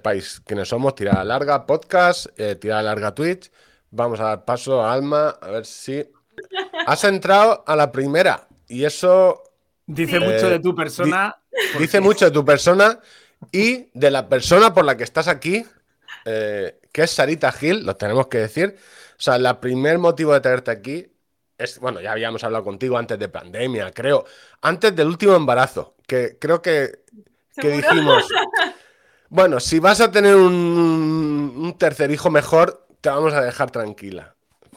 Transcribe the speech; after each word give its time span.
sepáis 0.00 0.40
quiénes 0.46 0.68
somos, 0.68 0.94
Tirada 0.94 1.22
Larga 1.24 1.66
Podcast, 1.66 2.26
eh, 2.38 2.54
Tirada 2.56 2.82
Larga 2.82 3.14
Twitch. 3.14 3.50
Vamos 3.90 4.18
a 4.20 4.24
dar 4.24 4.44
paso 4.46 4.82
a 4.82 4.92
Alma, 4.92 5.36
a 5.40 5.50
ver 5.50 5.66
si... 5.66 6.08
Has 6.86 7.04
entrado 7.04 7.62
a 7.66 7.76
la 7.76 7.92
primera 7.92 8.48
y 8.66 8.84
eso... 8.84 9.42
Dice 9.86 10.18
mucho 10.18 10.46
Eh, 10.46 10.50
de 10.52 10.60
tu 10.60 10.74
persona. 10.74 11.36
Dice 11.78 12.00
mucho 12.00 12.24
de 12.24 12.30
tu 12.30 12.44
persona 12.44 12.98
y 13.52 13.90
de 13.92 14.10
la 14.10 14.26
persona 14.26 14.72
por 14.72 14.86
la 14.86 14.96
que 14.96 15.04
estás 15.04 15.28
aquí, 15.28 15.66
eh, 16.24 16.80
que 16.92 17.02
es 17.02 17.10
Sarita 17.10 17.52
Gil, 17.52 17.84
lo 17.84 17.96
tenemos 17.96 18.28
que 18.28 18.38
decir. 18.38 18.76
O 19.18 19.22
sea, 19.22 19.36
el 19.36 19.56
primer 19.58 19.98
motivo 19.98 20.32
de 20.32 20.40
tenerte 20.40 20.70
aquí 20.70 21.06
es, 21.58 21.78
bueno, 21.78 22.00
ya 22.00 22.12
habíamos 22.12 22.42
hablado 22.42 22.64
contigo 22.64 22.96
antes 22.96 23.18
de 23.18 23.28
pandemia, 23.28 23.90
creo, 23.92 24.24
antes 24.62 24.96
del 24.96 25.08
último 25.08 25.36
embarazo, 25.36 25.96
que 26.06 26.38
creo 26.40 26.62
que, 26.62 27.04
que 27.54 27.68
dijimos, 27.68 28.24
bueno, 29.30 29.60
si 29.60 29.78
vas 29.78 30.00
a 30.00 30.10
tener 30.10 30.36
un, 30.36 31.54
un 31.56 31.78
tercer 31.78 32.10
hijo 32.10 32.30
mejor, 32.30 32.86
te 33.00 33.08
vamos 33.08 33.32
a 33.32 33.42
dejar 33.42 33.70
tranquila. 33.70 34.34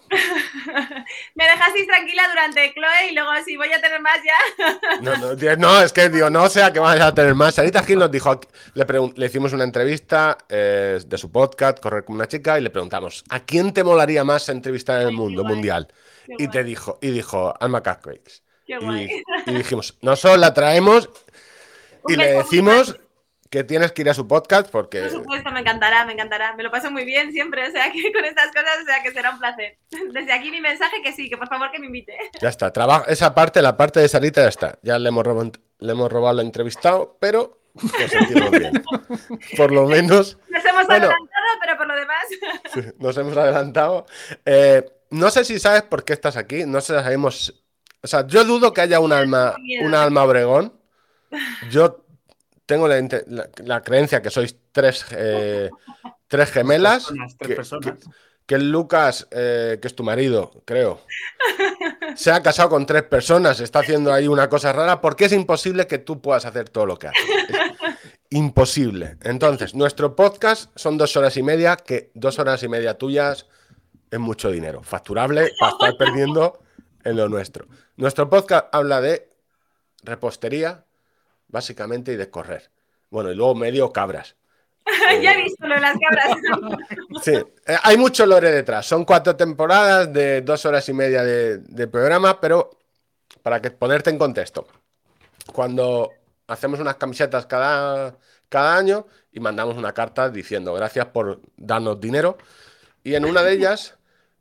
Me 1.36 1.46
dejasteis 1.46 1.88
tranquila 1.88 2.28
durante 2.30 2.74
Chloe 2.74 3.12
y 3.12 3.16
luego 3.16 3.32
si 3.46 3.58
voy 3.58 3.72
a 3.72 3.82
tener 3.82 4.02
más 4.02 4.20
ya. 4.24 5.00
No, 5.00 5.16
no, 5.18 5.56
no, 5.58 5.82
es 5.82 5.92
que 5.92 6.10
digo, 6.10 6.30
no 6.30 6.48
sea 6.50 6.72
que 6.72 6.80
vayas 6.80 7.08
a 7.08 7.14
tener 7.14 7.36
más. 7.36 7.56
Sarita 7.56 7.84
Gil 7.84 8.00
nos 8.00 8.12
dijo, 8.12 8.40
le, 8.74 8.86
le 9.16 9.26
hicimos 9.26 9.54
una 9.54 9.64
entrevista 9.64 10.38
eh, 10.50 11.00
de 11.06 11.18
su 11.18 11.32
podcast, 11.32 11.80
Correr 11.80 12.06
como 12.06 12.18
una 12.18 12.28
chica, 12.28 12.60
y 12.60 12.62
le 12.62 12.70
preguntamos, 12.70 13.24
¿a 13.30 13.40
quién 13.42 13.74
te 13.74 13.84
molaría 13.84 14.24
más 14.24 14.50
entrevistar 14.50 15.02
en 15.02 15.08
el 15.08 15.10
Ay, 15.10 15.16
mundo 15.16 15.44
mundial? 15.44 15.88
Qué 16.26 16.38
Y 16.38 16.48
guay, 16.48 16.50
te 16.50 16.64
dijo, 16.64 17.00
y 17.02 17.12
dijo, 17.12 17.54
Alma 17.60 17.82
qué 17.82 18.22
Y, 18.68 19.52
y 19.52 19.54
dijimos, 19.54 19.98
nosotros 20.02 20.40
la 20.40 20.54
traemos 20.54 21.10
y 22.08 22.16
le 22.16 22.34
decimos. 22.34 23.00
Que 23.54 23.64
tienes 23.64 23.92
que 23.92 24.02
ir 24.02 24.10
a 24.10 24.16
su 24.16 24.28
podcast 24.28 24.68
porque 24.72 25.02
Por 25.02 25.12
supuesto, 25.12 25.52
me 25.52 25.60
encantará, 25.60 26.06
me 26.06 26.14
encantará. 26.14 26.56
Me 26.56 26.64
lo 26.64 26.72
paso 26.72 26.90
muy 26.90 27.06
bien 27.06 27.32
siempre, 27.32 27.68
o 27.68 27.72
sea 27.72 27.92
que 27.92 28.12
con 28.14 28.26
estas 28.26 28.48
cosas, 28.48 28.80
o 28.82 28.86
sea 28.88 29.04
que 29.04 29.12
será 29.12 29.30
un 29.30 29.38
placer. 29.38 29.78
Desde 30.12 30.34
aquí 30.34 30.50
mi 30.50 30.60
mensaje 30.60 31.04
que 31.04 31.14
sí, 31.14 31.30
que 31.30 31.38
por 31.38 31.48
favor 31.48 31.70
que 31.72 31.78
me 31.78 31.86
invite. 31.86 32.18
ya 32.42 32.50
está. 32.50 32.74
Trabaja, 32.74 33.06
esa 33.12 33.36
parte, 33.36 33.62
la 33.62 33.78
parte 33.78 34.00
de 34.00 34.08
Sarita 34.10 34.42
ya 34.42 34.48
está. 34.50 34.80
Ya 34.82 34.98
le 34.98 35.10
hemos 35.10 35.24
robado, 35.24 35.52
le 35.78 35.92
hemos 35.92 36.12
robado 36.12 36.40
al 36.40 36.46
entrevistado, 36.48 37.16
pero 37.22 37.60
nos 37.76 37.92
sentimos 38.10 38.50
bien. 38.50 38.84
Por 39.56 39.72
lo 39.72 39.86
menos 39.86 40.40
Nos 40.50 40.66
hemos 40.66 40.88
Bueno. 40.88 41.06
adelantado, 41.06 41.60
pero 41.62 41.78
por 41.78 41.88
lo 41.88 41.96
demás. 41.96 42.94
Nos 42.98 43.18
hemos 43.18 43.38
adelantado. 43.38 44.06
Eh, 44.46 44.84
no 45.12 45.30
sé 45.30 45.46
si 45.46 45.60
sabes 45.60 45.84
por 45.84 46.04
qué 46.04 46.14
estás 46.14 46.38
aquí. 46.38 46.66
No 46.66 46.82
sé 46.82 46.98
si 46.98 47.04
sabemos. 47.04 47.64
O 48.02 48.08
sea, 48.08 48.26
yo 48.26 48.44
dudo 48.46 48.74
que 48.74 48.82
haya 48.82 49.00
un 49.00 49.14
alma, 49.14 49.56
una 49.84 50.02
alma 50.04 50.24
Obregón. 50.24 50.74
Yo 51.70 52.04
tengo 52.66 52.88
la, 52.88 53.00
inte- 53.00 53.24
la- 53.28 53.50
la 53.64 53.82
creencia 53.82 54.22
que 54.22 54.30
sois 54.30 54.56
tres, 54.72 55.06
eh, 55.12 55.70
tres 56.28 56.52
gemelas. 56.52 57.04
Personas, 57.06 57.36
tres 57.38 57.50
que, 57.50 57.56
personas. 57.56 57.96
que- 58.46 58.58
Lucas, 58.60 59.28
eh, 59.32 59.80
que 59.82 59.88
es 59.88 59.96
tu 59.96 60.04
marido, 60.04 60.62
creo, 60.66 61.02
se 62.16 62.32
ha 62.32 62.44
casado 62.44 62.70
con 62.70 62.86
tres 62.86 63.04
personas, 63.04 63.60
está 63.60 63.80
haciendo 63.80 64.14
ahí 64.14 64.28
una 64.28 64.48
cosa 64.50 64.72
rara, 64.74 65.02
porque 65.02 65.26
es 65.26 65.32
imposible 65.34 65.88
que 65.88 65.98
tú 65.98 66.22
puedas 66.22 66.46
hacer 66.46 66.70
todo 66.70 66.86
lo 66.86 66.98
que 67.00 67.08
haces. 67.08 67.22
Es 67.50 68.38
imposible. 68.38 69.18
Entonces, 69.24 69.74
nuestro 69.76 70.16
podcast 70.16 70.70
son 70.76 70.98
dos 70.98 71.16
horas 71.18 71.36
y 71.38 71.42
media, 71.44 71.78
que 71.78 72.12
dos 72.14 72.38
horas 72.38 72.62
y 72.64 72.68
media 72.68 72.96
tuyas 72.98 73.48
es 74.12 74.20
mucho 74.20 74.52
dinero, 74.52 74.84
facturable 74.84 75.50
para 75.60 75.72
estar 75.72 75.98
perdiendo 75.98 76.60
en 77.04 77.16
lo 77.18 77.30
nuestro. 77.30 77.66
Nuestro 77.96 78.30
podcast 78.30 78.68
habla 78.72 79.02
de 79.02 79.30
repostería, 80.04 80.86
básicamente, 81.54 82.12
y 82.12 82.16
de 82.18 82.30
correr. 82.32 82.72
Bueno, 83.12 83.32
y 83.32 83.36
luego 83.36 83.54
medio 83.54 83.94
cabras. 83.94 84.36
ya 85.22 85.34
he 85.34 85.44
visto 85.44 85.68
lo 85.68 85.76
de 85.76 85.82
las 85.82 85.98
cabras. 85.98 86.38
Sí, 87.22 87.32
eh, 87.32 87.78
hay 87.84 87.96
mucho 87.96 88.26
lore 88.26 88.52
detrás. 88.52 88.88
Son 88.88 89.06
cuatro 89.06 89.36
temporadas 89.36 90.12
de 90.12 90.42
dos 90.42 90.66
horas 90.66 90.90
y 90.90 90.94
media 90.94 91.24
de, 91.24 91.60
de 91.60 91.88
programa, 91.88 92.42
pero 92.42 92.72
para 93.44 93.62
que 93.62 93.70
ponerte 93.70 94.10
en 94.10 94.18
contexto, 94.18 94.68
cuando 95.54 96.10
hacemos 96.48 96.80
unas 96.80 96.96
camisetas 96.96 97.46
cada, 97.46 98.18
cada 98.50 98.76
año 98.76 99.06
y 99.32 99.40
mandamos 99.40 99.78
una 99.78 99.94
carta 99.94 100.30
diciendo 100.30 100.74
gracias 100.74 101.06
por 101.06 101.40
darnos 101.56 102.02
dinero, 102.02 102.38
y 103.04 103.14
en 103.14 103.26
una 103.26 103.44
de 103.44 103.54
ellas 103.54 103.96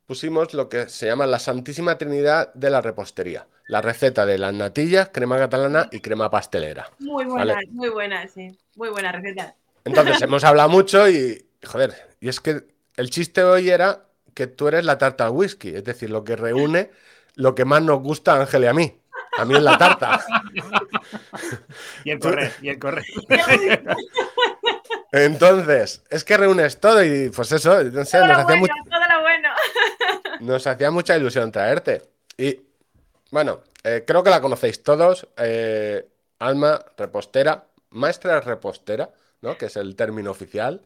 pusimos 0.06 0.54
lo 0.54 0.68
que 0.68 0.88
se 0.88 1.06
llama 1.06 1.26
la 1.26 1.38
Santísima 1.38 1.98
Trinidad 1.98 2.54
de 2.54 2.70
la 2.70 2.80
repostería. 2.80 3.46
La 3.72 3.80
receta 3.80 4.26
de 4.26 4.36
las 4.36 4.52
natillas, 4.52 5.08
crema 5.14 5.38
catalana 5.38 5.88
y 5.90 6.00
crema 6.00 6.30
pastelera. 6.30 6.90
Muy 6.98 7.24
buena, 7.24 7.54
Vale. 7.54 7.66
muy 7.70 7.88
buena, 7.88 8.28
sí. 8.28 8.54
Muy 8.76 8.90
buena 8.90 9.12
receta. 9.12 9.54
Entonces 9.86 10.20
hemos 10.22 10.44
hablado 10.44 10.68
mucho 10.68 11.08
y, 11.08 11.46
joder, 11.64 11.94
y 12.20 12.28
es 12.28 12.38
que 12.40 12.64
el 12.98 13.08
chiste 13.08 13.42
hoy 13.42 13.70
era 13.70 14.04
que 14.34 14.46
tú 14.46 14.68
eres 14.68 14.84
la 14.84 14.98
tarta 14.98 15.24
al 15.24 15.30
whisky, 15.30 15.70
es 15.74 15.84
decir, 15.84 16.10
lo 16.10 16.22
que 16.22 16.36
reúne 16.36 16.90
lo 17.34 17.54
que 17.54 17.64
más 17.64 17.80
nos 17.82 18.00
gusta 18.02 18.34
a 18.34 18.40
Ángel 18.42 18.64
y 18.64 18.66
a 18.66 18.74
mí. 18.74 19.00
A 19.38 19.46
mí 19.46 19.54
es 19.54 19.62
la 19.62 19.78
tarta. 19.78 20.22
Y 22.04 22.10
el 22.10 22.18
correr, 22.18 22.52
y 22.60 22.68
el 22.68 22.78
correr. 22.78 23.04
Entonces, 25.12 26.02
es 26.10 26.24
que 26.24 26.36
reúnes 26.36 26.78
todo 26.78 27.02
y 27.02 27.30
pues 27.30 27.50
eso, 27.52 27.82
no 27.84 28.04
sé, 28.04 28.18
Todo 28.18 28.26
nos 28.28 28.36
lo 28.36 28.42
hacía, 28.42 28.60
bueno, 28.60 28.74
mu- 28.84 28.90
todo 28.90 29.00
lo 29.08 29.20
bueno. 29.22 29.48
nos 30.40 30.66
hacía 30.66 30.90
mucha 30.90 31.16
ilusión 31.16 31.50
traerte. 31.50 32.02
Y 32.36 32.60
bueno, 33.32 33.62
eh, 33.82 34.04
creo 34.06 34.22
que 34.22 34.30
la 34.30 34.40
conocéis 34.40 34.82
todos. 34.84 35.26
eh, 35.38 36.06
Alma, 36.38 36.84
repostera, 36.96 37.64
maestra 37.90 38.40
repostera, 38.40 39.10
¿no? 39.40 39.56
Que 39.58 39.66
es 39.66 39.76
el 39.76 39.96
término 39.96 40.30
oficial. 40.30 40.82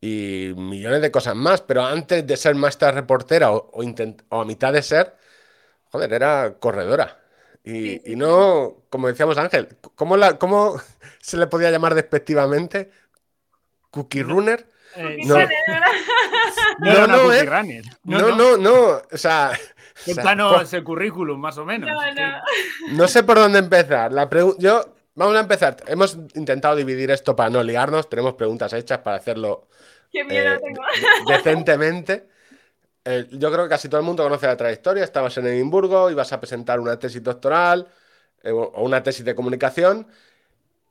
Y 0.00 0.52
millones 0.56 1.02
de 1.02 1.10
cosas 1.10 1.34
más. 1.34 1.60
Pero 1.60 1.84
antes 1.84 2.26
de 2.26 2.36
ser 2.36 2.54
maestra 2.54 2.90
reportera 2.92 3.52
o, 3.52 3.70
o 3.72 3.82
intent- 3.82 4.22
o 4.30 4.40
a 4.40 4.44
mitad 4.46 4.72
de 4.72 4.82
ser, 4.82 5.14
joder, 5.90 6.12
era 6.12 6.54
corredora. 6.58 7.18
Y, 7.64 7.70
Sí, 7.72 8.02
sí, 8.06 8.12
y 8.12 8.16
no, 8.16 8.84
como 8.88 9.08
decíamos 9.08 9.36
Ángel, 9.36 9.68
¿cómo, 9.94 10.16
la, 10.16 10.38
¿cómo 10.38 10.80
se 11.20 11.36
le 11.36 11.46
podía 11.46 11.70
llamar 11.70 11.94
despectivamente? 11.94 12.90
¿Cookie 13.90 14.22
runner? 14.22 14.66
Eh, 14.96 15.18
No. 15.24 15.34
No, 16.78 17.06
no, 17.06 17.28
no. 18.04 18.28
No, 18.36 18.56
no, 18.56 19.02
o 19.12 19.16
sea, 19.18 19.52
Cuéntanos 20.04 20.62
ese 20.62 20.82
currículum, 20.82 21.38
más 21.40 21.58
o 21.58 21.64
menos. 21.64 21.90
No, 21.90 22.14
no. 22.14 22.42
No 22.92 23.08
sé 23.08 23.22
por 23.22 23.38
dónde 23.38 23.58
empezar. 23.58 24.12
La 24.12 24.28
yo, 24.58 24.94
vamos 25.14 25.36
a 25.36 25.40
empezar. 25.40 25.76
Hemos 25.86 26.16
intentado 26.34 26.76
dividir 26.76 27.10
esto 27.10 27.36
para 27.36 27.50
no 27.50 27.62
liarnos. 27.62 28.08
Tenemos 28.08 28.34
preguntas 28.34 28.72
hechas 28.72 28.98
para 28.98 29.16
hacerlo 29.16 29.68
Qué 30.10 30.24
miedo 30.24 30.54
eh, 30.54 30.60
tengo. 30.62 30.82
de- 31.26 31.32
decentemente. 31.36 32.28
Eh, 33.04 33.26
yo 33.30 33.50
creo 33.50 33.64
que 33.64 33.70
casi 33.70 33.88
todo 33.88 34.00
el 34.00 34.06
mundo 34.06 34.22
conoce 34.22 34.46
la 34.46 34.56
trayectoria. 34.56 35.04
Estabas 35.04 35.36
en 35.38 35.46
Edimburgo, 35.46 36.10
ibas 36.10 36.32
a 36.32 36.40
presentar 36.40 36.80
una 36.80 36.98
tesis 36.98 37.22
doctoral 37.22 37.88
eh, 38.42 38.50
o 38.50 38.82
una 38.82 39.02
tesis 39.02 39.24
de 39.24 39.34
comunicación 39.34 40.06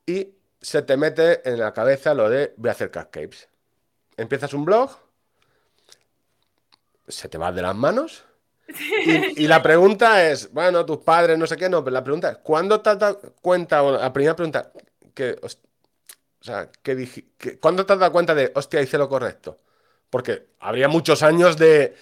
y 0.06 0.28
se 0.60 0.82
te 0.82 0.96
mete 0.96 1.48
en 1.48 1.58
la 1.58 1.72
cabeza 1.72 2.12
lo 2.14 2.28
de 2.28 2.52
voy 2.56 2.68
a 2.68 2.72
hacer 2.72 2.90
cupcakes. 2.90 3.48
Empiezas 4.16 4.52
un 4.54 4.64
blog, 4.64 4.90
se 7.08 7.28
te 7.28 7.38
va 7.38 7.52
de 7.52 7.62
las 7.62 7.74
manos. 7.74 8.24
Y, 9.02 9.24
y 9.44 9.48
la 9.48 9.62
pregunta 9.62 10.28
es, 10.30 10.52
bueno, 10.52 10.84
tus 10.86 10.98
padres, 10.98 11.38
no 11.38 11.46
sé 11.46 11.56
qué, 11.56 11.68
no, 11.68 11.82
pero 11.84 11.94
la 11.94 12.04
pregunta 12.04 12.30
es, 12.32 12.38
¿cuándo 12.38 12.80
te 12.80 12.90
has 12.90 12.98
dado 12.98 13.20
cuenta, 13.40 13.82
o 13.82 13.92
la 13.92 14.12
primera 14.12 14.36
pregunta, 14.36 14.72
que, 15.14 15.36
o 15.42 15.48
sea, 16.40 16.70
que 16.82 16.94
dije, 16.94 17.26
que- 17.38 17.58
¿cuándo 17.58 17.84
te 17.86 17.92
has 17.92 17.98
dado 17.98 18.12
cuenta 18.12 18.34
de, 18.34 18.52
hostia, 18.54 18.80
hice 18.82 18.98
lo 18.98 19.08
correcto? 19.08 19.60
Porque 20.10 20.48
habría 20.60 20.88
muchos 20.88 21.22
años 21.22 21.56
de, 21.56 21.94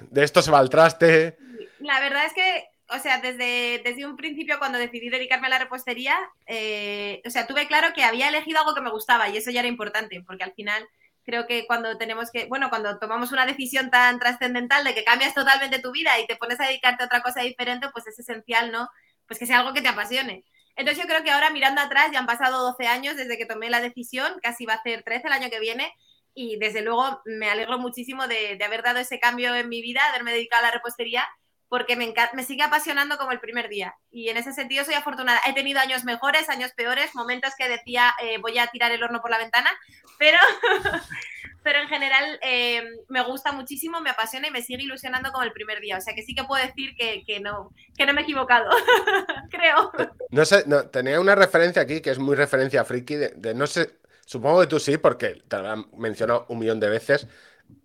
de 0.00 0.24
esto 0.24 0.42
se 0.42 0.50
va 0.50 0.58
al 0.58 0.70
traste. 0.70 1.36
La 1.78 2.00
verdad 2.00 2.26
es 2.26 2.32
que, 2.32 2.64
o 2.90 2.98
sea, 2.98 3.20
desde, 3.20 3.80
desde 3.84 4.06
un 4.06 4.16
principio 4.16 4.58
cuando 4.58 4.78
decidí 4.78 5.08
dedicarme 5.10 5.46
a 5.46 5.50
la 5.50 5.58
repostería, 5.58 6.16
eh, 6.46 7.22
o 7.26 7.30
sea, 7.30 7.46
tuve 7.46 7.66
claro 7.66 7.92
que 7.94 8.04
había 8.04 8.28
elegido 8.28 8.58
algo 8.60 8.74
que 8.74 8.80
me 8.80 8.90
gustaba 8.90 9.28
y 9.28 9.36
eso 9.36 9.50
ya 9.50 9.60
era 9.60 9.68
importante, 9.68 10.22
porque 10.26 10.44
al 10.44 10.54
final 10.54 10.86
creo 11.24 11.46
que 11.46 11.66
cuando 11.66 11.96
tenemos 11.98 12.30
que, 12.30 12.46
bueno, 12.46 12.70
cuando 12.70 12.98
tomamos 12.98 13.32
una 13.32 13.46
decisión 13.46 13.90
tan 13.90 14.18
trascendental 14.18 14.84
de 14.84 14.94
que 14.94 15.04
cambias 15.04 15.34
totalmente 15.34 15.78
tu 15.80 15.92
vida 15.92 16.18
y 16.20 16.26
te 16.26 16.36
pones 16.36 16.60
a 16.60 16.66
dedicarte 16.66 17.02
a 17.02 17.06
otra 17.06 17.22
cosa 17.22 17.42
diferente, 17.42 17.88
pues 17.92 18.06
es 18.06 18.18
esencial, 18.18 18.70
¿no? 18.70 18.88
Pues 19.26 19.38
que 19.38 19.46
sea 19.46 19.60
algo 19.60 19.72
que 19.72 19.82
te 19.82 19.88
apasione. 19.88 20.44
Entonces 20.76 21.02
yo 21.02 21.08
creo 21.08 21.22
que 21.22 21.30
ahora 21.30 21.50
mirando 21.50 21.80
atrás, 21.80 22.10
ya 22.12 22.18
han 22.18 22.26
pasado 22.26 22.62
12 22.64 22.86
años 22.86 23.16
desde 23.16 23.38
que 23.38 23.46
tomé 23.46 23.70
la 23.70 23.80
decisión, 23.80 24.34
casi 24.42 24.66
va 24.66 24.74
a 24.74 24.82
ser 24.82 25.02
13 25.02 25.28
el 25.28 25.32
año 25.32 25.50
que 25.50 25.60
viene, 25.60 25.92
y 26.34 26.58
desde 26.58 26.82
luego 26.82 27.22
me 27.24 27.48
alegro 27.48 27.78
muchísimo 27.78 28.26
de, 28.26 28.58
haber 28.64 28.82
dado 28.82 28.98
ese 28.98 29.20
cambio 29.20 29.54
en 29.54 29.68
mi 29.68 29.80
vida, 29.82 30.00
de 30.02 30.08
haberme 30.08 30.32
dedicado 30.32 30.64
a 30.64 30.68
la 30.68 30.72
repostería, 30.72 31.26
porque 31.68 31.96
me, 31.96 32.12
enca- 32.12 32.30
me 32.34 32.44
sigue 32.44 32.62
apasionando 32.62 33.16
como 33.16 33.32
el 33.32 33.40
primer 33.40 33.68
día. 33.68 33.94
Y 34.10 34.28
en 34.28 34.36
ese 34.36 34.52
sentido 34.52 34.84
soy 34.84 34.94
afortunada. 34.94 35.40
He 35.46 35.52
tenido 35.54 35.80
años 35.80 36.04
mejores, 36.04 36.48
años 36.48 36.72
peores, 36.72 37.14
momentos 37.14 37.52
que 37.56 37.68
decía 37.68 38.12
eh, 38.22 38.38
voy 38.38 38.58
a 38.58 38.66
tirar 38.68 38.92
el 38.92 39.02
horno 39.02 39.20
por 39.20 39.30
la 39.30 39.38
ventana, 39.38 39.70
pero, 40.18 40.38
pero 41.62 41.80
en 41.80 41.88
general 41.88 42.38
eh, 42.42 42.84
me 43.08 43.22
gusta 43.22 43.52
muchísimo, 43.52 44.00
me 44.00 44.10
apasiona 44.10 44.48
y 44.48 44.50
me 44.50 44.62
sigue 44.62 44.82
ilusionando 44.84 45.32
como 45.32 45.44
el 45.44 45.52
primer 45.52 45.80
día. 45.80 45.98
O 45.98 46.00
sea 46.00 46.14
que 46.14 46.22
sí 46.22 46.34
que 46.34 46.44
puedo 46.44 46.64
decir 46.64 46.94
que, 46.96 47.24
que 47.26 47.40
no, 47.40 47.70
que 47.96 48.06
no 48.06 48.12
me 48.12 48.20
he 48.20 48.24
equivocado, 48.24 48.70
creo. 49.50 49.92
No 50.30 50.44
sé, 50.44 50.64
no, 50.66 50.88
tenía 50.88 51.20
una 51.20 51.34
referencia 51.34 51.82
aquí 51.82 52.00
que 52.00 52.10
es 52.10 52.18
muy 52.18 52.36
referencia 52.36 52.84
friki 52.84 53.16
de, 53.16 53.54
no 53.54 53.66
sé 53.66 53.98
Supongo 54.26 54.62
que 54.62 54.66
tú 54.66 54.80
sí, 54.80 54.96
porque 54.96 55.42
te 55.48 55.58
lo 55.58 55.70
han 55.70 55.84
un 55.92 56.58
millón 56.58 56.80
de 56.80 56.88
veces. 56.88 57.26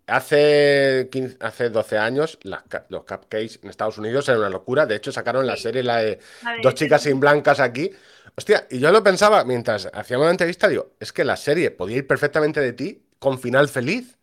Hace, 0.09 1.09
15 1.11 1.37
hace 1.39 1.69
12 1.69 1.97
años 1.97 2.39
las 2.43 2.63
los 2.89 3.03
cupcakes 3.03 3.59
en 3.63 3.69
Estados 3.69 3.97
Unidos 3.97 4.27
eran 4.27 4.41
una 4.41 4.49
locura. 4.49 4.85
De 4.85 4.95
hecho, 4.95 5.11
sacaron 5.11 5.45
la 5.45 5.55
serie, 5.55 5.83
la 5.83 5.97
de 5.97 6.19
Dos 6.61 6.75
chicas 6.75 7.03
sin 7.03 7.19
blancas 7.19 7.59
aquí. 7.59 7.91
Hostia, 8.35 8.67
y 8.69 8.79
yo 8.79 8.91
lo 8.91 9.03
pensaba 9.03 9.43
mientras 9.43 9.89
hacíamos 9.93 10.25
la 10.25 10.31
entrevista, 10.31 10.67
digo, 10.67 10.93
es 10.99 11.11
que 11.11 11.23
la 11.25 11.35
serie 11.35 11.71
podía 11.71 11.97
ir 11.97 12.07
perfectamente 12.07 12.61
de 12.61 12.73
ti 12.73 13.03
con 13.19 13.39
final 13.39 13.67
feliz. 13.67 14.17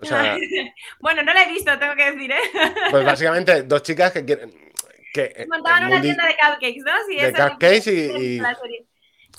O 0.00 0.04
sea, 0.06 0.36
bueno, 1.00 1.22
no 1.22 1.32
la 1.32 1.42
he 1.42 1.52
visto, 1.52 1.76
tengo 1.78 1.94
que 1.94 2.12
decir, 2.12 2.30
¿eh? 2.30 2.40
pues 2.90 3.04
básicamente 3.04 3.62
dos 3.64 3.82
chicas 3.82 4.12
que 4.12 4.24
quieren... 4.24 4.52
Que 5.12 5.44
Montaban 5.48 5.86
una 5.86 6.00
tienda 6.00 6.24
de 6.24 6.36
cupcakes, 6.36 6.82
¿no? 6.84 6.92
Sí, 7.08 7.16
de 7.16 7.32
cupcakes 7.32 7.92
y-. 7.92 8.40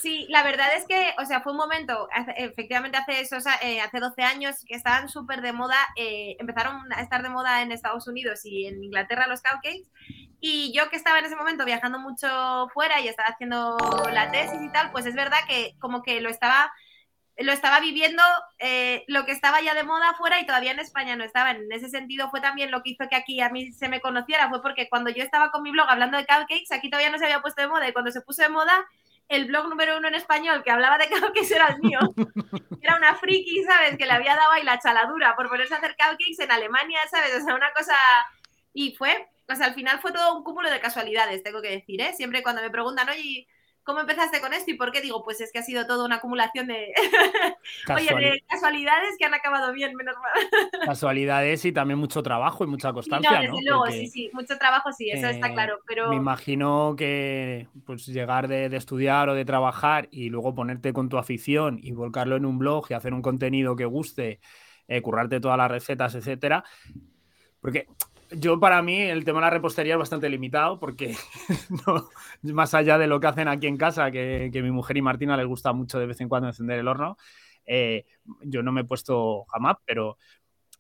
Sí, 0.02 0.26
la 0.30 0.42
verdad 0.42 0.68
es 0.76 0.88
que, 0.88 1.14
o 1.20 1.26
sea, 1.26 1.42
fue 1.42 1.52
un 1.52 1.60
momento, 1.60 2.10
efectivamente 2.36 2.98
hace 2.98 3.22
eso, 3.22 3.38
eh, 3.62 3.82
hace 3.82 4.00
12 4.00 4.24
años 4.24 4.56
que 4.68 4.74
estaban 4.74 5.10
súper 5.10 5.42
de 5.42 5.54
moda, 5.54 5.78
eh, 5.96 6.36
empezaron 6.40 6.92
a 6.92 7.02
estar 7.02 7.22
de 7.22 7.30
moda 7.30 7.62
en 7.62 7.72
Estados 7.72 8.08
Unidos 8.08 8.44
y 8.44 8.66
en 8.66 8.84
Inglaterra 8.84 9.28
los 9.28 9.44
cupcakes, 9.44 9.92
y 10.40 10.74
yo 10.76 10.90
que 10.90 10.96
estaba 10.96 11.20
en 11.20 11.26
ese 11.26 11.36
momento 11.36 11.66
viajando 11.66 12.00
mucho 12.00 12.68
fuera 12.74 13.00
y 13.00 13.10
estaba 13.10 13.30
haciendo 13.30 13.78
la 14.12 14.32
tesis 14.32 14.60
y 14.60 14.72
tal, 14.72 14.92
pues 14.92 15.06
es 15.06 15.14
verdad 15.14 15.38
que 15.48 15.76
como 15.80 16.02
que 16.02 16.20
lo 16.20 16.30
estaba 16.30 16.72
lo 17.38 17.52
estaba 17.52 17.80
viviendo 17.80 18.22
eh, 18.60 19.04
lo 19.08 19.26
que 19.26 19.32
estaba 19.32 19.62
ya 19.62 19.74
de 19.74 19.84
moda 19.84 20.14
fuera 20.18 20.40
y 20.40 20.46
todavía 20.46 20.72
en 20.72 20.80
España 20.80 21.16
no 21.16 21.24
estaba. 21.24 21.52
En 21.52 21.72
ese 21.72 21.90
sentido 21.90 22.30
fue 22.30 22.42
también 22.42 22.72
lo 22.72 22.84
que 22.84 22.92
hizo 22.92 23.08
que 23.10 23.16
aquí 23.16 23.42
a 23.42 23.50
mí 23.50 23.72
se 23.72 23.90
me 23.90 24.02
conociera, 24.02 24.50
fue 24.50 24.62
porque 24.62 24.90
cuando 24.90 25.10
yo 25.10 25.24
estaba 25.24 25.52
con 25.52 25.64
mi 25.64 25.72
blog 25.72 25.88
hablando 25.90 26.18
de 26.18 26.26
cupcakes, 26.26 26.72
aquí 26.72 26.90
todavía 26.90 27.10
no 27.10 27.18
se 27.18 27.26
había 27.26 27.42
puesto 27.42 27.62
de 27.62 27.68
moda 27.68 27.88
y 27.88 27.94
cuando 27.94 28.12
se 28.12 28.22
puso 28.22 28.42
de 28.42 28.50
moda, 28.50 28.74
el 29.32 29.46
blog 29.46 29.70
número 29.70 29.98
uno 29.98 30.10
en 30.10 30.16
español 30.16 30.62
que 30.64 30.72
hablaba 30.72 30.98
de 30.98 31.08
cupcakes 31.10 31.52
era 31.52 31.68
el 31.68 31.80
mío. 31.80 32.00
Era 32.82 32.98
una 32.98 33.16
friki, 33.16 33.64
¿sabes? 33.64 33.98
Que 33.98 34.06
le 34.06 34.12
había 34.12 34.36
dado 34.36 34.52
ahí 34.52 34.64
la 34.64 34.80
chaladura 34.80 35.36
por 35.36 35.50
ponerse 35.50 35.74
a 35.74 35.78
hacer 35.78 35.96
cupcakes 35.98 36.44
en 36.44 36.52
Alemania, 36.52 37.00
¿sabes? 37.10 37.42
O 37.42 37.46
sea, 37.46 37.56
una 37.56 37.72
cosa... 37.72 37.96
Y 38.74 38.96
fue, 38.96 39.28
o 39.50 39.56
sea, 39.56 39.68
al 39.68 39.74
final 39.74 40.00
fue 40.00 40.12
todo 40.12 40.38
un 40.38 40.44
cúmulo 40.44 40.70
de 40.70 40.80
casualidades, 40.80 41.44
tengo 41.44 41.62
que 41.62 41.72
decir, 41.72 42.02
¿eh? 42.02 42.14
Siempre 42.14 42.44
cuando 42.44 42.62
me 42.62 42.70
preguntan, 42.70 43.10
oye, 43.10 43.48
¿cómo 43.92 44.00
empezaste 44.02 44.40
con 44.40 44.54
esto 44.54 44.72
y 44.72 44.76
por 44.76 44.90
qué? 44.94 45.02
Digo, 45.02 45.22
pues 45.22 45.42
es 45.42 45.52
que 45.52 45.60
ha 45.60 45.64
sido 45.64 45.86
toda 45.86 46.06
una 46.06 46.16
acumulación 46.16 46.68
de, 46.68 46.94
Oye, 47.94 48.06
Casuali- 48.08 48.32
de 48.32 48.44
casualidades 48.48 49.16
que 49.20 49.26
han 49.26 49.34
acabado 49.34 49.74
bien, 49.74 49.94
menos 49.96 50.16
mal. 50.16 50.32
casualidades 50.86 51.66
y 51.66 51.74
también 51.74 52.00
mucho 52.00 52.24
trabajo 52.24 52.64
y 52.64 52.68
mucha 52.68 52.94
constancia, 52.94 53.42
desde 53.42 53.62
luego, 53.66 53.86
Porque 53.86 54.00
sí, 54.00 54.08
sí, 54.08 54.30
mucho 54.32 54.58
trabajo, 54.58 54.94
sí, 54.94 55.12
eso 55.12 55.28
está 55.28 55.50
eh, 55.50 55.54
claro, 55.54 55.80
pero 55.86 56.10
Me 56.10 56.16
imagino 56.16 56.96
que 56.98 57.68
pues 57.86 58.06
llegar 58.06 58.48
de, 58.48 58.70
de 58.70 58.78
estudiar 58.78 59.28
o 59.28 59.34
de 59.34 59.44
trabajar 59.44 60.08
y 60.10 60.30
luego 60.30 60.56
ponerte 60.56 60.94
con 60.94 61.10
tu 61.10 61.18
afición 61.18 61.78
y 61.84 61.92
volcarlo 61.92 62.38
en 62.38 62.46
un 62.46 62.60
blog 62.60 62.86
y 62.90 62.94
hacer 62.94 63.14
un 63.14 63.22
contenido 63.22 63.76
que 63.76 63.86
guste, 63.86 64.40
eh, 64.88 65.02
currarte 65.02 65.42
todas 65.42 65.58
las 65.58 65.70
recetas, 65.70 66.16
etcétera. 66.16 66.64
Porque 67.60 67.88
yo 68.32 68.60
para 68.60 68.82
mí 68.82 69.00
el 69.00 69.24
tema 69.24 69.40
de 69.40 69.46
la 69.46 69.50
repostería 69.50 69.94
es 69.94 70.00
bastante 70.00 70.30
limitado 70.30 70.80
porque 70.80 71.16
no, 71.88 72.10
más 72.54 72.74
allá 72.74 72.98
de 72.98 73.08
lo 73.08 73.20
que 73.20 73.28
hacen 73.28 73.48
aquí 73.48 73.68
en 73.68 73.78
casa, 73.78 74.12
que, 74.12 74.50
que 74.52 74.62
mi 74.62 74.72
mujer 74.72 74.98
y 74.98 75.02
Martina 75.02 75.38
les 75.38 75.48
gusta 75.48 75.74
mucho 75.74 76.00
de 76.00 76.06
vez 76.06 76.22
en 76.22 76.30
cuando 76.30 76.48
encender 76.48 76.80
el 76.80 76.88
horno, 76.88 77.18
eh, 77.66 78.06
yo 78.44 78.64
no 78.64 78.72
me 78.72 78.82
he 78.82 78.86
puesto 78.86 79.46
jamás, 79.46 79.78
pero 79.86 80.18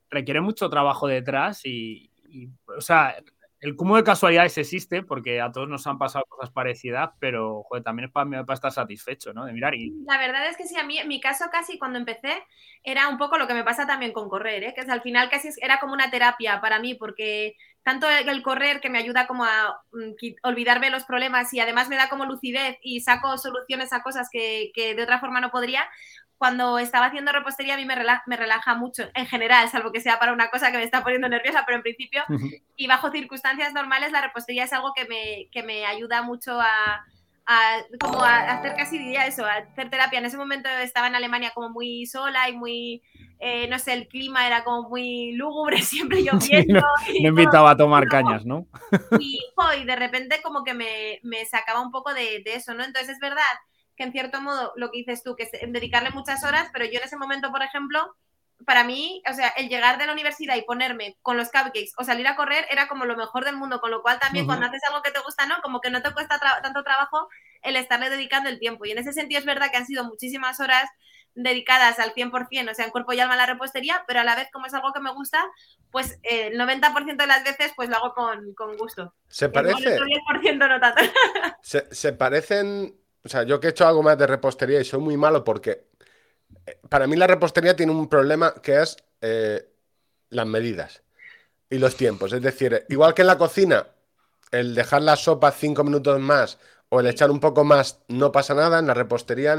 requiere 0.10 0.42
mucho 0.42 0.70
trabajo 0.70 1.08
detrás 1.08 1.66
y, 1.66 2.12
y, 2.30 2.50
o 2.78 2.82
sea, 2.82 3.16
el 3.62 3.76
cúmulo 3.76 3.98
de 3.98 4.04
casualidades 4.04 4.58
existe 4.58 5.04
porque 5.04 5.40
a 5.40 5.52
todos 5.52 5.70
nos 5.70 5.86
han 5.86 6.00
pasado 6.00 6.26
cosas 6.28 6.50
parecidas, 6.50 7.12
pero 7.20 7.64
también 7.86 8.08
es 8.08 8.12
para, 8.12 8.44
estar 8.54 8.72
satisfecho, 8.72 9.34
¿no? 9.34 9.46
De 9.46 9.54
mirar 9.54 9.74
la 10.06 10.18
verdad 10.18 10.48
es 10.50 10.58
que 10.58 10.66
sí, 10.66 10.76
a 10.78 10.84
mí, 10.84 10.98
mi 11.06 11.22
caso 11.22 11.46
casi 11.52 11.78
cuando 11.78 12.00
empecé 12.00 12.44
era 12.84 13.08
un 13.08 13.20
poco 13.20 13.38
lo 13.38 13.48
que 13.48 13.54
me 13.54 13.64
pasa 13.64 13.86
también 13.86 14.14
con 14.14 14.30
correr, 14.30 14.64
¿eh? 14.64 14.74
que 14.74 14.82
al 14.82 15.02
final 15.02 15.30
casi 15.30 15.50
era 15.62 15.80
como 15.80 15.94
una 15.94 16.10
terapia 16.10 16.60
para 16.60 16.80
mí, 16.80 16.96
porque 16.96 17.56
tanto 17.84 18.10
el, 18.10 18.30
el 18.30 18.44
correr 18.44 18.80
que 18.80 18.90
me 18.90 19.00
ayuda 19.00 19.28
como 19.28 19.46
a 19.46 19.82
mm, 19.92 20.14
olvidarme 20.44 20.90
los 20.90 21.04
problemas 21.04 21.54
y 21.54 21.60
además 21.60 21.90
me 21.90 21.96
da 21.96 22.10
como 22.10 22.26
lucidez 22.26 22.78
y 22.82 23.02
saco 23.02 23.38
soluciones 23.38 23.94
a 23.94 24.04
cosas 24.04 24.30
que, 24.32 24.72
que 24.74 24.96
de 24.96 25.04
otra 25.04 25.20
forma 25.20 25.42
no 25.42 25.52
podría, 25.52 25.88
cuando 26.38 26.80
estaba 26.80 27.06
haciendo 27.06 27.32
repostería 27.32 27.76
a 27.76 27.78
mí 27.78 27.86
me 27.86 27.94
relaja, 27.94 28.24
me 28.26 28.36
relaja 28.36 28.74
mucho, 28.74 29.04
en 29.14 29.28
general, 29.28 29.70
salvo 29.70 29.92
que 29.92 30.02
sea 30.02 30.18
para 30.18 30.34
una 30.34 30.50
cosa 30.50 30.72
que 30.72 30.78
me 30.78 30.84
está 30.84 31.04
poniendo 31.04 31.30
nerviosa, 31.30 31.64
pero 31.68 31.78
en 31.78 31.84
principio 31.84 32.24
y 32.76 32.88
bajo 32.88 33.12
circunstancias 33.12 33.74
normales 33.74 34.12
la 34.12 34.22
repostería 34.22 34.64
es 34.64 34.74
algo 34.74 34.94
que 34.96 35.06
me, 35.06 35.50
que 35.52 35.62
me 35.62 35.86
ayuda 35.86 36.24
mucho 36.24 36.60
a, 36.60 37.06
a- 37.46 37.82
como 38.00 38.22
a 38.24 38.40
hacer 38.52 38.76
casi 38.76 38.98
diría 38.98 39.26
eso, 39.28 39.46
a 39.46 39.56
hacer 39.56 39.90
terapia. 39.90 40.20
En 40.20 40.26
ese 40.26 40.38
momento 40.38 40.70
estaba 40.70 41.08
en 41.08 41.16
Alemania 41.16 41.52
como 41.54 41.70
muy 41.70 42.06
sola 42.06 42.50
y 42.50 42.54
muy, 42.58 43.02
eh, 43.40 43.68
no 43.68 43.80
sé, 43.80 43.94
el 43.94 44.08
clima 44.08 44.48
era 44.48 44.64
como 44.64 44.90
muy 44.90 45.34
lúgubre, 45.34 45.82
siempre 45.82 46.24
lloviendo. 46.24 46.80
y 47.08 47.22
me 47.22 47.30
todo. 47.30 47.30
invitaba 47.30 47.72
a 47.72 47.78
tomar 47.78 48.08
cañas, 48.08 48.46
¿no? 48.46 48.68
Y 49.20 49.86
de 49.86 49.96
repente 49.96 50.42
como 50.42 50.64
que 50.64 50.74
me, 50.74 51.20
me 51.24 51.46
sacaba 51.46 51.82
un 51.82 51.92
poco 51.92 52.14
de, 52.14 52.42
de 52.44 52.56
eso, 52.56 52.74
¿no? 52.74 52.84
Entonces 52.84 53.10
es 53.12 53.20
verdad 53.20 53.44
que 53.96 54.04
en 54.04 54.12
cierto 54.12 54.42
modo 54.42 54.74
lo 54.76 54.90
que 54.92 55.00
dices 55.00 55.24
tú, 55.24 55.36
que 55.36 55.44
es 55.44 55.52
dedicarle 55.68 56.10
muchas 56.12 56.44
horas, 56.44 56.70
pero 56.74 56.86
yo 56.86 57.00
en 57.00 57.04
ese 57.06 57.18
momento, 57.18 57.52
por 57.52 57.62
ejemplo, 57.64 58.16
para 58.66 58.84
mí, 58.84 59.22
o 59.30 59.34
sea, 59.34 59.50
el 59.50 59.70
llegar 59.70 59.98
de 59.98 60.06
la 60.06 60.14
universidad 60.14 60.56
y 60.56 60.64
ponerme 60.64 61.18
con 61.22 61.38
los 61.38 61.50
cupcakes 61.50 61.92
o 61.98 62.04
salir 62.04 62.28
a 62.28 62.36
correr 62.36 62.66
era 62.70 62.88
como 62.88 63.06
lo 63.06 63.16
mejor 63.18 63.46
del 63.46 63.56
mundo, 63.58 63.80
con 63.82 63.92
lo 63.92 64.02
cual 64.02 64.20
también 64.20 64.46
cuando 64.46 64.66
haces 64.66 64.82
algo 64.88 65.02
que 65.02 65.12
te 65.12 65.20
gusta, 65.22 65.46
¿no? 65.46 65.56
Como 65.62 65.82
que 65.82 65.90
no 65.90 66.02
te 66.02 66.12
cuesta 66.14 66.40
tra- 66.40 66.62
tanto 66.62 66.84
trabajo 66.84 67.30
el 67.62 67.76
estarle 67.76 68.10
dedicando 68.10 68.50
el 68.50 68.60
tiempo. 68.60 68.86
Y 68.86 68.92
en 68.92 68.98
ese 69.00 69.14
sentido 69.14 69.40
es 69.40 69.46
verdad 69.46 69.72
que 69.72 69.78
han 69.78 69.86
sido 69.86 70.04
muchísimas 70.06 70.60
horas 70.60 70.90
dedicadas 71.34 72.00
al 72.00 72.14
100%, 72.14 72.72
o 72.72 72.74
sea, 72.76 72.86
en 72.86 72.92
cuerpo 72.92 73.14
y 73.14 73.20
alma 73.20 73.36
a 73.36 73.38
la 73.38 73.46
repostería, 73.46 74.04
pero 74.08 74.20
a 74.20 74.24
la 74.24 74.36
vez 74.36 74.50
como 74.52 74.66
es 74.66 74.74
algo 74.74 74.92
que 74.94 75.00
me 75.00 75.14
gusta, 75.14 75.44
pues 75.90 76.20
eh, 76.24 76.48
el 76.48 76.58
90% 76.58 77.24
de 77.24 77.28
las 77.28 77.44
veces 77.44 77.72
pues 77.76 77.90
lo 77.90 77.96
hago 77.98 78.14
con, 78.14 78.54
con 78.54 78.76
gusto. 78.78 79.14
Se 79.30 79.50
El 79.52 79.52
parece, 79.52 79.88
otro 79.94 80.06
10% 80.06 80.68
no 80.68 80.80
tanto. 80.80 81.02
se, 81.62 81.88
se 81.94 82.14
parecen, 82.14 82.96
o 83.24 83.30
sea, 83.30 83.44
yo 83.44 83.60
que 83.60 83.68
he 83.68 83.70
hecho 83.72 83.88
algo 83.88 84.04
más 84.04 84.18
de 84.18 84.28
repostería 84.28 84.80
y 84.82 84.86
soy 84.86 85.00
muy 85.00 85.18
malo 85.18 85.44
porque 85.44 85.88
para 86.90 87.08
mí 87.08 87.16
la 87.16 87.28
repostería 87.28 87.76
tiene 87.76 87.92
un 87.92 88.08
problema 88.08 88.54
que 88.62 88.82
es 88.82 88.98
eh, 89.22 89.68
las 90.30 90.46
medidas 90.46 91.04
y 91.70 91.78
los 91.78 91.96
tiempos. 91.96 92.34
Es 92.34 92.42
decir, 92.42 92.86
igual 92.90 93.14
que 93.14 93.22
en 93.22 93.28
la 93.28 93.38
cocina, 93.38 93.88
el 94.52 94.76
dejar 94.76 95.02
la 95.02 95.16
sopa 95.16 95.52
cinco 95.52 95.84
minutos 95.84 96.20
más 96.20 96.58
o 96.90 97.00
el 97.00 97.08
echar 97.08 97.32
un 97.32 97.40
poco 97.40 97.64
más 97.64 98.00
no 98.08 98.32
pasa 98.32 98.54
nada, 98.54 98.80
en 98.80 98.88
la 98.88 98.94
repostería, 98.94 99.58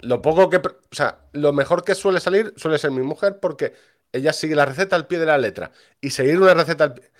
lo 0.00 0.22
poco 0.22 0.48
que, 0.48 0.58
o 0.58 0.78
sea, 0.92 1.18
lo 1.32 1.52
mejor 1.52 1.84
que 1.84 1.94
suele 1.94 2.20
salir 2.20 2.54
suele 2.56 2.78
ser 2.78 2.92
mi 2.92 3.02
mujer 3.02 3.40
porque 3.40 3.74
ella 4.12 4.32
sigue 4.32 4.54
la 4.54 4.64
receta 4.64 4.96
al 4.96 5.06
pie 5.06 5.18
de 5.18 5.26
la 5.26 5.38
letra 5.38 5.72
y 6.00 6.10
seguir 6.10 6.40
una 6.40 6.54
receta 6.54 6.84
al 6.84 6.94
pie- 6.94 7.10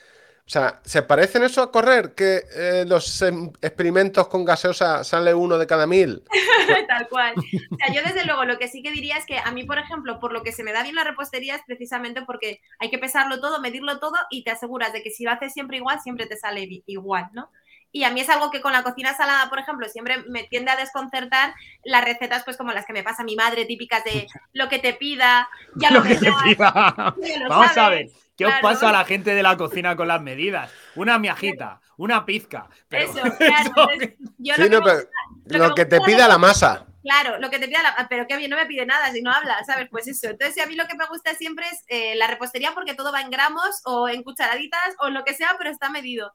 O 0.46 0.48
sea, 0.48 0.80
¿se 0.84 1.02
parecen 1.02 1.42
eso 1.42 1.60
a 1.60 1.72
correr? 1.72 2.14
Que 2.14 2.44
eh, 2.54 2.84
los 2.86 3.20
em, 3.22 3.50
experimentos 3.60 4.28
con 4.28 4.44
gaseosa 4.44 5.02
sale 5.02 5.34
uno 5.34 5.58
de 5.58 5.66
cada 5.66 5.88
mil. 5.88 6.22
Tal 6.88 7.08
cual. 7.08 7.34
O 7.36 7.76
sea, 7.76 7.92
yo 7.92 8.00
desde 8.04 8.24
luego 8.24 8.44
lo 8.44 8.56
que 8.56 8.68
sí 8.68 8.80
que 8.80 8.92
diría 8.92 9.16
es 9.16 9.26
que 9.26 9.38
a 9.38 9.50
mí, 9.50 9.64
por 9.64 9.78
ejemplo, 9.78 10.20
por 10.20 10.32
lo 10.32 10.44
que 10.44 10.52
se 10.52 10.62
me 10.62 10.72
da 10.72 10.84
bien 10.84 10.94
la 10.94 11.02
repostería 11.02 11.56
es 11.56 11.62
precisamente 11.66 12.22
porque 12.22 12.60
hay 12.78 12.90
que 12.90 12.98
pesarlo 12.98 13.40
todo, 13.40 13.60
medirlo 13.60 13.98
todo 13.98 14.14
y 14.30 14.44
te 14.44 14.52
aseguras 14.52 14.92
de 14.92 15.02
que 15.02 15.10
si 15.10 15.24
lo 15.24 15.32
haces 15.32 15.52
siempre 15.52 15.78
igual, 15.78 16.00
siempre 16.00 16.26
te 16.26 16.36
sale 16.36 16.68
igual, 16.86 17.28
¿no? 17.32 17.50
Y 17.90 18.04
a 18.04 18.10
mí 18.10 18.20
es 18.20 18.28
algo 18.28 18.52
que 18.52 18.60
con 18.60 18.72
la 18.72 18.84
cocina 18.84 19.16
salada, 19.16 19.48
por 19.48 19.58
ejemplo, 19.58 19.88
siempre 19.88 20.22
me 20.28 20.44
tiende 20.44 20.70
a 20.70 20.76
desconcertar 20.76 21.54
las 21.82 22.04
recetas, 22.04 22.44
pues 22.44 22.56
como 22.56 22.70
las 22.72 22.86
que 22.86 22.92
me 22.92 23.02
pasa 23.02 23.24
mi 23.24 23.34
madre, 23.34 23.64
típicas 23.64 24.04
de 24.04 24.28
lo 24.52 24.68
que 24.68 24.78
te 24.78 24.92
pida, 24.92 25.48
ya 25.74 25.90
lo, 25.90 26.00
Lo 26.00 26.04
que 26.04 26.14
te 26.14 26.26
verás, 26.26 26.42
pida. 26.44 27.14
Vamos 27.48 27.76
a 27.76 27.88
ver, 27.88 28.10
¿qué 28.36 28.46
os 28.46 28.54
pasa 28.60 28.88
a 28.88 28.92
la 28.92 29.04
gente 29.04 29.34
de 29.34 29.42
la 29.42 29.56
cocina 29.56 29.96
con 29.96 30.08
las 30.08 30.20
medidas? 30.22 30.70
Una 30.94 31.18
miajita, 31.18 31.80
una 31.96 32.24
pizca. 32.26 32.68
pero- 32.88 33.04
Eso, 33.10 33.20
claro. 33.38 33.70
entonces, 33.92 34.14
yo 34.38 34.54
Sí, 34.54 34.60
lo 34.62 34.68
que 34.68 34.70
no, 34.70 34.80
gusta- 34.80 35.08
lo 35.46 35.74
que 35.74 35.84
te 35.86 36.00
pida 36.02 36.28
la 36.28 36.38
masa. 36.38 36.86
Claro, 37.02 37.38
lo 37.38 37.50
que 37.50 37.60
te 37.60 37.68
pida 37.68 37.82
la... 37.84 38.06
Pero 38.08 38.26
qué 38.26 38.36
bien, 38.36 38.50
no 38.50 38.56
me 38.56 38.66
pide 38.66 38.84
nada 38.84 39.12
si 39.12 39.22
no 39.22 39.30
habla, 39.30 39.62
¿sabes? 39.64 39.88
Pues 39.90 40.08
eso. 40.08 40.28
Entonces, 40.28 40.60
a 40.62 40.66
mí 40.66 40.74
lo 40.74 40.88
que 40.88 40.96
me 40.96 41.06
gusta 41.06 41.34
siempre 41.34 41.64
es 41.68 41.84
eh, 41.86 42.16
la 42.16 42.26
repostería 42.26 42.72
porque 42.74 42.94
todo 42.94 43.12
va 43.12 43.20
en 43.20 43.30
gramos 43.30 43.80
o 43.84 44.08
en 44.08 44.24
cucharaditas 44.24 44.96
o 44.98 45.06
en 45.06 45.14
lo 45.14 45.22
que 45.24 45.32
sea, 45.34 45.54
pero 45.56 45.70
está 45.70 45.88
medido. 45.88 46.34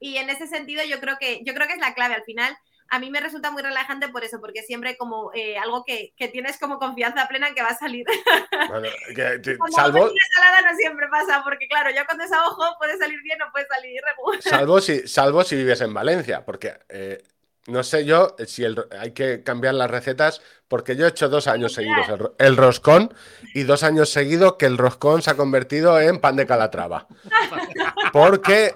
Y 0.00 0.16
en 0.16 0.28
ese 0.28 0.48
sentido 0.48 0.82
yo 0.84 0.98
creo 0.98 1.18
que, 1.20 1.40
yo 1.44 1.54
creo 1.54 1.68
que 1.68 1.74
es 1.74 1.78
la 1.80 1.94
clave 1.94 2.14
al 2.14 2.24
final. 2.24 2.56
A 2.90 2.98
mí 2.98 3.10
me 3.10 3.20
resulta 3.20 3.50
muy 3.50 3.62
relajante 3.62 4.08
por 4.08 4.24
eso, 4.24 4.40
porque 4.40 4.62
siempre 4.62 4.96
como 4.96 5.30
eh, 5.34 5.58
algo 5.58 5.84
que, 5.84 6.14
que 6.16 6.28
tienes 6.28 6.58
como 6.58 6.78
confianza 6.78 7.28
plena 7.28 7.48
en 7.48 7.54
que 7.54 7.62
va 7.62 7.68
a 7.68 7.76
salir. 7.78 8.06
Bueno, 8.68 8.88
que 9.14 9.38
te- 9.38 9.56
salvo, 9.74 10.10
salada 10.34 10.62
no 10.70 10.76
siempre 10.76 11.06
pasa, 11.08 11.42
porque 11.44 11.68
claro, 11.68 11.90
ya 11.90 12.04
cuando 12.04 12.24
es 12.24 12.32
a 12.32 12.46
ojo 12.46 12.62
puede 12.78 12.98
salir 12.98 13.20
bien 13.22 13.40
o 13.42 13.50
puede 13.52 13.66
salir 13.66 14.00
salvo, 14.40 14.80
si, 14.80 15.06
salvo 15.08 15.42
si 15.44 15.56
vives 15.56 15.80
en 15.80 15.94
Valencia, 15.94 16.44
porque 16.44 16.74
eh, 16.88 17.22
no 17.66 17.82
sé 17.82 18.04
yo 18.04 18.34
si 18.46 18.64
el 18.64 18.82
hay 18.98 19.12
que 19.12 19.42
cambiar 19.42 19.74
las 19.74 19.90
recetas, 19.90 20.42
porque 20.68 20.96
yo 20.96 21.06
he 21.06 21.10
hecho 21.10 21.28
dos 21.28 21.46
años 21.46 21.72
seguidos 21.74 22.08
el, 22.08 22.46
el 22.46 22.56
roscón 22.56 23.14
y 23.54 23.62
dos 23.62 23.82
años 23.82 24.10
seguidos 24.10 24.56
que 24.58 24.66
el 24.66 24.76
roscón 24.78 25.22
se 25.22 25.30
ha 25.30 25.36
convertido 25.36 25.98
en 26.00 26.20
pan 26.20 26.36
de 26.36 26.46
calatrava. 26.46 27.06
Porque 28.12 28.74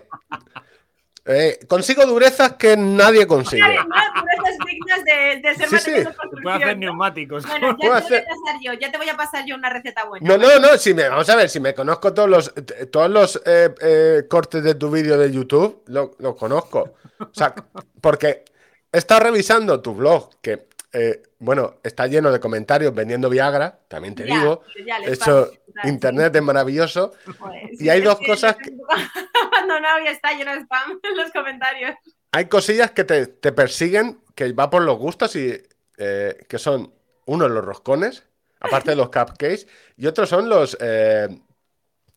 eh, 1.24 1.60
consigo 1.68 2.04
durezas 2.04 2.54
que 2.54 2.76
nadie 2.76 3.26
consigue. 3.26 3.62
No, 3.62 3.84
durezas 4.22 4.58
dignas 4.66 5.04
de, 5.04 5.40
de 5.40 5.54
ser 5.54 5.68
Sí, 5.68 5.78
sí. 5.78 6.04
construcción, 6.04 6.52
hacer 6.52 6.78
neumáticos. 6.78 7.46
Bueno, 7.46 7.68
ya 7.68 7.76
te 7.76 7.76
Puedo 7.76 7.92
voy 7.92 7.98
a 7.98 8.24
pasar 8.24 8.60
yo, 8.62 8.72
ya 8.74 8.90
te 8.90 8.98
voy 8.98 9.08
a 9.08 9.16
pasar 9.16 9.44
yo 9.46 9.54
una 9.54 9.70
receta 9.70 10.04
buena. 10.04 10.28
No, 10.28 10.36
no, 10.36 10.58
no, 10.58 10.76
si 10.78 10.94
me, 10.94 11.08
vamos 11.08 11.28
a 11.28 11.36
ver, 11.36 11.48
si 11.48 11.60
me 11.60 11.74
conozco 11.74 12.12
todos 12.12 12.28
los, 12.28 12.52
todos 12.90 13.10
los 13.10 13.40
eh, 13.46 13.72
eh, 13.80 14.22
cortes 14.28 14.64
de 14.64 14.74
tu 14.74 14.90
vídeo 14.90 15.16
de 15.16 15.30
YouTube, 15.30 15.82
lo, 15.86 16.16
lo 16.18 16.34
conozco. 16.34 16.94
O 17.20 17.32
sea, 17.32 17.54
porque 18.00 18.44
he 18.92 18.98
estado 18.98 19.20
revisando 19.20 19.80
tu 19.80 19.94
blog, 19.94 20.28
que, 20.40 20.66
eh, 20.92 21.22
bueno, 21.38 21.76
está 21.82 22.06
lleno 22.06 22.30
de 22.30 22.38
comentarios 22.40 22.94
vendiendo 22.94 23.28
Viagra, 23.30 23.78
también 23.88 24.14
te 24.14 24.26
Ya, 24.26 24.38
digo. 24.40 24.62
ya, 24.86 24.98
Eso, 24.98 25.50
internet 25.84 26.34
es 26.36 26.42
maravilloso. 26.42 27.12
Joder, 27.38 27.70
y 27.72 27.88
hay 27.88 28.00
dos 28.02 28.18
que 28.18 28.26
cosas 28.26 28.56
tengo 28.58 28.84
abandonado 29.52 30.00
y 30.04 30.08
está 30.08 30.32
lleno 30.32 30.52
de 30.52 30.60
spam 30.60 31.00
en 31.02 31.16
los 31.16 31.30
comentarios. 31.32 31.94
Hay 32.32 32.46
cosillas 32.46 32.90
que 32.92 33.04
te, 33.04 33.26
te 33.26 33.52
persiguen, 33.52 34.20
que 34.34 34.52
va 34.52 34.70
por 34.70 34.82
los 34.82 34.98
gustos 34.98 35.34
y 35.36 35.60
eh, 35.98 36.38
que 36.48 36.58
son, 36.58 36.92
uno, 37.26 37.48
los 37.48 37.64
roscones, 37.64 38.24
aparte 38.60 38.90
de 38.90 38.96
los 38.96 39.06
cupcakes, 39.10 39.66
y 39.96 40.06
otros 40.06 40.28
son 40.28 40.48
los, 40.48 40.76
eh, 40.80 41.28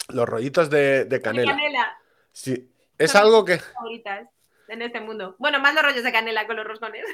los 0.09 0.27
rollitos 0.27 0.69
de, 0.69 1.05
de 1.05 1.21
canela. 1.21 1.51
Canela, 1.55 1.97
Sí, 2.31 2.69
es 2.97 3.11
Son- 3.11 3.21
algo 3.21 3.45
que... 3.45 3.57
favoritas 3.59 4.27
en 4.67 4.81
este 4.81 4.99
mundo. 4.99 5.35
Bueno, 5.39 5.59
más 5.59 5.73
los 5.75 5.83
rollos 5.83 6.03
de 6.03 6.11
canela 6.11 6.47
con 6.47 6.55
los 6.55 6.65
roscones. 6.65 7.05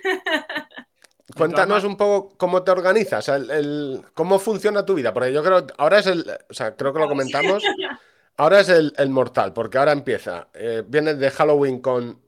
Cuéntanos 1.36 1.84
un 1.84 1.98
poco 1.98 2.34
cómo 2.38 2.64
te 2.64 2.72
organizas, 2.72 3.28
el, 3.30 3.50
el- 3.52 4.02
cómo 4.14 4.40
funciona 4.40 4.86
tu 4.86 4.94
vida, 4.96 5.14
porque 5.14 5.32
yo 5.34 5.44
creo, 5.44 5.66
ahora 5.78 6.00
es 6.00 6.08
el, 6.08 6.26
o 6.50 6.54
sea, 6.54 6.76
creo 6.76 6.94
que 6.94 7.00
lo 7.00 7.08
comentamos, 7.08 7.64
ahora 8.38 8.60
es 8.60 8.70
el, 8.70 8.94
el 8.98 9.10
mortal, 9.10 9.54
porque 9.54 9.78
ahora 9.78 9.92
empieza, 9.92 10.48
eh, 10.54 10.84
viene 10.86 11.14
de 11.16 11.32
Halloween 11.32 11.80
con, 11.82 12.20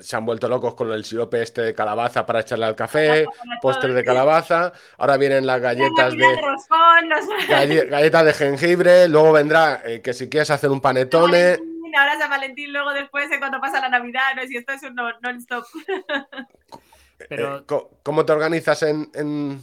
se 0.00 0.16
han 0.16 0.26
vuelto 0.26 0.48
locos 0.48 0.74
con 0.74 0.90
el 0.92 1.04
sirope 1.04 1.40
este 1.40 1.62
de 1.62 1.74
calabaza 1.74 2.26
para 2.26 2.40
echarle 2.40 2.66
al 2.66 2.74
café, 2.74 3.26
postre 3.62 3.94
de 3.94 4.04
calabaza, 4.04 4.72
ahora 4.98 5.16
vienen 5.16 5.46
las 5.46 5.60
galletas 5.60 6.12
de, 6.12 6.18
de 6.18 6.36
roscón, 6.42 7.08
los... 7.08 7.48
galle- 7.48 7.86
galletas 7.88 8.24
de 8.24 8.32
jengibre, 8.34 9.08
luego 9.08 9.32
vendrá 9.32 9.82
eh, 9.84 10.02
que 10.02 10.12
si 10.12 10.28
quieres 10.28 10.50
hacer 10.50 10.70
un 10.70 10.80
panetone, 10.80 11.58
Ahora 11.96 12.18
San 12.18 12.28
Valentín, 12.28 12.72
luego 12.72 12.92
después, 12.92 13.30
eh, 13.30 13.38
cuando 13.38 13.60
pasa 13.60 13.80
la 13.80 13.88
Navidad, 13.88 14.34
no 14.34 14.42
si 14.48 14.56
esto 14.56 14.72
es 14.72 14.82
un 14.82 14.96
no- 14.96 15.12
non-stop. 15.22 15.64
Pero 17.28 17.58
eh, 17.58 17.62
¿cómo 18.02 18.24
te 18.24 18.32
organizas 18.32 18.82
en, 18.82 19.10
en- 19.14 19.62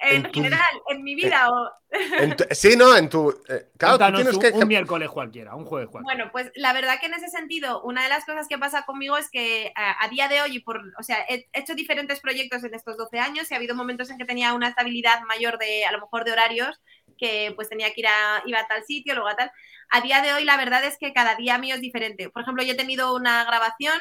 En 0.00 0.24
En 0.26 0.30
tu- 0.30 0.42
general, 0.42 0.80
en 0.90 1.02
mi 1.02 1.16
vida 1.16 1.48
o... 1.50 1.70
en 1.90 2.36
tu- 2.36 2.44
sí, 2.52 2.76
no, 2.76 2.96
en 2.96 3.08
tu, 3.08 3.30
eh, 3.48 3.66
claro, 3.76 3.98
tú 3.98 4.14
tienes 4.14 4.34
un, 4.34 4.40
que, 4.40 4.50
un 4.50 4.68
miércoles 4.68 5.10
cualquiera, 5.10 5.56
un 5.56 5.64
jueves 5.64 5.88
cualquiera. 5.90 6.14
Bueno, 6.16 6.30
pues 6.30 6.52
la 6.54 6.72
verdad 6.72 7.00
que 7.00 7.06
en 7.06 7.14
ese 7.14 7.26
sentido, 7.28 7.82
una 7.82 8.04
de 8.04 8.08
las 8.08 8.24
cosas 8.24 8.46
que 8.46 8.58
pasa 8.58 8.84
conmigo 8.84 9.16
es 9.16 9.28
que 9.28 9.72
a, 9.74 10.04
a 10.04 10.08
día 10.08 10.28
de 10.28 10.40
hoy, 10.40 10.56
y 10.56 10.60
por, 10.60 10.80
o 10.96 11.02
sea, 11.02 11.18
he 11.28 11.48
hecho 11.52 11.74
diferentes 11.74 12.20
proyectos 12.20 12.62
en 12.62 12.74
estos 12.74 12.96
12 12.96 13.18
años 13.18 13.50
y 13.50 13.54
ha 13.54 13.56
habido 13.56 13.74
momentos 13.74 14.08
en 14.10 14.18
que 14.18 14.24
tenía 14.24 14.52
una 14.54 14.68
estabilidad 14.68 15.20
mayor 15.22 15.58
de, 15.58 15.84
a 15.84 15.90
lo 15.90 16.00
mejor, 16.00 16.24
de 16.24 16.30
horarios, 16.30 16.80
que 17.18 17.52
pues 17.56 17.68
tenía 17.68 17.92
que 17.92 18.02
ir 18.02 18.06
a, 18.06 18.42
iba 18.46 18.60
a 18.60 18.68
tal 18.68 18.84
sitio, 18.84 19.14
luego 19.14 19.28
a 19.30 19.34
tal. 19.36 19.50
A 19.90 20.00
día 20.00 20.22
de 20.22 20.32
hoy, 20.32 20.44
la 20.44 20.56
verdad 20.56 20.84
es 20.84 20.96
que 20.98 21.12
cada 21.12 21.34
día 21.34 21.58
mío 21.58 21.74
es 21.74 21.80
diferente. 21.80 22.30
Por 22.30 22.42
ejemplo, 22.42 22.62
yo 22.62 22.74
he 22.74 22.76
tenido 22.76 23.16
una 23.16 23.42
grabación 23.44 23.98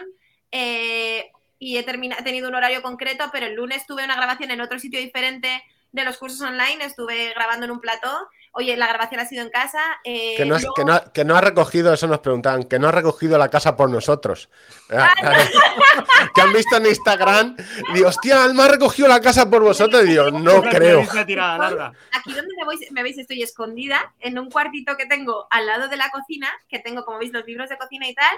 eh, 0.52 1.32
y 1.60 1.78
he, 1.78 1.84
termina- 1.84 2.18
he 2.20 2.24
tenido 2.24 2.50
un 2.50 2.56
horario 2.56 2.82
concreto, 2.82 3.26
pero 3.32 3.46
el 3.48 3.56
lunes 3.56 3.86
tuve 3.88 4.04
una 4.04 4.16
grabación 4.16 4.52
en 4.52 4.62
otro 4.62 4.80
sitio 4.80 5.00
diferente 5.00 5.64
de 5.92 6.04
los 6.04 6.18
cursos 6.18 6.42
online, 6.42 6.84
estuve 6.84 7.34
grabando 7.34 7.66
en 7.66 7.72
un 7.72 7.80
plató. 7.80 8.30
Oye, 8.52 8.76
la 8.76 8.88
grabación 8.88 9.22
ha 9.22 9.26
sido 9.26 9.44
en 9.44 9.50
casa. 9.50 9.80
eh, 10.04 10.34
Que 10.36 10.46
no, 10.46 10.56
has- 10.56 10.62
luego- 10.62 10.76
que, 10.76 10.84
no, 10.86 10.94
ha- 10.94 11.14
que 11.14 11.24
no 11.26 11.36
ha 11.38 11.42
recogido, 11.42 11.94
eso 11.94 12.08
nos 12.08 12.20
preguntaban, 12.20 12.64
que 12.64 12.78
no 12.78 12.88
ha 12.90 12.92
recogido 12.92 13.38
la 13.38 13.50
casa 13.50 13.76
por 13.78 13.90
nosotros. 13.90 14.50
Ah, 14.90 15.14
que 16.36 16.42
han 16.42 16.54
visto 16.54 16.76
en 16.78 16.86
Instagram 16.88 17.56
y 17.90 17.94
digo, 17.94 18.08
hostia, 18.10 18.44
Alma 18.44 18.66
ha 18.66 18.70
recogido 18.70 19.08
la 19.08 19.22
casa 19.22 19.50
por 19.50 19.62
vosotros. 19.62 20.04
Y 20.06 20.10
digo, 20.10 20.30
no 20.32 20.62
creo. 20.64 21.02
Aquí 21.02 22.34
donde 22.34 22.54
me, 22.58 22.66
voy- 22.66 22.88
me 22.92 23.04
veis 23.04 23.18
estoy 23.18 23.42
escondida 23.44 24.14
en 24.20 24.38
un 24.40 24.50
cuartito 24.50 24.96
que 24.98 25.06
tengo 25.06 25.48
al 25.50 25.66
lado 25.68 25.88
de 25.88 25.98
la 25.98 26.10
cocina, 26.10 26.50
que 26.68 26.80
tengo, 26.80 27.06
como 27.06 27.20
veis, 27.20 27.32
los 27.34 27.46
libros 27.46 27.70
de 27.70 27.78
cocina 27.78 28.08
y 28.08 28.14
tal, 28.16 28.38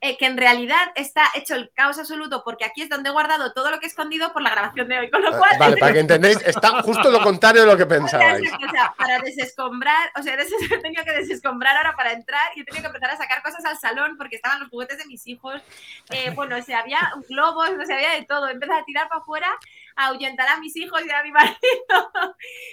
eh, 0.00 0.16
que 0.18 0.26
en 0.26 0.36
realidad 0.36 0.92
está 0.94 1.24
hecho 1.34 1.54
el 1.54 1.70
caos 1.74 1.98
absoluto 1.98 2.42
porque 2.44 2.64
aquí 2.64 2.82
es 2.82 2.88
donde 2.88 3.08
he 3.08 3.12
guardado 3.12 3.52
todo 3.52 3.70
lo 3.70 3.78
que 3.78 3.86
he 3.86 3.88
escondido 3.88 4.32
por 4.32 4.42
la 4.42 4.50
grabación 4.50 4.88
de 4.88 4.98
hoy. 4.98 5.10
Con 5.10 5.22
lo 5.22 5.36
cual, 5.36 5.52
Ah, 5.54 5.58
Vale, 5.58 5.76
para 5.78 5.92
que 5.92 6.00
entendáis, 6.00 6.40
está 6.44 6.82
justo 6.82 7.10
lo 7.10 7.22
contrario 7.22 7.62
de 7.62 7.68
lo 7.68 7.76
que 7.76 7.86
pensabais. 7.86 8.52
o 8.52 8.70
sea, 8.70 8.94
para 8.96 9.18
desescombrar, 9.20 10.10
o 10.18 10.22
sea, 10.22 10.34
he 10.70 10.78
tenido 10.78 11.04
que 11.04 11.12
desescombrar 11.12 11.76
ahora 11.76 11.94
para 11.96 12.12
entrar 12.12 12.50
y 12.54 12.60
he 12.60 12.64
tenido 12.64 12.82
que 12.82 12.88
empezar 12.88 13.10
a 13.10 13.16
sacar 13.16 13.42
cosas 13.42 13.64
al 13.64 13.78
salón 13.78 14.16
porque 14.16 14.36
estaban 14.36 14.60
los 14.60 14.68
juguetes 14.68 14.98
de 14.98 15.06
mis 15.06 15.26
hijos. 15.26 15.62
Eh, 16.10 16.30
bueno, 16.34 16.56
o 16.56 16.62
sea, 16.62 16.80
había 16.80 17.12
globos, 17.28 17.70
o 17.70 17.86
sea, 17.86 17.96
había 17.96 18.10
de 18.10 18.24
todo. 18.24 18.48
Empecé 18.48 18.72
a 18.74 18.84
tirar 18.84 19.08
para 19.08 19.20
afuera, 19.20 19.48
ahuyentar 19.96 20.46
a 20.48 20.58
mis 20.60 20.76
hijos 20.76 21.00
y 21.06 21.10
a 21.10 21.22
mi 21.22 21.32
marido. 21.32 21.56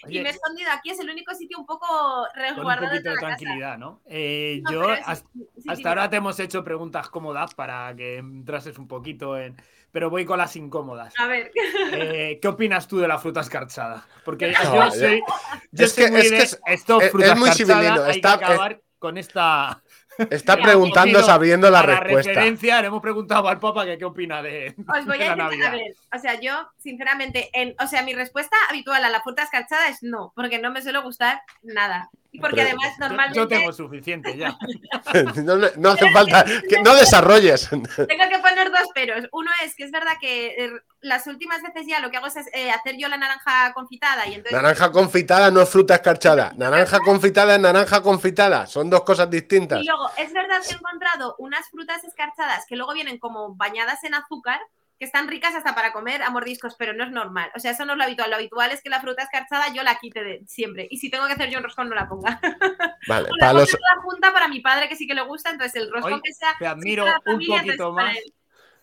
y 0.04 0.08
Oye, 0.08 0.22
me 0.24 0.30
he 0.30 0.32
escondido 0.34 0.70
aquí, 0.72 0.90
es 0.92 1.00
el 1.00 1.10
único 1.10 1.34
sitio 1.34 1.58
un 1.58 1.66
poco 1.66 1.88
con 1.88 2.20
un 2.20 2.44
resguardado 2.56 2.90
poquito 2.92 3.10
de 3.10 3.16
casa. 3.16 3.28
tranquilidad, 3.28 3.78
¿no? 3.78 4.02
Eh, 4.06 4.62
No, 4.64 4.72
yo 4.72 4.94
es- 4.94 5.00
hasta, 5.06 5.30
sí, 5.34 5.40
sí, 5.56 5.70
hasta 5.70 5.76
sí, 5.76 5.88
ahora 5.88 6.10
te 6.10 6.18
hemos 6.18 6.40
hecho 6.40 6.64
preguntas 6.64 7.10
cómodas 7.10 7.54
para 7.56 7.96
que 7.96 8.18
entrases 8.18 8.78
un 8.78 8.88
poquito 8.88 9.38
en... 9.38 9.56
Pero 9.92 10.10
voy 10.10 10.26
con 10.26 10.40
las 10.40 10.56
incómodas. 10.56 11.14
A 11.20 11.28
ver, 11.28 11.52
Eh, 11.92 12.40
¿Qué 12.42 12.48
opinas 12.48 12.88
tú 12.88 12.98
de 12.98 13.08
la 13.08 13.20
fruta 13.20 13.42
escarchada? 13.42 14.06
Porque 14.26 14.52
No, 14.52 14.64
yo 14.64 14.86
yo- 14.86 14.92
soy, 14.92 15.24
yo 15.72 15.86
es 15.86 15.94
soy 15.94 16.06
que- 16.06 16.12
muy 16.12 16.20
es 16.22 16.32
de 16.32 16.38
que 16.38 16.44
es- 16.44 16.60
esto, 16.66 17.00
es- 17.02 17.12
fruta 17.12 17.34
es 17.34 17.38
muy 17.40 17.50
escarchada, 17.50 18.06
hay 18.08 18.16
está- 18.18 18.38
que 18.40 18.46
acabar 18.46 18.82
con 19.00 19.18
esta... 19.18 19.82
Está 20.30 20.58
preguntando 20.58 21.24
sabiendo 21.24 21.72
la 21.72 21.80
a 21.80 21.88
la 21.88 22.00
respuesta. 22.00 22.32
referencia, 22.34 22.80
le 22.82 22.88
hemos 22.88 23.02
preguntado 23.02 23.48
al 23.48 23.60
Papa 23.60 23.84
que 23.84 23.98
qué 23.98 24.06
opina 24.06 24.44
de, 24.44 24.76
os 24.78 25.06
voy 25.08 25.18
de 25.18 25.24
a 25.26 25.28
la 25.30 25.34
a 25.34 25.36
Navidad. 25.50 25.72
ver, 25.72 25.96
o 26.16 26.20
sea, 26.20 26.40
yo, 26.40 26.54
sinceramente, 26.84 27.50
en, 27.54 27.76
o 27.80 27.88
sea, 27.88 28.04
mi 28.04 28.14
respuesta 28.14 28.56
habitual 28.70 29.04
a 29.04 29.10
la 29.10 29.22
fruta 29.22 29.44
escarchada 29.44 29.88
es 29.88 30.04
no, 30.04 30.32
porque 30.36 30.60
no 30.60 30.70
me 30.72 30.82
suele 30.82 31.00
gustar 31.00 31.42
nada. 31.64 32.10
Y 32.32 32.40
porque 32.40 32.56
Pero- 32.64 32.70
además, 32.70 32.98
normalmente... 33.00 33.40
Yo 33.40 33.48
tengo 33.48 33.72
suficiente 33.74 34.36
ya. 34.36 34.58
No, 35.44 35.56
no- 35.56 35.68
no 35.78 35.90
hace 35.92 36.12
falta 36.12 36.44
que 36.68 36.82
no 36.82 36.96
desarrolles. 36.96 37.70
Tengo 37.70 37.86
que 37.96 38.40
poner 38.42 38.72
dos 38.72 38.88
peros. 38.96 39.28
Uno 39.32 39.52
es 39.64 39.76
que 39.76 39.84
es 39.84 39.92
verdad 39.92 40.14
que 40.20 40.48
eh, 40.48 40.72
las 41.02 41.28
últimas 41.28 41.62
veces 41.62 41.86
ya 41.88 42.00
lo 42.00 42.10
que 42.10 42.18
hago 42.18 42.26
es 42.28 42.36
eh, 42.54 42.72
hacer 42.72 42.98
yo 42.98 43.08
la 43.08 43.18
naranja 43.18 43.72
confitada 43.74 44.26
y 44.28 44.34
entonces 44.36 44.54
Naranja 44.54 44.92
confitada 44.92 45.52
no 45.52 45.62
es 45.62 45.70
fruta 45.70 45.96
escarchada. 45.96 46.54
Naranja 46.58 47.00
confitada 47.00 47.54
es 47.56 47.62
naranja 47.62 48.02
confitada. 48.02 48.66
Son 48.66 48.90
dos 48.90 49.04
cosas 49.04 49.30
distintas. 49.30 49.82
y 49.82 49.86
luego 49.86 50.10
es 50.18 50.34
verdad 50.34 50.62
que 50.64 50.74
he 50.74 50.78
encontrado 50.78 51.36
unas 51.38 51.70
frutas 51.70 52.04
escarchadas 52.04 52.66
que 52.68 52.76
luego 52.76 52.94
vienen 52.94 53.20
como 53.20 53.54
bañadas 53.56 54.04
en 54.06 54.16
azúcar 54.16 54.60
que 55.04 55.08
están 55.08 55.28
ricas 55.28 55.54
hasta 55.54 55.76
para 55.76 55.92
comer 55.92 56.24
a 56.24 56.30
mordiscos, 56.30 56.76
pero 56.80 56.94
no 56.94 57.04
es 57.04 57.12
normal. 57.12 57.52
O 57.58 57.60
sea, 57.60 57.72
eso 57.72 57.84
no 57.84 57.92
es 57.92 57.98
lo 57.98 58.06
habitual. 58.06 58.30
Lo 58.30 58.38
habitual 58.38 58.72
es 58.72 58.82
que 58.82 58.90
la 58.90 59.02
fruta 59.02 59.22
escarchada 59.24 59.74
yo 59.74 59.84
la 59.84 59.96
quite 59.96 60.24
de 60.24 60.42
siempre. 60.48 60.88
Y 60.90 60.98
si 60.98 61.10
tengo 61.12 61.28
que 61.28 61.34
hacer 61.34 61.50
yo 61.50 61.58
un 61.58 61.66
roscón, 61.66 61.90
no 61.90 61.96
la 61.96 62.08
ponga. 62.08 62.40
Vale, 63.10 63.28
O 63.30 63.36
la 63.36 63.48
para 63.48 63.54
los, 63.54 63.70
toda 63.70 64.02
junta 64.02 64.32
para 64.32 64.48
mi 64.48 64.62
padre, 64.62 64.88
que 64.88 64.96
sí 64.96 65.06
que 65.06 65.14
le 65.14 65.22
gusta. 65.24 65.50
Entonces, 65.50 65.76
el 65.82 65.92
roscón 65.92 66.14
Hoy 66.14 66.22
que 66.24 66.34
sea. 66.34 66.56
te 66.58 66.66
admiro 66.68 67.06
un 67.26 67.46
poquito 67.46 67.92
más. 67.92 68.16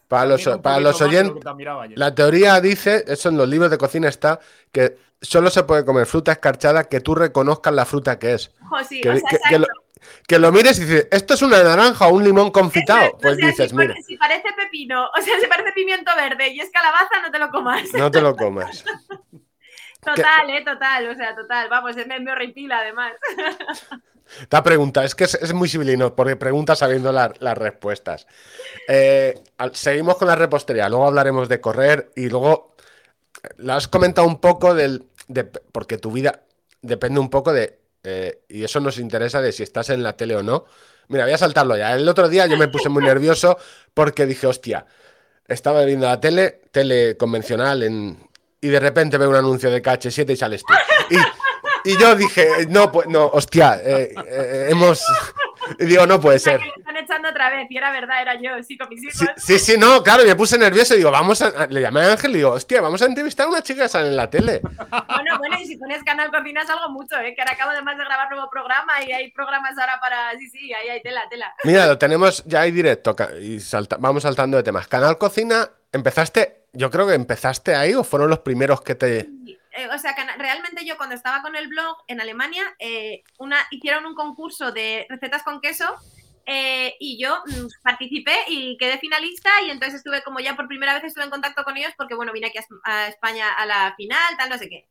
para 0.08 0.26
los, 0.26 0.46
para 0.62 0.80
los 0.80 1.00
oyentes, 1.00 1.42
la 1.96 2.14
teoría 2.14 2.60
dice, 2.60 3.02
eso 3.08 3.30
en 3.30 3.38
los 3.38 3.48
libros 3.48 3.70
de 3.70 3.78
cocina 3.78 4.08
está, 4.08 4.40
que 4.70 4.98
solo 5.22 5.48
se 5.48 5.62
puede 5.64 5.86
comer 5.86 6.04
fruta 6.06 6.32
escarchada 6.32 6.84
que 6.84 7.00
tú 7.00 7.14
reconozcas 7.14 7.72
la 7.72 7.86
fruta 7.86 8.18
que 8.18 8.34
es. 8.34 8.52
Ojo, 8.66 8.84
sí, 8.84 9.00
Que, 9.00 9.08
o 9.10 9.16
sea, 9.16 9.22
que- 9.30 9.38
que 9.48 9.58
lo, 9.58 9.64
exacto. 9.64 9.89
Que 10.26 10.38
lo 10.38 10.50
mires 10.52 10.78
y 10.78 10.84
dices, 10.84 11.08
¿esto 11.10 11.34
es 11.34 11.42
una 11.42 11.62
naranja 11.62 12.08
o 12.08 12.14
un 12.14 12.24
limón 12.24 12.50
confitado? 12.50 13.00
Exacto, 13.00 13.18
Pues 13.22 13.34
o 13.34 13.36
sea, 13.38 13.46
dices, 13.48 13.70
si, 13.70 13.76
mira, 13.76 13.94
si 14.06 14.16
parece 14.16 14.48
pepino, 14.56 15.04
o 15.18 15.20
sea, 15.22 15.38
si 15.40 15.46
parece 15.46 15.72
pimiento 15.72 16.10
verde 16.16 16.48
y 16.48 16.60
es 16.60 16.70
calabaza, 16.70 17.20
no 17.22 17.30
te 17.30 17.38
lo 17.38 17.50
comas. 17.50 17.92
no 17.94 18.10
te 18.10 18.20
lo 18.20 18.34
comas. 18.36 18.84
Total, 20.02 20.48
eh, 20.48 20.64
total, 20.64 21.10
o 21.10 21.14
sea, 21.14 21.36
total. 21.36 21.68
Vamos, 21.68 21.94
me, 22.06 22.20
me 22.20 22.32
horripila 22.32 22.78
además. 22.78 23.12
Esta 24.40 24.62
pregunta, 24.62 25.04
es 25.04 25.14
que 25.14 25.24
es, 25.24 25.34
es 25.34 25.52
muy 25.52 25.68
civilino, 25.68 26.14
porque 26.16 26.36
pregunta 26.36 26.74
sabiendo 26.74 27.12
la- 27.12 27.34
las 27.40 27.58
respuestas. 27.58 28.26
Eh, 28.88 29.34
seguimos 29.72 30.16
con 30.16 30.28
la 30.28 30.36
repostería, 30.36 30.88
luego 30.88 31.06
hablaremos 31.06 31.48
de 31.50 31.60
correr 31.60 32.12
y 32.16 32.30
luego 32.30 32.76
eh, 33.42 33.48
la 33.58 33.76
has 33.76 33.88
comentado 33.88 34.26
un 34.26 34.40
poco 34.40 34.72
del. 34.74 35.04
de- 35.28 35.44
porque 35.44 35.98
tu 35.98 36.10
vida 36.12 36.44
depende 36.80 37.20
un 37.20 37.28
poco 37.28 37.52
de. 37.52 37.79
Eh, 38.02 38.42
y 38.48 38.64
eso 38.64 38.80
nos 38.80 38.98
interesa 38.98 39.40
de 39.40 39.52
si 39.52 39.62
estás 39.62 39.90
en 39.90 40.02
la 40.02 40.16
tele 40.16 40.36
o 40.36 40.42
no. 40.42 40.64
Mira, 41.08 41.24
voy 41.24 41.32
a 41.34 41.38
saltarlo 41.38 41.76
ya. 41.76 41.94
El 41.94 42.08
otro 42.08 42.28
día 42.28 42.46
yo 42.46 42.56
me 42.56 42.68
puse 42.68 42.88
muy 42.88 43.02
nervioso 43.02 43.58
porque 43.94 44.26
dije, 44.26 44.46
hostia, 44.46 44.86
estaba 45.48 45.84
viendo 45.84 46.06
la 46.06 46.20
tele, 46.20 46.60
tele 46.70 47.16
convencional, 47.16 47.82
en, 47.82 48.28
y 48.60 48.68
de 48.68 48.80
repente 48.80 49.18
veo 49.18 49.30
un 49.30 49.36
anuncio 49.36 49.70
de 49.70 49.82
KH7 49.82 50.30
y 50.30 50.36
sales 50.36 50.62
tú. 50.64 50.74
Y, 51.10 51.90
y 51.90 51.98
yo 51.98 52.14
dije, 52.14 52.66
no, 52.68 52.92
pues 52.92 53.08
no, 53.08 53.26
hostia, 53.26 53.80
eh, 53.82 54.14
eh, 54.26 54.66
hemos. 54.70 55.02
Y 55.78 55.84
digo, 55.86 56.06
no 56.06 56.20
puede 56.20 56.38
ser. 56.38 56.58
que 56.58 56.64
me 56.66 56.72
están 56.78 56.96
echando 56.96 57.28
otra 57.28 57.50
vez 57.50 57.66
y 57.70 57.76
era 57.76 57.90
verdad, 57.92 58.22
era 58.22 58.34
yo, 58.40 58.62
sí, 58.62 58.76
con 58.76 58.88
mis 58.88 59.02
hijos. 59.02 59.16
Sí, 59.18 59.26
sí, 59.36 59.58
sí, 59.58 59.78
no, 59.78 60.02
claro, 60.02 60.24
me 60.24 60.34
puse 60.34 60.58
nervioso 60.58 60.94
y 60.94 60.98
digo, 60.98 61.10
vamos 61.10 61.40
a. 61.42 61.66
Le 61.66 61.80
llamé 61.80 62.00
a 62.02 62.12
Ángel 62.12 62.32
y 62.32 62.34
digo, 62.38 62.50
hostia, 62.52 62.80
vamos 62.80 63.00
a 63.02 63.06
entrevistar 63.06 63.46
a 63.46 63.50
una 63.50 63.62
chica 63.62 63.82
que 63.82 63.88
sale 63.88 64.08
en 64.08 64.16
la 64.16 64.28
tele. 64.30 64.60
Bueno, 64.62 65.38
bueno, 65.38 65.56
y 65.60 65.66
si 65.66 65.76
pones 65.76 66.02
Canal 66.04 66.30
Cocina 66.30 66.66
salgo 66.66 66.88
mucho, 66.90 67.16
¿eh? 67.18 67.34
Que 67.34 67.42
ahora 67.42 67.52
acabo 67.54 67.70
además 67.70 67.96
de 67.98 68.04
grabar 68.04 68.30
nuevo 68.30 68.48
programa 68.50 69.02
y 69.06 69.12
hay 69.12 69.30
programas 69.30 69.76
ahora 69.78 69.98
para... 70.00 70.32
Sí, 70.38 70.48
sí, 70.50 70.72
ahí 70.72 70.88
hay 70.88 71.02
tela, 71.02 71.22
tela. 71.30 71.54
Mira, 71.64 71.86
lo 71.86 71.98
tenemos 71.98 72.42
ya 72.46 72.62
ahí 72.62 72.70
directo 72.70 73.14
y 73.40 73.60
salta- 73.60 73.96
vamos 73.98 74.22
saltando 74.22 74.56
de 74.56 74.62
temas. 74.62 74.88
Canal 74.88 75.18
Cocina 75.18 75.70
empezaste, 75.92 76.64
yo 76.72 76.90
creo 76.90 77.06
que 77.06 77.14
empezaste 77.14 77.74
ahí 77.74 77.94
o 77.94 78.04
fueron 78.04 78.30
los 78.30 78.40
primeros 78.40 78.80
que 78.82 78.94
te... 78.94 79.28
Eh, 79.72 79.88
o 79.94 79.98
sea, 79.98 80.14
que 80.14 80.22
realmente 80.36 80.84
yo 80.84 80.96
cuando 80.96 81.14
estaba 81.14 81.42
con 81.42 81.54
el 81.54 81.68
blog 81.68 81.96
en 82.08 82.20
Alemania, 82.20 82.74
eh, 82.78 83.22
hicieron 83.70 84.06
un 84.06 84.14
concurso 84.14 84.72
de 84.72 85.06
recetas 85.08 85.42
con 85.42 85.60
queso 85.60 85.94
eh, 86.46 86.96
y 86.98 87.22
yo 87.22 87.42
mm, 87.46 87.66
participé 87.82 88.34
y 88.48 88.76
quedé 88.78 88.98
finalista 88.98 89.50
y 89.64 89.70
entonces 89.70 89.98
estuve 89.98 90.22
como 90.22 90.40
ya 90.40 90.56
por 90.56 90.66
primera 90.66 90.94
vez 90.94 91.04
estuve 91.04 91.24
en 91.24 91.30
contacto 91.30 91.62
con 91.62 91.76
ellos 91.76 91.92
porque 91.96 92.14
bueno, 92.14 92.32
vine 92.32 92.48
aquí 92.48 92.58
a, 92.84 93.06
España 93.06 93.52
a 93.52 93.66
la 93.66 93.94
final, 93.96 94.36
tal, 94.36 94.50
no 94.50 94.58
sé 94.58 94.68
qué. 94.68 94.88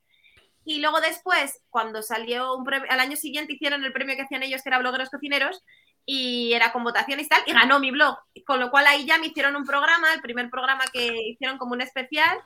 Y 0.63 0.79
luego 0.79 1.01
después, 1.01 1.61
cuando 1.69 2.01
salió 2.01 2.63
al 2.89 2.99
año 2.99 3.17
siguiente 3.17 3.53
hicieron 3.53 3.83
el 3.83 3.91
premio 3.91 4.15
que 4.15 4.21
hacían 4.21 4.43
ellos, 4.43 4.61
que 4.61 4.69
era 4.69 4.77
Blogueros 4.77 5.09
Cocineros, 5.09 5.63
y 6.05 6.53
era 6.53 6.71
con 6.71 6.83
votación 6.83 7.19
y 7.19 7.27
tal, 7.27 7.41
y 7.45 7.53
ganó 7.53 7.79
mi 7.79 7.91
blog. 7.91 8.17
Con 8.45 8.59
lo 8.59 8.69
cual 8.69 8.85
ahí 8.87 9.05
ya 9.05 9.17
me 9.17 9.27
hicieron 9.27 9.55
un 9.55 9.65
programa, 9.65 10.13
el 10.13 10.21
primer 10.21 10.49
programa 10.49 10.83
que 10.93 11.15
hicieron 11.29 11.57
como 11.57 11.73
un 11.73 11.81
especial, 11.81 12.39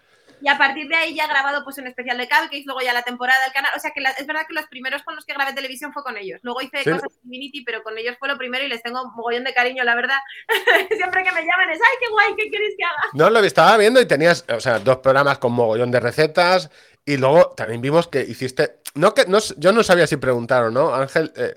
y 0.44 0.50
a 0.50 0.58
partir 0.58 0.90
de 0.90 0.96
ahí 0.96 1.16
ya 1.16 1.24
he 1.24 1.28
grabado 1.30 1.64
pues 1.64 1.78
un 1.78 1.88
especial 1.88 2.18
de 2.18 2.28
Cupcakes, 2.28 2.66
luego 2.66 2.82
ya 2.82 2.92
la 2.92 3.04
temporada 3.04 3.42
del 3.46 3.54
canal. 3.54 3.72
O 3.78 3.80
sea 3.80 3.92
que 3.92 4.04
es 4.20 4.28
verdad 4.28 4.42
que 4.46 4.54
los 4.54 4.66
primeros 4.66 5.02
con 5.04 5.16
los 5.16 5.24
que 5.24 5.34
grabé 5.34 5.54
televisión 5.54 5.94
fue 5.94 6.04
con 6.04 6.18
ellos. 6.18 6.42
Luego 6.44 6.62
hice 6.62 6.84
cosas 6.84 7.14
en 7.24 7.34
Infinity, 7.34 7.64
pero 7.64 7.82
con 7.82 7.98
ellos 7.98 8.18
fue 8.20 8.28
lo 8.28 8.38
primero 8.38 8.66
y 8.66 8.68
les 8.68 8.84
tengo 8.84 9.10
mogollón 9.16 9.46
de 9.46 9.54
cariño, 9.54 9.86
la 9.86 9.96
verdad. 9.96 10.18
Siempre 10.98 11.24
que 11.24 11.32
me 11.32 11.46
llaman 11.46 11.70
es, 11.72 11.80
ay, 11.80 11.98
qué 11.98 12.10
guay, 12.12 12.36
¿qué 12.36 12.52
queréis 12.52 12.76
que 12.78 12.84
haga? 12.84 13.04
No, 13.14 13.30
lo 13.30 13.40
estaba 13.40 13.78
viendo 13.78 14.02
y 14.02 14.06
tenías, 14.06 14.44
o 14.50 14.60
sea, 14.60 14.80
dos 14.80 14.98
programas 14.98 15.38
con 15.38 15.54
mogollón 15.54 15.92
de 15.92 16.02
recetas 16.02 16.70
y 17.06 17.16
luego 17.16 17.52
también 17.56 17.80
vimos 17.80 18.10
que 18.10 18.20
hiciste, 18.20 18.80
no 18.96 19.14
que 19.14 19.26
no, 19.28 19.40
yo 19.56 19.72
no 19.72 19.82
sabía 19.82 20.08
si 20.08 20.18
preguntaron, 20.18 20.74
¿no? 20.74 20.94
Ángel, 20.94 21.32
eh, 21.38 21.54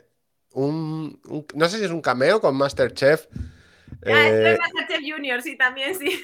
un, 0.53 1.21
no 1.55 1.69
sé 1.69 1.79
si 1.79 1.87
es 1.87 1.91
un 1.91 2.03
cameo 2.03 2.41
con 2.41 2.57
Masterchef. 2.57 3.27
Ah, 4.07 4.29
eh, 4.29 4.57
Masterchef 4.61 5.01
Junior, 5.05 5.43
sí, 5.43 5.57
también, 5.57 5.99
sí. 5.99 6.23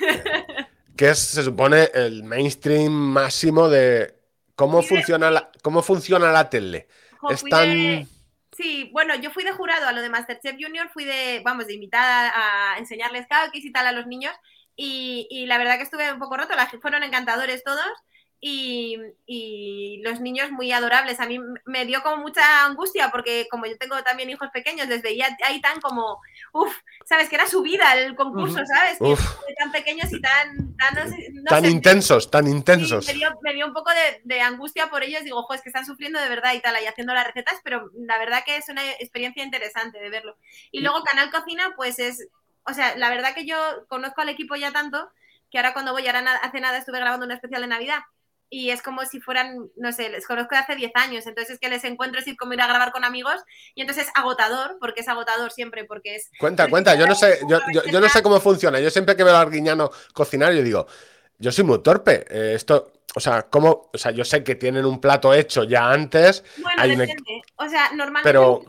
Que 0.97 1.11
es, 1.11 1.19
se 1.19 1.43
supone, 1.43 1.91
el 1.95 2.25
mainstream 2.25 2.93
máximo 2.93 3.69
de 3.69 4.15
cómo, 4.55 4.83
funciona, 4.83 5.31
la, 5.31 5.51
cómo 5.63 5.83
funciona 5.83 6.31
la 6.33 6.49
tele. 6.51 6.89
es 7.31 7.43
tan... 7.45 8.07
Sí, 8.55 8.91
bueno, 8.93 9.15
yo 9.15 9.31
fui 9.31 9.45
de 9.45 9.53
jurado 9.53 9.89
a 9.89 9.93
lo 9.93 10.03
de 10.03 10.11
Masterchef 10.11 10.57
Junior, 10.61 10.91
fui 10.93 11.05
de, 11.05 11.41
vamos, 11.43 11.67
de 11.67 11.73
invitada 11.73 12.33
a 12.35 12.79
enseñarles 12.79 13.27
calquis 13.27 13.65
y 13.65 13.73
tal 13.73 13.87
a 13.87 13.93
los 13.93 14.07
niños, 14.07 14.35
y, 14.77 15.27
y, 15.31 15.47
la 15.47 15.59
verdad 15.59 15.77
que 15.77 15.85
estuve 15.85 16.13
un 16.13 16.19
poco 16.19 16.37
roto, 16.37 16.55
fueron 16.81 17.03
encantadores 17.03 17.65
todos, 17.65 17.87
y, 18.45 20.01
los 20.03 20.21
niños 20.21 20.51
muy 20.51 20.73
adorables. 20.73 21.21
A 21.21 21.27
mí 21.27 21.39
me 21.65 21.87
dio 21.87 22.03
como 22.03 22.17
mucha 22.17 22.65
angustia 22.65 23.09
porque 23.11 23.47
como 23.49 23.67
yo 23.67 23.79
tengo 23.79 24.03
también 24.03 24.31
hijos 24.31 24.51
pequeños, 24.53 24.89
les 24.89 25.01
veía 25.01 25.29
ahí 25.45 25.61
tan 25.61 25.81
como, 25.81 26.21
uff, 26.53 26.77
sabes, 27.07 27.29
que 27.29 27.37
era 27.37 27.47
su 27.47 27.63
vida 27.63 27.95
el 27.95 28.17
concurso, 28.17 28.59
¿sabes? 28.67 28.99
tan 29.57 29.71
pequeños 29.71 30.13
y 30.13 30.21
tan... 30.21 30.77
Tan, 31.47 31.65
intensos, 31.65 32.31
tan 32.31 32.49
intensos. 32.49 33.07
me, 33.07 33.55
dio, 33.55 33.67
un 33.67 33.73
poco 33.73 33.91
de, 34.25 34.41
angustia 34.41 34.91
por 34.91 35.05
ellos, 35.05 35.23
digo, 35.23 35.39
ojo, 35.39 35.55
es 35.55 35.63
que 35.63 35.69
están 35.69 35.87
sufriendo 35.87 36.19
de 36.19 36.29
verdad 36.29 36.55
y 36.55 36.61
tal, 36.61 36.75
ahí 36.75 36.87
haciendo 36.87 37.15
las 37.15 37.27
recetas, 37.27 37.61
pero 37.63 37.91
la 37.95 38.19
verdad 38.19 38.43
que 38.45 38.57
es 38.57 38.69
una 38.69 38.83
experiencia 38.93 39.45
interesante 39.45 40.01
de 40.01 40.11
verlo. 40.11 40.37
Y 40.73 40.81
luego 40.81 41.05
Canal 41.05 41.31
Cocina, 41.31 41.75
pues 41.77 42.01
es, 42.01 42.27
o 42.65 42.75
sea, 42.75 42.97
la 42.97 43.09
verdad 43.09 43.35
que 43.35 43.47
yo 43.47 43.57
conozco 43.87 44.21
al 44.21 44.31
equipo 44.31 44.57
ya 44.57 44.73
tanto 44.73 45.11
que 45.49 45.59
ahora 45.59 45.75
cuando 45.75 45.93
voy, 45.93 46.07
ahora 46.09 46.41
hace 46.43 46.61
nada 46.61 46.79
estuve 46.79 46.99
grabando 46.99 47.27
un 47.27 47.33
especial 47.33 47.63
de 47.63 47.69
Navidad 47.69 48.01
y 48.53 48.69
es 48.69 48.83
como 48.83 49.03
si 49.07 49.19
fueran, 49.19 49.71
no 49.77 49.93
sé, 49.93 50.11
les 50.11 50.27
conozco 50.27 50.55
de 50.55 50.61
hace 50.61 50.77
10 50.77 50.93
años, 50.97 51.27
entonces 51.27 51.55
es 51.55 51.59
que 51.59 51.71
les 51.71 51.85
encuentro 51.85 52.21
como 52.39 52.53
ir 52.53 52.61
a 52.61 52.67
grabar 52.67 52.93
con 52.93 53.03
amigos 53.03 53.37
y 53.75 53.81
entonces 53.81 54.05
es 54.07 54.13
agotador, 54.15 54.77
porque 54.79 55.01
es 55.01 55.09
agotador 55.09 55.51
siempre, 55.53 55.85
porque 55.87 56.17
es... 56.17 56.31
Cuenta, 56.39 56.69
cuenta, 56.69 56.95
yo 56.95 57.07
no 57.07 57.15
sé, 57.15 57.39
yo, 57.49 57.61
yo, 57.91 58.01
no 58.01 58.09
sé 58.11 58.23
cómo 58.23 58.39
funciona, 58.41 58.79
yo 58.79 58.91
siempre 58.91 59.17
que 59.17 59.25
veo 59.25 59.35
a 59.35 59.41
Arguiñano 59.41 59.91
cocinar, 60.13 60.53
yo 60.53 60.63
digo, 60.63 60.87
yo 61.39 61.51
soy 61.51 61.65
muy 61.65 61.83
torpe, 61.83 62.27
eh, 62.29 62.53
esto 62.55 62.93
o 63.15 63.21
sea, 63.21 63.43
¿cómo? 63.43 63.91
O 63.93 63.99
sea, 63.99 64.11
yo 64.11 64.25
sé 64.25 64.43
que 64.43 64.55
tienen 64.55 64.87
un 64.87 64.99
plato 64.99 65.35
hecho 65.35 65.65
ya 65.65 65.91
antes. 65.91 66.43
Bueno, 66.57 66.83
depende. 66.83 67.43
O 67.57 67.69
sea, 67.69 67.91
normalmente 67.93 68.23
pero... 68.27 68.65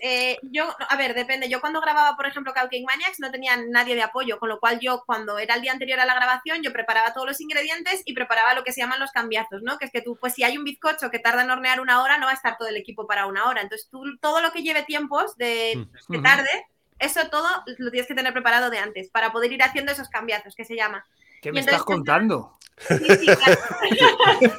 eh, 0.00 0.38
yo, 0.42 0.72
a 0.88 0.96
ver, 0.96 1.14
depende. 1.14 1.48
Yo 1.48 1.60
cuando 1.60 1.80
grababa, 1.80 2.16
por 2.16 2.26
ejemplo, 2.26 2.52
Cupcake 2.52 2.84
Maniacs 2.86 3.18
no 3.18 3.32
tenía 3.32 3.56
nadie 3.56 3.96
de 3.96 4.02
apoyo, 4.02 4.38
con 4.38 4.48
lo 4.48 4.60
cual 4.60 4.78
yo 4.78 5.02
cuando 5.04 5.38
era 5.38 5.56
el 5.56 5.62
día 5.62 5.72
anterior 5.72 5.98
a 5.98 6.06
la 6.06 6.14
grabación, 6.14 6.62
yo 6.62 6.72
preparaba 6.72 7.12
todos 7.12 7.26
los 7.26 7.40
ingredientes 7.40 8.02
y 8.04 8.14
preparaba 8.14 8.54
lo 8.54 8.62
que 8.62 8.72
se 8.72 8.80
llaman 8.80 9.00
los 9.00 9.10
cambiazos, 9.10 9.62
¿no? 9.62 9.78
Que 9.78 9.86
es 9.86 9.90
que 9.90 10.00
tú, 10.02 10.16
pues 10.16 10.34
si 10.34 10.44
hay 10.44 10.56
un 10.56 10.64
bizcocho 10.64 11.10
que 11.10 11.18
tarda 11.18 11.42
en 11.42 11.50
hornear 11.50 11.80
una 11.80 12.02
hora, 12.02 12.18
no 12.18 12.26
va 12.26 12.32
a 12.32 12.36
estar 12.36 12.56
todo 12.56 12.68
el 12.68 12.76
equipo 12.76 13.08
para 13.08 13.26
una 13.26 13.48
hora. 13.48 13.62
Entonces 13.62 13.88
tú, 13.90 14.16
todo 14.18 14.40
lo 14.40 14.52
que 14.52 14.62
lleve 14.62 14.84
tiempos 14.84 15.36
de, 15.38 15.88
mm. 16.06 16.22
tarde, 16.22 16.66
eso 17.00 17.28
todo 17.30 17.48
lo 17.78 17.90
tienes 17.90 18.06
que 18.06 18.14
tener 18.14 18.32
preparado 18.32 18.70
de 18.70 18.78
antes 18.78 19.10
para 19.10 19.32
poder 19.32 19.52
ir 19.52 19.62
haciendo 19.64 19.90
esos 19.90 20.08
cambiazos, 20.08 20.54
que 20.54 20.64
se 20.64 20.76
llama. 20.76 21.04
¿Qué 21.40 21.50
me 21.50 21.58
estás 21.58 21.82
contando? 21.82 22.56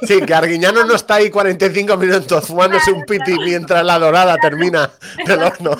Sí, 0.06 0.20
que 0.20 0.34
Arguiñano 0.34 0.84
no 0.84 0.94
está 0.94 1.16
ahí 1.16 1.30
45 1.30 1.96
minutos 1.96 2.46
fumándose 2.46 2.92
un 2.92 3.04
piti 3.04 3.38
mientras 3.38 3.84
la 3.84 3.98
dorada 3.98 4.36
termina 4.38 4.90
el 5.18 5.42
horno. 5.42 5.76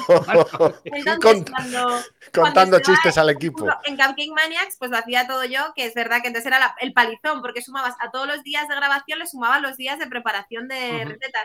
contando 2.33 2.81
chistes 2.81 3.17
al 3.19 3.31
equipo. 3.31 3.67
En 3.85 3.97
Cupcake 3.97 4.33
Maniacs, 4.35 4.77
pues 4.79 4.91
lo 4.91 4.99
hacía 4.99 5.27
todo 5.27 5.45
yo, 5.45 5.73
que 5.75 5.87
es 5.87 5.95
verdad 5.95 6.21
que 6.21 6.29
entonces 6.29 6.53
era 6.53 6.75
el 6.81 6.93
palizón, 6.93 7.41
porque 7.43 7.63
sumabas 7.63 7.95
a 8.01 8.11
todos 8.11 8.27
los 8.27 8.43
días 8.43 8.69
de 8.69 8.77
grabación, 8.77 9.19
le 9.19 9.27
sumabas 9.27 9.61
los 9.61 9.77
días 9.77 9.99
de 9.99 10.07
preparación 10.07 10.69
de 10.69 11.05
recetas. 11.05 11.45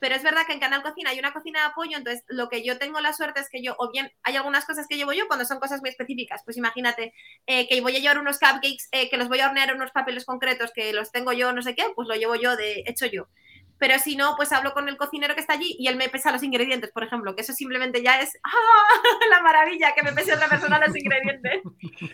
Pero 0.00 0.14
es 0.14 0.22
verdad 0.22 0.46
que 0.46 0.52
en 0.52 0.60
Canal 0.60 0.82
Cocina 0.82 1.10
hay 1.10 1.18
una 1.18 1.32
cocina 1.32 1.60
de 1.60 1.66
apoyo, 1.66 1.96
entonces 1.96 2.24
lo 2.28 2.48
que 2.48 2.64
yo 2.64 2.78
tengo 2.78 3.00
la 3.00 3.12
suerte 3.12 3.40
es 3.40 3.48
que 3.48 3.62
yo, 3.62 3.74
o 3.78 3.90
bien 3.90 4.10
hay 4.22 4.36
algunas 4.36 4.64
cosas 4.64 4.86
que 4.88 4.96
llevo 4.96 5.12
yo 5.12 5.26
cuando 5.26 5.44
son 5.44 5.58
cosas 5.60 5.80
muy 5.80 5.90
específicas, 5.90 6.42
pues 6.44 6.56
imagínate 6.56 7.14
eh, 7.46 7.68
que 7.68 7.80
voy 7.80 7.96
a 7.96 8.00
llevar 8.00 8.18
unos 8.18 8.38
cupcakes, 8.38 8.88
eh, 8.92 9.08
que 9.10 9.16
los 9.16 9.28
voy 9.28 9.40
a 9.40 9.46
hornear 9.46 9.70
en 9.70 9.76
unos 9.76 9.90
papeles 9.90 10.24
concretos, 10.24 10.72
que 10.74 10.92
los 10.92 11.12
tengo 11.12 11.32
yo, 11.32 11.52
no 11.52 11.62
sé 11.62 11.74
qué, 11.74 11.84
pues 11.94 12.08
lo 12.08 12.14
llevo 12.14 12.34
yo 12.36 12.56
de 12.56 12.84
hecho 12.86 13.06
yo. 13.06 13.28
Pero 13.78 13.98
si 13.98 14.16
no, 14.16 14.34
pues 14.36 14.52
hablo 14.52 14.72
con 14.72 14.88
el 14.88 14.96
cocinero 14.96 15.34
que 15.34 15.40
está 15.40 15.54
allí 15.54 15.76
y 15.78 15.86
él 15.86 15.96
me 15.96 16.08
pesa 16.08 16.32
los 16.32 16.42
ingredientes, 16.42 16.90
por 16.90 17.04
ejemplo, 17.04 17.34
que 17.34 17.42
eso 17.42 17.52
simplemente 17.52 18.02
ya 18.02 18.20
es 18.20 18.36
¡ah! 18.44 19.28
la 19.30 19.40
maravilla 19.40 19.94
que 19.94 20.02
me 20.02 20.12
pese 20.12 20.34
otra 20.34 20.48
persona 20.48 20.80
los 20.84 20.96
ingredientes. 20.96 21.62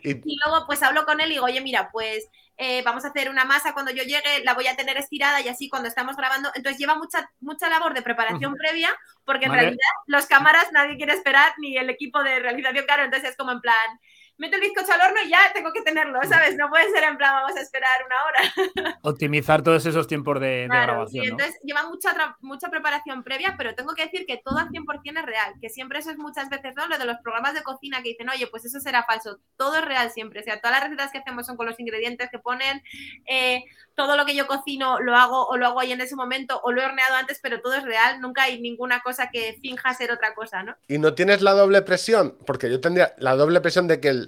y 0.03 0.37
luego 0.45 0.67
pues 0.67 0.83
hablo 0.83 1.05
con 1.05 1.21
él 1.21 1.31
y 1.31 1.35
digo, 1.35 1.47
oye, 1.47 1.61
mira, 1.61 1.91
pues 1.91 2.29
eh, 2.57 2.83
vamos 2.85 3.05
a 3.05 3.09
hacer 3.09 3.29
una 3.29 3.45
masa 3.45 3.73
cuando 3.73 3.91
yo 3.91 4.05
llegue, 4.05 4.45
la 4.45 4.55
voy 4.55 4.69
a 4.69 4.77
tener 4.77 4.97
estirada 4.97 5.41
y 5.41 5.49
así 5.49 5.69
cuando 5.69 5.89
estamos 5.89 6.17
grabando. 6.17 6.51
Entonces 6.55 6.79
lleva 6.79 6.95
mucha, 6.95 7.31
mucha 7.41 7.69
labor 7.69 7.95
de 7.95 8.03
preparación 8.03 8.55
previa, 8.55 8.91
porque 9.25 9.47
en 9.47 9.53
realidad 9.53 9.79
los 10.07 10.27
cámaras 10.27 10.71
nadie 10.73 10.97
quiere 10.97 11.15
esperar, 11.15 11.53
ni 11.59 11.77
el 11.77 11.91
equipo 11.91 12.23
de 12.23 12.39
realización, 12.39 12.85
claro, 12.85 13.05
entonces 13.05 13.31
es 13.31 13.37
como 13.37 13.53
en 13.53 13.61
plan, 13.61 14.01
meto 14.37 14.57
el 14.57 14.63
bizcocho 14.63 14.93
al 14.93 15.01
horno 15.01 15.21
y 15.25 15.31
ya 15.31 15.53
tengo 15.53 15.73
que 15.73 15.83
tenerlo, 15.83 16.19
¿sabes? 16.29 16.57
No 16.57 16.69
puede 16.69 16.91
ser 16.91 17.05
en 17.05 17.17
plan, 17.17 17.35
vamos 17.35 17.57
a 17.57 17.61
esperar 17.61 17.91
una 18.07 18.17
hora. 18.25 18.99
Optimizar 19.03 19.63
todos 19.63 19.87
esos 19.87 20.07
tiempos 20.07 20.41
de, 20.41 20.67
grabación. 20.69 21.27
entonces 21.27 21.59
lleva 21.63 21.89
mucha, 21.89 22.37
mucha 22.41 22.69
preparación 22.69 23.23
previa, 23.23 23.55
pero 23.57 23.75
tengo 23.75 23.95
que 23.95 24.05
decir 24.05 24.27
que 24.27 24.41
todo 24.45 24.59
al 24.59 24.69
100% 24.69 25.19
es 25.19 25.27
real, 25.27 25.55
que 25.61 25.69
siempre 25.69 26.01
eso 26.01 26.11
es 26.11 26.19
muchas 26.19 26.49
veces, 26.49 26.75
¿no? 26.77 26.87
Lo 26.89 26.99
de 26.99 27.05
los 27.05 27.19
programas 27.19 27.55
de 27.55 27.63
cocina 27.63 28.03
que 28.03 28.11
dicen, 28.11 28.29
oye, 28.29 28.47
pues 28.49 28.65
eso 28.65 28.81
será 28.81 29.05
falso. 29.05 29.39
Todo 29.57 29.77
es 29.77 29.85
real 29.85 30.11
siempre, 30.11 30.41
o 30.41 30.43
sea, 30.43 30.61
todas 30.61 30.79
las 30.79 30.85
recetas 30.85 31.13
que 31.13 31.19
hacemos 31.19 31.47
son 31.47 31.57
con 31.57 31.67
los 31.67 31.79
ingredientes 31.79 32.29
que 32.31 32.39
ponen, 32.39 32.83
eh, 33.27 33.65
todo 33.95 34.17
lo 34.17 34.27
que 34.27 34.35
yo 34.35 34.47
cocino 34.47 34.99
lo 35.01 35.15
hago 35.15 35.47
o 35.47 35.57
lo 35.57 35.67
hago 35.67 35.81
ahí 35.81 35.93
en 35.93 36.01
ese 36.01 36.17
momento 36.17 36.61
o 36.65 36.73
lo 36.73 36.83
he 36.83 36.85
horneado 36.85 37.15
antes, 37.15 37.39
pero 37.43 37.61
todo 37.61 37.75
es 37.75 37.85
real, 37.85 38.21
nunca 38.21 38.45
hay 38.45 38.61
ninguna 38.61 39.01
cosa 39.01 39.31
que 39.33 39.59
finja 39.63 39.95
ser 39.95 40.11
otra 40.11 40.35
cosa, 40.35 40.63
¿no? 40.63 40.77
Y 40.89 40.99
no 40.99 41.15
tienes 41.15 41.43
la 41.43 41.53
doble 41.53 41.83
presión, 41.83 42.37
porque 42.47 42.71
yo 42.71 42.81
tendría 42.81 43.15
la 43.19 43.37
doble 43.37 43.61
presión 43.61 43.87
de 43.87 44.01
que 44.01 44.09
el 44.09 44.24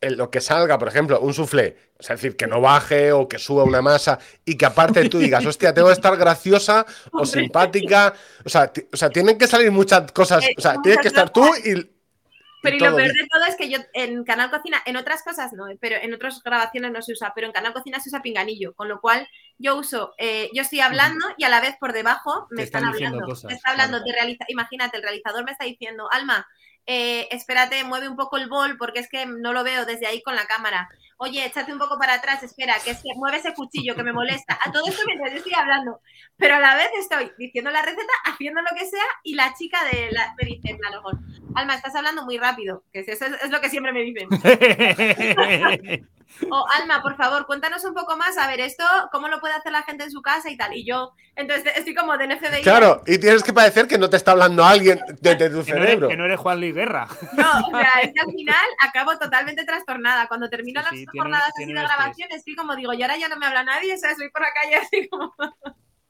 lo 0.00 0.30
que 0.30 0.40
salga, 0.40 0.78
por 0.78 0.88
ejemplo, 0.88 1.20
un 1.20 1.34
soufflé, 1.34 1.76
es 1.98 2.08
decir, 2.08 2.36
que 2.36 2.46
no 2.46 2.60
baje 2.60 3.12
o 3.12 3.28
que 3.28 3.38
suba 3.38 3.64
una 3.64 3.82
masa 3.82 4.18
y 4.44 4.56
que 4.56 4.66
aparte 4.66 5.08
tú 5.08 5.18
digas, 5.18 5.44
hostia, 5.44 5.74
tengo 5.74 5.88
que 5.88 5.94
estar 5.94 6.16
graciosa 6.16 6.86
o 7.12 7.26
simpática, 7.26 8.14
o 8.44 8.48
sea, 8.48 8.72
o 8.92 8.96
sea, 8.96 9.10
tienen 9.10 9.36
que 9.36 9.46
salir 9.46 9.70
muchas 9.70 10.10
cosas, 10.12 10.44
o 10.56 10.60
sea, 10.60 10.76
tienes 10.82 11.00
que 11.00 11.08
estar 11.08 11.30
tú 11.30 11.46
y... 11.64 11.90
Pero 12.62 12.76
y 12.76 12.78
lo 12.80 12.94
peor 12.94 13.08
de 13.08 13.26
todo 13.30 13.44
es 13.46 13.56
que 13.56 13.70
yo 13.70 13.78
en 13.94 14.22
Canal 14.22 14.50
Cocina, 14.50 14.82
en 14.84 14.96
otras 14.96 15.22
cosas 15.22 15.50
no, 15.54 15.64
pero 15.80 15.96
en 15.96 16.12
otras 16.12 16.42
grabaciones 16.42 16.92
no 16.92 17.00
se 17.00 17.12
usa, 17.12 17.32
pero 17.34 17.46
en 17.46 17.54
Canal 17.54 17.72
Cocina 17.72 18.00
se 18.00 18.10
usa 18.10 18.20
pinganillo, 18.20 18.74
con 18.74 18.86
lo 18.86 19.00
cual 19.00 19.26
yo 19.56 19.76
uso, 19.76 20.12
eh, 20.18 20.50
yo 20.52 20.60
estoy 20.60 20.80
hablando 20.80 21.24
y 21.38 21.44
a 21.44 21.48
la 21.48 21.62
vez 21.62 21.76
por 21.80 21.94
debajo 21.94 22.48
me 22.50 22.62
están, 22.62 22.84
hablando. 22.84 23.26
me 23.26 23.54
está 23.54 23.70
hablando 23.70 24.00
de 24.00 24.12
realiza, 24.12 24.44
imagínate, 24.48 24.98
el 24.98 25.02
realizador 25.02 25.42
me 25.44 25.52
está 25.52 25.64
diciendo, 25.64 26.06
Alma, 26.12 26.46
eh, 26.92 27.28
espérate, 27.30 27.84
mueve 27.84 28.08
un 28.08 28.16
poco 28.16 28.36
el 28.36 28.48
bol 28.48 28.76
porque 28.76 28.98
es 28.98 29.08
que 29.08 29.24
no 29.24 29.52
lo 29.52 29.62
veo 29.62 29.84
desde 29.84 30.08
ahí 30.08 30.22
con 30.22 30.34
la 30.34 30.46
cámara. 30.46 30.88
Oye, 31.18 31.46
échate 31.46 31.72
un 31.72 31.78
poco 31.78 31.96
para 32.00 32.14
atrás, 32.14 32.42
espera, 32.42 32.74
que 32.84 32.94
se 32.94 33.14
mueve 33.14 33.36
ese 33.36 33.54
cuchillo 33.54 33.94
que 33.94 34.02
me 34.02 34.12
molesta. 34.12 34.58
A 34.60 34.72
todo 34.72 34.88
esto 34.88 35.00
mientras 35.06 35.30
yo 35.30 35.38
estoy 35.38 35.54
hablando. 35.54 36.00
Pero 36.36 36.56
a 36.56 36.58
la 36.58 36.74
vez 36.74 36.88
estoy 36.98 37.30
diciendo 37.38 37.70
la 37.70 37.82
receta, 37.82 38.12
haciendo 38.24 38.60
lo 38.60 38.76
que 38.76 38.86
sea, 38.86 39.04
y 39.22 39.36
la 39.36 39.54
chica 39.54 39.78
de 39.84 40.10
la, 40.10 40.34
me 40.36 40.48
dice, 40.48 40.76
Alma, 41.54 41.76
estás 41.76 41.94
hablando 41.94 42.24
muy 42.24 42.38
rápido, 42.38 42.82
que 42.92 43.04
eso 43.06 43.24
es, 43.24 43.50
lo 43.50 43.60
que 43.60 43.70
siempre 43.70 43.92
me 43.92 44.02
dicen. 44.02 44.28
O 46.50 46.66
Alma, 46.80 47.02
por 47.02 47.16
favor, 47.16 47.46
cuéntanos 47.46 47.84
un 47.84 47.94
poco 47.94 48.16
más, 48.16 48.38
a 48.38 48.46
ver, 48.46 48.60
esto, 48.60 48.84
¿cómo 49.12 49.28
lo 49.28 49.40
puede 49.40 49.54
hacer 49.54 49.72
la 49.72 49.82
gente 49.82 50.04
en 50.04 50.10
su 50.10 50.22
casa 50.22 50.50
y 50.50 50.56
tal? 50.56 50.74
Y 50.74 50.84
yo, 50.84 51.12
entonces 51.36 51.72
estoy 51.76 51.94
como 51.94 52.16
del 52.16 52.38
FBI. 52.38 52.62
Claro, 52.62 53.02
y 53.06 53.18
tienes 53.18 53.42
que 53.42 53.52
parecer 53.52 53.86
que 53.86 53.98
no 53.98 54.08
te 54.08 54.16
está 54.16 54.32
hablando 54.32 54.64
alguien 54.64 55.00
desde 55.20 55.50
tu 55.50 55.64
que, 55.64 55.74
no 55.74 55.82
eres, 55.82 56.08
que 56.08 56.16
no 56.16 56.24
eres 56.24 56.40
Juan 56.40 56.60
Luis 56.60 56.74
Guerra. 56.74 57.08
No, 57.32 57.66
o 57.66 57.70
sea, 57.70 57.92
es 58.02 58.12
que 58.12 58.20
al 58.20 58.32
final 58.32 58.66
acabo 58.80 59.18
totalmente 59.18 59.64
trastornada. 59.64 60.28
Cuando 60.28 60.48
termino 60.48 60.80
las 60.82 60.92
jornadas 61.14 61.50
así 61.54 61.66
de 61.66 61.72
grabación, 61.72 62.28
estoy 62.32 62.56
como 62.56 62.76
digo, 62.76 62.92
y 62.92 63.02
ahora 63.02 63.16
ya 63.16 63.28
no 63.28 63.36
me 63.36 63.46
habla 63.46 63.64
nadie, 63.64 63.94
o 63.94 63.98
sea, 63.98 64.10
estoy 64.10 64.30
por 64.30 64.42
la 64.42 64.52
calle 64.52 64.76
así 64.76 65.08
como. 65.08 65.34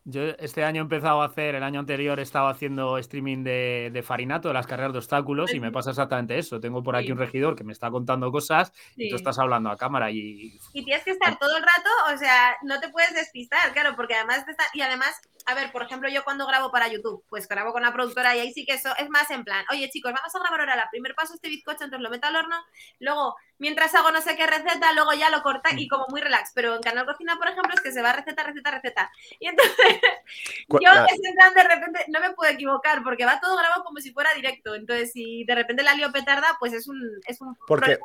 Yo 0.04 0.22
este 0.38 0.64
año 0.64 0.80
he 0.80 0.84
empezado 0.84 1.20
a 1.20 1.26
hacer, 1.26 1.54
el 1.54 1.62
año 1.62 1.80
anterior 1.80 2.18
he 2.18 2.22
estado 2.22 2.48
haciendo 2.48 2.96
streaming 2.98 3.44
de, 3.44 4.02
Farinato, 4.04 4.48
de 4.48 4.54
las 4.54 4.66
carreras 4.66 4.92
de 4.92 4.98
obstáculos, 4.98 5.52
y 5.52 5.60
me 5.60 5.70
pasa 5.70 5.90
exactamente 5.90 6.38
eso. 6.38 6.58
Tengo 6.58 6.82
por 6.82 6.96
aquí 6.96 7.12
un 7.12 7.18
regidor 7.18 7.54
que 7.54 7.64
me 7.64 7.72
está 7.72 7.90
contando 7.90 8.32
cosas 8.32 8.72
y 8.96 9.10
tú 9.10 9.16
estás 9.16 9.38
hablando 9.38 9.70
a 9.70 9.76
cámara 9.76 10.10
y... 10.10 10.58
Y 10.72 10.84
tienes 10.84 11.04
que 11.04 11.10
estar 11.10 11.38
todo 11.38 11.56
el 11.56 11.62
rato, 11.62 12.14
o 12.14 12.18
sea, 12.18 12.56
no 12.62 12.80
te 12.80 12.88
puedes 12.88 13.12
despistar, 13.14 13.72
claro, 13.72 13.94
porque 13.94 14.14
además... 14.14 14.44
Y 14.72 14.80
además, 14.80 15.20
a 15.46 15.54
ver, 15.54 15.72
por 15.72 15.82
ejemplo, 15.82 16.08
yo 16.08 16.24
cuando 16.24 16.46
grabo 16.46 16.70
para 16.70 16.88
YouTube, 16.88 17.24
pues 17.28 17.48
grabo 17.48 17.72
con 17.72 17.82
la 17.82 17.92
productora 17.92 18.36
y 18.36 18.40
ahí 18.40 18.52
sí 18.52 18.64
que 18.64 18.74
eso 18.74 18.90
es 18.98 19.08
más 19.08 19.30
en 19.30 19.44
plan, 19.44 19.64
oye 19.70 19.90
chicos, 19.90 20.12
vamos 20.12 20.34
a 20.34 20.38
grabar 20.38 20.60
ahora, 20.60 20.82
el 20.82 20.88
primer 20.90 21.14
paso 21.14 21.34
este 21.34 21.48
bizcocho, 21.48 21.84
entonces 21.84 22.02
lo 22.02 22.10
meto 22.10 22.26
al 22.26 22.36
horno, 22.36 22.56
luego 22.98 23.36
mientras 23.60 23.94
hago 23.94 24.10
no 24.10 24.20
sé 24.20 24.36
qué 24.36 24.46
receta, 24.46 24.92
luego 24.94 25.12
ya 25.12 25.30
lo 25.30 25.42
corta 25.42 25.70
y 25.76 25.86
como 25.86 26.06
muy 26.08 26.20
relax. 26.20 26.50
Pero 26.54 26.74
en 26.74 26.80
Canal 26.80 27.06
Cocina, 27.06 27.36
por 27.36 27.48
ejemplo, 27.48 27.72
es 27.74 27.80
que 27.80 27.92
se 27.92 28.02
va 28.02 28.12
receta, 28.12 28.42
receta, 28.42 28.70
receta. 28.72 29.10
Y 29.38 29.46
entonces 29.46 29.74
yo 30.68 30.90
ese 30.90 31.32
plan 31.34 31.54
de 31.54 31.62
repente 31.62 32.04
no 32.08 32.20
me 32.20 32.32
puedo 32.32 32.50
equivocar 32.50 33.02
porque 33.04 33.24
va 33.24 33.38
todo 33.40 33.56
grabado 33.56 33.84
como 33.84 34.00
si 34.00 34.12
fuera 34.12 34.34
directo. 34.34 34.74
Entonces, 34.74 35.12
si 35.12 35.44
de 35.44 35.54
repente 35.54 35.82
la 35.82 35.94
lío 35.94 36.10
petarda, 36.10 36.56
pues 36.58 36.72
es 36.72 36.88
un... 36.88 36.98
Es 37.26 37.40
un 37.40 37.54
porque 37.66 37.98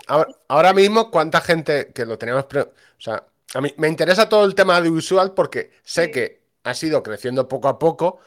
ahora, 0.47 0.73
mismo, 0.73 1.09
¿cuánta 1.09 1.41
gente 1.41 1.91
que 1.93 2.05
lo 2.05 2.17
teníamos... 2.17 2.45
O 2.53 3.01
sea, 3.01 3.23
a 3.53 3.61
mí 3.61 3.73
me 3.77 3.87
interesa 3.87 4.29
todo 4.29 4.45
el 4.45 4.55
tema 4.55 4.77
audiovisual 4.77 5.33
porque 5.33 5.71
sé 5.83 6.11
que 6.11 6.44
ha 6.65 6.85
ido 6.85 7.01
creciendo 7.01 7.47
poco 7.47 7.69
a 7.69 7.79
poco 7.79 8.19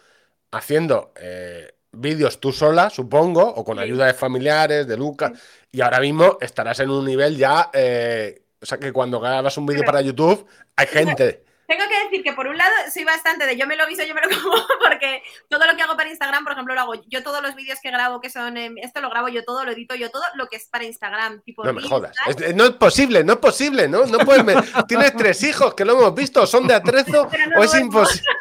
haciendo... 0.51 1.13
Eh, 1.17 1.75
vídeos 1.93 2.41
tú 2.41 2.53
sola, 2.53 2.91
supongo, 2.91 3.43
o 3.43 3.65
con 3.65 3.79
ayuda 3.79 4.07
de 4.07 4.15
familiares, 4.15 4.87
de 4.87 4.97
Lucas, 4.97 5.33
y 5.73 5.81
ahora 5.81 6.01
mismo 6.01 6.39
estarás 6.41 6.81
en 6.81 6.91
un 6.91 7.05
nivel 7.05 7.37
ya, 7.37 7.71
eh, 7.73 8.43
o 8.61 8.67
sea 8.67 8.79
que 8.79 8.93
cuando 8.93 9.21
grabas 9.21 9.57
un 9.57 9.67
vídeo 9.67 9.85
para 9.85 10.01
YouTube, 10.01 10.47
hay 10.77 10.87
gente. 10.87 11.48
Tengo 11.69 11.85
que 11.87 12.05
decir 12.05 12.25
que 12.25 12.33
por 12.33 12.47
un 12.47 12.57
lado 12.57 12.73
soy 12.91 13.05
bastante 13.05 13.45
de 13.45 13.55
yo 13.55 13.67
me 13.67 13.77
lo 13.77 13.87
viso, 13.87 14.03
yo 14.03 14.15
me 14.15 14.23
lo 14.23 14.29
como, 14.43 14.57
porque 14.83 15.23
todo 15.51 15.67
lo 15.67 15.77
que 15.77 15.83
hago 15.83 15.99
para 15.99 16.09
Instagram, 16.09 16.43
por 16.43 16.55
ejemplo, 16.55 16.75
lo 16.75 16.81
hago 16.81 16.95
yo 17.09 17.23
todos 17.23 17.43
los 17.43 17.55
vídeos 17.55 17.79
que 17.83 17.91
grabo 17.91 18.23
que 18.23 18.31
son, 18.31 18.57
esto 18.57 19.03
lo 19.03 19.11
grabo 19.11 19.29
yo 19.29 19.45
todo, 19.45 19.67
lo 19.67 19.73
edito 19.73 19.95
yo 19.95 20.11
todo, 20.11 20.23
lo 20.35 20.49
que 20.49 20.57
es 20.57 20.67
para 20.69 20.85
Instagram, 20.85 21.43
tipo... 21.43 21.63
No 21.65 21.75
me 21.75 21.83
jodas, 21.83 22.17
no 22.55 22.65
es 22.65 22.71
posible, 22.71 23.23
no 23.23 23.35
es 23.35 23.39
posible, 23.39 23.87
¿no? 23.87 24.07
no 24.07 24.19
puedes 24.21 24.39
Tienes 24.89 25.15
tres 25.15 25.43
hijos 25.43 25.75
que 25.75 25.85
lo 25.85 25.93
hemos 25.93 26.15
visto, 26.15 26.47
son 26.47 26.67
de 26.67 26.75
atrezo 26.75 27.29
o 27.57 27.63
es 27.63 27.75
imposible. 27.75 28.25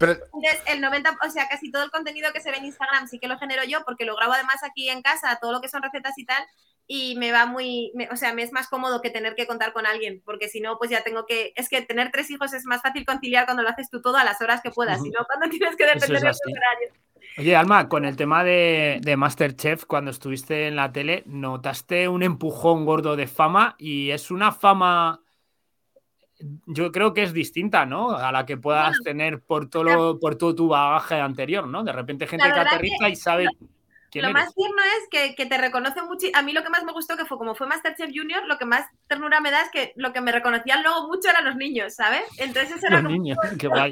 Entonces, 0.00 0.60
el 0.66 0.82
90, 0.82 1.16
o 1.26 1.30
sea, 1.30 1.48
casi 1.48 1.70
todo 1.70 1.82
el 1.82 1.90
contenido 1.90 2.30
que 2.32 2.40
se 2.40 2.50
ve 2.50 2.58
en 2.58 2.66
Instagram 2.66 3.08
sí 3.08 3.18
que 3.18 3.28
lo 3.28 3.38
genero 3.38 3.64
yo, 3.64 3.84
porque 3.84 4.04
lo 4.04 4.16
grabo 4.16 4.34
además 4.34 4.56
aquí 4.62 4.90
en 4.90 5.00
casa, 5.00 5.38
todo 5.40 5.52
lo 5.52 5.60
que 5.62 5.68
son 5.68 5.82
recetas 5.82 6.18
y 6.18 6.26
tal, 6.26 6.44
y 6.86 7.16
me 7.16 7.32
va 7.32 7.46
muy, 7.46 7.92
o 8.10 8.16
sea, 8.16 8.34
me 8.34 8.42
es 8.42 8.52
más 8.52 8.68
cómodo 8.68 9.00
que 9.00 9.10
tener 9.10 9.34
que 9.34 9.46
contar 9.46 9.72
con 9.72 9.86
alguien, 9.86 10.20
porque 10.24 10.48
si 10.48 10.60
no, 10.60 10.78
pues 10.78 10.90
ya 10.90 11.02
tengo 11.02 11.26
que, 11.26 11.52
es 11.56 11.68
que 11.68 11.82
tener 11.82 12.10
tres 12.10 12.30
hijos 12.30 12.52
es 12.52 12.64
más 12.64 12.82
fácil 12.82 13.06
conciliar 13.06 13.44
cuando 13.44 13.62
lo 13.62 13.68
haces 13.68 13.88
tú 13.88 14.02
todo 14.02 14.16
a 14.16 14.24
las 14.24 14.40
horas 14.40 14.60
que 14.62 14.70
puedas, 14.70 15.02
si 15.02 15.10
no, 15.10 15.24
cuando 15.26 15.48
tienes 15.50 15.76
que 15.76 15.86
depender 15.86 16.20
de 16.20 16.28
tus 16.30 16.52
horarios. 16.52 16.92
Oye, 17.38 17.56
Alma, 17.56 17.88
con 17.88 18.04
el 18.04 18.14
tema 18.14 18.44
de, 18.44 19.00
de, 19.02 19.16
Masterchef, 19.16 19.86
cuando 19.86 20.10
estuviste 20.10 20.66
en 20.66 20.76
la 20.76 20.92
tele, 20.92 21.22
¿notaste 21.24 22.06
un 22.08 22.22
empujón 22.22 22.84
gordo 22.84 23.16
de 23.16 23.26
fama? 23.26 23.74
Y 23.78 24.10
es 24.10 24.30
una 24.30 24.52
fama, 24.52 25.22
yo 26.66 26.92
creo 26.92 27.14
que 27.14 27.22
es 27.22 27.32
distinta, 27.32 27.86
¿no? 27.86 28.10
A 28.10 28.32
la 28.32 28.44
que 28.44 28.58
puedas 28.58 28.98
tener 29.02 29.40
por 29.40 29.70
todo, 29.70 30.20
por 30.20 30.36
todo 30.36 30.54
tu 30.54 30.68
bagaje 30.68 31.14
anterior, 31.14 31.66
¿no? 31.66 31.82
De 31.84 31.92
repente 31.92 32.26
gente 32.26 32.52
que 32.52 32.60
aterriza 32.60 33.08
y 33.08 33.16
sabe 33.16 33.46
lo 34.14 34.30
más 34.30 34.54
tierno 34.54 34.82
es 34.98 35.34
que, 35.34 35.46
te 35.46 35.58
reconoce 35.58 36.02
mucho. 36.02 36.26
A 36.34 36.42
mí 36.42 36.52
lo 36.52 36.62
que 36.62 36.70
más 36.70 36.84
me 36.84 36.92
gustó 36.92 37.16
que 37.16 37.24
fue 37.24 37.38
como 37.38 37.54
fue 37.54 37.66
Masterchef 37.66 38.10
Junior, 38.14 38.44
lo 38.46 38.58
que 38.58 38.64
más 38.64 38.86
ternura 39.06 39.40
me 39.40 39.50
da 39.50 39.62
es 39.62 39.70
que 39.70 39.92
lo 39.96 40.12
que 40.12 40.20
me 40.20 40.32
reconocían 40.32 40.82
luego 40.82 41.08
mucho 41.08 41.30
eran 41.30 41.44
los 41.44 41.56
niños, 41.56 41.94
¿sabes? 41.94 42.22
Entonces 42.38 42.76
eso 42.76 42.86
era 42.86 43.00
los 43.00 43.10
niños, 43.10 43.38
qué 43.58 43.68
guay. 43.68 43.90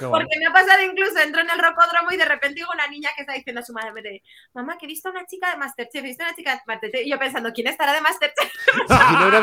Porque 0.00 0.38
me 0.38 0.46
ha 0.46 0.52
pasado 0.52 0.82
incluso, 0.82 1.18
entro 1.18 1.40
en 1.40 1.50
el 1.50 1.58
rocódromo 1.58 2.10
y 2.10 2.16
de 2.16 2.24
repente 2.24 2.56
digo 2.56 2.70
una 2.72 2.86
niña 2.88 3.10
que 3.14 3.22
está 3.22 3.34
diciendo 3.34 3.60
a 3.60 3.64
su 3.64 3.72
madre, 3.72 4.22
mamá, 4.52 4.76
que 4.78 4.86
he 4.86 4.88
visto 4.88 5.10
una 5.10 5.24
chica 5.26 5.50
de 5.50 5.56
Masterchef, 5.56 6.02
he 6.02 6.06
visto 6.06 6.24
una 6.24 6.34
chica 6.34 6.52
de 6.52 6.60
Masterchef. 6.66 7.06
Y 7.06 7.10
yo 7.10 7.18
pensando, 7.18 7.52
¿quién 7.52 7.68
estará 7.68 7.92
de 7.92 8.00
Masterchef? 8.00 8.52
no 8.88 9.28
era 9.28 9.40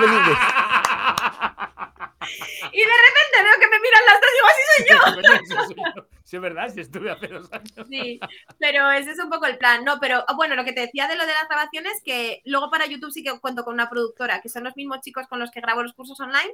Y 2.72 2.82
de 2.82 2.94
repente 3.06 3.44
veo 3.44 3.60
que 3.60 3.68
me 3.68 3.80
miran 3.80 4.04
las 4.06 4.22
dos 4.22 4.30
y 4.30 4.36
digo, 4.36 4.48
así 4.48 4.62
soy 5.66 5.76
yo. 5.76 6.08
sí, 6.24 6.36
es 6.36 6.42
verdad, 6.42 6.70
sí 6.74 6.82
estuve 6.82 7.12
hace 7.12 7.28
dos 7.28 7.52
años. 7.52 7.88
Sí, 7.90 8.20
pero 8.60 8.92
ese 8.92 9.12
es 9.12 9.20
un 9.20 9.30
poco 9.30 9.46
el 9.46 9.58
plan. 9.58 9.84
No, 9.84 9.87
pero 10.00 10.26
bueno, 10.36 10.56
lo 10.56 10.66
que 10.66 10.74
te 10.74 10.82
decía 10.82 11.08
de 11.08 11.16
lo 11.16 11.26
de 11.26 11.34
las 11.34 11.48
grabaciones, 11.48 12.02
que 12.04 12.42
luego 12.46 12.70
para 12.70 12.86
YouTube 12.86 13.12
sí 13.12 13.24
que 13.24 13.40
cuento 13.40 13.64
con 13.64 13.74
una 13.74 13.90
productora, 13.90 14.42
que 14.42 14.50
son 14.50 14.64
los 14.64 14.76
mismos 14.76 15.02
chicos 15.02 15.28
con 15.28 15.40
los 15.40 15.52
que 15.52 15.62
grabo 15.62 15.84
los 15.84 15.94
cursos 15.94 16.20
online. 16.20 16.54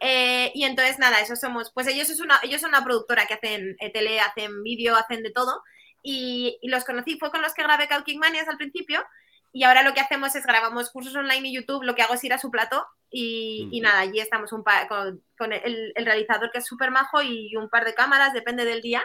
Eh, 0.00 0.50
y 0.54 0.64
entonces, 0.64 0.98
nada, 0.98 1.20
eso 1.20 1.36
somos, 1.36 1.70
pues 1.72 1.86
ellos, 1.86 2.10
es 2.10 2.20
una, 2.20 2.40
ellos 2.42 2.60
son 2.60 2.70
una 2.70 2.82
productora 2.82 3.26
que 3.26 3.34
hacen 3.34 3.76
eh, 3.78 3.90
tele, 3.92 4.20
hacen 4.20 4.62
vídeo, 4.62 4.96
hacen 4.96 5.22
de 5.22 5.30
todo. 5.30 5.62
Y, 6.02 6.58
los 6.64 6.84
conocí, 6.84 7.18
fue 7.18 7.30
con 7.30 7.42
los 7.42 7.54
que 7.54 7.62
grabé 7.62 7.86
Calking 7.86 8.18
Manias 8.18 8.48
al 8.48 8.56
principio. 8.56 9.04
Y 9.52 9.64
ahora 9.64 9.82
lo 9.82 9.94
que 9.94 10.00
hacemos 10.00 10.34
es 10.34 10.44
grabamos 10.44 10.90
cursos 10.90 11.14
online 11.14 11.48
y 11.48 11.54
YouTube, 11.54 11.84
lo 11.84 11.94
que 11.94 12.02
hago 12.02 12.14
es 12.14 12.24
ir 12.24 12.32
a 12.32 12.38
su 12.38 12.50
plato 12.50 12.86
y, 13.10 13.80
nada, 13.82 14.00
allí 14.00 14.18
estamos 14.18 14.50
un 14.52 14.64
con, 14.88 15.52
el, 15.52 15.92
realizador 15.94 16.50
que 16.50 16.58
es 16.58 16.66
súper 16.66 16.90
majo 16.90 17.20
y 17.22 17.54
un 17.56 17.68
par 17.68 17.84
de 17.84 17.94
cámaras, 17.94 18.32
depende 18.32 18.64
del 18.64 18.80
día. 18.80 19.04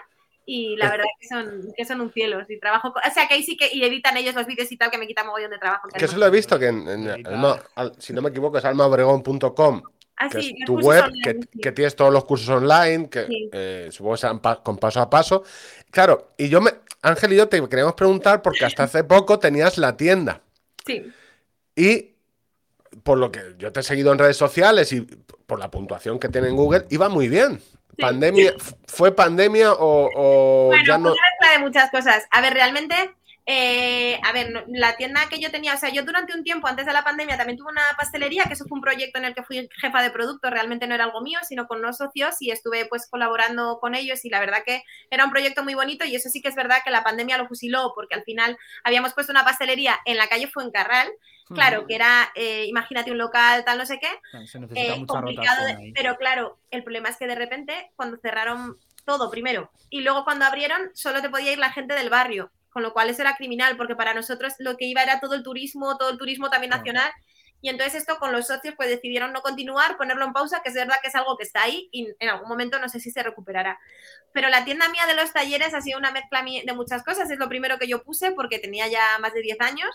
Y 0.50 0.78
la 0.78 0.90
verdad 0.90 1.04
que 1.20 1.28
son, 1.28 1.74
que 1.76 1.84
son 1.84 2.00
un 2.00 2.14
cielo. 2.14 2.40
Y 2.48 2.58
trabajo, 2.58 2.88
o 2.88 3.14
sea 3.14 3.28
que 3.28 3.34
ahí 3.34 3.44
sí 3.44 3.58
que 3.58 3.70
y 3.74 3.84
editan 3.84 4.16
ellos 4.16 4.34
los 4.34 4.48
vídeos 4.48 4.72
y 4.72 4.78
tal, 4.78 4.90
que 4.90 4.98
me 4.98 5.06
quita 5.06 5.26
mogollón 5.26 5.52
de 5.52 5.58
trabajo. 5.58 5.90
Que, 5.90 6.06
eso 6.06 6.18
lo 6.18 6.26
he 6.26 6.30
visto, 6.30 6.58
que 6.58 6.68
si 8.00 8.14
no 8.14 8.22
me 8.22 8.30
equivoco 8.30 8.58
es 8.58 8.64
almaobregón.com. 8.64 9.82
Ah, 10.16 10.30
que 10.30 10.40
es 10.40 10.54
tu 10.66 10.80
web, 10.80 11.04
que, 11.62 11.72
tienes 11.74 11.98
todos 11.98 12.14
los 12.14 12.24
cursos 12.24 12.48
online, 12.48 13.10
que 13.10 13.28
eh, 13.52 13.90
supongo 13.92 14.16
que 14.16 14.22
sean 14.22 14.40
con 14.40 14.78
paso 14.78 15.02
a 15.02 15.10
paso. 15.10 15.44
Claro, 15.92 16.30
y 16.38 16.48
yo 16.48 16.62
me, 16.62 16.72
Ángel 17.02 17.34
y 17.34 17.36
yo 17.36 17.50
te 17.50 17.62
queríamos 17.68 17.96
preguntar, 17.96 18.42
porque 18.42 18.64
hasta 18.64 18.84
hace 18.84 19.04
poco 19.04 19.38
tenías 19.40 19.78
la 19.78 19.98
tienda. 19.98 20.42
Sí. 20.86 21.12
Y 21.76 22.16
por 23.04 23.18
lo 23.18 23.34
que 23.34 23.56
yo 23.58 23.74
te 23.74 23.82
he 23.82 23.84
seguido 23.84 24.14
en 24.14 24.18
redes 24.18 24.38
sociales 24.38 24.94
y 24.94 25.02
por 25.02 25.60
la 25.60 25.70
puntuación 25.70 26.20
que 26.20 26.30
tiene 26.30 26.48
en 26.48 26.56
Google, 26.56 26.86
iba 26.90 27.10
muy 27.10 27.28
bien. 27.28 27.62
¿Pandemia, 28.00 28.54
¿Fue 28.88 29.16
pandemia 29.16 29.74
o, 29.74 30.72
ya 30.86 30.98
no? 30.98 31.10
de 31.12 31.60
muchas 31.60 31.90
cosas. 31.92 32.28
A 32.32 32.42
ver, 32.42 32.54
realmente 32.54 33.16
eh, 33.50 34.20
a 34.24 34.34
ver, 34.34 34.66
la 34.68 34.98
tienda 34.98 35.22
que 35.30 35.40
yo 35.40 35.50
tenía, 35.50 35.74
o 35.74 35.78
sea, 35.78 35.88
yo 35.90 36.04
durante 36.04 36.36
un 36.36 36.44
tiempo 36.44 36.68
antes 36.68 36.86
de 36.86 36.92
la 36.92 37.06
pandemia 37.06 37.38
también 37.38 37.58
tuve 37.58 37.72
una 37.72 37.82
pastelería, 37.98 38.44
que 38.44 38.56
eso 38.56 38.66
fue 38.68 38.76
un 38.76 38.82
proyecto 38.82 39.20
en 39.20 39.24
el 39.24 39.34
que 39.34 39.42
fui 39.42 39.70
jefa 39.80 40.02
de 40.02 40.12
producto, 40.12 40.50
realmente 40.50 40.86
no 40.86 40.96
era 40.96 41.06
algo 41.06 41.22
mío, 41.22 41.40
sino 41.48 41.66
con 41.66 41.80
unos 41.80 41.96
socios 41.96 42.36
y 42.42 42.52
estuve 42.52 42.88
pues 42.88 43.08
colaborando 43.10 43.80
con 43.80 43.96
ellos 43.96 44.26
y 44.26 44.30
la 44.30 44.42
verdad 44.42 44.64
que 44.66 44.84
era 45.10 45.24
un 45.24 45.32
proyecto 45.32 45.64
muy 45.64 45.76
bonito 45.76 46.04
y 46.04 46.14
eso 46.14 46.28
sí 46.28 46.42
que 46.42 46.50
es 46.50 46.56
verdad 46.56 46.80
que 46.84 46.92
la 46.92 47.06
pandemia 47.06 47.38
lo 47.38 47.48
fusiló 47.48 47.94
porque 47.96 48.16
al 48.16 48.24
final 48.24 48.58
habíamos 48.84 49.14
puesto 49.14 49.32
una 49.32 49.46
pastelería 49.46 49.98
en 50.04 50.18
la 50.18 50.28
calle 50.28 50.48
Fuencarral, 50.48 51.08
claro, 51.48 51.88
que 51.88 51.96
era, 51.96 52.30
eh, 52.36 52.66
imagínate 52.68 53.12
un 53.12 53.18
local, 53.18 53.64
tal, 53.64 53.78
no 53.78 53.86
sé 53.86 53.98
qué, 53.98 54.10
eh, 54.76 55.06
complicado, 55.08 55.66
pero 55.96 56.18
claro, 56.18 56.58
el 56.70 56.84
problema 56.84 57.08
es 57.08 57.16
que 57.16 57.28
de 57.28 57.36
repente 57.36 57.92
cuando 57.96 58.18
cerraron 58.18 58.76
todo 59.06 59.32
primero 59.32 59.72
y 59.90 60.02
luego 60.02 60.26
cuando 60.26 60.44
abrieron 60.44 60.92
solo 60.94 61.22
te 61.22 61.30
podía 61.30 61.54
ir 61.54 61.60
la 61.60 61.72
gente 61.72 61.94
del 61.94 62.10
barrio 62.10 62.52
con 62.78 62.84
lo 62.84 62.94
cual 62.94 63.10
eso 63.10 63.24
era 63.24 63.36
criminal, 63.36 63.76
porque 63.76 63.96
para 63.96 64.13
nosotros 64.13 64.54
lo 64.60 64.78
que 64.78 64.86
iba 64.86 65.02
era 65.02 65.20
todo 65.20 65.34
el 65.34 65.42
turismo, 65.42 65.98
todo 65.98 66.12
el 66.12 66.20
turismo 66.20 66.52
también 66.52 66.70
nacional. 66.70 67.12
Y 67.60 67.70
entonces 67.70 67.96
esto 67.96 68.20
con 68.20 68.32
los 68.32 68.46
socios 68.46 68.76
pues 68.78 68.88
decidieron 68.88 69.34
no 69.34 69.42
continuar, 69.42 69.98
ponerlo 69.98 70.26
en 70.26 70.32
pausa, 70.32 70.62
que 70.62 70.70
es 70.70 70.76
verdad 70.76 70.98
que 71.02 71.08
es 71.08 71.16
algo 71.16 71.36
que 71.38 71.44
está 71.44 71.63
ahí 71.63 71.90
y 71.92 72.13
en 72.20 72.30
algún 72.30 72.48
momento 72.48 72.78
no 72.78 72.88
sé 72.88 73.00
si 73.00 73.10
se 73.10 73.24
recuperará. 73.24 73.80
Pero 74.32 74.50
la 74.50 74.63
tienda 74.63 74.90
mía 74.90 75.08
de 75.08 75.16
los 75.16 75.34
talleres 75.34 75.74
ha 75.74 75.82
sido 75.82 75.98
una 75.98 76.12
mezcla 76.12 76.44
de 76.44 76.74
muchas 76.74 77.04
cosas, 77.04 77.32
es 77.32 77.40
lo 77.40 77.50
primero 77.50 77.80
que 77.80 77.88
yo 77.88 78.04
puse 78.04 78.32
porque 78.34 78.60
tenía 78.60 78.88
ya 78.88 79.18
más 79.22 79.34
de 79.34 79.42
10 79.42 79.60
años. 79.62 79.90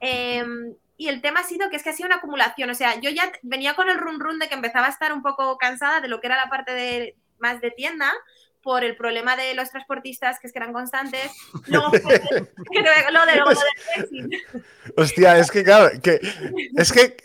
Em, 0.00 0.74
y 0.98 1.08
el 1.08 1.22
tema 1.22 1.40
ha 1.40 1.44
sido 1.44 1.70
que 1.70 1.76
es 1.76 1.82
que 1.82 1.88
ha 1.88 1.94
sido 1.94 2.08
una 2.08 2.16
acumulación, 2.16 2.68
o 2.68 2.74
sea, 2.74 3.00
yo 3.00 3.08
ya 3.08 3.32
venía 3.40 3.72
con 3.72 3.88
el 3.88 3.96
run 3.96 4.20
run 4.20 4.38
de 4.38 4.48
que 4.48 4.56
empezaba 4.56 4.88
a 4.88 4.90
estar 4.90 5.14
un 5.14 5.22
poco 5.22 5.56
cansada 5.56 6.02
de 6.02 6.08
lo 6.08 6.20
que 6.20 6.26
era 6.26 6.36
la 6.36 6.50
parte 6.50 6.74
de, 6.74 7.16
más 7.38 7.62
de 7.62 7.70
tienda, 7.70 8.12
por 8.62 8.84
el 8.84 8.96
problema 8.96 9.36
de 9.36 9.54
los 9.54 9.70
transportistas, 9.70 10.38
que 10.38 10.46
es 10.46 10.52
que 10.52 10.58
eran 10.58 10.72
constantes. 10.72 11.30
Luego 11.66 11.90
lo 11.92 13.26
de, 13.26 13.36
luego 13.36 13.60
Hostia, 14.96 15.38
es 15.38 15.50
que 15.50 15.64
claro, 15.64 15.90
que, 16.02 16.20
es 16.76 16.92
que 16.92 17.16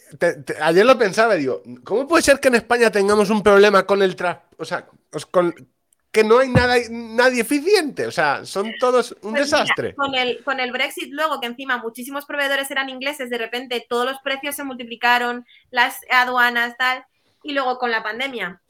ayer 0.62 0.86
lo 0.86 0.98
pensaba 0.98 1.36
y 1.36 1.40
digo, 1.40 1.62
¿cómo 1.84 2.08
puede 2.08 2.24
ser 2.24 2.40
que 2.40 2.48
en 2.48 2.56
España 2.56 2.92
tengamos 2.92 3.30
un 3.30 3.44
problema 3.44 3.86
con 3.86 4.02
el 4.02 4.16
transporte? 4.16 4.56
O 4.58 4.66
sea, 4.66 4.88
con, 5.32 5.54
que 6.16 6.24
no 6.24 6.40
hay 6.40 6.48
nada, 6.48 6.76
nadie 6.90 7.42
eficiente. 7.42 8.08
O 8.08 8.12
sea, 8.12 8.46
son 8.46 8.72
todos 8.80 9.12
un 9.22 9.34
Pues 9.34 9.34
mira, 9.34 9.44
desastre. 9.44 9.94
con, 9.96 10.16
el, 10.16 10.42
con 10.46 10.62
el 10.62 10.72
Brexit, 10.72 11.12
luego 11.12 11.42
que 11.42 11.48
encima 11.48 11.78
muchísimos 11.78 12.26
proveedores 12.26 12.72
eran 12.72 12.88
ingleses, 12.88 13.30
de 13.30 13.38
repente 13.38 13.86
todos 13.90 14.06
los 14.06 14.20
precios 14.24 14.56
se 14.56 14.64
multiplicaron, 14.64 15.46
las 15.72 16.00
aduanas, 16.10 16.78
tal, 16.78 17.06
y 17.44 17.52
luego 17.52 17.78
con 17.78 17.92
la 17.92 18.02
pandemia. 18.02 18.62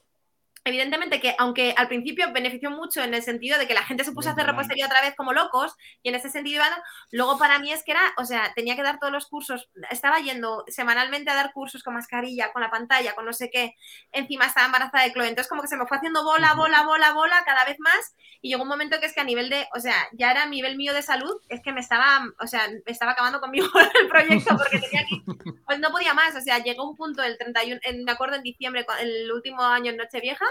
Evidentemente 0.67 1.19
que, 1.19 1.35
aunque 1.37 1.75
al 1.77 1.87
principio 1.87 2.33
benefició 2.33 2.71
mucho 2.71 3.03
en 3.03 3.13
el 3.13 3.21
sentido 3.21 3.59
de 3.59 3.67
que 3.67 3.75
la 3.75 3.83
gente 3.83 4.03
se 4.03 4.11
puso 4.11 4.29
a 4.29 4.31
hacer 4.31 4.47
repostería 4.47 4.87
otra 4.87 5.01
vez 5.01 5.13
como 5.15 5.31
locos, 5.31 5.75
y 6.01 6.09
en 6.09 6.15
ese 6.15 6.31
sentido, 6.31 6.55
iban, 6.55 6.73
luego 7.11 7.37
para 7.37 7.59
mí 7.59 7.71
es 7.71 7.83
que 7.83 7.91
era, 7.91 8.01
o 8.17 8.25
sea, 8.25 8.51
tenía 8.55 8.75
que 8.75 8.81
dar 8.81 8.97
todos 8.97 9.13
los 9.13 9.27
cursos, 9.27 9.69
estaba 9.91 10.17
yendo 10.17 10.63
semanalmente 10.67 11.29
a 11.29 11.35
dar 11.35 11.53
cursos 11.53 11.83
con 11.83 11.93
mascarilla, 11.93 12.51
con 12.51 12.63
la 12.63 12.71
pantalla, 12.71 13.13
con 13.13 13.25
no 13.25 13.33
sé 13.33 13.51
qué, 13.51 13.75
encima 14.11 14.45
estaba 14.45 14.65
embarazada 14.65 15.03
de 15.03 15.13
Chloe, 15.13 15.27
entonces 15.27 15.47
como 15.47 15.61
que 15.61 15.67
se 15.67 15.77
me 15.77 15.85
fue 15.85 15.97
haciendo 15.97 16.23
bola, 16.23 16.55
bola, 16.55 16.81
bola, 16.81 17.13
bola, 17.13 17.43
cada 17.45 17.63
vez 17.65 17.77
más, 17.77 18.15
y 18.41 18.49
llegó 18.49 18.63
un 18.63 18.69
momento 18.69 18.99
que 18.99 19.05
es 19.05 19.13
que 19.13 19.21
a 19.21 19.25
nivel 19.25 19.51
de, 19.51 19.67
o 19.75 19.79
sea, 19.79 20.07
ya 20.13 20.31
era 20.31 20.43
a 20.43 20.47
nivel 20.47 20.77
mío 20.77 20.95
de 20.95 21.03
salud, 21.03 21.35
es 21.47 21.61
que 21.61 21.73
me 21.73 21.81
estaba, 21.81 22.25
o 22.39 22.47
sea, 22.47 22.67
me 22.69 22.91
estaba 22.91 23.11
acabando 23.11 23.39
conmigo 23.39 23.67
el 24.01 24.07
proyecto 24.07 24.57
porque 24.57 24.79
tenía 24.79 25.05
que, 25.05 25.21
pues 25.63 25.79
no 25.79 25.91
podía 25.91 26.15
más, 26.15 26.35
o 26.35 26.41
sea, 26.41 26.57
llegó 26.57 26.89
un 26.89 26.95
punto 26.95 27.21
el 27.21 27.37
31, 27.37 27.81
en, 27.83 28.03
me 28.03 28.13
acuerdo 28.13 28.37
en 28.37 28.41
diciembre, 28.41 28.83
el 28.99 29.31
último 29.31 29.61
año 29.61 29.91
en 29.91 29.97
Nochevieja, 29.97 30.45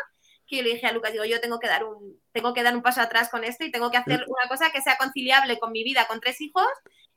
que 0.54 0.62
yo 0.62 0.68
le 0.68 0.74
dije 0.74 0.86
a 0.86 0.92
Lucas, 0.92 1.12
digo, 1.12 1.24
yo 1.24 1.40
tengo 1.40 1.58
que 1.58 1.68
dar 1.68 1.84
un, 1.84 2.20
tengo 2.32 2.54
que 2.54 2.62
dar 2.62 2.74
un 2.74 2.82
paso 2.82 3.00
atrás 3.00 3.28
con 3.28 3.44
esto 3.44 3.64
y 3.64 3.72
tengo 3.72 3.90
que 3.90 3.96
hacer 3.96 4.24
una 4.26 4.48
cosa 4.48 4.70
que 4.70 4.80
sea 4.80 4.96
conciliable 4.96 5.58
con 5.58 5.72
mi 5.72 5.82
vida, 5.82 6.06
con 6.06 6.20
tres 6.20 6.40
hijos 6.40 6.66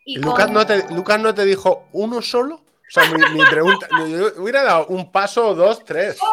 y 0.04 0.18
¿Y 0.18 0.22
con... 0.22 0.32
Lucas 0.32 0.52
no, 0.52 0.66
te, 0.66 0.94
Lucas 0.94 1.20
no 1.20 1.34
te 1.34 1.46
dijo 1.46 1.88
uno 1.94 2.22
solo? 2.22 2.56
O 2.56 2.90
sea, 2.90 3.04
mi, 3.12 3.40
mi 3.40 3.46
pregunta, 3.46 3.88
yo 4.10 4.42
hubiera 4.42 4.64
dado 4.64 4.88
un 4.88 5.12
paso, 5.12 5.54
dos, 5.56 5.84
tres. 5.84 6.20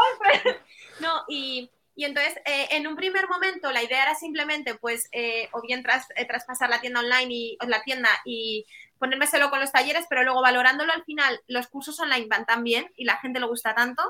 No, 1.01 1.25
y, 1.29 1.69
y 1.97 2.05
entonces, 2.05 2.37
eh, 2.45 2.69
en 2.71 2.87
un 2.87 2.97
primer 2.97 3.29
momento, 3.29 3.71
la 3.73 3.83
idea 3.83 4.05
era 4.05 4.15
simplemente, 4.15 4.75
pues, 4.77 5.09
eh, 5.11 5.49
o 5.53 5.61
bien 5.61 5.83
tras, 5.83 6.07
eh, 6.17 6.25
traspasar 6.25 6.71
la 6.71 6.81
tienda 6.81 7.01
online 7.01 7.35
y 7.35 7.59
o 7.61 7.67
la 7.67 7.83
tienda 7.83 8.09
y 8.25 8.65
ponerme 8.99 9.27
solo 9.27 9.51
con 9.51 9.61
los 9.61 9.73
talleres, 9.73 10.07
pero 10.09 10.23
luego 10.23 10.41
valorándolo 10.41 10.93
al 10.93 11.05
final, 11.05 11.41
los 11.47 11.67
cursos 11.67 11.99
online 12.01 12.27
van 12.29 12.47
tan 12.47 12.65
bien 12.65 12.91
y 12.97 13.05
la 13.05 13.19
gente 13.19 13.41
le 13.41 13.47
gusta 13.47 13.75
tanto 13.75 14.03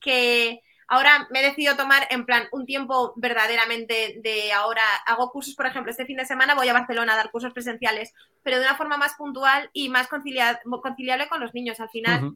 que 0.00 0.60
ahora 0.88 1.26
me 1.30 1.40
he 1.40 1.44
decidido 1.44 1.76
tomar 1.76 2.06
en 2.10 2.26
plan 2.26 2.48
un 2.52 2.66
tiempo 2.66 3.12
verdaderamente 3.16 4.20
de 4.22 4.52
ahora 4.52 4.82
hago 5.06 5.30
cursos, 5.30 5.54
por 5.54 5.66
ejemplo, 5.66 5.90
este 5.90 6.06
fin 6.06 6.16
de 6.16 6.26
semana 6.26 6.54
voy 6.54 6.68
a 6.68 6.72
Barcelona 6.72 7.14
a 7.14 7.16
dar 7.16 7.30
cursos 7.30 7.52
presenciales, 7.52 8.12
pero 8.42 8.58
de 8.58 8.64
una 8.64 8.76
forma 8.76 8.96
más 8.96 9.14
puntual 9.14 9.70
y 9.72 9.88
más 9.88 10.08
concilia- 10.08 10.60
conciliable 10.82 11.28
con 11.28 11.40
los 11.40 11.54
niños 11.54 11.80
al 11.80 11.90
final 11.90 12.34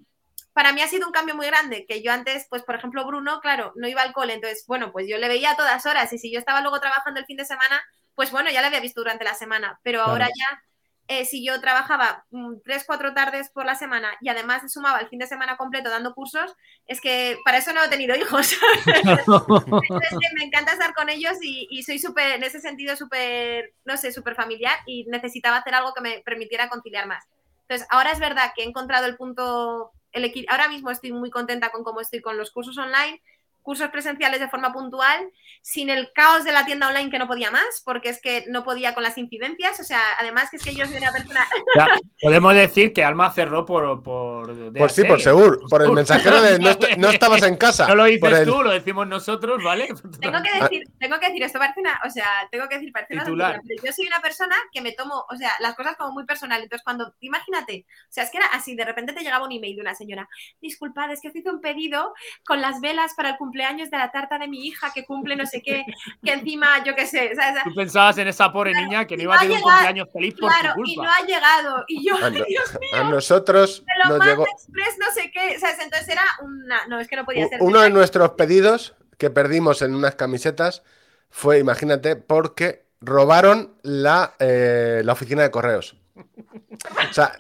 para 0.52 0.72
mí 0.72 0.80
ha 0.82 0.88
sido 0.88 1.06
un 1.06 1.12
cambio 1.12 1.36
muy 1.36 1.46
grande, 1.46 1.86
que 1.86 2.02
yo 2.02 2.12
antes, 2.12 2.46
pues 2.50 2.62
por 2.64 2.74
ejemplo, 2.74 3.06
Bruno, 3.06 3.40
claro, 3.40 3.72
no 3.76 3.86
iba 3.86 4.02
al 4.02 4.12
cole, 4.12 4.34
entonces, 4.34 4.64
bueno, 4.66 4.90
pues 4.92 5.06
yo 5.08 5.16
le 5.18 5.28
veía 5.28 5.52
a 5.52 5.56
todas 5.56 5.86
horas 5.86 6.12
y 6.12 6.18
si 6.18 6.32
yo 6.32 6.38
estaba 6.40 6.60
luego 6.62 6.80
trabajando 6.80 7.20
el 7.20 7.26
fin 7.26 7.36
de 7.36 7.44
semana, 7.44 7.80
pues 8.14 8.32
bueno, 8.32 8.50
ya 8.50 8.60
le 8.60 8.66
había 8.66 8.80
visto 8.80 9.00
durante 9.00 9.24
la 9.24 9.34
semana, 9.34 9.78
pero 9.84 10.02
Claro. 10.02 10.10
ahora 10.10 10.26
ya, 10.26 10.62
eh, 11.10 11.24
si 11.24 11.42
yo 11.42 11.58
trabajaba 11.58 12.26
mm, 12.30 12.56
tres, 12.62 12.84
cuatro 12.86 13.14
tardes 13.14 13.48
por 13.48 13.64
la 13.64 13.74
semana 13.74 14.10
y 14.20 14.28
además 14.28 14.70
sumaba 14.70 14.98
el 15.00 15.08
fin 15.08 15.18
de 15.18 15.26
semana 15.26 15.56
completo 15.56 15.88
dando 15.88 16.14
cursos, 16.14 16.54
es 16.86 17.00
que 17.00 17.38
para 17.46 17.56
eso 17.56 17.72
no 17.72 17.82
he 17.82 17.88
tenido 17.88 18.14
hijos. 18.14 18.52
Entonces, 18.86 20.18
me 20.36 20.44
encanta 20.44 20.72
estar 20.72 20.92
con 20.92 21.08
ellos 21.08 21.38
y, 21.40 21.82
soy 21.82 21.98
súper, 21.98 22.32
en 22.32 22.44
ese 22.44 22.60
sentido, 22.60 22.94
súper, 22.94 23.72
no 23.86 23.96
sé, 23.96 24.12
súper 24.12 24.34
familiar 24.34 24.74
y 24.84 25.06
necesitaba 25.06 25.56
hacer 25.56 25.74
algo 25.74 25.94
que 25.94 26.02
me 26.02 26.20
permitiera 26.20 26.68
conciliar 26.68 27.06
más. 27.06 27.24
Entonces, 27.62 27.88
ahora 27.90 28.12
es 28.12 28.20
verdad 28.20 28.52
que 28.54 28.62
he 28.62 28.66
encontrado 28.66 29.06
el 29.06 29.16
punto, 29.16 29.92
el 30.12 30.30
ahora 30.50 30.68
mismo 30.68 30.90
estoy 30.90 31.12
muy 31.12 31.30
contenta 31.30 31.70
con 31.70 31.84
cómo 31.84 32.02
estoy 32.02 32.20
con 32.20 32.36
los 32.36 32.50
cursos 32.50 32.76
online, 32.76 33.22
cursos 33.62 33.88
presenciales 33.90 34.40
de 34.40 34.48
forma 34.48 34.72
puntual, 34.72 35.30
sin 35.62 35.90
el 35.90 36.10
caos 36.14 36.44
de 36.44 36.52
la 36.52 36.64
tienda 36.64 36.88
online 36.88 37.10
que 37.10 37.18
no 37.18 37.26
podía 37.26 37.50
más, 37.50 37.82
porque 37.84 38.08
es 38.08 38.20
que 38.20 38.44
no 38.48 38.64
podía 38.64 38.94
con 38.94 39.02
las 39.02 39.18
incidencias, 39.18 39.78
o 39.78 39.84
sea, 39.84 40.00
además 40.18 40.48
que 40.50 40.56
es 40.56 40.64
que 40.64 40.74
yo 40.74 40.86
soy 40.86 40.96
una 40.96 41.12
persona... 41.12 41.46
Ya, 41.76 41.86
podemos 42.22 42.54
decir 42.54 42.92
que 42.92 43.04
Alma 43.04 43.30
cerró 43.30 43.64
por. 43.66 44.02
Por, 44.02 44.72
Por 44.72 44.90
sí, 44.90 45.04
por 45.04 45.20
seguro. 45.20 45.60
Por 45.68 45.82
el 45.82 45.92
mensajero 45.92 46.40
de 46.40 46.58
no, 46.58 46.70
est- 46.70 46.96
no 46.96 47.08
estabas 47.10 47.42
en 47.42 47.56
casa. 47.56 47.86
No 47.86 47.94
lo 47.94 48.02
Por 48.04 48.10
dices 48.10 48.38
el- 48.40 48.46
tú, 48.46 48.62
lo 48.62 48.70
decimos 48.70 49.06
nosotros, 49.06 49.62
¿vale? 49.62 49.88
Tengo 50.20 50.42
que 50.42 50.60
decir, 50.62 50.84
tengo 50.98 51.20
que 51.20 51.26
decir, 51.26 51.42
esto 51.42 51.58
parece 51.58 51.80
una, 51.80 52.00
o 52.06 52.10
sea, 52.10 52.26
tengo 52.50 52.68
que 52.68 52.76
decir, 52.76 52.92
parece 52.92 53.14
una 53.14 53.24
pero 53.66 53.82
yo 53.84 53.92
soy 53.92 54.06
una 54.06 54.20
persona 54.20 54.56
que 54.72 54.80
me 54.80 54.92
tomo, 54.92 55.24
o 55.30 55.36
sea, 55.36 55.52
las 55.60 55.74
cosas 55.74 55.96
como 55.96 56.12
muy 56.12 56.24
personal. 56.24 56.62
Entonces, 56.62 56.82
cuando, 56.84 57.14
imagínate, 57.20 57.84
o 57.88 58.12
sea, 58.12 58.24
es 58.24 58.30
que 58.30 58.38
era 58.38 58.46
así, 58.46 58.74
de 58.74 58.84
repente 58.84 59.12
te 59.12 59.20
llegaba 59.20 59.44
un 59.44 59.52
email 59.52 59.76
de 59.76 59.82
una 59.82 59.94
señora, 59.94 60.28
disculpad, 60.60 61.12
es 61.12 61.20
que 61.20 61.28
os 61.28 61.36
hice 61.36 61.50
un 61.50 61.60
pedido 61.60 62.14
con 62.46 62.60
las 62.62 62.80
velas 62.80 63.12
para 63.14 63.30
el 63.30 63.36
cumpleaños 63.36 63.57
de 63.58 63.98
la 63.98 64.10
tarta 64.10 64.38
de 64.38 64.48
mi 64.48 64.66
hija 64.66 64.90
que 64.94 65.04
cumple 65.04 65.36
no 65.36 65.44
sé 65.44 65.60
qué, 65.62 65.84
que 66.24 66.32
encima, 66.32 66.82
yo 66.84 66.94
qué 66.94 67.06
sé, 67.06 67.34
¿sabes? 67.34 67.62
Tú 67.64 67.74
pensabas 67.74 68.16
en 68.18 68.28
esa 68.28 68.52
pobre 68.52 68.72
Claro, 68.72 68.86
niña 68.86 69.06
que 69.06 69.16
no 69.16 69.24
iba 69.24 69.34
a 69.34 69.38
tener 69.40 69.56
un 69.56 69.62
cumpleaños 69.62 70.08
feliz 70.12 70.34
por 70.40 70.50
Claro, 70.50 70.74
tu 70.74 70.84
y 70.86 70.96
no 70.96 71.02
ha 71.04 71.26
llegado. 71.26 71.84
Y 71.88 72.08
yo, 72.08 72.14
A, 72.16 72.20
no- 72.30 72.44
Dios 72.44 72.78
a 72.94 73.02
nosotros 73.04 73.84
lo 74.04 74.16
nos 74.18 74.26
llegó 74.26 74.44
express, 74.46 74.98
no 74.98 75.12
sé 75.12 75.30
qué, 75.32 75.58
¿sabes? 75.58 75.78
Entonces 75.80 76.08
era 76.08 76.22
una, 76.42 76.86
no, 76.86 77.00
es 77.00 77.08
que 77.08 77.16
no 77.16 77.24
podía 77.24 77.48
ser. 77.48 77.58
uno 77.60 77.80
de 77.80 77.90
nuestros 77.90 78.30
pedidos 78.30 78.94
que 79.18 79.30
perdimos 79.30 79.82
en 79.82 79.94
unas 79.94 80.14
camisetas 80.14 80.82
fue, 81.30 81.58
imagínate, 81.58 82.16
porque 82.16 82.86
robaron 83.00 83.76
la, 83.82 84.34
eh, 84.38 85.02
la 85.04 85.12
oficina 85.12 85.42
de 85.42 85.50
correos. 85.50 85.96
O 86.16 87.12
sea, 87.12 87.32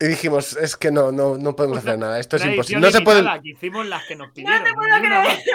y 0.00 0.06
dijimos, 0.06 0.56
es 0.56 0.76
que 0.76 0.90
no, 0.90 1.12
no, 1.12 1.36
no 1.36 1.54
podemos 1.54 1.78
hacer 1.78 1.98
nada, 1.98 2.18
esto 2.18 2.36
es 2.36 2.44
imposible. 2.46 2.80
No 2.80 2.90
se 2.90 3.02
puede. 3.02 3.18
limitada, 3.18 3.42
que 3.42 3.50
hicimos 3.50 3.86
las 3.86 4.04
que 4.06 4.16
nos 4.16 4.30
pidieron. 4.32 4.64
te 4.64 4.72
puedo 4.74 4.98
creer. 4.98 5.38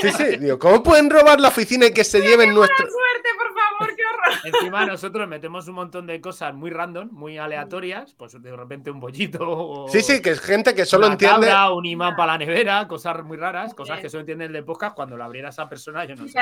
Sí, 0.00 0.10
sí, 0.12 0.36
digo, 0.36 0.58
¿cómo 0.60 0.82
pueden 0.82 1.10
robar 1.10 1.40
la 1.40 1.48
oficina 1.48 1.86
y 1.86 1.92
que 1.92 2.04
se 2.04 2.20
lleven 2.20 2.54
nuestro. 2.54 2.76
suerte, 2.86 3.28
por 3.36 3.48
favor, 3.54 3.96
qué 3.96 4.02
horror. 4.04 4.38
Encima 4.54 4.86
nosotros 4.86 5.26
metemos 5.28 5.66
un 5.66 5.74
montón 5.74 6.06
de 6.06 6.20
cosas 6.20 6.54
muy 6.54 6.70
random, 6.70 7.08
muy 7.10 7.36
aleatorias, 7.38 8.14
pues 8.16 8.40
de 8.40 8.54
repente 8.56 8.90
un 8.92 9.00
bollito 9.00 9.38
o 9.40 9.88
Sí, 9.88 10.00
sí, 10.02 10.22
que 10.22 10.30
es 10.30 10.40
gente 10.40 10.74
que 10.74 10.84
solo 10.86 11.06
una 11.06 11.14
entiende. 11.14 11.48
cabra, 11.48 11.72
un 11.72 11.84
imán 11.84 12.14
para 12.14 12.32
la 12.32 12.38
nevera, 12.38 12.86
cosas 12.86 13.24
muy 13.24 13.36
raras, 13.36 13.74
cosas 13.74 13.96
Bien. 13.96 14.02
que 14.02 14.10
solo 14.10 14.20
entiende 14.20 14.44
el 14.44 14.52
de 14.52 14.62
podcast 14.62 14.94
cuando 14.94 15.16
lo 15.16 15.24
abriera 15.24 15.48
esa 15.48 15.68
persona, 15.68 16.04
yo 16.04 16.14
no 16.14 16.28
sé. 16.28 16.38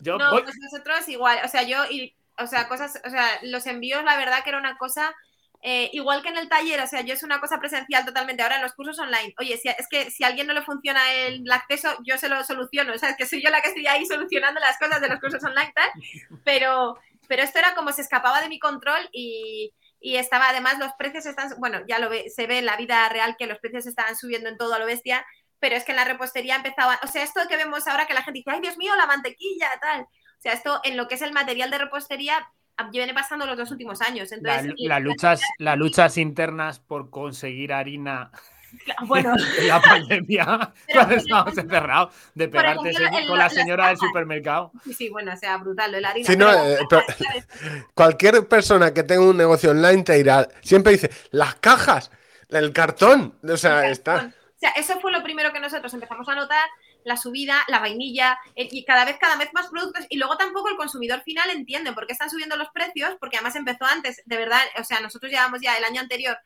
Yo 0.00 0.16
No, 0.16 0.30
voy, 0.30 0.42
pues 0.42 0.56
nosotros 0.58 1.06
igual, 1.08 1.38
o 1.44 1.48
sea, 1.48 1.62
yo, 1.64 1.84
y, 1.90 2.16
o 2.38 2.46
sea, 2.46 2.66
cosas, 2.68 2.98
o 3.04 3.10
sea, 3.10 3.26
los 3.42 3.66
envíos, 3.66 4.02
la 4.04 4.16
verdad 4.16 4.42
que 4.42 4.48
era 4.50 4.58
una 4.58 4.78
cosa, 4.78 5.14
eh, 5.68 5.90
igual 5.94 6.22
que 6.22 6.28
en 6.28 6.36
el 6.36 6.48
taller, 6.48 6.80
o 6.80 6.86
sea, 6.86 7.00
yo 7.00 7.12
es 7.12 7.24
una 7.24 7.40
cosa 7.40 7.58
presencial 7.58 8.04
totalmente, 8.04 8.40
ahora 8.40 8.54
en 8.54 8.62
los 8.62 8.72
cursos 8.74 9.00
online, 9.00 9.34
oye, 9.40 9.56
si, 9.56 9.68
es 9.68 9.88
que 9.90 10.12
si 10.12 10.22
a 10.22 10.28
alguien 10.28 10.46
no 10.46 10.52
le 10.52 10.62
funciona 10.62 11.12
el 11.12 11.50
acceso, 11.50 11.92
yo 12.04 12.16
se 12.18 12.28
lo 12.28 12.44
soluciono, 12.44 12.92
o 12.92 12.98
sea, 12.98 13.10
es 13.10 13.16
que 13.16 13.26
soy 13.26 13.42
yo 13.42 13.50
la 13.50 13.60
que 13.60 13.70
estoy 13.70 13.84
ahí 13.88 14.06
solucionando 14.06 14.60
las 14.60 14.78
cosas 14.78 15.00
de 15.00 15.08
los 15.08 15.18
cursos 15.18 15.42
online, 15.42 15.72
tal, 15.74 15.90
pero, 16.44 16.96
pero 17.26 17.42
esto 17.42 17.58
era 17.58 17.74
como 17.74 17.90
se 17.90 18.02
escapaba 18.02 18.40
de 18.42 18.48
mi 18.48 18.60
control 18.60 19.08
y, 19.10 19.74
y 19.98 20.18
estaba, 20.18 20.50
además, 20.50 20.78
los 20.78 20.92
precios 20.92 21.26
están, 21.26 21.52
bueno, 21.58 21.80
ya 21.88 21.98
lo 21.98 22.10
se 22.32 22.46
ve 22.46 22.58
en 22.58 22.66
la 22.66 22.76
vida 22.76 23.08
real 23.08 23.34
que 23.36 23.48
los 23.48 23.58
precios 23.58 23.86
estaban 23.86 24.14
subiendo 24.14 24.48
en 24.48 24.58
todo 24.58 24.72
a 24.72 24.78
lo 24.78 24.86
bestia, 24.86 25.26
pero 25.58 25.74
es 25.74 25.82
que 25.82 25.90
en 25.90 25.96
la 25.96 26.04
repostería 26.04 26.54
empezaba, 26.54 27.00
o 27.02 27.08
sea, 27.08 27.24
esto 27.24 27.40
que 27.48 27.56
vemos 27.56 27.88
ahora 27.88 28.06
que 28.06 28.14
la 28.14 28.22
gente 28.22 28.38
dice, 28.38 28.52
ay 28.52 28.60
Dios 28.60 28.78
mío, 28.78 28.94
la 28.94 29.06
mantequilla, 29.06 29.68
tal. 29.80 30.02
O 30.02 30.40
sea, 30.40 30.52
esto 30.52 30.80
en 30.84 30.96
lo 30.96 31.08
que 31.08 31.16
es 31.16 31.22
el 31.22 31.32
material 31.32 31.72
de 31.72 31.78
repostería 31.78 32.48
viene 32.90 33.14
pasando 33.14 33.46
los 33.46 33.56
dos 33.56 33.70
últimos 33.70 34.00
años. 34.02 34.30
la- 34.30 34.36
Entonces, 34.36 34.72
y- 34.76 34.88
las 34.88 35.00
luchas, 35.02 35.40
las 35.58 35.76
luchas 35.78 36.16
internas 36.18 36.78
por 36.80 37.10
conseguir 37.10 37.72
harina 37.72 38.30
bueno, 39.06 39.34
en 39.58 39.68
la 39.68 39.80
pandemia, 39.80 40.44
Pero, 40.86 40.98
cuando 41.00 41.14
estábamos 41.14 41.56
encerrados, 41.58 42.14
de 42.34 42.48
pegarte 42.48 42.88
ejemplo, 42.90 43.06
ese- 43.06 43.18
en 43.22 43.28
con 43.28 43.38
la- 43.38 43.44
la 43.44 43.50
señora 43.50 43.88
del 43.88 43.96
supermercado. 43.96 44.72
sí, 44.96 45.08
bueno, 45.08 45.32
o 45.32 45.36
sea, 45.36 45.56
brutal 45.56 45.90
lo 45.92 45.96
de 45.96 46.00
la 46.02 46.08
harina. 46.10 46.34
No, 46.36 46.52
eh, 46.52 46.78
pero- 46.90 47.02
Cualquier 47.94 48.46
persona 48.48 48.92
que 48.92 49.02
tenga 49.02 49.22
un 49.22 49.36
negocio 49.36 49.70
online 49.70 50.02
te 50.02 50.14
dirá, 50.14 50.46
siempre 50.62 50.92
dice, 50.92 51.10
las 51.30 51.54
cajas, 51.56 52.10
el 52.48 52.72
cartón. 52.72 53.34
O 53.48 53.56
sea, 53.56 53.88
está. 53.88 54.32
O 54.56 54.58
sea, 54.58 54.70
eso 54.70 54.98
fue 55.00 55.12
lo 55.12 55.22
primero 55.22 55.52
que 55.52 55.60
nosotros 55.60 55.92
empezamos 55.94 56.28
a 56.28 56.34
notar, 56.34 56.64
la 57.06 57.16
subida, 57.16 57.62
la 57.68 57.78
vainilla, 57.78 58.38
eh, 58.56 58.68
y 58.70 58.84
cada 58.84 59.04
vez, 59.04 59.16
cada 59.18 59.36
vez 59.36 59.48
más 59.54 59.68
productos, 59.68 60.04
y 60.10 60.18
luego 60.18 60.36
tampoco 60.36 60.68
el 60.68 60.76
consumidor 60.76 61.22
final 61.22 61.48
entiende 61.50 61.92
por 61.92 62.06
qué 62.06 62.12
están 62.12 62.28
subiendo 62.30 62.56
los 62.56 62.68
precios, 62.70 63.14
porque 63.20 63.36
además 63.36 63.56
empezó 63.56 63.84
antes, 63.86 64.20
de 64.26 64.36
verdad, 64.36 64.60
o 64.78 64.84
sea, 64.84 65.00
nosotros 65.00 65.30
llevamos 65.30 65.60
ya 65.62 65.76
el 65.76 65.84
año 65.84 66.00
anterior 66.00 66.36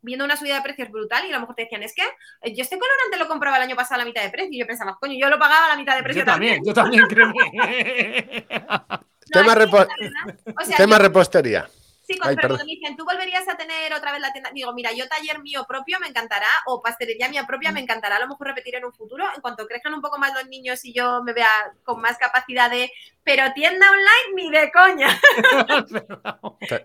viendo 0.00 0.24
una 0.24 0.36
subida 0.36 0.56
de 0.56 0.62
precios 0.62 0.90
brutal 0.90 1.24
y 1.24 1.30
a 1.30 1.34
lo 1.34 1.40
mejor 1.40 1.54
te 1.56 1.62
decían, 1.62 1.82
es 1.82 1.94
que 1.94 2.02
eh, 2.42 2.54
yo 2.54 2.62
este 2.62 2.78
colorante 2.78 3.16
lo 3.18 3.26
compraba 3.28 3.56
el 3.56 3.62
año 3.64 3.74
pasado 3.76 3.96
a 3.96 3.98
la 3.98 4.04
mitad 4.04 4.22
de 4.22 4.30
precio, 4.30 4.50
y 4.52 4.58
yo 4.60 4.66
pensaba, 4.66 4.96
coño, 5.00 5.14
yo 5.20 5.28
lo 5.28 5.38
pagaba 5.38 5.66
a 5.66 5.68
la 5.70 5.76
mitad 5.76 5.96
de 5.96 6.02
precio 6.02 6.22
Yo 6.22 6.26
también, 6.26 6.62
yo 6.64 6.74
también, 6.74 7.06
créeme. 7.06 7.34
No, 9.34 9.42
Tema, 9.42 9.52
es 9.52 9.58
que, 9.58 9.64
repo- 9.66 9.86
la 9.86 9.96
verdad, 10.00 10.54
o 10.58 10.64
sea, 10.64 10.76
tema 10.78 10.96
yo- 10.96 11.02
repostería. 11.02 11.68
Sí, 12.08 12.16
con- 12.18 12.30
Ay, 12.30 12.36
cuando 12.36 12.56
me 12.56 12.64
dicen, 12.64 12.96
¿tú 12.96 13.04
volverías 13.04 13.46
a 13.48 13.56
tener 13.58 13.92
otra 13.92 14.12
vez 14.12 14.22
la 14.22 14.32
tienda? 14.32 14.50
Digo, 14.54 14.72
mira, 14.72 14.92
yo 14.92 15.06
taller 15.08 15.40
mío 15.42 15.66
propio 15.68 16.00
me 16.00 16.06
encantará, 16.08 16.46
o 16.66 16.80
pastelería 16.80 17.28
mía 17.28 17.44
propia 17.46 17.70
me 17.70 17.80
encantará, 17.80 18.16
a 18.16 18.20
lo 18.20 18.28
mejor 18.28 18.46
repetir 18.46 18.76
en 18.76 18.86
un 18.86 18.94
futuro, 18.94 19.26
en 19.34 19.42
cuanto 19.42 19.66
crezcan 19.66 19.92
un 19.92 20.00
poco 20.00 20.18
más 20.18 20.32
los 20.32 20.48
niños 20.48 20.82
y 20.86 20.94
yo 20.94 21.22
me 21.22 21.34
vea 21.34 21.48
con 21.84 22.00
más 22.00 22.16
capacidad 22.16 22.70
de 22.70 22.90
pero 23.28 23.52
tienda 23.52 23.86
online 23.90 24.34
ni 24.36 24.50
de 24.50 24.72
coña. 24.72 25.08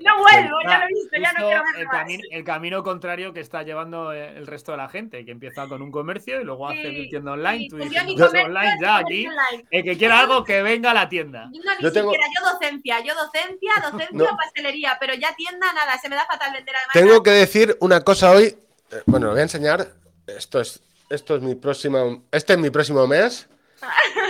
no 0.02 0.18
vuelvo, 0.20 0.58
ya 0.68 0.78
lo 0.78 0.84
he 0.84 0.88
visto, 0.90 1.18
ya 1.18 1.32
no 1.32 1.46
quiero 1.46 1.64
ver 1.64 1.76
el, 1.78 1.88
camino, 1.88 2.24
el 2.32 2.44
camino 2.44 2.84
contrario 2.84 3.32
que 3.32 3.40
está 3.40 3.64
llevando 3.64 4.12
el 4.12 4.46
resto 4.46 4.74
de 4.74 4.78
la 4.78 4.90
gente, 4.90 5.24
que 5.24 5.32
empieza 5.32 5.70
con 5.70 5.82
un 5.82 5.90
comercio 5.90 6.42
y 6.42 6.44
luego 6.44 6.68
hace 6.68 7.08
tienda 7.10 7.32
online. 7.32 7.70
tú 7.70 7.78
dices, 7.78 7.94
yo 8.18 8.26
online 8.26 8.78
ya 8.82 8.98
aquí. 8.98 9.26
El 9.72 9.84
que 9.86 9.98
quiera 9.98 10.20
algo, 10.20 10.44
que 10.44 10.62
venga 10.62 10.92
a 10.92 10.94
la 10.94 11.08
tienda. 11.08 11.46
No, 11.46 11.52
ni 11.52 11.82
yo 11.82 11.90
siquiera, 11.90 12.26
yo 12.36 12.52
docencia, 12.52 13.00
yo 13.00 13.16
docencia, 13.16 13.72
docencia, 13.90 14.36
pastelería, 14.36 14.98
pero 15.00 15.14
ya 15.14 15.34
tienda 15.36 15.72
nada, 15.72 15.98
se 15.98 16.10
me 16.10 16.18
da 16.18 16.26
fatal 16.26 16.52
vender 16.52 16.76
además. 16.76 16.92
Tengo 16.92 17.24
que 17.24 17.32
decir 17.32 17.78
una 17.80 18.02
cosa 18.02 18.32
hoy, 18.32 18.58
eh, 18.92 19.02
bueno, 19.06 19.28
lo 19.28 19.32
voy 19.32 19.40
a 19.40 19.44
enseñar. 19.44 19.88
Esto 20.28 20.60
es, 20.60 20.82
esto 21.10 21.38
es 21.38 21.42
mi 21.42 21.56
próximo, 21.56 22.26
este 22.34 22.52
es 22.52 22.60
mi 22.60 22.70
próximo 22.70 23.08
mes. 23.08 23.48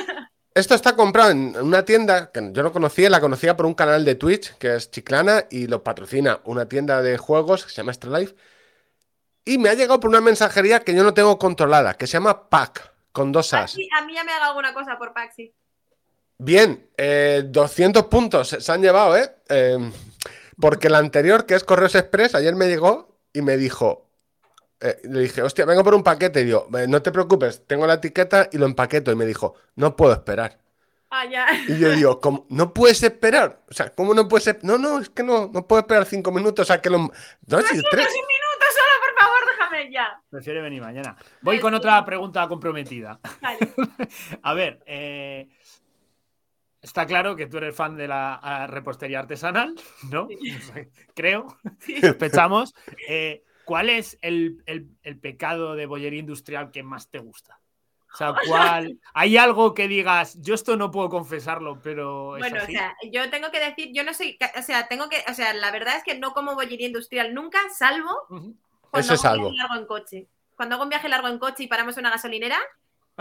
Esto 0.55 0.75
está 0.75 0.95
comprado 0.95 1.31
en 1.31 1.55
una 1.57 1.83
tienda 1.83 2.31
que 2.31 2.51
yo 2.53 2.61
no 2.61 2.71
conocía, 2.71 3.09
la 3.09 3.19
conocía 3.19 3.57
por 3.57 3.65
un 3.65 3.73
canal 3.73 4.05
de 4.05 4.13
Twitch 4.13 4.55
que 4.57 4.75
es 4.75 4.91
Chiclana 4.91 5.45
y 5.49 5.65
lo 5.65 5.83
patrocina 5.83 6.41
una 6.43 6.67
tienda 6.67 7.01
de 7.01 7.17
juegos 7.17 7.63
que 7.63 7.71
se 7.71 7.77
llama 7.77 7.91
Extra 7.91 8.19
Life. 8.19 8.35
Y 9.45 9.57
me 9.57 9.69
ha 9.69 9.73
llegado 9.73 9.99
por 9.99 10.09
una 10.09 10.21
mensajería 10.21 10.81
que 10.81 10.93
yo 10.93 11.03
no 11.03 11.13
tengo 11.13 11.39
controlada, 11.39 11.95
que 11.95 12.05
se 12.05 12.13
llama 12.13 12.49
Pack, 12.49 12.93
con 13.11 13.31
dos 13.31 13.53
As. 13.53 13.73
a 13.73 14.05
mí 14.05 14.13
ya 14.13 14.23
me 14.23 14.31
ha 14.31 14.39
dado 14.39 14.51
alguna 14.51 14.73
cosa 14.73 14.97
por 14.97 15.11
Pack, 15.11 15.33
sí. 15.35 15.53
Bien, 16.37 16.87
200 16.97 18.03
eh, 18.03 18.07
puntos 18.07 18.49
se 18.49 18.71
han 18.71 18.81
llevado, 18.81 19.17
¿eh? 19.17 19.35
¿eh? 19.49 19.77
Porque 20.59 20.89
la 20.89 20.99
anterior, 20.99 21.45
que 21.45 21.55
es 21.55 21.63
Correos 21.63 21.95
Express, 21.95 22.35
ayer 22.35 22.55
me 22.55 22.67
llegó 22.67 23.17
y 23.33 23.41
me 23.41 23.57
dijo, 23.57 24.07
eh, 24.83 24.99
le 25.03 25.21
dije, 25.21 25.41
hostia, 25.41 25.65
vengo 25.65 25.83
por 25.83 25.95
un 25.95 26.03
paquete. 26.03 26.41
Y 26.41 26.45
digo, 26.45 26.67
no 26.87 27.01
te 27.01 27.11
preocupes, 27.11 27.65
tengo 27.65 27.87
la 27.87 27.95
etiqueta 27.95 28.49
y 28.51 28.57
lo 28.57 28.65
empaqueto. 28.65 29.11
Y 29.11 29.15
me 29.15 29.25
dijo, 29.25 29.55
no 29.75 29.95
puedo 29.95 30.13
esperar. 30.13 30.59
Ah, 31.09 31.25
ya. 31.25 31.47
Y 31.67 31.79
yo 31.79 31.91
digo, 31.91 32.19
¿cómo? 32.19 32.45
¿no 32.49 32.73
puedes 32.73 33.01
esperar? 33.03 33.61
O 33.69 33.73
sea, 33.73 33.91
¿cómo 33.91 34.13
no 34.13 34.27
puedes 34.27 34.63
No, 34.63 34.77
no, 34.77 34.99
es 34.99 35.09
que 35.09 35.23
no, 35.23 35.49
no 35.53 35.67
puedo 35.67 35.81
esperar 35.81 36.05
cinco 36.05 36.31
minutos 36.31 36.69
a 36.71 36.81
que 36.81 36.89
lo. 36.89 36.97
No, 36.97 37.11
tres. 37.47 37.71
minutos 37.71 37.89
solo, 37.91 38.93
por 38.99 39.19
favor, 39.19 39.45
déjame 39.47 39.91
ya. 39.91 40.21
Prefiere 40.29 40.61
venir 40.61 40.81
mañana. 40.81 41.15
Voy 41.41 41.59
con 41.59 41.73
otra 41.75 42.03
pregunta 42.03 42.47
comprometida. 42.47 43.19
a 44.41 44.53
ver, 44.53 44.83
eh, 44.85 45.49
Está 46.83 47.05
claro 47.05 47.37
que 47.37 47.47
tú 47.47 47.57
eres 47.59 47.73
fan 47.73 47.95
de 47.95 48.09
la 48.09 48.67
repostería 48.69 49.19
artesanal, 49.19 49.73
¿no? 50.11 50.27
Creo, 51.15 51.57
sospechamos. 52.01 52.75
Eh, 53.07 53.45
¿Cuál 53.65 53.89
es 53.89 54.17
el, 54.21 54.63
pecado 55.21 55.75
de 55.75 55.85
bollería 55.85 56.19
industrial 56.19 56.71
que 56.71 56.83
más 56.83 57.09
te 57.09 57.19
gusta? 57.19 57.59
O 58.13 58.17
sea, 58.17 58.33
¿cuál? 58.47 58.99
¿Hay 59.13 59.37
algo 59.37 59.73
que 59.73 59.87
digas, 59.87 60.37
yo 60.41 60.53
esto 60.53 60.77
no 60.77 60.91
puedo 60.91 61.09
confesarlo, 61.09 61.79
pero. 61.81 62.37
bueno, 62.37 62.61
o 62.61 62.65
sea, 62.65 62.95
yo 63.11 63.29
tengo 63.29 63.51
que 63.51 63.59
decir, 63.59 63.91
yo 63.93 64.03
no 64.03 64.13
soy, 64.13 64.37
o 64.57 64.61
sea, 64.61 64.87
tengo 64.87 65.09
que, 65.09 65.23
o 65.29 65.33
sea, 65.33 65.53
la 65.53 65.71
verdad 65.71 65.97
es 65.97 66.03
que 66.03 66.17
no 66.17 66.33
como 66.33 66.55
bollería 66.55 66.87
industrial 66.87 67.33
nunca, 67.33 67.59
salvo 67.75 68.27
cuando 68.93 69.13
hago 69.13 69.47
un 69.47 69.53
viaje 69.53 69.57
largo 69.57 69.75
en 69.75 69.85
coche. 69.85 70.27
Cuando 70.55 70.75
hago 70.75 70.83
un 70.83 70.89
viaje 70.89 71.09
largo 71.09 71.27
en 71.27 71.39
coche 71.39 71.63
y 71.63 71.67
paramos 71.67 71.97
en 71.97 72.01
una 72.01 72.11
gasolinera, 72.11 72.59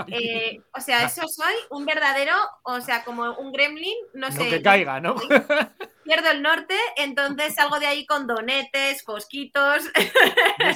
eh, 0.09 0.61
o 0.75 0.81
sea, 0.81 1.05
eso 1.05 1.23
soy 1.29 1.55
un 1.71 1.85
verdadero, 1.85 2.35
o 2.63 2.81
sea, 2.81 3.05
como 3.05 3.33
un 3.35 3.53
gremlin, 3.53 3.97
no 4.15 4.31
sé. 4.31 4.49
que 4.49 4.63
caiga, 4.63 5.01
¿no? 5.01 5.17
Pierdo 6.05 6.31
el 6.31 6.43
norte, 6.43 6.77
entonces 6.97 7.55
salgo 7.55 7.79
de 7.79 7.87
ahí 7.87 8.07
con 8.07 8.27
donetes, 8.27 9.05
fosquitos. 9.05 9.85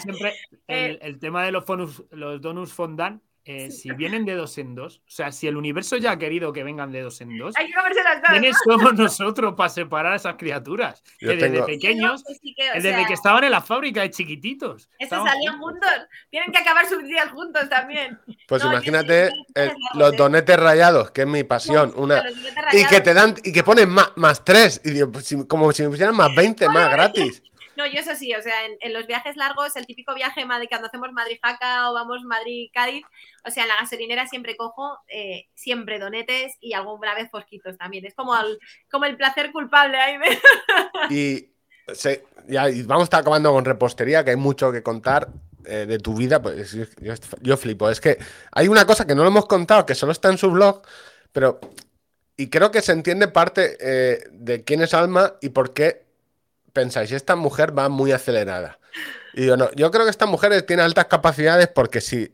siempre, 0.03 0.35
el, 0.69 0.99
el, 1.03 1.19
tema 1.19 1.45
de 1.45 1.53
los, 1.53 1.65
los 2.11 2.41
donuts 2.41 2.73
fondant 2.73 3.23
eh, 3.49 3.71
si 3.71 3.93
vienen 3.93 4.25
de 4.25 4.35
dos 4.35 4.59
en 4.59 4.75
dos, 4.75 5.03
o 5.07 5.11
sea, 5.11 5.31
si 5.31 5.47
el 5.47 5.57
universo 5.57 5.97
ya 5.99 6.11
ha 6.11 6.19
querido 6.19 6.53
que 6.53 6.65
vengan 6.65 6.91
de 6.91 7.01
dos 7.03 7.21
en 7.21 7.39
dos, 7.39 7.55
Hay 7.57 7.69
que 7.69 7.75
las 7.75 8.21
dos. 8.21 8.31
¿quiénes 8.31 8.57
somos 8.65 8.95
nosotros 8.95 9.55
para 9.55 9.69
separar 9.69 10.15
a 10.15 10.17
esas 10.17 10.35
criaturas? 10.35 11.05
que 11.17 11.37
desde 11.37 11.63
pequeños, 11.63 12.25
desde 12.75 13.07
que 13.07 13.13
estaban 13.13 13.45
en 13.45 13.53
la 13.53 13.61
fábrica 13.61 14.01
de 14.01 14.11
chiquititos. 14.11 14.91
Esos 14.99 15.25
salían 15.25 15.61
juntos, 15.61 15.91
tienen 16.29 16.51
que 16.51 16.59
acabar 16.59 16.89
sus 16.89 17.05
días 17.05 17.31
juntos 17.31 17.69
también. 17.69 18.19
Pues 18.49 18.65
imagínate 18.65 19.31
los 19.95 20.17
donetes 20.17 20.59
rayados, 20.59 21.13
que 21.13 21.21
es 21.21 21.29
mi 21.29 21.45
pasión, 21.45 21.93
una 21.95 22.25
y 22.73 22.85
que 22.87 23.01
te 23.01 23.15
dan 23.15 23.37
y 23.45 23.53
que 23.53 23.63
ponen 23.63 23.89
más, 23.91 24.11
más 24.17 24.45
tres, 24.45 24.81
y 24.85 25.05
pues, 25.05 25.37
como 25.47 25.71
si 25.73 25.85
me 25.85 25.91
pusieran 25.91 26.17
más 26.17 26.35
20 26.35 26.69
más 26.69 26.91
gratis. 26.91 27.43
No, 27.77 27.87
yo 27.87 28.01
eso 28.01 28.15
sí, 28.17 28.35
o 28.35 28.43
sea, 28.43 28.55
en, 28.81 28.93
los 28.93 29.07
viajes 29.07 29.37
largos, 29.37 29.77
el 29.77 29.87
típico 29.87 30.15
viaje 30.15 30.47
Madrid, 30.47 30.69
cuando 30.69 30.89
hacemos 30.89 31.13
Madrid-Jaca 31.13 31.91
o 31.91 31.95
vamos 31.95 32.23
Madrid-Cádiz, 32.25 33.05
o 33.45 33.51
sea, 33.51 33.65
en 33.65 33.69
la 33.69 33.77
gasolinera 33.77 34.27
siempre 34.27 34.57
cojo 34.57 34.99
eh, 35.09 35.47
siempre 35.55 35.99
donetes 35.99 36.55
y 36.61 36.73
alguna 36.73 37.15
vez 37.15 37.31
fosquitos 37.31 37.77
también. 37.77 38.07
Es 38.07 38.15
como 38.15 38.35
el, 38.35 38.59
como 38.91 39.05
el 39.05 39.17
placer 39.17 39.53
culpable 39.53 39.99
ahí. 39.99 40.17
Y, 41.11 41.51
ya, 42.49 42.67
vamos 42.87 43.03
a 43.03 43.05
estar 43.05 43.21
acabando 43.21 43.53
con 43.53 43.65
repostería, 43.65 44.25
que 44.25 44.31
hay 44.31 44.37
mucho 44.37 44.73
que 44.73 44.83
contar 44.83 45.29
eh, 45.67 45.87
de 45.87 45.99
tu 45.99 46.15
vida. 46.15 46.41
Pues 46.41 46.77
yo, 47.43 47.57
flipo. 47.57 47.91
Es 47.91 48.01
que 48.01 48.19
hay 48.53 48.69
una 48.69 48.87
cosa 48.87 49.07
que 49.07 49.15
no 49.15 49.23
lo 49.23 49.29
hemos 49.29 49.47
contado, 49.47 49.85
que 49.85 49.95
solo 49.95 50.13
está 50.13 50.31
en 50.31 50.39
su 50.39 50.51
blog, 50.51 50.83
pero... 51.33 51.61
Y 52.39 52.51
creo 52.51 52.71
que 52.71 52.83
se 52.83 52.93
entiende 52.93 53.29
parte 53.29 53.79
eh, 53.81 54.25
de 54.31 54.63
quién 54.63 54.83
es 54.83 54.93
Alma 54.93 55.37
y 55.41 55.49
por 55.49 55.73
qué 55.73 56.06
pensáis, 56.77 57.11
esta 57.11 57.37
mujer 57.37 57.77
va 57.77 57.89
muy 57.89 58.13
acelerada. 58.13 58.79
Y 59.33 59.47
yo 59.47 59.57
no, 59.57 59.73
yo 59.73 59.91
creo 59.91 60.05
que 60.05 60.11
esta 60.11 60.27
mujer 60.27 60.61
tiene 60.63 60.83
altas 60.83 61.07
capacidades 61.07 61.69
porque 61.69 62.03
si 62.03 62.31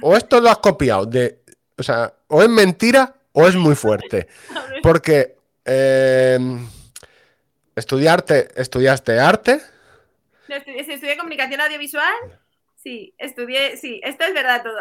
o 0.00 0.16
esto 0.16 0.40
lo 0.40 0.48
has 0.48 0.58
copiado 0.58 1.04
de, 1.04 1.42
o 1.76 1.82
sea, 1.82 2.14
o 2.28 2.42
es 2.42 2.48
mentira 2.48 3.14
o 3.32 3.46
es 3.46 3.54
muy 3.54 3.74
fuerte. 3.74 4.28
Porque 4.82 5.36
eh, 5.64 6.38
estudiarte, 7.76 8.48
estudiaste 8.56 9.20
arte. 9.20 9.60
estudié 10.48 11.16
comunicación 11.16 11.60
audiovisual 11.60 12.41
Sí, 12.82 13.14
estudié, 13.16 13.76
sí, 13.76 14.00
esto 14.02 14.24
es 14.24 14.34
verdad 14.34 14.60
todo. 14.64 14.80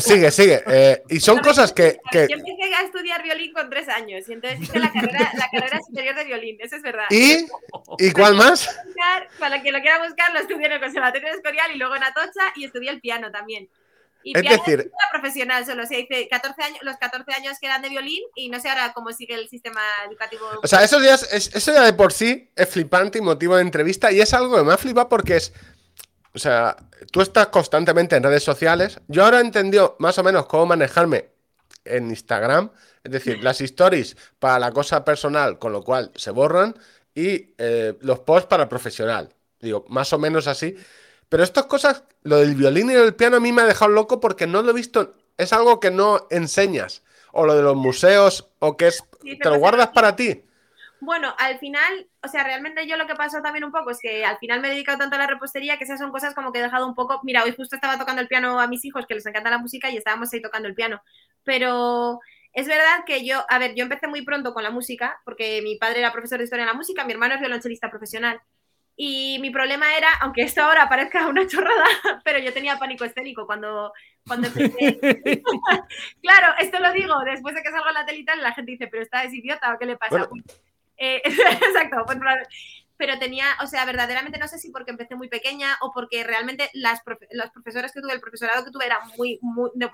Sigue, 0.00 0.30
sigue. 0.30 0.62
Eh, 0.66 1.02
y 1.10 1.20
son 1.20 1.40
cosas 1.40 1.70
que, 1.72 1.98
Yo 2.10 2.20
empecé 2.20 2.74
a 2.74 2.82
estudiar 2.84 3.22
violín 3.22 3.52
con 3.52 3.68
tres 3.68 3.86
años 3.90 4.26
y 4.26 4.32
entonces 4.32 4.62
hice 4.62 4.78
la 4.78 4.90
carrera, 4.90 5.30
la 5.34 5.48
carrera 5.50 5.80
superior 5.86 6.14
de 6.14 6.24
violín, 6.24 6.56
eso 6.60 6.76
es 6.76 6.82
verdad. 6.82 7.04
¿Y? 7.10 7.46
¿Y 7.98 8.12
cuál 8.12 8.34
más? 8.34 8.66
Para 9.38 9.60
quien 9.60 9.74
lo 9.74 9.80
quiera 9.80 10.02
buscar, 10.02 10.32
lo 10.32 10.40
estudié 10.40 10.66
en 10.66 10.72
el 10.72 10.80
Conservatorio 10.80 11.28
Escorial 11.34 11.70
y 11.74 11.78
luego 11.78 11.96
en 11.96 12.04
Atocha 12.04 12.52
y 12.56 12.64
estudié 12.64 12.90
el 12.90 13.00
piano 13.00 13.30
también. 13.30 13.68
Y 14.24 14.36
es 14.36 14.42
piano 14.42 14.62
decir, 14.64 14.90
profesional 15.10 15.66
solo, 15.66 15.82
o 15.82 15.86
sea, 15.86 15.98
hice 15.98 16.28
14 16.28 16.62
años, 16.62 16.78
los 16.82 16.96
14 16.96 17.32
años 17.32 17.58
que 17.60 17.66
eran 17.66 17.82
de 17.82 17.88
violín 17.88 18.22
y 18.36 18.48
no 18.48 18.60
sé 18.60 18.68
ahora 18.68 18.92
cómo 18.94 19.12
sigue 19.12 19.34
el 19.34 19.48
sistema 19.48 19.80
educativo. 20.08 20.46
O 20.62 20.66
sea, 20.66 20.82
eso 20.82 21.02
ya, 21.02 21.14
eso 21.14 21.72
ya 21.72 21.82
de 21.82 21.92
por 21.92 22.12
sí 22.12 22.50
es 22.54 22.68
flipante 22.68 23.18
y 23.18 23.20
motivo 23.20 23.56
de 23.56 23.62
entrevista 23.62 24.12
y 24.12 24.20
es 24.20 24.32
algo 24.32 24.56
que 24.56 24.62
me 24.62 24.72
ha 24.72 24.78
flipado 24.78 25.08
porque 25.08 25.36
es 25.36 25.52
o 26.34 26.38
sea, 26.38 26.76
tú 27.10 27.20
estás 27.20 27.48
constantemente 27.48 28.16
en 28.16 28.22
redes 28.22 28.42
sociales. 28.42 29.00
Yo 29.08 29.24
ahora 29.24 29.38
he 29.38 29.42
entendido 29.42 29.96
más 29.98 30.16
o 30.18 30.22
menos 30.22 30.46
cómo 30.46 30.66
manejarme 30.66 31.30
en 31.84 32.08
Instagram. 32.08 32.70
Es 33.04 33.12
decir, 33.12 33.42
las 33.42 33.60
stories 33.60 34.16
para 34.38 34.58
la 34.58 34.72
cosa 34.72 35.04
personal, 35.04 35.58
con 35.58 35.72
lo 35.72 35.82
cual 35.82 36.10
se 36.14 36.30
borran, 36.30 36.74
y 37.14 37.54
eh, 37.58 37.98
los 38.00 38.20
posts 38.20 38.46
para 38.46 38.68
profesional. 38.68 39.34
Digo, 39.60 39.84
más 39.88 40.12
o 40.12 40.18
menos 40.18 40.46
así. 40.46 40.76
Pero 41.28 41.42
estas 41.42 41.66
cosas, 41.66 42.04
lo 42.22 42.38
del 42.38 42.54
violín 42.54 42.90
y 42.90 42.94
el 42.94 43.14
piano 43.14 43.36
a 43.36 43.40
mí 43.40 43.52
me 43.52 43.62
ha 43.62 43.66
dejado 43.66 43.90
loco 43.90 44.20
porque 44.20 44.46
no 44.46 44.62
lo 44.62 44.70
he 44.70 44.74
visto. 44.74 45.14
Es 45.36 45.52
algo 45.52 45.80
que 45.80 45.90
no 45.90 46.26
enseñas. 46.30 47.02
O 47.32 47.46
lo 47.46 47.54
de 47.54 47.62
los 47.62 47.76
museos, 47.76 48.48
o 48.58 48.76
que 48.76 48.88
es. 48.88 49.04
te 49.22 49.48
lo 49.48 49.58
guardas 49.58 49.88
para 49.88 50.16
ti. 50.16 50.44
Bueno, 51.04 51.34
al 51.36 51.58
final, 51.58 52.08
o 52.22 52.28
sea, 52.28 52.44
realmente 52.44 52.86
yo 52.86 52.96
lo 52.96 53.08
que 53.08 53.16
pasó 53.16 53.42
también 53.42 53.64
un 53.64 53.72
poco 53.72 53.90
es 53.90 53.98
que 54.00 54.24
al 54.24 54.38
final 54.38 54.60
me 54.60 54.68
he 54.68 54.70
dedicado 54.70 54.98
tanto 54.98 55.16
a 55.16 55.18
la 55.18 55.26
repostería 55.26 55.76
que 55.76 55.82
esas 55.82 55.98
son 55.98 56.12
cosas 56.12 56.32
como 56.32 56.52
que 56.52 56.60
he 56.60 56.62
dejado 56.62 56.86
un 56.86 56.94
poco. 56.94 57.20
Mira, 57.24 57.42
hoy 57.42 57.52
justo 57.56 57.74
estaba 57.74 57.98
tocando 57.98 58.22
el 58.22 58.28
piano 58.28 58.60
a 58.60 58.68
mis 58.68 58.84
hijos 58.84 59.04
que 59.08 59.14
les 59.16 59.26
encanta 59.26 59.50
la 59.50 59.58
música 59.58 59.90
y 59.90 59.96
estábamos 59.96 60.32
ahí 60.32 60.40
tocando 60.40 60.68
el 60.68 60.76
piano. 60.76 61.02
Pero 61.42 62.20
es 62.52 62.68
verdad 62.68 63.02
que 63.04 63.26
yo, 63.26 63.44
a 63.48 63.58
ver, 63.58 63.74
yo 63.74 63.82
empecé 63.82 64.06
muy 64.06 64.22
pronto 64.22 64.54
con 64.54 64.62
la 64.62 64.70
música 64.70 65.20
porque 65.24 65.60
mi 65.62 65.76
padre 65.76 65.98
era 65.98 66.12
profesor 66.12 66.38
de 66.38 66.44
historia 66.44 66.66
de 66.66 66.70
la 66.70 66.76
música, 66.76 67.04
mi 67.04 67.12
hermano 67.14 67.34
es 67.34 67.40
violonchelista 67.40 67.90
profesional. 67.90 68.40
Y 68.94 69.38
mi 69.40 69.50
problema 69.50 69.96
era, 69.96 70.08
aunque 70.20 70.42
esto 70.42 70.62
ahora 70.62 70.88
parezca 70.88 71.26
una 71.26 71.48
chorrada, 71.48 71.84
pero 72.24 72.38
yo 72.38 72.52
tenía 72.52 72.78
pánico 72.78 73.04
escénico 73.04 73.44
cuando, 73.44 73.92
cuando 74.24 74.46
empecé. 74.46 75.00
claro, 76.22 76.54
esto 76.60 76.78
lo 76.78 76.92
digo 76.92 77.18
después 77.24 77.56
de 77.56 77.62
que 77.62 77.70
salgo 77.72 77.88
en 77.88 77.94
la 77.94 78.06
tal, 78.06 78.40
la 78.40 78.52
gente 78.52 78.70
dice, 78.70 78.86
pero 78.86 79.02
esta 79.02 79.24
es 79.24 79.34
idiota 79.34 79.74
o 79.74 79.78
qué 79.80 79.86
le 79.86 79.96
pasa. 79.96 80.28
Eh, 81.02 81.20
exacto, 81.24 82.06
pero 82.96 83.18
tenía, 83.18 83.46
o 83.60 83.66
sea, 83.66 83.84
verdaderamente 83.84 84.38
no 84.38 84.46
sé 84.46 84.58
si 84.58 84.70
porque 84.70 84.92
empecé 84.92 85.16
muy 85.16 85.28
pequeña 85.28 85.76
o 85.80 85.90
porque 85.92 86.22
realmente 86.22 86.70
las, 86.74 87.00
los 87.32 87.50
profesores 87.50 87.90
que 87.90 88.00
tuve, 88.00 88.12
el 88.12 88.20
profesorado 88.20 88.64
que 88.64 88.70
tuve 88.70 88.86
era 88.86 89.00
muy, 89.18 89.40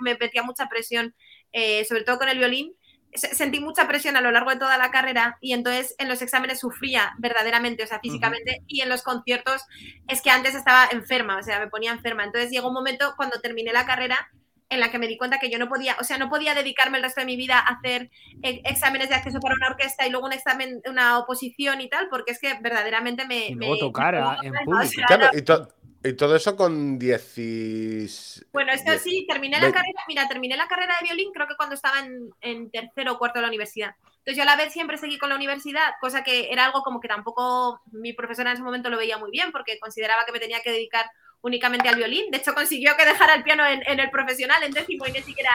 me 0.01 0.17
metía 0.17 0.43
mucha 0.43 0.69
presión, 0.69 1.15
eh, 1.53 1.87
sobre 1.87 2.05
todo 2.05 2.19
con 2.19 2.29
el 2.29 2.37
violín. 2.37 2.75
Sentí 3.15 3.59
mucha 3.59 3.89
presión 3.89 4.19
a 4.19 4.21
lo 4.21 4.31
largo 4.31 4.51
de 4.51 4.59
toda 4.59 4.77
la 4.77 4.91
carrera 4.91 5.39
y 5.41 5.55
entonces 5.55 5.95
en 5.97 6.09
los 6.09 6.21
exámenes 6.21 6.61
sufría 6.61 7.15
verdaderamente, 7.17 7.83
o 7.83 7.87
sea, 7.87 8.01
físicamente, 8.01 8.63
y 8.67 8.83
en 8.83 8.91
los 8.91 9.03
conciertos 9.03 9.65
es 10.09 10.21
que 10.21 10.29
antes 10.29 10.55
estaba 10.55 10.89
enferma, 10.93 11.39
o 11.39 11.43
sea, 11.43 11.59
me 11.59 11.69
ponía 11.69 11.93
enferma. 11.93 12.25
Entonces 12.25 12.51
llegó 12.51 12.69
un 12.69 12.75
momento 12.75 13.15
cuando 13.17 13.41
terminé 13.41 13.73
la 13.73 13.87
carrera 13.87 14.29
en 14.71 14.81
la 14.81 14.91
que 14.91 14.99
me 14.99 15.07
di 15.07 15.17
cuenta 15.17 15.39
que 15.39 15.51
yo 15.51 15.59
no 15.59 15.69
podía, 15.69 15.97
o 16.01 16.05
sea, 16.05 16.19
no 16.19 16.29
podía 16.29 16.55
dedicarme 16.55 16.99
el 16.99 17.05
resto 17.05 17.21
de 17.21 17.27
mi 17.27 17.37
vida 17.37 17.59
a 17.59 17.75
hacer 17.75 18.11
eh, 18.43 18.61
exámenes 18.65 19.09
de 19.09 19.15
acceso 19.15 19.41
para 19.41 19.55
una 19.55 19.69
orquesta 19.69 20.07
y 20.07 20.11
luego 20.11 20.27
un 20.27 20.33
examen, 20.33 20.81
una 20.87 21.19
oposición 21.19 21.81
y 21.81 21.89
tal, 21.89 22.09
porque 22.09 22.33
es 22.33 22.39
que 22.39 22.55
verdaderamente 22.61 23.27
me... 23.27 23.49
Y 23.49 23.55
me- 23.55 23.67
luego 23.67 23.79
tocar 23.79 24.15
me- 24.15 24.21
a- 24.21 24.39
en 24.43 24.55
o 24.61 24.65
público. 24.65 24.89
sea, 24.93 25.07
Claro, 25.07 25.39
y, 25.39 25.43
to- 25.43 25.69
y 26.05 26.13
todo 26.13 26.37
eso 26.37 26.55
con 26.55 26.99
10. 26.99 28.45
Bueno, 28.53 28.73
esto 28.73 28.93
diez- 28.93 29.03
sí, 29.03 29.27
terminé 29.29 29.59
la 29.59 29.67
Ve- 29.67 29.73
carrera, 29.73 30.01
mira, 30.07 30.29
terminé 30.29 30.57
la 30.57 30.69
carrera 30.69 30.95
de 31.01 31.07
violín 31.07 31.33
creo 31.33 31.47
que 31.47 31.57
cuando 31.57 31.75
estaba 31.75 32.01
en, 32.01 32.31
en 32.41 32.71
tercero 32.71 33.13
o 33.13 33.19
cuarto 33.19 33.39
de 33.39 33.43
la 33.43 33.49
universidad. 33.49 33.95
Entonces 34.19 34.37
yo 34.37 34.43
a 34.43 34.47
la 34.47 34.57
vez 34.57 34.73
siempre 34.73 34.99
seguí 34.99 35.19
con 35.19 35.31
la 35.31 35.37
universidad, 35.37 35.93
cosa 36.01 36.23
que 36.23 36.53
era 36.53 36.67
algo 36.67 36.83
como 36.83 37.01
que 37.01 37.09
tampoco 37.09 37.81
mi 37.93 38.13
profesora 38.13 38.51
en 38.51 38.55
ese 38.55 38.63
momento 38.63 38.91
lo 38.91 38.99
veía 38.99 39.17
muy 39.17 39.31
bien 39.31 39.51
porque 39.53 39.79
consideraba 39.79 40.25
que 40.27 40.33
me 40.33 40.41
tenía 40.41 40.61
que 40.61 40.71
dedicar 40.71 41.07
únicamente 41.43 41.89
al 41.89 41.97
violín. 41.97 42.31
De 42.31 42.39
hecho 42.39 42.55
consiguió 42.55 42.97
que 42.97 43.07
dejara 43.07 43.35
el 43.35 43.43
piano 43.43 43.65
en, 43.67 44.01
el 44.01 44.11
profesional, 44.11 44.63
en 44.63 44.73
décimo 44.73 45.07
y 45.07 45.13
ni 45.13 45.23
siquiera 45.23 45.51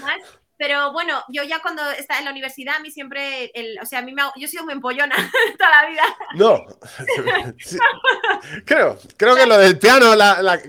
más. 0.00 0.18
Pero 0.60 0.92
bueno, 0.92 1.24
yo 1.28 1.42
ya 1.42 1.60
cuando 1.62 1.80
estaba 1.92 2.18
en 2.18 2.26
la 2.26 2.32
universidad, 2.32 2.76
a 2.76 2.80
mí 2.80 2.90
siempre, 2.90 3.50
el, 3.54 3.78
o 3.82 3.86
sea, 3.86 4.00
a 4.00 4.02
mí 4.02 4.12
me, 4.12 4.20
ha- 4.20 4.32
yo 4.36 4.44
he 4.44 4.48
sido 4.48 4.62
muy 4.64 4.74
empollona 4.74 5.16
toda 5.58 5.70
la 5.82 5.88
vida. 5.88 6.02
No. 6.34 6.66
Sí. 7.58 7.78
Creo, 8.66 8.98
creo 9.16 9.36
que 9.36 9.46
lo 9.46 9.56
del 9.58 9.78
piano, 9.78 10.14
la- 10.14 10.60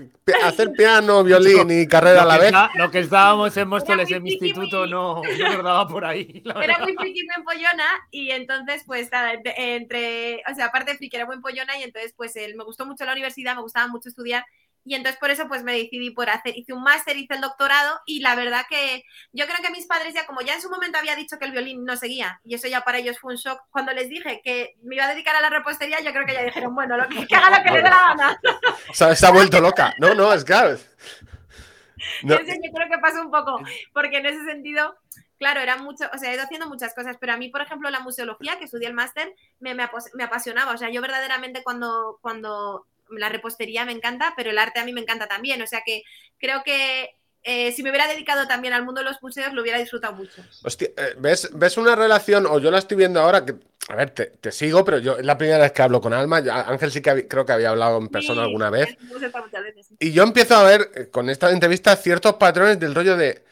hacer 0.44 0.72
piano, 0.72 1.22
violín 1.24 1.70
y 1.70 1.86
carrera 1.86 2.22
a 2.22 2.26
la 2.26 2.38
vez. 2.38 2.46
está- 2.46 2.70
lo 2.74 2.90
que 2.90 3.00
estábamos 3.00 3.54
en 3.56 3.68
Móstoles 3.68 4.10
en 4.10 4.22
mi 4.22 4.32
instituto 4.32 4.80
muy- 4.80 4.90
no, 4.90 5.22
no 5.22 5.52
nos 5.52 5.62
daba 5.64 5.86
por 5.88 6.04
ahí. 6.04 6.42
Era 6.62 6.78
muy 6.78 6.94
friki, 6.94 7.24
muy 7.24 7.34
empollona 7.36 7.84
y 8.10 8.30
entonces 8.30 8.84
pues 8.86 9.10
nada, 9.12 9.32
entre, 9.34 9.74
entre- 9.76 10.42
o 10.50 10.54
sea, 10.54 10.66
aparte 10.66 10.92
de 10.92 10.98
friki 10.98 11.16
era 11.16 11.26
muy 11.26 11.36
empollona 11.36 11.76
y 11.78 11.82
entonces 11.82 12.14
pues 12.16 12.34
él, 12.36 12.54
me 12.56 12.64
gustó 12.64 12.86
mucho 12.86 13.04
la 13.04 13.12
universidad, 13.12 13.56
me 13.56 13.62
gustaba 13.62 13.88
mucho 13.88 14.08
estudiar 14.08 14.44
y 14.84 14.94
entonces 14.94 15.18
por 15.18 15.30
eso 15.30 15.46
pues 15.48 15.62
me 15.62 15.72
decidí 15.72 16.10
por 16.10 16.28
hacer, 16.30 16.56
hice 16.56 16.72
un 16.72 16.82
máster, 16.82 17.16
hice 17.16 17.34
el 17.34 17.40
doctorado 17.40 18.00
y 18.06 18.20
la 18.20 18.34
verdad 18.34 18.64
que 18.68 19.04
yo 19.32 19.46
creo 19.46 19.58
que 19.62 19.70
mis 19.70 19.86
padres 19.86 20.14
ya 20.14 20.26
como 20.26 20.40
ya 20.40 20.54
en 20.54 20.62
su 20.62 20.70
momento 20.70 20.98
había 20.98 21.16
dicho 21.16 21.38
que 21.38 21.44
el 21.44 21.52
violín 21.52 21.84
no 21.84 21.96
seguía 21.96 22.40
y 22.44 22.54
eso 22.54 22.68
ya 22.68 22.82
para 22.82 22.98
ellos 22.98 23.18
fue 23.18 23.34
un 23.34 23.38
shock, 23.38 23.60
cuando 23.70 23.92
les 23.92 24.08
dije 24.08 24.40
que 24.42 24.76
me 24.82 24.96
iba 24.96 25.04
a 25.04 25.12
dedicar 25.12 25.36
a 25.36 25.40
la 25.40 25.50
repostería 25.50 26.00
yo 26.00 26.12
creo 26.12 26.26
que 26.26 26.34
ya 26.34 26.42
dijeron 26.42 26.74
bueno, 26.74 26.96
lo 26.96 27.08
que, 27.08 27.26
que 27.26 27.34
haga 27.34 27.58
lo 27.58 27.64
que 27.64 27.70
le 27.70 27.76
dé 27.82 27.90
la 27.90 28.14
gana. 28.14 28.40
Se, 28.92 29.16
se 29.16 29.26
ha 29.26 29.30
vuelto 29.30 29.60
loca. 29.60 29.94
No, 29.98 30.14
no, 30.14 30.32
es 30.32 30.44
claro. 30.44 30.76
No, 32.22 32.38
yo 32.38 32.44
creo 32.44 32.88
que 32.90 32.98
pasó 32.98 33.22
un 33.22 33.30
poco, 33.30 33.60
porque 33.92 34.18
en 34.18 34.26
ese 34.26 34.44
sentido, 34.44 34.96
claro, 35.38 35.60
era 35.60 35.76
mucho, 35.76 36.04
o 36.12 36.18
sea, 36.18 36.30
he 36.30 36.34
ido 36.34 36.42
haciendo 36.42 36.68
muchas 36.68 36.94
cosas, 36.94 37.16
pero 37.20 37.32
a 37.32 37.36
mí, 37.36 37.48
por 37.48 37.62
ejemplo, 37.62 37.90
la 37.90 38.00
museología, 38.00 38.58
que 38.58 38.64
estudié 38.64 38.88
el 38.88 38.94
máster, 38.94 39.34
me, 39.60 39.74
me 39.74 40.24
apasionaba, 40.24 40.72
o 40.72 40.78
sea, 40.78 40.90
yo 40.90 41.00
verdaderamente 41.00 41.62
cuando, 41.62 42.18
cuando 42.20 42.86
la 43.18 43.28
repostería 43.28 43.84
me 43.84 43.92
encanta, 43.92 44.32
pero 44.36 44.50
el 44.50 44.58
arte 44.58 44.80
a 44.80 44.84
mí 44.84 44.92
me 44.92 45.00
encanta 45.00 45.26
también, 45.28 45.60
o 45.62 45.66
sea 45.66 45.82
que 45.84 46.02
creo 46.38 46.62
que 46.64 47.10
eh, 47.44 47.72
si 47.72 47.82
me 47.82 47.90
hubiera 47.90 48.06
dedicado 48.06 48.46
también 48.46 48.72
al 48.72 48.84
mundo 48.84 49.00
de 49.00 49.04
los 49.06 49.20
museos, 49.20 49.52
lo 49.52 49.62
hubiera 49.62 49.78
disfrutado 49.78 50.14
mucho. 50.14 50.42
Hostia, 50.64 50.90
eh, 50.96 51.14
¿ves, 51.18 51.50
¿ves 51.52 51.76
una 51.76 51.96
relación, 51.96 52.46
o 52.46 52.60
yo 52.60 52.70
la 52.70 52.78
estoy 52.78 52.96
viendo 52.96 53.20
ahora, 53.20 53.44
que, 53.44 53.54
a 53.88 53.96
ver, 53.96 54.10
te, 54.10 54.26
te 54.26 54.52
sigo, 54.52 54.84
pero 54.84 54.98
yo 54.98 55.18
es 55.18 55.24
la 55.26 55.36
primera 55.36 55.58
vez 55.58 55.72
que 55.72 55.82
hablo 55.82 56.00
con 56.00 56.12
Alma, 56.12 56.38
ya- 56.38 56.60
Ángel 56.62 56.92
sí 56.92 57.02
que 57.02 57.10
hab- 57.10 57.26
creo 57.28 57.44
que 57.44 57.52
había 57.52 57.70
hablado 57.70 57.98
en 57.98 58.08
persona 58.08 58.42
Sí, 58.42 58.46
alguna 58.46 58.70
vez, 58.70 58.86
veces, 58.86 59.86
sí. 59.88 59.96
y 59.98 60.12
yo 60.12 60.22
empiezo 60.22 60.54
a 60.54 60.62
ver 60.62 60.90
eh, 60.94 61.08
con 61.10 61.28
esta 61.30 61.50
entrevista 61.50 61.96
ciertos 61.96 62.34
patrones 62.34 62.78
del 62.78 62.94
rollo 62.94 63.16
de 63.16 63.44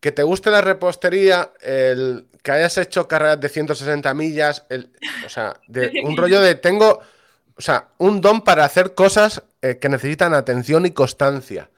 que 0.00 0.10
te 0.10 0.24
guste 0.24 0.50
la 0.50 0.60
repostería, 0.60 1.52
el 1.60 2.26
que 2.42 2.50
hayas 2.50 2.76
hecho 2.76 3.06
carreras 3.06 3.40
de 3.40 3.48
160 3.48 4.12
millas, 4.14 4.66
el, 4.68 4.90
o 5.24 5.28
sea, 5.28 5.54
de, 5.68 5.92
un 6.02 6.16
rollo 6.16 6.40
de 6.40 6.56
tengo, 6.56 7.00
o 7.56 7.62
sea, 7.62 7.88
un 7.98 8.20
don 8.20 8.42
para 8.42 8.64
hacer 8.64 8.94
cosas 8.94 9.42
eh, 9.60 9.78
que 9.78 9.88
necesitan 9.88 10.34
atención 10.34 10.86
y 10.86 10.92
constancia. 10.92 11.70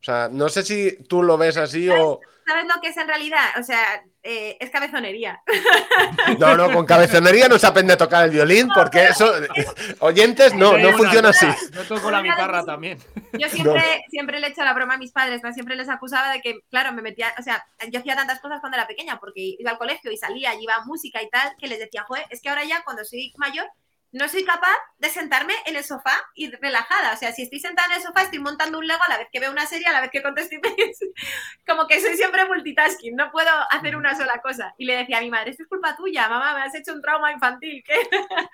O 0.00 0.04
sea, 0.04 0.28
no 0.30 0.48
sé 0.48 0.62
si 0.62 1.02
tú 1.04 1.22
lo 1.22 1.36
ves 1.36 1.56
así 1.56 1.88
o... 1.88 2.20
¿Sabes 2.46 2.64
lo 2.66 2.80
que 2.80 2.88
es 2.88 2.96
en 2.96 3.08
realidad? 3.08 3.44
O 3.58 3.62
sea, 3.62 4.02
eh, 4.22 4.56
es 4.58 4.70
cabezonería. 4.70 5.42
No, 6.38 6.56
no, 6.56 6.72
con 6.72 6.86
cabezonería 6.86 7.48
no 7.48 7.58
se 7.58 7.66
aprende 7.66 7.92
a 7.92 7.96
tocar 7.96 8.24
el 8.24 8.30
violín 8.30 8.68
porque 8.74 9.04
eso, 9.06 9.30
oyentes, 10.00 10.54
no, 10.54 10.78
no 10.78 10.92
funciona 10.92 11.30
así. 11.30 11.46
Yo 11.72 11.84
toco 11.84 12.10
la 12.10 12.22
guitarra 12.22 12.64
también. 12.64 12.98
Yo 13.32 13.48
siempre, 13.48 14.04
siempre 14.08 14.40
le 14.40 14.46
he 14.46 14.50
hecho 14.50 14.64
la 14.64 14.72
broma 14.72 14.94
a 14.94 14.98
mis 14.98 15.12
padres, 15.12 15.42
¿no? 15.42 15.52
siempre 15.52 15.76
les 15.76 15.88
acusaba 15.88 16.32
de 16.32 16.40
que, 16.40 16.60
claro, 16.70 16.92
me 16.92 17.02
metía, 17.02 17.34
o 17.38 17.42
sea, 17.42 17.66
yo 17.90 18.00
hacía 18.00 18.16
tantas 18.16 18.40
cosas 18.40 18.60
cuando 18.60 18.78
era 18.78 18.86
pequeña, 18.86 19.18
porque 19.18 19.56
iba 19.58 19.70
al 19.70 19.78
colegio 19.78 20.10
y 20.10 20.16
salía, 20.16 20.54
y 20.54 20.62
iba 20.62 20.74
a 20.74 20.84
música 20.84 21.22
y 21.22 21.28
tal, 21.28 21.54
que 21.58 21.66
les 21.66 21.78
decía, 21.78 22.04
joder, 22.04 22.24
es 22.30 22.40
que 22.40 22.48
ahora 22.48 22.64
ya 22.64 22.82
cuando 22.84 23.04
soy 23.04 23.32
mayor 23.36 23.66
no 24.12 24.28
soy 24.28 24.44
capaz 24.44 24.76
de 24.98 25.10
sentarme 25.10 25.54
en 25.66 25.76
el 25.76 25.84
sofá 25.84 26.16
y 26.34 26.50
relajada. 26.50 27.12
O 27.12 27.16
sea, 27.16 27.32
si 27.32 27.42
estoy 27.42 27.60
sentada 27.60 27.88
en 27.88 27.96
el 27.96 28.02
sofá, 28.02 28.22
estoy 28.22 28.38
montando 28.38 28.78
un 28.78 28.86
Lego 28.86 29.02
a 29.02 29.10
la 29.10 29.18
vez 29.18 29.28
que 29.30 29.40
veo 29.40 29.50
una 29.50 29.66
serie, 29.66 29.86
a 29.86 29.92
la 29.92 30.00
vez 30.00 30.10
que 30.10 30.22
contesto 30.22 30.56
emails. 30.56 30.98
Como 31.66 31.86
que 31.86 32.00
soy 32.00 32.16
siempre 32.16 32.46
multitasking, 32.46 33.14
no 33.16 33.30
puedo 33.30 33.50
hacer 33.70 33.96
una 33.96 34.16
sola 34.16 34.40
cosa. 34.42 34.74
Y 34.78 34.86
le 34.86 34.96
decía 34.96 35.18
a 35.18 35.20
mi 35.20 35.30
madre, 35.30 35.50
esto 35.50 35.64
es 35.64 35.68
culpa 35.68 35.96
tuya, 35.96 36.28
mamá, 36.28 36.54
me 36.54 36.62
has 36.62 36.74
hecho 36.74 36.92
un 36.92 37.02
trauma 37.02 37.32
infantil. 37.32 37.82
¿qué? 37.84 37.94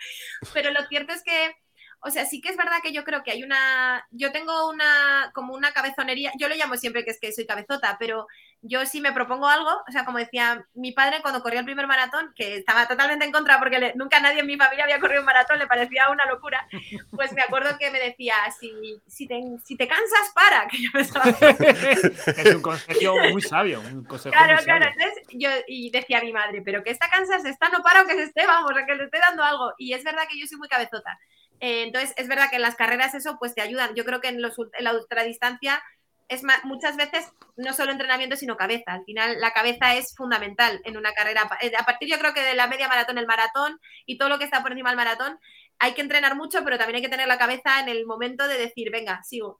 Pero 0.55 0.71
lo 0.73 0.85
cierto 0.87 1.13
es 1.13 1.23
que, 1.23 1.57
o 2.05 2.11
sea, 2.11 2.27
sí 2.27 2.41
que 2.41 2.51
es 2.51 2.57
verdad 2.57 2.79
que 2.83 2.93
yo 2.93 3.05
creo 3.05 3.23
que 3.23 3.31
hay 3.33 3.43
una, 3.43 4.07
yo 4.11 4.33
tengo 4.33 4.69
una, 4.71 5.31
como 5.35 5.55
una 5.55 5.73
cabezonería, 5.73 6.33
yo 6.39 6.49
le 6.49 6.57
llamo 6.57 6.77
siempre 6.77 7.05
que 7.05 7.11
es 7.13 7.21
que 7.21 7.33
soy 7.33 7.47
cabezota, 7.47 7.97
pero 7.99 8.27
yo 8.63 8.87
si 8.87 9.01
me 9.01 9.13
propongo 9.13 9.49
algo, 9.49 9.71
o 9.89 9.93
sea, 9.93 10.05
como 10.05 10.19
decía 10.19 10.67
mi 10.75 10.93
padre 10.93 11.21
cuando 11.23 11.43
corrió 11.43 11.61
el 11.61 11.67
primer 11.67 11.87
maratón, 11.87 12.33
que 12.37 12.57
estaba 12.57 12.87
totalmente 12.89 13.25
en 13.25 13.33
contra 13.33 13.59
porque 13.59 13.79
le- 13.79 13.95
nunca 13.95 14.21
nadie 14.21 14.41
en 14.41 14.47
mi 14.47 14.57
familia 14.57 14.85
había 14.85 15.01
corrido 15.01 15.21
un 15.21 15.27
maratón, 15.27 15.59
le 15.59 15.67
parecía 15.67 16.11
una 16.11 16.27
locura, 16.27 16.67
pues 17.15 17.33
me 17.33 17.43
acuerdo 17.43 17.77
que 17.79 17.91
me 17.91 18.01
decía, 18.01 18.35
si, 18.59 19.03
si, 19.07 19.27
te, 19.27 19.41
si 19.65 19.77
te 19.77 19.89
cansas, 19.89 20.33
para, 20.35 20.67
que 20.69 20.83
yo 20.83 20.91
pensaba, 20.93 21.31
es 22.37 22.53
un 22.53 22.63
consejo 22.63 23.21
muy 23.23 23.43
sabio. 23.43 23.83
Un 23.83 24.05
consejo 24.07 24.45
Claro, 24.45 24.57
muy 24.57 24.59
claro. 24.65 24.87
sabio. 24.87 24.93
Entonces 24.97 25.23
yo 25.31 25.51
y 25.69 25.91
decía 25.91 26.19
a 26.19 26.23
mi 26.23 26.33
madre, 26.33 26.63
pero 26.65 26.83
que 26.83 26.91
esta 26.91 27.09
cansas, 27.09 27.45
está 27.45 27.69
no 27.69 27.83
para 27.83 28.05
que 28.05 28.15
se 28.15 28.25
esté, 28.25 28.47
vamos, 28.47 28.73
a 28.77 28.85
que 28.87 28.95
le 28.95 29.05
esté 29.05 29.19
dando 29.19 29.43
algo. 29.45 29.73
Y 29.79 29.93
es 29.93 30.03
verdad 30.03 30.25
que 30.29 30.39
yo 30.39 30.47
soy 30.47 30.59
muy 30.59 30.69
cabezota. 30.69 31.19
Eh, 31.65 31.83
entonces 31.85 32.13
es 32.19 32.29
verdad 32.29 32.51
que 32.51 32.57
en 32.57 32.63
las 32.63 32.75
carreras 32.77 33.15
eso 33.15 33.37
pues 33.39 33.55
te 33.55 33.63
ayudan. 33.63 33.95
Yo 33.95 34.05
creo 34.05 34.21
que 34.21 34.29
en, 34.29 34.43
los, 34.43 34.57
ult- 34.59 34.71
en 34.79 34.85
la 34.85 34.93
ultradistancia 34.95 35.83
es 36.29 36.43
ma- 36.43 36.61
muchas 36.65 36.97
veces 36.97 37.27
no 37.57 37.73
solo 37.73 37.91
entrenamiento 37.93 38.37
sino 38.37 38.57
cabeza. 38.57 38.93
Al 38.93 39.05
final 39.05 39.41
la 39.41 39.53
cabeza 39.53 39.95
es 39.95 40.15
fundamental 40.15 40.81
en 40.85 40.97
una 40.99 41.13
carrera. 41.15 41.49
Eh, 41.63 41.73
A 41.79 41.85
partir 41.85 42.09
yo 42.11 42.19
creo 42.19 42.35
que 42.35 42.43
de 42.43 42.55
la 42.55 42.67
media 42.67 42.89
maratón, 42.89 43.17
el 43.19 43.27
maratón 43.27 43.81
y 44.05 44.19
todo 44.19 44.29
lo 44.29 44.39
que 44.39 44.45
está 44.45 44.63
por 44.63 44.73
encima 44.73 44.91
del 44.91 44.97
maratón, 44.99 45.39
hay 45.79 45.93
que 45.95 46.03
entrenar 46.03 46.35
mucho, 46.37 46.63
pero 46.65 46.77
también 46.79 46.97
hay 46.97 47.03
que 47.03 47.09
tener 47.09 47.29
la 47.29 47.39
cabeza 47.39 47.81
en 47.81 47.89
el 47.89 48.05
momento 48.07 48.47
de 48.47 48.59
decir, 48.59 48.91
venga, 48.93 49.23
sigo. 49.23 49.59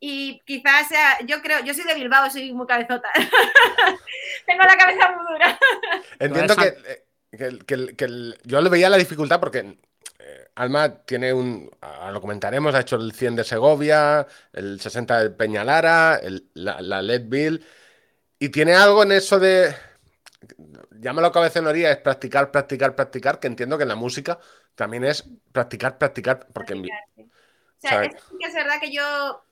Y 0.00 0.40
quizás 0.44 0.88
sea, 0.88 1.18
yo 1.24 1.40
creo, 1.40 1.60
yo 1.64 1.72
soy 1.72 1.84
de 1.84 1.94
Bilbao, 1.94 2.28
soy 2.30 2.52
muy 2.52 2.66
cabezota. 2.66 3.10
Tengo 4.46 4.62
la 4.62 4.76
cabeza 4.76 5.12
muy 5.16 5.32
dura. 5.32 5.58
Entiendo 6.18 6.56
que, 6.56 6.66
eh, 6.68 7.04
que 7.36 7.44
el- 7.44 7.64
que 7.64 7.74
el- 7.74 7.96
que 7.96 8.04
el- 8.04 8.38
yo 8.44 8.60
le 8.60 8.70
veía 8.70 8.90
la 8.90 8.96
dificultad 8.98 9.40
porque 9.40 9.78
Alma 10.56 11.04
tiene 11.04 11.32
un, 11.32 11.70
lo 12.12 12.20
comentaremos, 12.20 12.74
ha 12.74 12.80
hecho 12.80 12.96
el 12.96 13.12
100 13.12 13.36
de 13.36 13.44
Segovia, 13.44 14.26
el 14.52 14.80
60 14.80 15.20
de 15.20 15.30
Peñalara, 15.30 16.16
el- 16.16 16.48
la, 16.54 16.80
la 16.80 17.02
Leadville, 17.02 17.60
y 18.38 18.50
tiene 18.50 18.74
algo 18.74 19.02
en 19.04 19.12
eso 19.12 19.38
de, 19.40 19.74
llámalo 21.00 21.32
cabezonería, 21.32 21.90
es 21.90 21.98
practicar, 21.98 22.50
practicar, 22.50 22.94
practicar, 22.94 23.38
que 23.40 23.46
entiendo 23.46 23.76
que 23.76 23.82
en 23.84 23.88
la 23.88 23.94
música 23.96 24.38
también 24.74 25.04
es 25.04 25.24
practicar, 25.52 25.98
practicar, 25.98 26.46
porque 26.52 26.72
en 26.74 26.82
vi- 26.82 26.90
O 26.90 27.86
sea, 27.86 28.04
es 28.04 28.14
que 28.40 28.46
es 28.46 28.54
verdad 28.54 28.80
que 28.80 28.92
yo, 28.92 29.02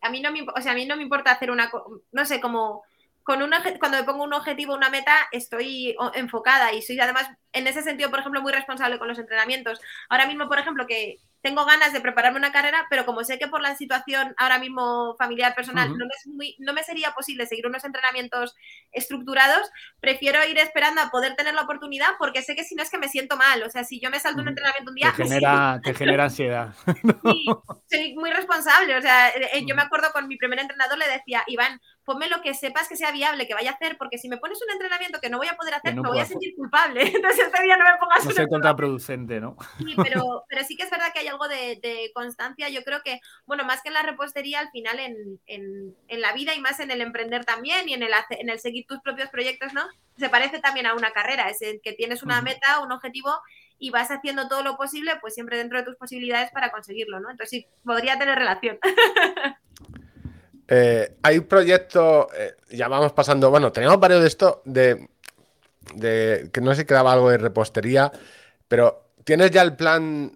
a 0.00 0.10
mí 0.10 0.20
no 0.20 0.32
me, 0.32 0.42
o 0.42 0.60
sea, 0.62 0.72
a 0.72 0.74
mí 0.74 0.86
no 0.86 0.96
me 0.96 1.02
importa 1.02 1.32
hacer 1.32 1.50
una, 1.50 1.70
no 2.12 2.24
sé, 2.24 2.40
como 2.40 2.84
con 3.24 3.42
un 3.42 3.52
obje- 3.52 3.78
cuando 3.78 3.98
me 3.98 4.04
pongo 4.04 4.24
un 4.24 4.34
objetivo, 4.34 4.74
una 4.74 4.90
meta, 4.90 5.14
estoy 5.32 5.96
enfocada 6.14 6.72
y 6.72 6.82
soy 6.82 6.98
además, 7.00 7.28
en 7.52 7.66
ese 7.66 7.82
sentido, 7.82 8.10
por 8.10 8.20
ejemplo, 8.20 8.42
muy 8.42 8.52
responsable 8.52 8.98
con 8.98 9.08
los 9.08 9.18
entrenamientos. 9.18 9.80
Ahora 10.08 10.26
mismo, 10.26 10.48
por 10.48 10.58
ejemplo, 10.58 10.86
que 10.86 11.18
tengo 11.42 11.64
ganas 11.64 11.92
de 11.92 12.00
prepararme 12.00 12.38
una 12.38 12.52
carrera, 12.52 12.86
pero 12.88 13.04
como 13.04 13.24
sé 13.24 13.38
que 13.38 13.48
por 13.48 13.60
la 13.60 13.74
situación 13.74 14.34
ahora 14.38 14.58
mismo 14.58 15.16
familiar, 15.18 15.54
personal, 15.54 15.90
no, 15.90 16.06
me 16.06 16.12
es 16.16 16.26
muy- 16.26 16.56
no 16.60 16.72
me 16.72 16.82
sería 16.84 17.10
posible 17.12 17.46
seguir 17.46 17.66
unos 17.66 17.84
entrenamientos 17.84 18.54
estructurados, 18.92 19.70
prefiero 20.00 20.38
ir 20.48 20.58
esperando 20.58 21.00
a 21.00 21.10
poder 21.10 21.34
tener 21.34 21.54
la 21.54 21.62
oportunidad 21.62 22.08
porque 22.18 22.42
sé 22.42 22.54
que 22.54 22.64
si 22.64 22.74
no 22.74 22.82
es 22.82 22.90
que 22.90 22.98
me 22.98 23.08
siento 23.08 23.36
mal. 23.36 23.62
O 23.64 23.70
sea, 23.70 23.84
si 23.84 24.00
yo 24.00 24.10
me 24.10 24.20
salto 24.20 24.40
un 24.42 24.48
entrenamiento 24.48 24.90
un 24.90 24.94
día, 24.94 25.12
Te 25.16 25.24
genera, 25.24 25.80
te 25.82 25.94
genera 25.94 26.24
ansiedad. 26.24 26.74
Sí, 27.24 27.46
soy 27.90 28.14
muy 28.14 28.30
responsable. 28.30 28.96
O 28.96 29.02
sea, 29.02 29.28
eh, 29.30 29.64
yo 29.66 29.74
me 29.74 29.82
acuerdo 29.82 30.12
con 30.12 30.26
mi 30.28 30.36
primer 30.36 30.58
entrenador 30.58 30.98
le 30.98 31.08
decía, 31.08 31.42
Iván, 31.46 31.80
ponme 32.04 32.28
lo 32.28 32.40
que 32.42 32.54
sepas 32.54 32.88
que 32.88 32.96
sea 32.96 33.12
viable, 33.12 33.46
que 33.46 33.54
vaya 33.54 33.70
a 33.70 33.74
hacer, 33.74 33.96
porque 33.96 34.18
si 34.18 34.28
me 34.28 34.38
pones 34.38 34.60
un 34.62 34.70
entrenamiento 34.70 35.20
que 35.20 35.30
no 35.30 35.38
voy 35.38 35.46
a 35.48 35.56
poder 35.56 35.74
hacer, 35.74 35.94
no 35.94 36.02
me 36.02 36.08
voy 36.10 36.18
a 36.18 36.26
sentir 36.26 36.54
culpable. 36.56 37.00
Entonces 37.16 37.46
este 37.46 37.62
día 37.62 37.76
no 37.76 37.84
me 37.84 37.96
pongas 37.98 38.24
No 38.24 38.30
ser 38.30 38.48
contraproducente, 38.48 39.40
¿no? 39.40 39.56
Sí, 39.78 39.94
pero, 40.02 40.44
pero 40.48 40.64
sí 40.64 40.76
que 40.76 40.84
es 40.84 40.90
verdad 40.90 41.12
que 41.12 41.20
hay 41.20 41.28
algo 41.32 41.48
de, 41.48 41.78
de 41.82 42.10
constancia. 42.14 42.68
Yo 42.68 42.82
creo 42.84 43.00
que, 43.02 43.20
bueno, 43.46 43.64
más 43.64 43.82
que 43.82 43.88
en 43.88 43.94
la 43.94 44.02
repostería, 44.02 44.60
al 44.60 44.70
final 44.70 44.98
en, 45.00 45.40
en- 45.46 45.96
en 46.08 46.20
la 46.20 46.32
vida 46.32 46.54
y 46.54 46.60
más 46.60 46.78
en 46.80 46.90
el 46.90 47.00
emprender 47.00 47.44
también 47.44 47.88
y 47.88 47.94
en 47.94 48.02
el, 48.02 48.12
en 48.30 48.48
el 48.48 48.60
seguir 48.60 48.86
tus 48.86 49.00
propios 49.00 49.28
proyectos, 49.30 49.72
¿no? 49.74 49.82
Se 50.18 50.28
parece 50.28 50.60
también 50.60 50.86
a 50.86 50.94
una 50.94 51.10
carrera, 51.12 51.48
es 51.48 51.62
el 51.62 51.80
que 51.82 51.92
tienes 51.94 52.22
una 52.22 52.42
meta, 52.42 52.80
un 52.80 52.92
objetivo 52.92 53.30
y 53.78 53.90
vas 53.90 54.10
haciendo 54.10 54.46
todo 54.48 54.62
lo 54.62 54.76
posible, 54.76 55.12
pues 55.20 55.34
siempre 55.34 55.56
dentro 55.58 55.78
de 55.78 55.84
tus 55.84 55.96
posibilidades 55.96 56.50
para 56.52 56.70
conseguirlo, 56.70 57.18
¿no? 57.18 57.30
Entonces 57.30 57.50
sí, 57.50 57.66
podría 57.84 58.18
tener 58.18 58.38
relación. 58.38 58.78
Eh, 60.68 61.16
hay 61.22 61.40
proyectos, 61.40 62.26
eh, 62.34 62.54
ya 62.70 62.88
vamos 62.88 63.12
pasando, 63.12 63.50
bueno, 63.50 63.72
teníamos 63.72 64.00
varios 64.00 64.22
de 64.22 64.28
esto, 64.28 64.62
de, 64.64 65.08
de 65.94 66.48
que 66.52 66.60
no 66.62 66.70
sé 66.74 66.82
si 66.82 66.86
quedaba 66.86 67.12
algo 67.12 67.28
de 67.28 67.36
repostería, 67.36 68.10
pero 68.68 69.10
¿tienes 69.24 69.50
ya 69.50 69.60
el 69.62 69.76
plan 69.76 70.32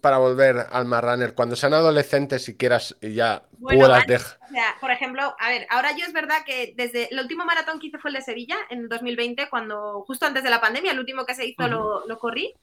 para 0.00 0.18
volver 0.18 0.66
al 0.70 0.86
Marrunner 0.86 1.34
cuando 1.34 1.56
sean 1.56 1.74
adolescentes 1.74 2.48
y 2.48 2.56
quieras 2.56 2.96
y 3.00 3.14
ya 3.14 3.42
Bueno, 3.58 3.78
puedas 3.80 4.06
dejar? 4.06 4.38
o 4.40 4.48
sea, 4.48 4.76
por 4.80 4.90
ejemplo, 4.90 5.34
a 5.38 5.48
ver, 5.48 5.66
ahora 5.70 5.92
yo 5.96 6.04
es 6.06 6.12
verdad 6.12 6.38
que 6.44 6.74
desde 6.76 7.12
el 7.12 7.20
último 7.20 7.44
maratón 7.44 7.78
que 7.78 7.88
hice 7.88 7.98
fue 7.98 8.10
el 8.10 8.16
de 8.16 8.22
Sevilla 8.22 8.56
en 8.70 8.88
2020, 8.88 9.48
cuando 9.50 10.02
justo 10.06 10.26
antes 10.26 10.42
de 10.42 10.50
la 10.50 10.60
pandemia, 10.60 10.92
el 10.92 10.98
último 10.98 11.24
que 11.26 11.34
se 11.34 11.46
hizo 11.46 11.68
lo, 11.68 12.06
lo 12.06 12.18
corrí. 12.18 12.54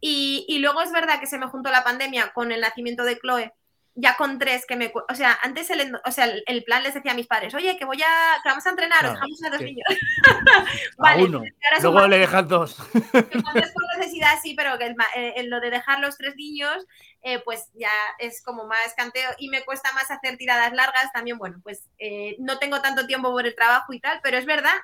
Y, 0.00 0.44
y 0.48 0.58
luego 0.58 0.82
es 0.82 0.92
verdad 0.92 1.20
que 1.20 1.26
se 1.26 1.38
me 1.38 1.46
juntó 1.48 1.70
la 1.70 1.82
pandemia 1.84 2.32
con 2.34 2.52
el 2.52 2.60
nacimiento 2.60 3.04
de 3.04 3.18
Chloe, 3.18 3.52
ya 3.96 4.16
con 4.16 4.38
tres 4.38 4.64
que 4.66 4.76
me... 4.76 4.92
O 5.10 5.14
sea, 5.14 5.38
antes 5.42 5.70
el, 5.70 5.98
o 6.04 6.12
sea, 6.12 6.26
el, 6.26 6.44
el 6.46 6.62
plan 6.64 6.82
les 6.82 6.94
decía 6.94 7.12
a 7.12 7.14
mis 7.14 7.26
padres, 7.26 7.54
oye, 7.54 7.76
que 7.76 7.84
voy 7.84 8.00
a... 8.02 8.40
que 8.42 8.48
vamos 8.48 8.66
a 8.66 8.70
entrenar, 8.70 9.00
Claro, 9.00 9.14
dejamos 9.14 9.44
a 9.44 9.50
dos 9.50 9.60
niños. 9.60 9.86
A 10.98 11.02
Vale, 11.02 11.24
uno. 11.24 11.42
Luego 11.82 12.06
le 12.06 12.18
dejas 12.18 12.48
dos. 12.48 12.74
por 12.92 13.98
necesidad 13.98 14.38
sí, 14.42 14.54
pero 14.54 14.78
que 14.78 14.86
el 14.86 14.96
eh, 15.16 15.34
en 15.36 15.50
lo 15.50 15.60
de 15.60 15.70
dejar 15.70 16.00
los 16.00 16.16
tres 16.16 16.34
niños, 16.36 16.86
eh, 17.22 17.40
pues 17.40 17.70
ya 17.74 17.90
es 18.18 18.42
como 18.42 18.66
más 18.66 18.94
canteo 18.94 19.30
y 19.38 19.48
me 19.48 19.64
cuesta 19.64 19.92
más 19.92 20.10
hacer 20.10 20.36
tiradas 20.36 20.72
largas. 20.72 21.12
También, 21.12 21.38
bueno, 21.38 21.60
pues 21.62 21.88
eh, 21.98 22.36
no 22.38 22.58
tengo 22.58 22.80
tanto 22.80 23.06
tiempo 23.06 23.30
por 23.30 23.46
el 23.46 23.54
trabajo 23.54 23.92
y 23.92 24.00
tal, 24.00 24.20
pero 24.22 24.38
es 24.38 24.46
verdad 24.46 24.76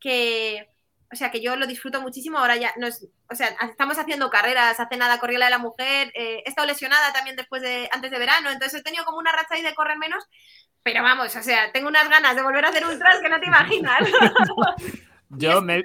que, 0.00 0.68
o 1.14 1.16
sea, 1.16 1.30
que 1.30 1.40
yo 1.40 1.56
lo 1.56 1.66
disfruto 1.66 2.00
muchísimo. 2.00 2.38
Ahora 2.38 2.56
ya, 2.56 2.72
no 2.76 2.86
es, 2.86 3.06
o 3.30 3.34
sea, 3.34 3.48
estamos 3.70 3.98
haciendo 3.98 4.28
carreras, 4.28 4.78
hace 4.78 4.96
nada 4.96 5.18
corrí 5.18 5.36
la 5.36 5.46
de 5.46 5.52
la 5.52 5.58
mujer, 5.58 6.12
eh, 6.14 6.42
he 6.44 6.48
estado 6.48 6.66
lesionada 6.66 7.12
también 7.12 7.36
después 7.36 7.62
de, 7.62 7.88
antes 7.92 8.10
de 8.10 8.18
verano, 8.18 8.50
entonces 8.50 8.80
he 8.80 8.82
tenido 8.82 9.04
como 9.04 9.18
una 9.18 9.32
racha 9.32 9.54
ahí 9.54 9.62
de 9.62 9.74
correr 9.74 9.96
menos. 9.96 10.24
Pero 10.82 11.02
vamos, 11.02 11.34
o 11.34 11.42
sea, 11.42 11.72
tengo 11.72 11.88
unas 11.88 12.08
ganas 12.10 12.36
de 12.36 12.42
volver 12.42 12.64
a 12.64 12.68
hacer 12.68 12.84
ultras 12.84 13.20
que 13.20 13.28
no 13.30 13.40
te 13.40 13.46
imaginas. 13.46 14.00
Yo 15.30 15.62
me, 15.62 15.82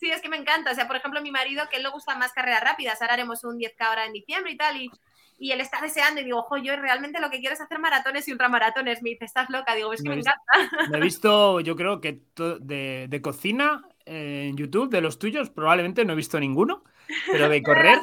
Sí, 0.00 0.10
es 0.10 0.20
que 0.20 0.28
me 0.28 0.36
encanta. 0.36 0.72
O 0.72 0.74
sea, 0.74 0.86
por 0.86 0.96
ejemplo, 0.96 1.22
mi 1.22 1.30
marido, 1.30 1.68
que 1.70 1.76
él 1.76 1.84
le 1.84 1.90
gustan 1.90 2.18
más 2.18 2.32
carreras 2.32 2.62
rápidas. 2.62 3.00
Ahora 3.00 3.14
haremos 3.14 3.44
un 3.44 3.56
10K 3.56 3.74
ahora 3.80 4.04
en 4.04 4.12
diciembre 4.12 4.52
y 4.52 4.56
tal. 4.56 4.76
Y, 4.76 4.90
y 5.38 5.52
él 5.52 5.60
está 5.60 5.80
deseando. 5.80 6.20
Y 6.20 6.24
digo, 6.24 6.40
ojo, 6.40 6.56
yo 6.56 6.74
realmente 6.76 7.20
lo 7.20 7.30
que 7.30 7.38
quiero 7.38 7.54
es 7.54 7.60
hacer 7.60 7.78
maratones 7.78 8.26
y 8.26 8.32
ultramaratones. 8.32 9.02
Me 9.02 9.10
dice, 9.10 9.24
estás 9.24 9.48
loca. 9.48 9.74
Digo, 9.74 9.92
es 9.92 10.02
que 10.02 10.08
Me 10.08 10.16
encanta. 10.16 10.42
me 10.90 10.98
he 10.98 11.00
visto, 11.00 11.60
yo 11.60 11.76
creo 11.76 12.00
que 12.00 12.20
de, 12.36 13.06
de 13.08 13.22
cocina 13.22 13.82
en 14.06 14.56
YouTube, 14.56 14.90
de 14.90 15.00
los 15.00 15.18
tuyos, 15.18 15.50
probablemente 15.50 16.04
no 16.04 16.12
he 16.12 16.16
visto 16.16 16.38
ninguno, 16.40 16.84
pero 17.30 17.48
de 17.48 17.62
correr 17.62 17.98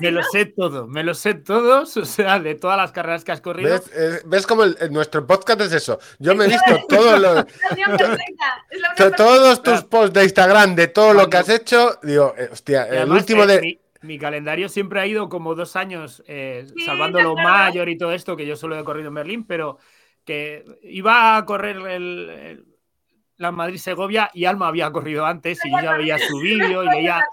me 0.00 0.10
lo 0.10 0.22
sé 0.22 0.46
todo, 0.46 0.86
me 0.88 1.02
lo 1.04 1.14
sé 1.14 1.34
todos, 1.34 1.96
o 1.98 2.04
sea, 2.04 2.40
de 2.40 2.54
todas 2.54 2.76
las 2.76 2.92
carreras 2.92 3.22
que 3.24 3.32
has 3.32 3.40
corrido. 3.40 3.70
¿Ves, 3.70 3.90
Eh, 3.94 4.20
¿ves 4.26 4.46
cómo 4.46 4.64
el- 4.64 4.76
el- 4.80 4.92
nuestro 4.92 5.26
podcast 5.26 5.60
es 5.62 5.72
eso? 5.72 5.98
Yo 6.18 6.34
me 6.34 6.44
he 6.44 6.48
visto 6.48 6.64
todos 6.88 7.20
los, 7.20 7.44
todos 9.16 9.62
tus 9.62 9.82
posts 9.84 10.12
de 10.14 10.24
Instagram 10.24 10.74
de 10.74 10.88
todo 10.88 11.14
lo 11.14 11.28
que 11.28 11.36
has 11.36 11.48
hecho. 11.48 11.98
Digo, 12.02 12.34
eh, 12.36 12.48
hostia, 12.52 12.84
el 12.86 12.98
además, 12.98 13.20
último 13.20 13.42
eh, 13.44 13.46
de. 13.46 13.60
Mi, 13.60 13.80
mi 14.02 14.18
calendario 14.18 14.68
siempre 14.68 15.00
ha 15.00 15.06
ido 15.06 15.28
como 15.28 15.54
dos 15.54 15.76
años, 15.76 16.22
eh, 16.26 16.66
Sí, 16.76 16.84
salvando 16.84 17.20
lo 17.22 17.34
mayor 17.36 17.88
y 17.88 17.96
todo 17.98 18.12
esto, 18.12 18.36
que 18.36 18.46
yo 18.46 18.56
solo 18.56 18.78
he 18.78 18.84
corrido 18.84 19.08
en 19.08 19.14
Berlín, 19.14 19.44
pero 19.46 19.78
que 20.24 20.64
iba 20.82 21.36
a 21.36 21.44
correr 21.44 21.76
el- 21.76 22.30
el- 22.30 22.64
la 23.36 23.50
Madrid-Segovia 23.50 24.30
y 24.32 24.44
Alma 24.44 24.68
había 24.68 24.90
corrido 24.92 25.26
antes 25.26 25.58
y 25.64 25.70
yo 25.70 25.80
ya 25.80 25.92
veía 25.96 26.18
su 26.18 26.38
vídeo 26.40 26.84
y 26.84 26.88
leía, 26.88 27.24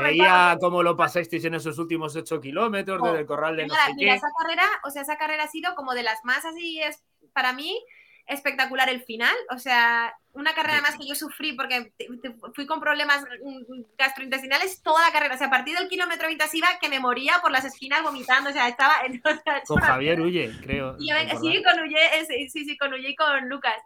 veía 0.00 0.56
cómo 0.60 0.82
lo 0.82 0.96
pasasteis 0.96 1.44
en 1.44 1.54
esos 1.54 1.78
últimos 1.78 2.14
8 2.14 2.40
kilómetros 2.40 3.02
desde 3.02 3.18
el 3.20 3.26
corral 3.26 3.56
de 3.56 3.66
no 3.66 3.74
Mira, 3.74 3.86
sé 3.86 3.94
mira, 3.94 4.12
qué. 4.12 4.16
esa 4.18 4.28
carrera, 4.40 4.64
o 4.84 4.90
sea, 4.90 5.02
esa 5.02 5.16
carrera 5.16 5.44
ha 5.44 5.48
sido 5.48 5.74
como 5.74 5.94
de 5.94 6.02
las 6.02 6.24
más 6.24 6.44
así, 6.44 6.80
es 6.80 7.02
para 7.32 7.52
mí 7.52 7.82
espectacular 8.30 8.88
el 8.88 9.02
final. 9.02 9.34
O 9.50 9.58
sea, 9.58 10.14
una 10.32 10.54
carrera 10.54 10.80
más 10.80 10.96
que 10.96 11.06
yo 11.06 11.14
sufrí 11.14 11.52
porque 11.54 11.92
fui 12.54 12.64
con 12.66 12.80
problemas 12.80 13.24
gastrointestinales 13.98 14.82
toda 14.82 15.04
la 15.06 15.12
carrera. 15.12 15.34
O 15.34 15.38
sea, 15.38 15.48
a 15.48 15.50
partir 15.50 15.76
del 15.76 15.88
kilómetro 15.88 16.28
20 16.28 16.44
iba 16.52 16.68
que 16.80 16.88
me 16.88 17.00
moría 17.00 17.34
por 17.42 17.50
las 17.50 17.64
esquinas 17.64 18.02
vomitando. 18.02 18.50
O 18.50 18.52
sea, 18.52 18.68
estaba 18.68 18.94
en. 19.04 19.20
o 19.24 19.42
sea, 19.42 19.62
Con 19.66 19.80
Javier 19.80 20.20
Huye, 20.20 20.52
creo. 20.62 20.96
y 20.98 21.08
yo 21.10 21.16
sí, 21.40 21.62
con 21.62 21.80
Ulle, 21.80 22.20
eh, 22.20 22.26
sí, 22.26 22.48
sí, 22.50 22.64
sí, 22.64 22.78
con 22.78 22.92
Ulle 22.92 23.10
y 23.10 23.16
con 23.16 23.48
Lucas. 23.48 23.76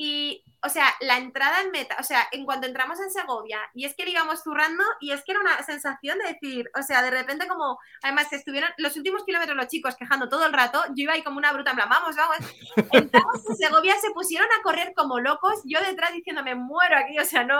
Y, 0.00 0.44
o 0.64 0.68
sea, 0.68 0.94
la 1.00 1.18
entrada 1.18 1.60
en 1.60 1.72
meta, 1.72 1.96
o 1.98 2.04
sea, 2.04 2.28
en 2.30 2.44
cuanto 2.44 2.68
entramos 2.68 3.00
en 3.00 3.10
Segovia, 3.10 3.58
y 3.74 3.84
es 3.84 3.96
que 3.96 4.04
le 4.04 4.12
íbamos 4.12 4.44
zurrando, 4.44 4.84
y 5.00 5.10
es 5.10 5.24
que 5.24 5.32
era 5.32 5.40
una 5.40 5.60
sensación 5.64 6.18
de 6.18 6.34
decir, 6.34 6.70
o 6.78 6.82
sea, 6.82 7.02
de 7.02 7.10
repente 7.10 7.48
como, 7.48 7.80
además, 8.04 8.32
estuvieron 8.32 8.70
los 8.78 8.96
últimos 8.96 9.24
kilómetros 9.24 9.56
los 9.56 9.66
chicos 9.66 9.96
quejando 9.96 10.28
todo 10.28 10.46
el 10.46 10.52
rato, 10.52 10.84
yo 10.90 11.02
iba 11.02 11.14
ahí 11.14 11.24
como 11.24 11.38
una 11.38 11.52
bruta, 11.52 11.70
en 11.70 11.76
plan, 11.78 11.88
vamos, 11.88 12.14
vamos. 12.14 12.36
Entramos 12.92 13.44
en 13.50 13.56
Segovia, 13.56 13.96
se 13.98 14.12
pusieron 14.12 14.46
a 14.56 14.62
correr 14.62 14.92
como 14.94 15.18
locos, 15.18 15.60
yo 15.64 15.80
detrás 15.80 16.12
diciendo, 16.12 16.44
me 16.44 16.54
muero 16.54 16.96
aquí, 16.96 17.18
o 17.18 17.24
sea, 17.24 17.42
no... 17.42 17.58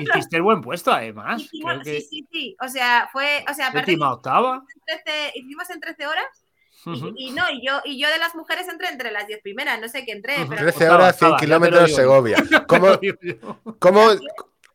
Hiciste 0.00 0.38
el 0.38 0.42
buen 0.42 0.62
puesto, 0.62 0.90
además. 0.92 1.40
Hicimos- 1.42 1.72
Creo 1.74 1.84
que 1.84 2.00
Sí, 2.00 2.06
sí, 2.10 2.28
sí, 2.32 2.56
o 2.60 2.68
sea, 2.68 3.08
fue, 3.12 3.44
o 3.48 3.54
sea, 3.54 3.68
aparte, 3.68 3.92
séptima, 3.92 4.12
octava. 4.12 4.64
13 4.86 5.32
hicimos 5.36 5.70
en 5.70 5.80
13 5.80 6.06
horas, 6.08 6.26
y- 7.16 7.30
no, 7.32 7.42
y 7.50 7.66
yo, 7.66 7.80
y 7.84 8.00
yo 8.00 8.08
de 8.08 8.18
las 8.18 8.34
mujeres 8.34 8.68
entré 8.68 8.88
entre 8.88 9.10
las 9.10 9.26
10 9.26 9.40
primeras, 9.42 9.80
no 9.80 9.88
sé 9.88 10.04
qué 10.04 10.12
entré, 10.12 10.34
pero 10.48 10.62
13 10.62 10.84
Octava, 10.84 10.94
horas, 10.94 11.16
100 11.18 11.30
octava, 11.30 11.30
ya 11.30 11.38
te 11.38 11.46
lo 11.46 11.60
kilómetros. 11.66 11.94
Segovia. 11.94 12.36
¿Cómo, 12.68 12.98
cómo, 13.78 14.08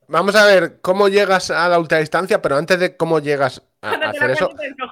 vamos 0.08 0.36
a 0.36 0.46
ver 0.46 0.80
cómo 0.82 1.08
llegas 1.08 1.50
a 1.52 1.70
la 1.70 1.80
ultradistancia, 1.80 2.42
pero 2.42 2.58
antes 2.58 2.80
de 2.80 2.98
cómo 2.98 3.20
llegas 3.20 3.62
a, 3.82 3.92
hacer 3.92 4.32
eso. 4.32 4.50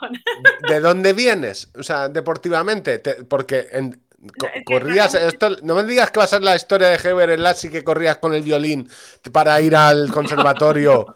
¿de 0.70 0.80
dónde 0.80 1.14
vienes? 1.14 1.70
O 1.78 1.84
sea, 1.84 2.08
deportivamente, 2.10 3.00
te- 3.00 3.24
porque 3.26 3.68
en- 3.72 4.02
co- 4.38 4.48
es 4.48 4.52
que 4.54 4.64
corrías, 4.64 5.14
no- 5.14 5.20
esto, 5.20 5.50
no 5.62 5.76
me 5.76 5.84
digas 5.84 6.12
que 6.12 6.20
va 6.20 6.24
a 6.24 6.28
ser 6.28 6.42
la 6.42 6.56
historia 6.56 6.88
de 6.90 6.96
Heber 7.10 7.30
el 7.30 7.44
Lassi 7.44 7.70
que 7.70 7.84
corrías 7.84 8.18
con 8.18 8.34
el 8.34 8.42
violín 8.44 8.90
para 9.32 9.60
ir 9.62 9.76
al 9.76 10.10
conservatorio 10.14 11.16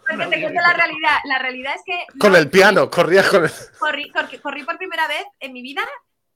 la 0.67 0.73
realidad. 0.73 1.17
La 1.25 1.39
realidad 1.39 1.73
es 1.75 1.81
que 1.85 2.17
con 2.19 2.31
no, 2.31 2.37
el 2.37 2.49
piano, 2.49 2.89
corrías 2.89 3.27
con 3.29 3.43
el... 3.45 3.51
corrí, 3.79 4.11
corrí- 4.11 4.39
corrí 4.41 4.63
por 4.63 4.77
primera 4.77 5.07
vez 5.07 5.23
en 5.39 5.53
mi 5.53 5.61
vida 5.61 5.81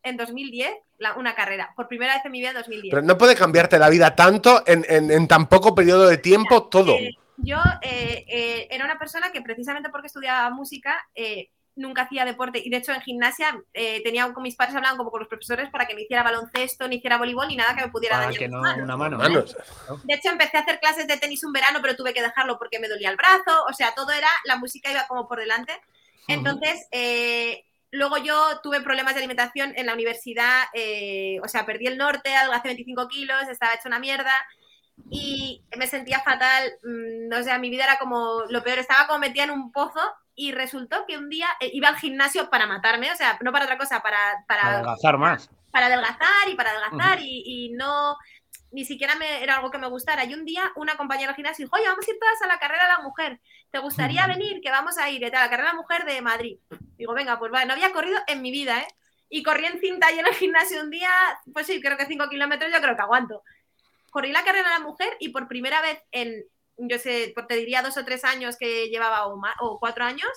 en 0.03 0.15
2010 0.17 0.71
la- 0.99 1.15
una 1.15 1.35
carrera. 1.35 1.73
Por 1.75 1.87
primera 1.87 2.13
vez 2.15 2.25
en 2.25 2.31
mi 2.31 2.39
vida 2.39 2.49
en 2.49 2.55
2010. 2.57 2.91
Pero 2.93 3.05
no 3.05 3.17
puede 3.17 3.35
cambiarte 3.35 3.79
la 3.79 3.89
vida 3.89 4.15
tanto 4.15 4.63
en, 4.67 4.85
en- 4.89 5.11
en 5.11 5.27
tan 5.27 5.47
poco 5.47 5.73
periodo 5.75 6.07
de 6.07 6.17
tiempo 6.17 6.67
todo. 6.69 6.93
Eh, 6.93 7.11
yo 7.37 7.57
eh, 7.81 8.25
eh, 8.27 8.67
era 8.71 8.85
una 8.85 8.97
persona 8.97 9.31
que 9.31 9.41
precisamente 9.41 9.89
porque 9.89 10.07
estudiaba 10.07 10.49
música 10.49 10.99
eh, 11.13 11.49
nunca 11.77 12.03
hacía 12.03 12.25
deporte 12.25 12.61
y 12.63 12.69
de 12.69 12.77
hecho 12.77 12.91
en 12.91 13.01
gimnasia 13.01 13.61
eh, 13.73 14.01
tenía 14.03 14.31
con 14.33 14.43
mis 14.43 14.55
padres 14.55 14.75
hablaban 14.75 14.97
como 14.97 15.11
con 15.11 15.19
los 15.19 15.29
profesores 15.29 15.69
para 15.69 15.85
que 15.85 15.93
ni 15.95 16.03
hiciera 16.03 16.23
baloncesto, 16.23 16.87
ni 16.87 16.97
hiciera 16.97 17.17
voleibol, 17.17 17.47
ni 17.47 17.55
nada 17.55 17.75
que 17.75 17.85
me 17.85 17.91
pudiera 17.91 18.15
Para 18.15 18.25
dañar 18.27 18.39
que 18.39 18.47
no, 18.47 18.61
manos. 18.61 18.83
una 18.83 18.97
mano. 18.97 19.17
¿no? 19.17 19.97
De 20.03 20.13
hecho, 20.13 20.29
empecé 20.29 20.57
a 20.57 20.61
hacer 20.61 20.79
clases 20.79 21.07
de 21.07 21.17
tenis 21.17 21.43
un 21.43 21.53
verano, 21.53 21.79
pero 21.81 21.95
tuve 21.95 22.13
que 22.13 22.21
dejarlo 22.21 22.57
porque 22.57 22.79
me 22.79 22.87
dolía 22.87 23.09
el 23.09 23.15
brazo. 23.17 23.65
O 23.69 23.73
sea, 23.73 23.93
todo 23.95 24.11
era, 24.11 24.29
la 24.45 24.57
música 24.57 24.91
iba 24.91 25.07
como 25.07 25.27
por 25.27 25.39
delante. 25.39 25.73
Entonces, 26.27 26.87
eh, 26.91 27.63
luego 27.91 28.17
yo 28.17 28.59
tuve 28.61 28.81
problemas 28.81 29.13
de 29.13 29.19
alimentación 29.19 29.73
en 29.75 29.85
la 29.85 29.93
universidad. 29.93 30.63
eh, 30.73 31.39
o 31.43 31.47
sea, 31.47 31.65
perdí 31.65 31.87
el 31.87 31.97
norte, 31.97 32.35
adelgacé 32.35 32.67
25 32.69 33.07
kilos, 33.07 33.47
estaba 33.49 33.73
hecha 33.73 33.87
una 33.87 33.99
mierda. 33.99 34.33
Y 35.11 35.63
me 35.77 35.87
sentía 35.87 36.19
fatal. 36.21 36.71
mm, 36.83 37.33
o 37.39 37.43
sea, 37.43 37.59
mi 37.59 37.69
vida 37.69 37.83
era 37.85 37.99
como 37.99 38.43
lo 38.49 38.63
peor. 38.63 38.79
Estaba 38.79 39.07
como 39.07 39.19
metida 39.19 39.43
en 39.43 39.51
un 39.51 39.71
pozo. 39.71 40.01
Y 40.39 40.51
resultó 40.51 41.05
que 41.07 41.17
un 41.17 41.29
día 41.29 41.47
eh, 41.59 41.71
iba 41.73 41.87
al 41.89 41.97
gimnasio 41.97 42.49
para 42.49 42.67
matarme, 42.67 43.11
o 43.11 43.15
sea, 43.15 43.39
no 43.41 43.51
para 43.51 43.65
otra 43.65 43.77
cosa, 43.77 44.01
para, 44.01 44.45
para, 44.47 44.61
Para 44.61 44.73
adelgazar 44.75 45.17
más. 45.17 45.49
para 45.71 45.87
adelgazar 45.87 46.47
y 46.47 46.55
para 46.55 46.69
adelgazar 46.69 47.19
y, 47.19 47.43
y 47.43 47.69
no, 47.71 48.15
ni 48.71 48.85
siquiera 48.85 49.15
me, 49.15 49.41
era 49.41 49.55
algo 49.55 49.71
que 49.71 49.77
me 49.77 49.87
gustara. 49.87 50.25
Y 50.25 50.33
un 50.33 50.45
día 50.45 50.71
una 50.75 50.95
compañera 50.95 51.29
del 51.29 51.35
gimnasio 51.35 51.65
dijo, 51.65 51.75
oye, 51.75 51.87
vamos 51.87 52.07
a 52.07 52.11
ir 52.11 52.19
todas 52.19 52.41
a 52.41 52.47
la 52.47 52.59
carrera 52.59 52.83
de 52.83 52.93
la 52.93 52.99
mujer. 52.99 53.39
¿Te 53.71 53.79
gustaría 53.79 54.27
venir? 54.27 54.61
Que 54.61 54.69
vamos 54.69 54.97
a 54.97 55.09
ir 55.09 55.25
a 55.25 55.29
la 55.29 55.49
carrera 55.49 55.71
de 55.71 55.75
la 55.75 55.81
mujer 55.81 56.05
de 56.05 56.21
Madrid. 56.21 56.59
Digo, 56.97 57.13
venga, 57.13 57.39
pues 57.39 57.51
vale, 57.51 57.65
no 57.65 57.73
había 57.73 57.91
corrido 57.91 58.19
en 58.27 58.41
mi 58.41 58.51
vida, 58.51 58.79
¿eh? 58.79 58.87
Y 59.29 59.43
corrí 59.43 59.65
en 59.65 59.79
cinta 59.79 60.11
y 60.11 60.19
en 60.19 60.27
el 60.27 60.33
gimnasio 60.33 60.81
un 60.81 60.89
día, 60.89 61.09
pues 61.53 61.65
sí, 61.67 61.81
creo 61.81 61.97
que 61.97 62.05
cinco 62.05 62.29
kilómetros 62.29 62.71
yo 62.71 62.79
creo 62.79 62.95
que 62.95 63.01
aguanto. 63.01 63.43
Corrí 64.09 64.31
la 64.31 64.43
carrera 64.43 64.69
de 64.69 64.75
la 64.75 64.85
mujer 64.85 65.17
y 65.19 65.29
por 65.29 65.47
primera 65.47 65.81
vez 65.81 66.01
en, 66.11 66.45
yo 66.77 66.99
sé, 66.99 67.33
te 67.47 67.55
diría 67.55 67.81
dos 67.81 67.97
o 67.97 68.05
tres 68.05 68.23
años 68.23 68.57
que 68.57 68.87
llevaba 68.89 69.27
o, 69.27 69.37
más, 69.37 69.55
o 69.59 69.79
cuatro 69.79 70.03
años, 70.05 70.29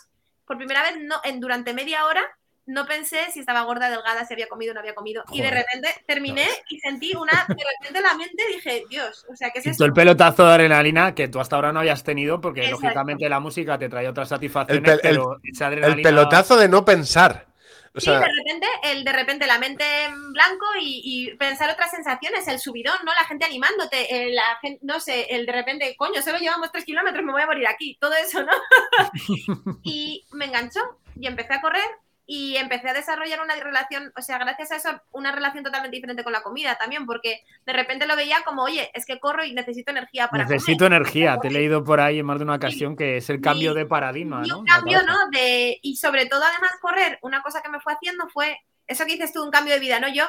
por 0.46 0.56
primera 0.56 0.82
vez 0.82 0.98
no, 1.00 1.16
en, 1.24 1.40
durante 1.40 1.74
media 1.74 2.04
hora 2.06 2.22
no 2.66 2.86
pensé 2.86 3.18
si 3.32 3.40
estaba 3.40 3.62
gorda, 3.62 3.90
delgada, 3.90 4.24
si 4.24 4.34
había 4.34 4.48
comido 4.48 4.70
o 4.70 4.74
no 4.74 4.80
había 4.80 4.94
comido. 4.94 5.24
Y 5.32 5.40
de 5.42 5.50
repente 5.50 5.88
terminé 6.06 6.46
y 6.68 6.78
sentí 6.78 7.14
una, 7.14 7.32
de 7.48 7.64
repente 7.80 8.00
la 8.00 8.14
mente 8.14 8.44
dije, 8.46 8.84
Dios, 8.88 9.26
o 9.28 9.34
sea, 9.34 9.50
¿qué 9.50 9.58
es 9.58 9.66
esto? 9.66 9.84
el 9.84 9.92
pelotazo 9.92 10.46
de 10.46 10.52
adrenalina 10.52 11.14
que 11.14 11.26
tú 11.28 11.40
hasta 11.40 11.56
ahora 11.56 11.72
no 11.72 11.80
habías 11.80 12.04
tenido, 12.04 12.40
porque 12.40 12.60
Exacto. 12.60 12.82
lógicamente 12.82 13.28
la 13.28 13.40
música 13.40 13.76
te 13.76 13.88
trae 13.88 14.06
otras 14.08 14.28
satisfacciones, 14.28 14.92
El 14.92 15.00
pero 15.00 15.38
esa 15.42 15.66
El 15.66 15.74
adrenalina. 15.74 16.08
pelotazo 16.08 16.56
de 16.56 16.68
no 16.68 16.84
pensar. 16.84 17.49
O 17.92 18.00
Sí, 18.00 18.10
de 18.10 18.18
repente, 18.18 18.66
el, 18.84 19.04
de 19.04 19.12
repente 19.12 19.46
la 19.46 19.58
mente 19.58 19.84
en 20.04 20.32
blanco 20.32 20.66
y, 20.80 21.00
y 21.04 21.36
pensar 21.36 21.70
otras 21.70 21.90
sensaciones, 21.90 22.46
el 22.46 22.60
subidón, 22.60 22.98
¿no? 23.04 23.12
La 23.14 23.26
gente 23.26 23.44
animándote, 23.44 24.22
el, 24.22 24.34
la 24.34 24.58
gente, 24.60 24.78
no 24.82 25.00
sé, 25.00 25.26
el 25.30 25.44
de 25.44 25.52
repente, 25.52 25.96
coño, 25.96 26.22
solo 26.22 26.38
llevamos 26.38 26.70
tres 26.70 26.84
kilómetros, 26.84 27.24
me 27.24 27.32
voy 27.32 27.42
a 27.42 27.46
morir 27.46 27.66
aquí, 27.66 27.96
todo 28.00 28.14
eso, 28.14 28.44
¿no? 28.44 28.52
y 29.82 30.24
me 30.32 30.44
enganchó 30.44 30.80
y 31.16 31.26
empecé 31.26 31.54
a 31.54 31.60
correr 31.60 31.84
y 32.32 32.56
empecé 32.58 32.88
a 32.88 32.94
desarrollar 32.94 33.40
una 33.40 33.56
relación, 33.56 34.12
o 34.16 34.22
sea, 34.22 34.38
gracias 34.38 34.70
a 34.70 34.76
eso, 34.76 35.02
una 35.10 35.32
relación 35.32 35.64
totalmente 35.64 35.96
diferente 35.96 36.22
con 36.22 36.32
la 36.32 36.44
comida 36.44 36.76
también, 36.76 37.04
porque 37.04 37.42
de 37.66 37.72
repente 37.72 38.06
lo 38.06 38.14
veía 38.14 38.36
como, 38.44 38.62
oye, 38.62 38.88
es 38.94 39.04
que 39.04 39.18
corro 39.18 39.42
y 39.44 39.52
necesito 39.52 39.90
energía 39.90 40.28
para 40.28 40.44
Necesito 40.44 40.86
energía, 40.86 41.38
te 41.38 41.48
he 41.48 41.50
leído 41.50 41.82
por 41.82 41.98
ahí 41.98 42.20
en 42.20 42.26
más 42.26 42.38
de 42.38 42.44
una 42.44 42.54
ocasión 42.54 42.94
que 42.94 43.16
es 43.16 43.28
el 43.30 43.40
cambio 43.40 43.74
de 43.74 43.84
paradigma, 43.84 44.44
¿no? 44.46 44.60
Un 44.60 44.64
cambio, 44.64 45.02
¿no? 45.02 45.16
De, 45.32 45.80
y 45.82 45.96
sobre 45.96 46.26
todo, 46.26 46.44
además, 46.44 46.70
correr, 46.80 47.18
una 47.22 47.42
cosa 47.42 47.62
que 47.62 47.68
me 47.68 47.80
fue 47.80 47.94
haciendo 47.94 48.28
fue, 48.28 48.60
eso 48.86 49.04
que 49.06 49.14
dices 49.14 49.32
tú, 49.32 49.42
un 49.42 49.50
cambio 49.50 49.74
de 49.74 49.80
vida, 49.80 49.98
¿no? 49.98 50.06
Yo, 50.06 50.24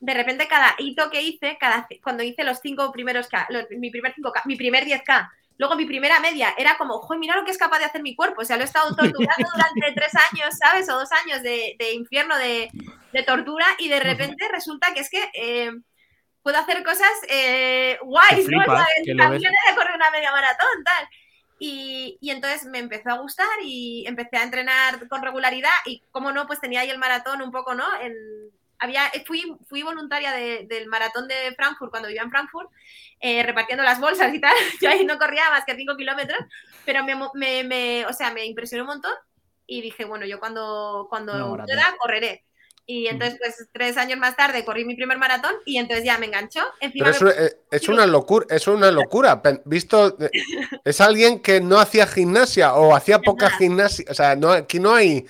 de 0.00 0.12
repente, 0.12 0.48
cada 0.48 0.74
hito 0.76 1.08
que 1.08 1.22
hice, 1.22 1.56
cada, 1.58 1.88
cuando 2.04 2.24
hice 2.24 2.44
los 2.44 2.58
cinco 2.60 2.92
primeros, 2.92 3.26
mi 3.70 3.90
primer 3.90 4.14
5K, 4.14 4.42
mi 4.44 4.56
primer 4.56 4.84
10K, 4.84 5.30
Luego 5.58 5.74
mi 5.74 5.86
primera 5.86 6.20
media 6.20 6.54
era 6.56 6.78
como, 6.78 7.00
joder, 7.00 7.18
mira 7.18 7.36
lo 7.36 7.44
que 7.44 7.50
es 7.50 7.58
capaz 7.58 7.80
de 7.80 7.84
hacer 7.84 8.00
mi 8.02 8.14
cuerpo. 8.14 8.42
O 8.42 8.44
sea, 8.44 8.56
lo 8.56 8.62
he 8.62 8.66
estado 8.66 8.94
torturando 8.94 9.16
durante 9.54 9.92
tres 9.92 10.12
años, 10.30 10.54
¿sabes? 10.56 10.88
O 10.88 10.98
dos 10.98 11.10
años 11.12 11.42
de, 11.42 11.76
infierno, 11.94 12.36
de, 12.38 12.70
tortura, 13.26 13.66
y 13.78 13.88
de 13.88 13.98
repente 13.98 14.46
resulta 14.52 14.94
que 14.94 15.00
es 15.00 15.10
que 15.10 15.30
eh, 15.34 15.72
puedo 16.42 16.56
hacer 16.58 16.84
cosas 16.84 17.10
eh, 17.28 17.98
guays, 18.02 18.48
¿no? 18.48 18.64
También 18.64 19.52
de 19.52 19.74
correr 19.74 19.96
una 19.96 20.10
media 20.12 20.30
maratón, 20.30 20.84
tal. 20.84 21.08
Y, 21.58 22.16
y, 22.20 22.30
entonces 22.30 22.64
me 22.66 22.78
empezó 22.78 23.10
a 23.10 23.18
gustar 23.18 23.48
y 23.64 24.06
empecé 24.06 24.36
a 24.36 24.44
entrenar 24.44 25.08
con 25.08 25.22
regularidad 25.22 25.72
y, 25.86 26.04
como 26.12 26.30
no, 26.30 26.46
pues 26.46 26.60
tenía 26.60 26.82
ahí 26.82 26.90
el 26.90 26.98
maratón 26.98 27.42
un 27.42 27.50
poco, 27.50 27.74
¿no? 27.74 27.84
En, 28.00 28.14
había, 28.78 29.08
eh, 29.08 29.24
fui, 29.26 29.56
fui 29.68 29.82
voluntaria 29.82 30.32
del 30.32 30.86
maratón 30.86 31.28
de 31.28 31.54
Frankfurt 31.56 31.90
cuando 31.90 32.08
vivía 32.08 32.22
en 32.22 32.30
Frankfurt, 32.30 32.70
eh, 33.20 33.42
repartiendo 33.42 33.82
las 33.84 34.00
bolsas 34.00 34.32
y 34.32 34.40
tal. 34.40 34.54
Yo 34.80 34.90
ahí 34.90 35.04
no 35.04 35.18
corría 35.18 35.50
más 35.50 35.64
que 35.64 35.74
5 35.74 35.96
kilómetros, 35.96 36.38
pero 36.84 37.04
me, 37.04 37.64
me, 37.64 38.06
o 38.06 38.12
sea, 38.12 38.32
me 38.32 38.44
impresionó 38.46 38.84
un 38.84 38.88
montón 38.88 39.14
y 39.66 39.82
dije, 39.82 40.06
bueno, 40.06 40.24
yo 40.24 40.40
cuando, 40.40 41.06
cuando 41.10 41.56
pueda 41.64 41.94
correré. 42.00 42.44
Y 42.90 43.06
entonces, 43.06 43.38
pues 43.38 43.68
tres 43.70 43.98
años 43.98 44.18
más 44.18 44.34
tarde 44.34 44.64
corrí 44.64 44.86
mi 44.86 44.96
primer 44.96 45.18
maratón 45.18 45.52
y 45.66 45.76
entonces 45.76 46.06
ya 46.06 46.16
me 46.16 46.24
enganchó. 46.24 46.62
Pero 46.80 47.10
es, 47.10 47.20
eh, 47.20 47.60
es, 47.70 47.86
una 47.86 48.06
locura, 48.06 48.46
es 48.48 48.66
una 48.66 48.90
locura. 48.90 49.42
Visto, 49.66 50.16
es 50.86 51.00
alguien 51.02 51.40
que 51.40 51.60
no 51.60 51.78
hacía 51.78 52.06
gimnasia 52.06 52.72
o 52.76 52.96
hacía 52.96 53.18
poca 53.18 53.50
gimnasia. 53.50 54.06
O 54.08 54.14
sea, 54.14 54.34
no, 54.36 54.52
aquí 54.52 54.80
no 54.80 54.94
hay 54.94 55.26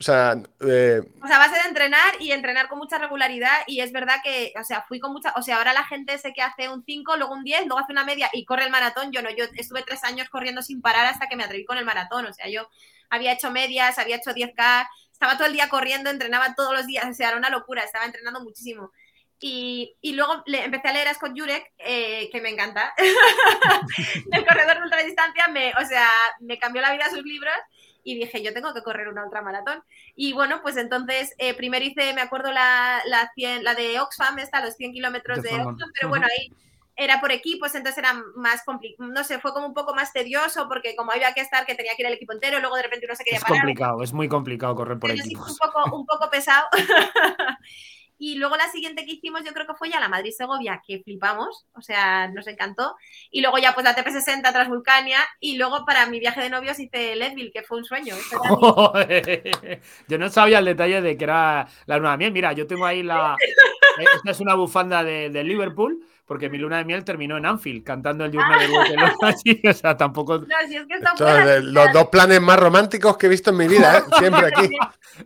o 0.00 0.02
sea, 0.02 0.34
eh... 0.60 1.02
o 1.22 1.26
sea, 1.26 1.36
a 1.36 1.46
base 1.46 1.60
de 1.60 1.68
entrenar 1.68 2.14
y 2.20 2.32
entrenar 2.32 2.68
con 2.68 2.78
mucha 2.78 2.96
regularidad. 2.96 3.58
Y 3.66 3.80
es 3.80 3.92
verdad 3.92 4.16
que, 4.24 4.54
o 4.58 4.64
sea, 4.64 4.82
fui 4.88 4.98
con 4.98 5.12
mucha. 5.12 5.34
O 5.36 5.42
sea, 5.42 5.58
ahora 5.58 5.74
la 5.74 5.84
gente 5.84 6.16
sé 6.16 6.32
que 6.32 6.40
hace 6.40 6.70
un 6.70 6.82
5, 6.82 7.18
luego 7.18 7.34
un 7.34 7.44
10, 7.44 7.66
luego 7.66 7.80
hace 7.80 7.92
una 7.92 8.04
media 8.04 8.30
y 8.32 8.46
corre 8.46 8.64
el 8.64 8.70
maratón. 8.70 9.12
Yo 9.12 9.20
no, 9.20 9.28
yo 9.28 9.44
estuve 9.54 9.82
tres 9.82 10.02
años 10.02 10.30
corriendo 10.30 10.62
sin 10.62 10.80
parar 10.80 11.04
hasta 11.04 11.28
que 11.28 11.36
me 11.36 11.44
atreví 11.44 11.66
con 11.66 11.76
el 11.76 11.84
maratón. 11.84 12.24
O 12.24 12.32
sea, 12.32 12.48
yo 12.48 12.66
había 13.10 13.32
hecho 13.32 13.50
medias, 13.50 13.98
había 13.98 14.16
hecho 14.16 14.30
10K, 14.30 14.88
estaba 15.12 15.36
todo 15.36 15.48
el 15.48 15.52
día 15.52 15.68
corriendo, 15.68 16.08
entrenaba 16.08 16.54
todos 16.54 16.72
los 16.72 16.86
días. 16.86 17.04
O 17.04 17.12
sea, 17.12 17.28
era 17.28 17.36
una 17.36 17.50
locura, 17.50 17.82
estaba 17.84 18.06
entrenando 18.06 18.40
muchísimo. 18.40 18.92
Y, 19.38 19.96
y, 20.00 20.14
luego 20.14 20.42
le, 20.46 20.64
empecé 20.64 20.88
a 20.88 20.92
leer 20.92 21.08
a 21.08 21.14
Scott 21.14 21.32
Jurek, 21.36 21.72
eh, 21.76 22.30
que 22.32 22.40
me 22.40 22.48
encanta. 22.48 22.94
el 24.32 24.46
corredor 24.46 24.78
de 24.78 24.82
ultradistancia, 24.82 25.48
me, 25.48 25.74
o 25.74 25.84
sea, 25.86 26.10
me 26.40 26.58
cambió 26.58 26.80
la 26.80 26.92
vida 26.92 27.10
sus 27.10 27.22
libros 27.22 27.54
y 28.04 28.16
dije, 28.16 28.42
yo 28.42 28.52
tengo 28.52 28.74
que 28.74 28.82
correr 28.82 29.08
una 29.08 29.24
ultramaratón. 29.24 29.82
Y 30.14 30.32
bueno, 30.32 30.60
pues 30.62 30.76
entonces 30.76 31.34
eh, 31.38 31.54
primero 31.54 31.84
hice, 31.84 32.12
me 32.14 32.20
acuerdo, 32.20 32.52
la, 32.52 33.02
la, 33.06 33.30
la 33.62 33.74
de 33.74 34.00
Oxfam, 34.00 34.38
está 34.38 34.64
los 34.64 34.76
100 34.76 34.92
kilómetros 34.92 35.42
de, 35.42 35.50
Oxfam, 35.50 35.90
pero 35.94 36.08
bueno, 36.08 36.26
ahí 36.26 36.52
era 36.96 37.20
por 37.20 37.32
equipos, 37.32 37.74
entonces 37.74 37.98
era 37.98 38.12
más 38.36 38.62
complicado, 38.62 39.10
no 39.10 39.24
sé, 39.24 39.38
fue 39.38 39.54
como 39.54 39.66
un 39.66 39.72
poco 39.72 39.94
más 39.94 40.12
tedioso 40.12 40.68
porque 40.68 40.94
como 40.94 41.12
había 41.12 41.32
que 41.32 41.40
estar, 41.40 41.64
que 41.64 41.74
tenía 41.74 41.94
que 41.96 42.02
ir 42.02 42.08
el 42.08 42.14
equipo 42.14 42.32
entero, 42.32 42.60
luego 42.60 42.76
de 42.76 42.82
repente 42.82 43.06
uno 43.06 43.16
se 43.16 43.24
quería 43.24 43.38
es 43.38 43.44
Es 43.44 43.48
complicado, 43.48 44.02
es 44.02 44.12
muy 44.12 44.28
complicado 44.28 44.74
correr 44.74 44.98
por 44.98 45.10
equipos. 45.10 45.50
un 45.50 45.56
poco, 45.56 45.96
un 45.96 46.06
poco 46.06 46.28
pesado. 46.30 46.66
Y 48.22 48.34
luego 48.34 48.54
la 48.54 48.68
siguiente 48.68 49.06
que 49.06 49.12
hicimos, 49.12 49.42
yo 49.46 49.54
creo 49.54 49.66
que 49.66 49.74
fue 49.74 49.88
ya 49.88 49.98
la 49.98 50.10
Madrid-Segovia, 50.10 50.82
que 50.86 51.00
flipamos, 51.02 51.66
o 51.72 51.80
sea, 51.80 52.28
nos 52.28 52.46
encantó. 52.46 52.94
Y 53.30 53.40
luego 53.40 53.56
ya 53.56 53.72
pues 53.72 53.82
la 53.82 53.96
TP60 53.96 54.42
tras 54.52 54.68
Vulcania. 54.68 55.20
Y 55.40 55.56
luego 55.56 55.86
para 55.86 56.04
mi 56.04 56.20
viaje 56.20 56.42
de 56.42 56.50
novios 56.50 56.78
hice 56.78 57.16
Leadville, 57.16 57.50
que 57.50 57.62
fue 57.62 57.78
un 57.78 57.84
sueño. 57.86 58.14
yo 60.08 60.18
no 60.18 60.28
sabía 60.28 60.58
el 60.58 60.66
detalle 60.66 61.00
de 61.00 61.16
que 61.16 61.24
era 61.24 61.66
la 61.86 61.96
luna 61.96 62.10
de 62.10 62.18
miel. 62.18 62.32
Mira, 62.32 62.52
yo 62.52 62.66
tengo 62.66 62.84
ahí 62.84 63.02
la. 63.02 63.36
Esta 63.98 64.30
es 64.32 64.40
una 64.40 64.54
bufanda 64.54 65.02
de, 65.02 65.30
de 65.30 65.42
Liverpool 65.42 66.04
porque 66.30 66.48
mi 66.48 66.58
luna 66.58 66.76
de 66.76 66.84
miel 66.84 67.04
terminó 67.04 67.38
en 67.38 67.44
Anfield 67.44 67.82
cantando 67.82 68.24
el 68.24 68.30
Journey 68.32 68.68
de 68.68 68.72
Waterloo. 68.72 69.16
o 69.68 69.72
sea, 69.72 69.96
tampoco. 69.96 70.38
No, 70.38 70.46
si 70.68 70.76
es 70.76 70.86
que 70.86 71.60
los 71.60 71.92
dos 71.92 72.06
planes 72.06 72.40
más 72.40 72.56
románticos 72.56 73.16
que 73.16 73.26
he 73.26 73.28
visto 73.28 73.50
en 73.50 73.56
mi 73.56 73.66
vida, 73.66 73.98
¿eh? 73.98 74.02
siempre 74.16 74.46
aquí. 74.46 74.70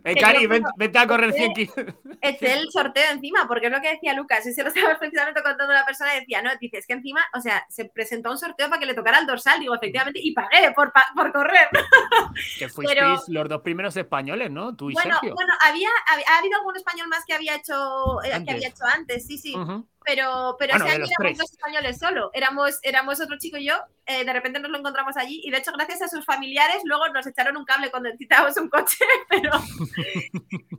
Eh, 0.03 0.15
Cari, 0.19 0.45
vete, 0.47 0.97
a 0.97 1.07
correr 1.07 1.31
100 1.31 1.53
kilómetros. 1.53 1.95
Es 2.19 2.41
el 2.41 2.69
sorteo 2.69 3.11
encima, 3.11 3.47
porque 3.47 3.67
es 3.67 3.71
lo 3.71 3.79
que 3.79 3.91
decía 3.91 4.13
Lucas. 4.13 4.45
Y 4.45 4.51
se 4.51 4.61
lo 4.61 4.69
estaba 4.69 4.97
precisamente 4.99 5.41
contando 5.41 5.73
la 5.73 5.85
persona. 5.85 6.13
Decía, 6.15 6.41
no, 6.41 6.49
dices 6.59 6.85
que 6.85 6.93
encima, 6.93 7.21
o 7.33 7.39
sea, 7.39 7.65
se 7.69 7.85
presentó 7.85 8.31
un 8.31 8.37
sorteo 8.37 8.67
para 8.67 8.79
que 8.79 8.87
le 8.87 8.93
tocara 8.93 9.19
el 9.19 9.27
dorsal. 9.27 9.59
Digo, 9.59 9.73
efectivamente, 9.75 10.19
y 10.21 10.33
pagué 10.33 10.71
por, 10.75 10.91
por 11.15 11.31
correr. 11.31 11.69
Que 12.59 12.67
fuisteis 12.67 13.21
los 13.27 13.47
dos 13.47 13.61
primeros 13.61 13.95
españoles, 13.95 14.51
¿no? 14.51 14.75
Tú 14.75 14.89
y 14.89 14.93
bueno, 14.93 15.13
Sergio. 15.13 15.35
Bueno, 15.35 15.53
había, 15.65 15.87
ha 16.07 16.39
habido 16.39 16.57
algún 16.57 16.75
español 16.75 17.07
más 17.07 17.23
que 17.25 17.33
había 17.33 17.55
hecho, 17.55 18.21
eh, 18.23 18.43
que 18.43 18.51
había 18.51 18.67
hecho 18.67 18.83
antes, 18.85 19.25
sí, 19.25 19.37
sí 19.37 19.55
pero, 20.05 20.55
pero 20.59 20.75
ese 20.75 20.89
año 20.89 21.05
éramos 21.19 21.37
dos 21.37 21.51
españoles 21.51 21.97
solo. 21.97 22.29
Éramos, 22.33 22.79
éramos 22.83 23.19
otro 23.19 23.37
chico 23.39 23.57
y 23.57 23.65
yo. 23.65 23.75
Eh, 24.05 24.23
de 24.23 24.33
repente 24.33 24.59
nos 24.59 24.69
lo 24.69 24.77
encontramos 24.77 25.17
allí 25.17 25.41
y 25.43 25.49
de 25.49 25.57
hecho, 25.57 25.71
gracias 25.71 26.03
a 26.03 26.07
sus 26.07 26.23
familiares, 26.23 26.81
luego 26.83 27.07
nos 27.09 27.25
echaron 27.25 27.57
un 27.57 27.65
cable 27.65 27.89
cuando 27.89 28.09
necesitábamos 28.09 28.55
un 28.57 28.69
coche. 28.69 29.03
Pero, 29.29 29.51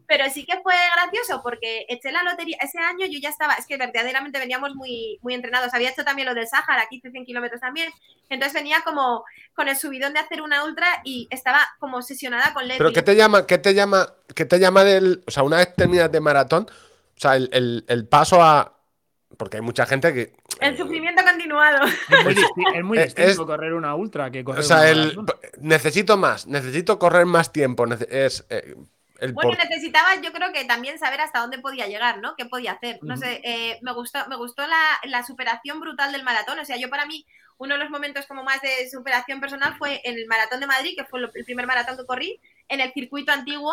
pero 0.07 0.31
sí 0.31 0.47
que 0.47 0.61
fue 0.63 0.75
gracioso 0.95 1.43
porque 1.43 1.85
eché 1.89 2.13
la 2.13 2.23
lotería. 2.23 2.57
Ese 2.61 2.79
año 2.79 3.07
yo 3.07 3.19
ya 3.21 3.29
estaba, 3.29 3.55
es 3.55 3.67
que 3.67 3.77
verdaderamente 3.77 4.39
veníamos 4.39 4.75
muy, 4.75 5.19
muy 5.23 5.35
entrenados. 5.35 5.75
Había 5.75 5.91
hecho 5.91 6.05
también 6.05 6.29
lo 6.29 6.35
del 6.35 6.47
Sáhara, 6.47 6.83
aquí 6.83 6.97
hice 6.97 7.11
100 7.11 7.25
kilómetros 7.25 7.61
también. 7.61 7.91
Entonces 8.29 8.55
venía 8.55 8.83
como 8.85 9.25
con 9.55 9.69
el 9.69 9.77
subidón 9.77 10.15
de 10.15 10.21
hacer 10.21 10.43
una 10.43 10.65
ultra 10.65 10.87
y 11.05 11.27
estaba 11.31 11.61
como 11.81 11.99
obsesionada 11.99 12.55
con 12.55 12.63
Leslie. 12.63 12.79
¿Pero 12.79 12.93
qué 12.93 13.03
te 13.03 13.17
llama, 13.17 13.47
qué 13.47 13.59
te 13.59 13.75
llama, 13.75 14.15
qué 14.35 14.45
te 14.45 14.59
llama 14.59 14.85
del. 14.85 15.23
O 15.27 15.31
sea, 15.31 15.43
una 15.43 15.59
vez 15.59 15.75
terminas 15.75 16.11
de 16.11 16.21
maratón, 16.21 16.67
o 16.71 17.21
sea, 17.21 17.37
el, 17.37 17.85
el 17.87 18.09
paso 18.09 18.43
a 18.43 18.76
porque 19.37 19.59
hay 19.59 19.63
mucha 19.63 19.87
gente 19.87 20.13
que. 20.15 20.33
El 20.61 20.75
eh, 20.75 20.77
sufrimiento 20.77 21.23
continuado. 21.25 21.87
Es 22.75 22.85
muy, 22.85 22.99
distinto 23.03 23.47
correr 23.47 23.75
una 23.75 23.95
ultra 23.95 24.31
que 24.31 24.45
correr 24.45 24.61
o 24.61 24.63
sea, 24.63 24.91
el, 24.91 25.19
necesito 25.61 26.17
más, 26.17 26.47
necesito 26.47 26.99
correr 26.99 27.27
más 27.27 27.53
tiempo. 27.53 27.87
Es, 28.09 28.47
eh, 28.51 28.75
bueno, 29.33 29.57
necesitaba 29.59 30.15
yo 30.21 30.33
creo 30.33 30.53
que 30.53 30.65
también 30.65 30.99
saber 30.99 31.21
hasta 31.21 31.41
dónde 31.41 31.59
podía 31.59 31.87
llegar, 31.87 32.19
¿no? 32.19 32.35
¿Qué 32.37 32.45
podía 32.45 32.73
hacer? 32.73 32.99
No 33.03 33.17
sé, 33.17 33.41
eh, 33.45 33.79
me 33.83 33.93
gustó, 33.93 34.27
me 34.29 34.37
gustó 34.37 34.67
la, 34.67 34.83
la, 35.05 35.23
superación 35.23 35.81
brutal 35.81 36.13
del 36.13 36.23
maratón. 36.23 36.59
O 36.59 36.65
sea, 36.65 36.77
yo 36.77 36.91
para 36.91 37.07
mí, 37.07 37.27
uno 37.59 37.75
de 37.75 37.81
los 37.81 37.91
momentos 37.91 38.27
como 38.27 38.45
más 38.45 38.61
de 38.61 38.89
superación 38.91 39.41
personal 39.41 39.75
fue 39.79 40.01
en 40.05 40.19
el 40.19 40.27
maratón 40.27 40.61
de 40.61 40.67
Madrid, 40.67 40.95
que 40.97 41.05
fue 41.05 41.21
el 41.21 41.45
primer 41.45 41.67
maratón 41.67 41.97
que 41.97 42.05
corrí, 42.05 42.41
en 42.69 42.81
el 42.81 42.93
circuito 42.93 43.33
antiguo, 43.33 43.73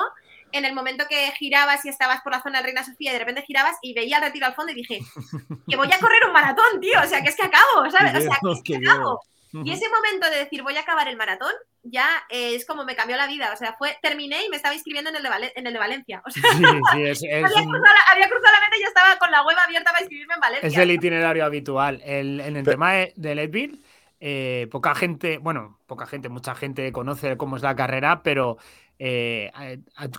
en 0.53 0.65
el 0.65 0.73
momento 0.73 1.05
que 1.09 1.31
girabas 1.31 1.83
y 1.85 1.89
estabas 1.89 2.21
por 2.21 2.31
la 2.31 2.41
zona 2.41 2.59
de 2.59 2.65
Reina 2.65 2.83
Sofía 2.83 3.11
y 3.11 3.13
de 3.13 3.19
repente 3.19 3.43
girabas 3.43 3.77
y 3.81 3.93
veía 3.93 4.17
el 4.17 4.23
retiro 4.23 4.45
al 4.45 4.55
fondo 4.55 4.71
y 4.71 4.75
dije, 4.75 4.99
que 5.67 5.75
voy 5.75 5.91
a 5.91 5.99
correr 5.99 6.23
un 6.25 6.33
maratón, 6.33 6.79
tío, 6.79 6.99
o 7.03 7.07
sea, 7.07 7.21
que 7.21 7.29
es 7.29 7.35
que 7.35 7.43
acabo, 7.43 7.89
¿sabes? 7.91 8.15
O 8.15 8.21
sea, 8.21 8.39
que, 8.63 8.63
que 8.63 8.77
acabo. 8.77 9.19
Y 9.63 9.71
ese 9.71 9.87
momento 9.87 10.29
de 10.31 10.37
decir 10.37 10.63
voy 10.63 10.75
a 10.77 10.79
acabar 10.79 11.07
el 11.07 11.15
maratón 11.15 11.51
ya 11.83 12.07
eh, 12.29 12.55
es 12.55 12.65
como 12.65 12.85
me 12.85 12.95
cambió 12.95 13.17
la 13.17 13.27
vida. 13.27 13.51
O 13.53 13.57
sea, 13.57 13.75
fue 13.77 13.97
terminé 14.01 14.45
y 14.45 14.49
me 14.49 14.55
estaba 14.55 14.73
inscribiendo 14.73 15.11
en 15.11 15.17
el 15.17 15.23
de, 15.23 15.53
en 15.55 15.67
el 15.67 15.73
de 15.73 15.79
Valencia. 15.79 16.23
O 16.25 16.31
sea, 16.31 16.41
sí, 16.41 16.57
sí, 16.57 17.03
es, 17.03 17.23
había, 17.23 17.41
cruzado 17.43 18.51
la, 18.51 18.61
mente 18.61 18.77
y 18.77 18.81
ya 18.81 18.87
estaba 18.87 19.17
con 19.19 19.29
la 19.29 19.43
web 19.45 19.57
abierta 19.63 19.91
para 19.91 20.01
inscribirme 20.01 20.33
en 20.33 20.39
Valencia. 20.39 20.67
Es 20.67 20.77
el 20.77 20.91
itinerario 20.91 21.45
habitual. 21.45 22.01
El, 22.03 22.39
en 22.39 22.55
el 22.57 22.65
tema 22.65 22.93
de, 22.93 23.13
de 23.15 23.35
Leadville, 23.35 23.81
eh, 24.19 24.67
poca 24.71 24.95
gente, 24.95 25.37
bueno, 25.37 25.79
poca 25.85 26.07
gente, 26.07 26.29
mucha 26.29 26.55
gente 26.55 26.91
conoce 26.91 27.37
cómo 27.37 27.57
es 27.57 27.61
la 27.61 27.75
carrera, 27.75 28.23
pero 28.23 28.57
eh, 28.99 29.51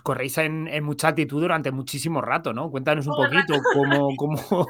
corréis 0.03 0.37
en, 0.37 0.83
mucha 0.83 1.07
altitud 1.09 1.41
durante 1.41 1.71
muchísimo 1.71 2.21
rato, 2.21 2.53
¿no? 2.53 2.69
Cuéntanos 2.69 3.07
un 3.07 3.15
poquito 3.15 3.61
cómo... 3.73 4.09
cómo... 4.17 4.67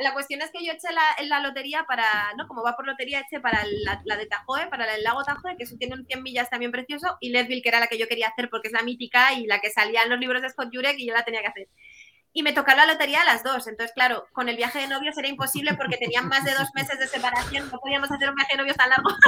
la, 0.00 0.12
cuestión 0.12 0.42
es 0.42 0.50
que 0.50 0.64
yo 0.64 0.72
eché 0.72 0.88
la, 0.92 1.24
la, 1.26 1.40
lotería 1.40 1.84
para, 1.86 2.32
¿no? 2.36 2.48
Como 2.48 2.62
va 2.62 2.74
por 2.76 2.86
lotería, 2.86 3.20
eché 3.20 3.40
para 3.40 3.64
la, 4.04 4.16
de 4.16 4.26
Tajoe, 4.26 4.68
para 4.68 4.92
el 4.94 5.02
lago 5.02 5.22
Tajoe, 5.22 5.56
que 5.56 5.64
eso 5.64 5.76
tiene 5.78 5.94
un 5.94 6.06
100 6.06 6.22
millas 6.22 6.50
también 6.50 6.72
precioso, 6.72 7.16
y 7.20 7.30
Leadville, 7.30 7.62
que 7.62 7.68
era 7.68 7.80
la 7.80 7.86
que 7.86 7.98
yo 7.98 8.08
quería 8.08 8.28
hacer 8.28 8.48
porque 8.50 8.68
es 8.68 8.72
la 8.72 8.82
mítica 8.82 9.34
y 9.34 9.46
la 9.46 9.60
que 9.60 9.70
salía 9.70 10.02
en 10.02 10.10
los 10.10 10.18
libros 10.18 10.42
de 10.42 10.48
Scott 10.48 10.70
Jurek 10.72 10.98
y 10.98 11.06
yo 11.06 11.14
la 11.14 11.24
tenía 11.24 11.42
que 11.42 11.48
hacer 11.48 11.68
y 12.36 12.42
me 12.42 12.52
tocó 12.52 12.72
la 12.72 12.84
lotería 12.84 13.22
a 13.22 13.24
las 13.24 13.44
dos. 13.44 13.66
Entonces, 13.68 13.94
claro, 13.94 14.26
con 14.32 14.48
el 14.48 14.56
viaje 14.56 14.80
de 14.80 14.88
novios 14.88 15.16
era 15.16 15.28
imposible 15.28 15.74
porque 15.74 15.96
tenían 15.96 16.28
más 16.28 16.44
de 16.44 16.52
dos 16.52 16.68
meses 16.74 16.98
de 16.98 17.06
separación, 17.06 17.70
no 17.70 17.78
podíamos 17.78 18.10
hacer 18.10 18.28
un 18.28 18.34
viaje 18.34 18.52
de 18.52 18.58
novios 18.58 18.76
tan 18.76 18.90
largo. 18.90 19.08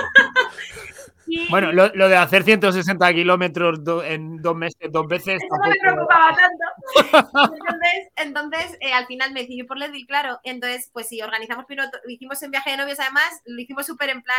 Bueno, 1.50 1.72
lo, 1.72 1.88
lo, 1.94 2.08
de 2.08 2.16
hacer 2.16 2.44
160 2.44 3.12
kilómetros 3.12 3.80
en 4.04 4.40
dos 4.40 4.54
meses, 4.54 4.92
dos 4.92 5.08
veces. 5.08 5.42
Eso 5.42 5.56
no 5.60 5.68
me 5.68 5.74
preocupaba 5.74 6.36
tanto. 6.36 7.52
entonces, 7.56 8.12
entonces 8.14 8.78
eh, 8.80 8.92
al 8.92 9.06
final 9.06 9.32
me 9.32 9.40
decidí 9.40 9.64
por 9.64 9.76
Leadville, 9.76 10.06
claro. 10.06 10.38
Entonces, 10.44 10.88
pues 10.92 11.08
sí, 11.08 11.20
organizamos 11.22 11.66
piloto, 11.66 11.98
hicimos 12.06 12.40
un 12.42 12.52
viaje 12.52 12.70
de 12.70 12.76
novios 12.76 13.00
además, 13.00 13.42
lo 13.44 13.60
hicimos 13.60 13.86
súper 13.86 14.10
en 14.10 14.22
plan, 14.22 14.36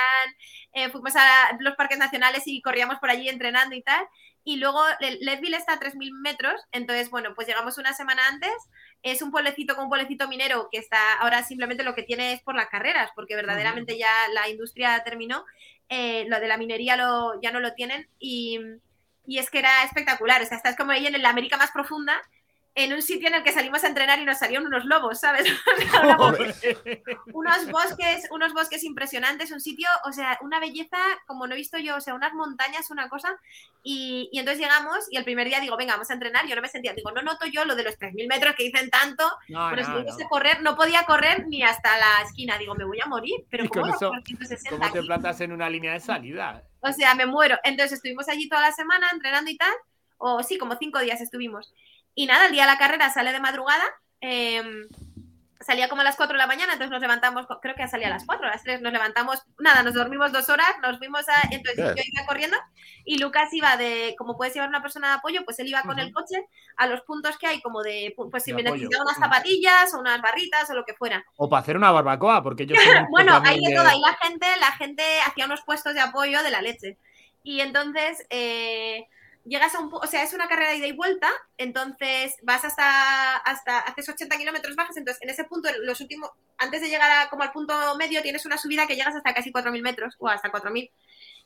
eh, 0.71 0.89
fuimos 0.89 1.13
a 1.17 1.57
los 1.59 1.75
parques 1.75 1.97
nacionales 1.97 2.43
y 2.45 2.61
corríamos 2.61 2.99
por 2.99 3.09
allí 3.09 3.27
entrenando 3.27 3.75
y 3.75 3.81
tal. 3.81 4.07
Y 4.47 4.55
luego 4.55 4.79
Leadville 5.01 5.57
está 5.57 5.73
a 5.73 5.79
3.000 5.81 6.21
metros, 6.21 6.53
entonces, 6.71 7.09
bueno, 7.09 7.35
pues 7.35 7.49
llegamos 7.49 7.77
una 7.77 7.91
semana 7.91 8.29
antes. 8.29 8.53
Es 9.03 9.21
un 9.21 9.29
pueblecito 9.29 9.75
con 9.75 9.83
un 9.83 9.89
pueblecito 9.89 10.29
minero 10.29 10.69
que 10.71 10.77
está 10.77 11.15
ahora 11.15 11.43
simplemente 11.43 11.83
lo 11.83 11.93
que 11.93 12.03
tiene 12.03 12.31
es 12.31 12.41
por 12.43 12.55
las 12.55 12.69
carreras, 12.69 13.11
porque 13.13 13.35
verdaderamente 13.35 13.97
ya 13.97 14.09
la 14.33 14.47
industria 14.47 15.03
terminó. 15.03 15.43
Eh, 15.89 16.23
lo 16.29 16.39
de 16.39 16.47
la 16.47 16.55
minería 16.55 16.95
lo, 16.95 17.41
ya 17.41 17.51
no 17.51 17.59
lo 17.59 17.73
tienen 17.73 18.07
y, 18.19 18.57
y, 19.25 19.37
es 19.37 19.49
que 19.49 19.59
era 19.59 19.83
espectacular. 19.83 20.41
O 20.41 20.45
sea, 20.45 20.55
estás 20.55 20.77
como 20.77 20.93
ahí 20.93 21.05
en 21.05 21.21
la 21.21 21.29
América 21.29 21.57
más 21.57 21.71
profunda 21.71 22.21
en 22.77 22.93
un 22.93 23.01
sitio 23.01 23.27
en 23.27 23.33
el 23.33 23.43
que 23.43 23.51
salimos 23.51 23.83
a 23.83 23.87
entrenar 23.87 24.19
y 24.19 24.23
nos 24.23 24.37
salieron 24.37 24.67
unos 24.67 24.85
lobos, 24.85 25.19
¿sabes? 25.19 25.51
unos 27.33 27.71
bosques, 27.71 28.27
unos 28.29 28.53
bosques 28.53 28.83
impresionantes, 28.83 29.51
un 29.51 29.59
sitio, 29.59 29.89
o 30.05 30.11
sea, 30.11 30.37
una 30.41 30.59
belleza 30.59 30.99
como 31.25 31.47
no 31.47 31.55
he 31.55 31.57
visto 31.57 31.79
yo, 31.79 31.95
o 31.95 32.01
sea, 32.01 32.13
unas 32.13 32.35
montañas, 32.35 32.91
una 32.91 33.09
cosa. 33.09 33.35
Y, 33.81 34.29
y 34.31 34.37
entonces 34.37 34.61
llegamos 34.61 35.07
y 35.09 35.17
el 35.17 35.23
primer 35.23 35.47
día 35.47 35.59
digo, 35.59 35.75
venga, 35.75 35.93
vamos 35.93 36.11
a 36.11 36.13
entrenar. 36.13 36.45
Yo 36.45 36.55
no 36.55 36.61
me 36.61 36.69
sentía, 36.69 36.93
digo, 36.93 37.09
no 37.09 37.23
noto 37.23 37.47
yo 37.47 37.65
lo 37.65 37.75
de 37.75 37.83
los 37.83 37.97
3.000 37.97 38.27
metros 38.29 38.53
que 38.55 38.65
dicen 38.65 38.91
tanto, 38.91 39.27
no, 39.47 39.69
pero 39.71 39.81
no, 39.81 40.11
si 40.13 40.21
no. 40.21 40.29
correr, 40.29 40.61
no 40.61 40.75
podía 40.75 41.03
correr 41.05 41.47
ni 41.47 41.63
hasta 41.63 41.97
la 41.97 42.21
esquina. 42.25 42.59
Digo, 42.59 42.75
me 42.75 42.85
voy 42.85 42.99
a 43.01 43.07
morir, 43.07 43.43
pero 43.49 43.67
¿cómo, 43.69 43.87
eso, 43.87 44.11
¿cómo 44.69 44.91
te 44.91 45.01
plantas 45.01 45.41
en 45.41 45.51
una 45.51 45.67
línea 45.67 45.93
de 45.93 45.99
salida? 45.99 46.61
O 46.81 46.93
sea, 46.93 47.15
me 47.15 47.25
muero. 47.25 47.57
Entonces 47.63 47.93
estuvimos 47.93 48.29
allí 48.29 48.47
toda 48.47 48.61
la 48.61 48.71
semana 48.71 49.09
entrenando 49.11 49.49
y 49.49 49.57
tal, 49.57 49.73
o 50.17 50.43
sí, 50.43 50.59
como 50.59 50.75
cinco 50.75 50.99
días 50.99 51.21
estuvimos. 51.21 51.73
Y 52.17 52.25
nada, 52.25 52.47
el 52.47 52.51
día 52.51 52.63
de 52.63 52.71
la 52.71 52.79
carrera 52.79 53.11
sale 53.11 53.31
de 53.31 53.39
madrugada. 53.39 53.83
Eh, 54.21 54.63
salía 55.61 55.87
como 55.87 56.01
a 56.01 56.03
las 56.03 56.15
4 56.15 56.33
de 56.33 56.39
la 56.39 56.47
mañana, 56.47 56.73
entonces 56.73 56.89
nos 56.89 57.01
levantamos, 57.01 57.45
creo 57.61 57.75
que 57.75 57.87
salía 57.87 58.07
a 58.07 58.11
las 58.11 58.25
4, 58.25 58.47
a 58.47 58.51
las 58.51 58.63
3, 58.63 58.81
nos 58.81 58.91
levantamos, 58.91 59.43
nada, 59.59 59.83
nos 59.83 59.93
dormimos 59.93 60.31
dos 60.31 60.49
horas, 60.49 60.67
nos 60.81 60.97
fuimos 60.97 61.29
a, 61.29 61.47
entonces 61.51 61.93
yo 61.95 62.03
iba 62.03 62.25
corriendo 62.25 62.57
y 63.05 63.19
Lucas 63.19 63.53
iba 63.53 63.77
de, 63.77 64.15
como 64.17 64.35
puedes 64.35 64.55
llevar 64.55 64.69
una 64.69 64.81
persona 64.81 65.09
de 65.09 65.13
apoyo, 65.15 65.45
pues 65.45 65.59
él 65.59 65.67
iba 65.67 65.83
con 65.83 65.97
uh 65.97 65.99
-huh. 65.99 66.07
el 66.07 66.13
coche 66.13 66.47
a 66.77 66.87
los 66.87 67.01
puntos 67.01 67.37
que 67.37 67.45
hay, 67.45 67.61
como 67.61 67.83
de, 67.83 68.15
pues 68.31 68.43
si 68.43 68.51
de 68.51 68.55
me 68.55 68.63
necesitaba 68.63 69.03
unas 69.03 69.17
zapatillas 69.17 69.93
o 69.93 69.99
unas 69.99 70.19
barritas 70.19 70.67
o 70.71 70.73
lo 70.73 70.85
que 70.85 70.95
fuera. 70.95 71.23
O 71.35 71.47
para 71.47 71.61
hacer 71.61 71.77
una 71.77 71.91
barbacoa, 71.91 72.41
porque 72.41 72.65
yo... 72.65 72.73
bueno, 73.11 73.39
ahí 73.45 73.63
de 73.63 73.75
todo, 73.75 73.87
ahí 73.87 73.99
la 73.99 74.15
gente, 74.15 74.47
la 74.59 74.71
gente 74.71 75.03
hacía 75.25 75.45
unos 75.45 75.61
puestos 75.61 75.93
de 75.93 75.99
apoyo 76.01 76.41
de 76.41 76.49
la 76.49 76.61
leche. 76.61 76.97
Y 77.43 77.59
entonces... 77.59 78.25
Eh, 78.31 79.05
llegas 79.47 79.73
a 79.75 79.79
un, 79.79 79.89
o 79.91 80.07
sea, 80.07 80.23
es 80.23 80.33
una 80.33 80.47
carrera 80.47 80.71
de 80.71 80.77
ida 80.77 80.87
y 80.87 80.91
vuelta, 80.91 81.29
entonces 81.57 82.35
vas 82.43 82.65
hasta, 82.65 83.37
hasta 83.37 83.79
haces 83.79 84.09
80 84.09 84.37
kilómetros 84.37 84.75
bajas, 84.75 84.97
entonces 84.97 85.21
en 85.23 85.29
ese 85.29 85.45
punto, 85.45 85.69
los 85.83 86.01
últimos, 86.01 86.29
antes 86.57 86.81
de 86.81 86.89
llegar 86.89 87.09
a, 87.09 87.29
como 87.29 87.43
al 87.43 87.51
punto 87.51 87.73
medio, 87.97 88.21
tienes 88.21 88.45
una 88.45 88.57
subida 88.57 88.87
que 88.87 88.95
llegas 88.95 89.15
hasta 89.15 89.33
casi 89.33 89.51
4.000 89.51 89.81
metros, 89.81 90.15
o 90.19 90.27
hasta 90.27 90.51
4.000, 90.51 90.91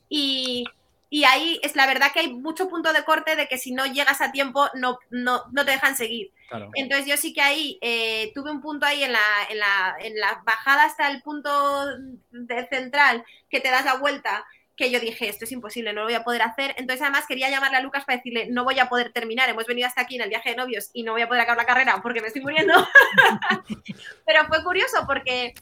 y, 0.09 0.65
y 1.09 1.25
ahí 1.25 1.59
es 1.61 1.75
la 1.75 1.87
verdad 1.87 2.11
que 2.13 2.21
hay 2.21 2.33
mucho 2.33 2.69
punto 2.69 2.93
de 2.93 3.03
corte 3.03 3.35
de 3.35 3.47
que 3.47 3.57
si 3.57 3.73
no 3.73 3.85
llegas 3.85 4.21
a 4.21 4.31
tiempo 4.31 4.67
no, 4.75 4.97
no, 5.09 5.43
no 5.51 5.65
te 5.65 5.71
dejan 5.71 5.95
seguir. 5.95 6.31
Claro. 6.47 6.69
Entonces 6.73 7.05
yo 7.05 7.17
sí 7.17 7.33
que 7.33 7.41
ahí 7.41 7.77
eh, 7.81 8.31
tuve 8.33 8.51
un 8.51 8.61
punto 8.61 8.85
ahí 8.85 9.03
en 9.03 9.11
la, 9.11 9.19
en, 9.49 9.59
la, 9.59 9.95
en 9.99 10.19
la 10.19 10.41
bajada 10.45 10.85
hasta 10.85 11.09
el 11.09 11.21
punto 11.21 11.85
de 12.31 12.67
central 12.67 13.23
que 13.49 13.59
te 13.59 13.69
das 13.69 13.85
la 13.85 13.95
vuelta, 13.95 14.45
que 14.75 14.89
yo 14.89 14.99
dije, 14.99 15.27
esto 15.27 15.45
es 15.45 15.51
imposible, 15.51 15.93
no 15.93 16.01
lo 16.01 16.07
voy 16.07 16.15
a 16.15 16.23
poder 16.23 16.41
hacer. 16.41 16.73
Entonces, 16.77 17.01
además, 17.01 17.25
quería 17.27 17.49
llamarle 17.49 17.77
a 17.77 17.81
Lucas 17.81 18.05
para 18.05 18.17
decirle, 18.17 18.47
no 18.49 18.63
voy 18.63 18.79
a 18.79 18.89
poder 18.89 19.11
terminar, 19.11 19.49
hemos 19.49 19.65
venido 19.65 19.87
hasta 19.87 20.01
aquí 20.01 20.15
en 20.15 20.23
el 20.23 20.29
viaje 20.29 20.51
de 20.51 20.55
novios 20.55 20.89
y 20.93 21.03
no 21.03 21.11
voy 21.11 21.21
a 21.21 21.27
poder 21.27 21.41
acabar 21.41 21.57
la 21.57 21.65
carrera 21.65 21.99
porque 22.01 22.21
me 22.21 22.27
estoy 22.27 22.41
muriendo. 22.41 22.73
Pero 24.25 24.45
fue 24.47 24.63
curioso 24.63 25.03
porque 25.05 25.53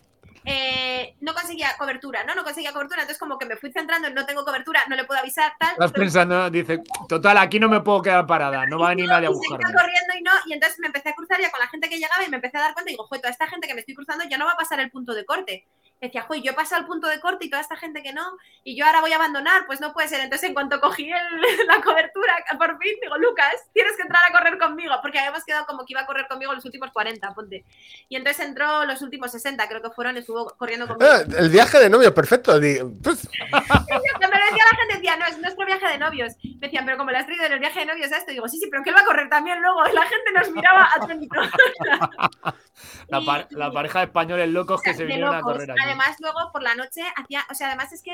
eh, 0.45 1.15
no 1.21 1.33
conseguía 1.33 1.75
cobertura, 1.77 2.23
¿no? 2.23 2.33
No 2.33 2.43
conseguía 2.43 2.71
cobertura, 2.71 3.01
entonces 3.01 3.19
como 3.19 3.37
que 3.37 3.45
me 3.45 3.57
fui 3.57 3.71
centrando 3.71 4.07
en 4.07 4.13
no 4.13 4.25
tengo 4.25 4.45
cobertura, 4.45 4.81
no 4.87 4.95
le 4.95 5.03
puedo 5.03 5.19
avisar, 5.19 5.53
tal. 5.59 5.73
Estás 5.73 5.91
pensando, 5.91 6.49
dice, 6.49 6.81
total, 7.07 7.37
aquí 7.37 7.59
no 7.59 7.67
me 7.67 7.81
puedo 7.81 8.01
quedar 8.01 8.25
parada, 8.25 8.65
no 8.65 8.79
va 8.79 8.87
a 8.87 8.89
venir 8.89 9.07
nadie 9.07 9.27
a 9.27 9.31
buscarme. 9.31 9.63
corriendo 9.65 10.13
y 10.17 10.21
no, 10.21 10.31
y 10.45 10.53
entonces 10.53 10.79
me 10.79 10.87
empecé 10.87 11.09
a 11.09 11.13
cruzar 11.13 11.41
ya 11.41 11.51
con 11.51 11.59
la 11.59 11.67
gente 11.67 11.89
que 11.89 11.97
llegaba 11.97 12.23
y 12.25 12.29
me 12.29 12.37
empecé 12.37 12.57
a 12.57 12.61
dar 12.61 12.73
cuenta 12.73 12.89
y 12.89 12.93
digo, 12.93 13.05
joder, 13.05 13.21
toda 13.21 13.31
esta 13.31 13.47
gente 13.47 13.67
que 13.67 13.73
me 13.73 13.81
estoy 13.81 13.95
cruzando 13.95 14.23
ya 14.29 14.37
no 14.37 14.45
va 14.45 14.53
a 14.53 14.57
pasar 14.57 14.79
el 14.79 14.89
punto 14.89 15.13
de 15.13 15.25
corte 15.25 15.67
decía, 16.07 16.21
joder, 16.23 16.43
yo 16.43 16.51
he 16.51 16.55
pasado 16.55 16.81
al 16.81 16.87
punto 16.87 17.07
de 17.07 17.19
corte 17.19 17.45
y 17.45 17.49
toda 17.49 17.61
esta 17.61 17.75
gente 17.75 18.01
que 18.01 18.13
no, 18.13 18.23
y 18.63 18.77
yo 18.77 18.85
ahora 18.85 19.01
voy 19.01 19.11
a 19.11 19.17
abandonar, 19.17 19.65
pues 19.65 19.81
no 19.81 19.93
puede 19.93 20.07
ser. 20.07 20.21
Entonces, 20.21 20.47
en 20.47 20.53
cuanto 20.53 20.79
cogí 20.79 21.11
el, 21.11 21.41
la 21.67 21.81
cobertura, 21.81 22.33
por 22.57 22.77
fin, 22.77 22.95
digo, 23.01 23.17
Lucas, 23.17 23.53
tienes 23.73 23.95
que 23.95 24.03
entrar 24.03 24.23
a 24.27 24.31
correr 24.31 24.57
conmigo, 24.57 24.93
porque 25.01 25.19
habíamos 25.19 25.43
quedado 25.43 25.65
como 25.65 25.85
que 25.85 25.93
iba 25.93 26.01
a 26.01 26.05
correr 26.05 26.27
conmigo 26.27 26.53
los 26.53 26.65
últimos 26.65 26.91
40, 26.91 27.33
ponte. 27.33 27.65
Y 28.07 28.15
entonces 28.15 28.45
entró 28.45 28.85
los 28.85 29.01
últimos 29.01 29.31
60, 29.31 29.67
creo 29.67 29.81
que 29.81 29.89
fueron, 29.89 30.17
estuvo 30.17 30.45
corriendo 30.57 30.87
conmigo. 30.87 31.11
Ah, 31.11 31.23
el 31.37 31.49
viaje 31.49 31.79
de 31.79 31.89
novios, 31.89 32.13
perfecto. 32.13 32.53
Pues... 32.53 33.27
me 33.49 34.45
decía 34.45 34.63
la 34.71 34.77
gente, 34.77 34.95
decía, 34.95 35.15
no, 35.17 35.25
es 35.25 35.37
nuestro 35.39 35.65
viaje 35.65 35.87
de 35.87 35.97
novios. 35.97 36.33
Me 36.43 36.67
decían, 36.67 36.85
pero 36.85 36.97
como 36.97 37.11
le 37.11 37.17
has 37.17 37.25
traído 37.25 37.45
en 37.45 37.53
el 37.53 37.59
viaje 37.59 37.79
de 37.79 37.85
novios 37.85 38.11
a 38.11 38.17
esto, 38.17 38.31
digo, 38.31 38.47
sí, 38.47 38.57
sí, 38.59 38.67
pero 38.69 38.83
que 38.83 38.89
él 38.89 38.95
va 38.95 39.01
a 39.01 39.05
correr 39.05 39.29
también 39.29 39.61
luego. 39.61 39.87
Y 39.89 39.93
la 39.93 40.03
gente 40.03 40.31
nos 40.33 40.51
miraba 40.51 40.89
atónito. 40.95 41.35
la, 43.09 43.21
par 43.25 43.47
la, 43.51 43.71
pareja 43.71 43.99
de 43.99 44.05
españoles 44.05 44.49
locos 44.49 44.81
que 44.81 44.93
se 44.93 45.05
vinieron 45.05 45.35
locos. 45.35 45.51
a 45.51 45.53
correr 45.53 45.71
aquí. 45.71 45.81
Además, 45.89 46.17
luego 46.19 46.51
por 46.51 46.63
la 46.63 46.75
noche 46.75 47.01
hacía, 47.15 47.45
o 47.49 47.53
sea, 47.53 47.67
además 47.67 47.91
es 47.91 48.01
que 48.03 48.13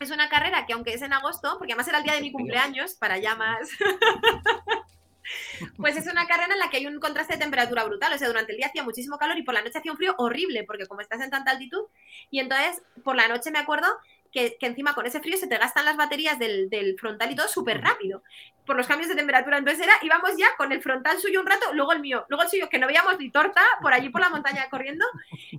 es 0.00 0.10
una 0.10 0.28
carrera 0.28 0.66
que 0.66 0.72
aunque 0.72 0.94
es 0.94 1.02
en 1.02 1.12
agosto, 1.12 1.56
porque 1.58 1.72
además 1.72 1.88
era 1.88 1.98
el 1.98 2.04
día 2.04 2.14
de 2.14 2.22
mi 2.22 2.32
cumpleaños, 2.32 2.94
para 2.94 3.18
ya 3.18 3.36
más... 3.36 3.70
pues 5.76 5.96
es 5.96 6.06
una 6.06 6.26
carrera 6.26 6.52
en 6.52 6.58
la 6.58 6.70
que 6.70 6.78
hay 6.78 6.86
un 6.86 6.98
contraste 6.98 7.34
de 7.34 7.40
temperatura 7.40 7.84
brutal, 7.84 8.12
o 8.12 8.18
sea, 8.18 8.28
durante 8.28 8.52
el 8.52 8.58
día 8.58 8.66
hacía 8.66 8.82
muchísimo 8.82 9.18
calor 9.18 9.38
y 9.38 9.42
por 9.42 9.54
la 9.54 9.62
noche 9.62 9.78
hacía 9.78 9.92
un 9.92 9.98
frío 9.98 10.14
horrible, 10.18 10.64
porque 10.64 10.86
como 10.86 11.00
estás 11.00 11.20
en 11.20 11.30
tanta 11.30 11.52
altitud, 11.52 11.86
y 12.30 12.40
entonces 12.40 12.82
por 13.04 13.14
la 13.16 13.28
noche 13.28 13.50
me 13.50 13.60
acuerdo 13.60 13.86
que, 14.32 14.56
que, 14.58 14.66
encima 14.66 14.94
con 14.94 15.06
ese 15.06 15.20
frío 15.20 15.36
se 15.36 15.46
te 15.46 15.58
gastan 15.58 15.84
las 15.84 15.96
baterías 15.96 16.38
del, 16.38 16.70
del 16.70 16.98
frontal 16.98 17.30
y 17.30 17.36
todo 17.36 17.48
súper 17.48 17.80
rápido 17.82 18.22
por 18.66 18.76
los 18.76 18.86
cambios 18.86 19.08
de 19.08 19.16
temperatura. 19.16 19.58
Entonces 19.58 19.84
era, 19.84 19.94
íbamos 20.02 20.30
ya 20.36 20.46
con 20.56 20.72
el 20.72 20.82
frontal 20.82 21.18
suyo 21.18 21.40
un 21.40 21.46
rato, 21.46 21.72
luego 21.74 21.92
el 21.92 22.00
mío, 22.00 22.24
luego 22.28 22.42
el 22.42 22.48
suyo, 22.48 22.68
que 22.68 22.78
no 22.78 22.86
veíamos 22.86 23.18
ni 23.18 23.30
torta, 23.30 23.62
por 23.80 23.92
allí 23.92 24.08
por 24.08 24.20
la 24.20 24.30
montaña 24.30 24.68
corriendo. 24.70 25.04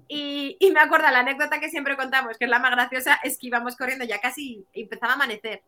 Y, 0.07 0.57
y 0.59 0.71
me 0.71 0.80
acuerdo 0.80 1.09
la 1.11 1.19
anécdota 1.19 1.59
que 1.59 1.69
siempre 1.69 1.95
contamos, 1.97 2.38
que 2.38 2.45
es 2.45 2.51
la 2.51 2.59
más 2.59 2.71
graciosa, 2.71 3.19
es 3.24 3.38
que 3.38 3.47
íbamos 3.47 3.76
corriendo 3.76 4.05
ya 4.05 4.19
casi 4.19 4.65
empezaba 4.74 5.13
a 5.13 5.15
amanecer. 5.15 5.61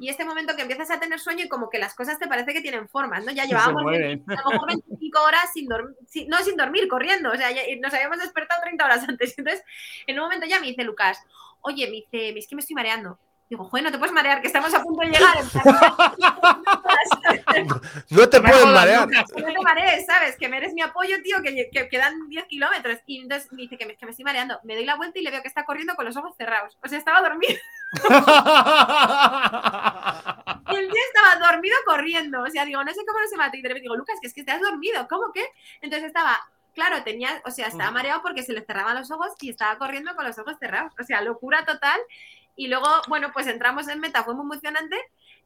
Y 0.00 0.08
este 0.08 0.24
momento 0.24 0.54
que 0.54 0.62
empiezas 0.62 0.90
a 0.92 1.00
tener 1.00 1.18
sueño 1.18 1.44
y 1.44 1.48
como 1.48 1.68
que 1.68 1.78
las 1.78 1.94
cosas 1.94 2.20
te 2.20 2.28
parece 2.28 2.52
que 2.52 2.60
tienen 2.60 2.88
formas, 2.88 3.24
¿no? 3.24 3.32
Ya 3.32 3.46
llevábamos 3.46 3.82
a 3.82 3.96
lo 3.96 4.50
mejor 4.50 4.68
25 4.68 5.22
horas 5.22 5.50
sin 5.52 5.66
dormir, 5.66 5.96
sin, 6.06 6.28
no 6.28 6.38
sin 6.38 6.56
dormir, 6.56 6.86
corriendo, 6.86 7.32
o 7.32 7.36
sea, 7.36 7.50
ya, 7.50 7.62
nos 7.80 7.92
habíamos 7.92 8.18
despertado 8.18 8.62
30 8.62 8.84
horas 8.84 9.08
antes. 9.08 9.34
Entonces, 9.38 9.64
en 10.06 10.16
un 10.18 10.24
momento 10.24 10.46
ya 10.46 10.60
me 10.60 10.68
dice 10.68 10.84
Lucas, 10.84 11.24
oye, 11.60 11.86
me 11.86 11.92
dice, 11.92 12.38
es 12.38 12.46
que 12.46 12.54
me 12.54 12.60
estoy 12.60 12.74
mareando. 12.74 13.18
Digo, 13.48 13.64
joder, 13.64 13.84
no 13.84 13.90
te 13.90 13.96
puedes 13.96 14.12
marear, 14.12 14.42
que 14.42 14.48
estamos 14.48 14.74
a 14.74 14.82
punto 14.82 15.00
de 15.00 15.06
llegar. 15.06 15.38
no 18.10 18.28
te 18.28 18.42
puedes 18.42 18.66
marear. 18.66 19.08
No 19.08 19.24
te 19.24 19.58
marees, 19.62 20.04
¿sabes? 20.04 20.36
Que 20.36 20.50
me 20.50 20.58
eres 20.58 20.74
mi 20.74 20.82
apoyo, 20.82 21.16
tío, 21.22 21.40
que, 21.42 21.70
que 21.72 21.88
quedan 21.88 22.28
10 22.28 22.44
kilómetros. 22.44 22.98
Y 23.06 23.22
entonces 23.22 23.50
me 23.52 23.62
dice 23.62 23.78
que 23.78 23.86
me, 23.86 23.96
que 23.96 24.04
me, 24.04 24.10
estoy 24.10 24.26
mareando. 24.26 24.60
Me 24.64 24.74
doy 24.74 24.84
la 24.84 24.96
vuelta 24.96 25.18
y 25.18 25.22
le 25.22 25.30
veo 25.30 25.40
que 25.40 25.48
está 25.48 25.64
corriendo 25.64 25.94
con 25.94 26.04
los 26.04 26.14
ojos 26.18 26.36
cerrados. 26.36 26.76
O 26.84 26.88
sea, 26.88 26.98
estaba 26.98 27.22
dormido. 27.22 27.54
y 30.70 30.76
el 30.76 30.90
tío 30.90 31.02
estaba 31.14 31.36
dormido 31.50 31.76
corriendo. 31.86 32.42
O 32.42 32.50
sea, 32.50 32.66
digo, 32.66 32.84
no 32.84 32.92
sé 32.92 33.00
cómo 33.06 33.20
no 33.20 33.28
se 33.28 33.38
mata. 33.38 33.56
Y 33.56 33.62
de 33.62 33.68
repente 33.68 33.84
digo, 33.84 33.96
Lucas, 33.96 34.18
que 34.20 34.26
es 34.26 34.34
que 34.34 34.40
estás 34.40 34.60
dormido. 34.60 35.08
¿Cómo 35.08 35.32
que? 35.32 35.46
Entonces 35.80 36.08
estaba 36.08 36.38
claro, 36.78 37.02
tenía, 37.02 37.42
o 37.44 37.50
sea, 37.50 37.66
estaba 37.66 37.90
mareado 37.90 38.22
porque 38.22 38.44
se 38.44 38.52
le 38.52 38.64
cerraban 38.64 38.94
los 38.94 39.10
ojos 39.10 39.32
y 39.40 39.50
estaba 39.50 39.76
corriendo 39.78 40.14
con 40.14 40.24
los 40.24 40.38
ojos 40.38 40.56
cerrados. 40.60 40.92
O 41.00 41.02
sea, 41.02 41.22
locura 41.22 41.64
total. 41.64 41.98
Y 42.54 42.68
luego, 42.68 42.86
bueno, 43.08 43.32
pues 43.32 43.48
entramos 43.48 43.88
en 43.88 43.98
meta, 43.98 44.22
fue 44.22 44.34
muy 44.34 44.44
emocionante. 44.44 44.96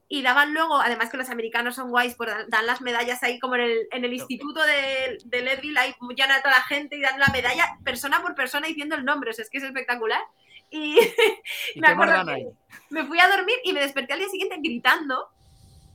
Y 0.08 0.20
daban 0.20 0.52
luego, 0.52 0.78
además 0.78 1.08
que 1.08 1.16
los 1.16 1.30
americanos 1.30 1.76
son 1.76 1.88
guays, 1.88 2.16
pues 2.16 2.30
dan 2.48 2.66
las 2.66 2.82
medallas 2.82 3.22
ahí 3.22 3.38
como 3.38 3.54
en 3.54 3.62
el, 3.62 3.88
en 3.92 4.04
el 4.04 4.12
instituto 4.12 4.62
de, 4.62 5.16
de 5.24 5.40
Leadville, 5.40 5.78
ahí 5.78 5.94
llena 6.14 6.36
a 6.36 6.42
toda 6.42 6.56
la 6.56 6.64
gente 6.64 6.96
y 6.96 7.00
dan 7.00 7.18
la 7.18 7.28
medalla 7.28 7.78
persona 7.82 8.20
por 8.20 8.34
persona 8.34 8.66
diciendo 8.66 8.94
el 8.94 9.06
nombre, 9.06 9.30
o 9.30 9.32
sea, 9.32 9.42
es 9.42 9.48
que 9.48 9.56
es 9.56 9.64
espectacular. 9.64 10.20
Y, 10.68 10.98
¿Y 11.74 11.80
me 11.80 11.88
acuerdo 11.88 12.26
que 12.26 12.46
me 12.90 13.06
fui 13.06 13.18
a 13.20 13.28
dormir 13.28 13.56
y 13.64 13.72
me 13.72 13.80
desperté 13.80 14.12
al 14.12 14.18
día 14.18 14.28
siguiente 14.28 14.58
gritando 14.62 15.30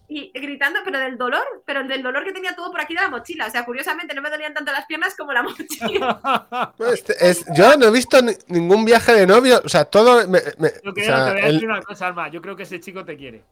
y 0.10 0.32
gritando, 0.34 0.80
pero 0.86 1.00
del 1.00 1.18
dolor, 1.18 1.64
pero 1.66 1.84
del 1.84 2.02
dolor 2.02 2.24
que 2.24 2.32
tenía 2.32 2.56
todo 2.56 2.72
por 2.72 2.80
aquí 2.80 2.94
de 2.94 3.02
la 3.02 3.10
mochila. 3.10 3.48
O 3.48 3.52
sea, 3.52 3.66
curiosamente 3.66 4.16
no 4.16 4.22
me 4.22 4.30
dolían 4.30 4.54
tanto 4.54 4.72
las 4.72 4.86
piernas 4.86 5.16
como 5.16 5.34
la 5.34 5.44
mochila. 5.44 6.74
Pues 6.78 7.04
es, 7.20 7.46
yo 7.56 7.76
no 7.78 7.88
he 7.88 7.92
visto 7.92 8.18
ningún 8.48 8.86
viaje 8.86 9.14
de 9.14 9.28
novio, 9.28 9.62
o 9.64 9.70
sea, 9.70 9.86
todo... 9.86 10.28
Me, 10.28 10.40
me, 10.58 10.72
yo 10.84 10.94
creo, 10.94 11.04
o 11.04 11.18
sea, 11.18 11.26
te 11.26 11.32
voy 11.32 11.42
a 11.42 11.46
decir 11.46 11.64
el... 11.64 11.70
una 11.70 11.82
cosa, 11.82 12.08
Alma, 12.08 12.30
yo 12.30 12.42
creo 12.42 12.56
que 12.56 12.64
ese 12.64 12.80
chico 12.80 13.04
te 13.04 13.18
quiere. 13.18 13.44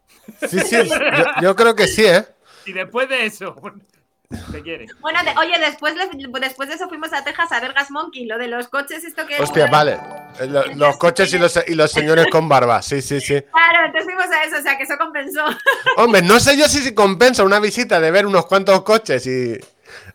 Sí, 0.47 0.59
sí, 0.59 0.75
yo, 0.87 1.41
yo 1.41 1.55
creo 1.55 1.75
que 1.75 1.87
sí, 1.87 2.05
¿eh? 2.05 2.25
Y 2.65 2.73
después 2.73 3.09
de 3.09 3.25
eso... 3.25 3.55
Te 4.51 4.61
quiere. 4.61 4.87
Bueno, 5.01 5.19
de- 5.23 5.33
oye, 5.39 5.59
después, 5.59 5.95
de 5.95 6.75
eso 6.75 6.87
fuimos 6.89 7.13
a 7.13 7.23
Texas 7.23 7.51
a 7.51 7.59
ver 7.59 7.73
Gas 7.73 7.91
Monkey, 7.91 8.25
lo 8.25 8.37
de 8.37 8.47
los 8.47 8.67
coches, 8.67 9.03
esto 9.03 9.25
que... 9.25 9.39
Hostia, 9.39 9.67
vale. 9.67 9.99
Lo- 10.47 10.65
los 10.75 10.97
coches 10.97 11.33
y 11.33 11.37
los, 11.39 11.59
y 11.67 11.75
los 11.75 11.91
señores 11.91 12.27
con 12.31 12.49
barba. 12.49 12.81
Sí, 12.81 13.01
sí, 13.01 13.21
sí. 13.21 13.41
Claro, 13.41 13.85
entonces 13.85 14.03
fuimos 14.05 14.25
a 14.25 14.43
eso, 14.43 14.57
o 14.57 14.61
sea, 14.61 14.77
que 14.77 14.83
eso 14.83 14.97
compensó. 14.97 15.43
Hombre, 15.97 16.21
no 16.21 16.39
sé 16.39 16.57
yo 16.57 16.67
si 16.67 16.79
se 16.79 16.93
compensa 16.93 17.43
una 17.43 17.59
visita 17.59 17.99
de 17.99 18.11
ver 18.11 18.25
unos 18.25 18.45
cuantos 18.45 18.81
coches 18.83 19.25
y. 19.27 19.57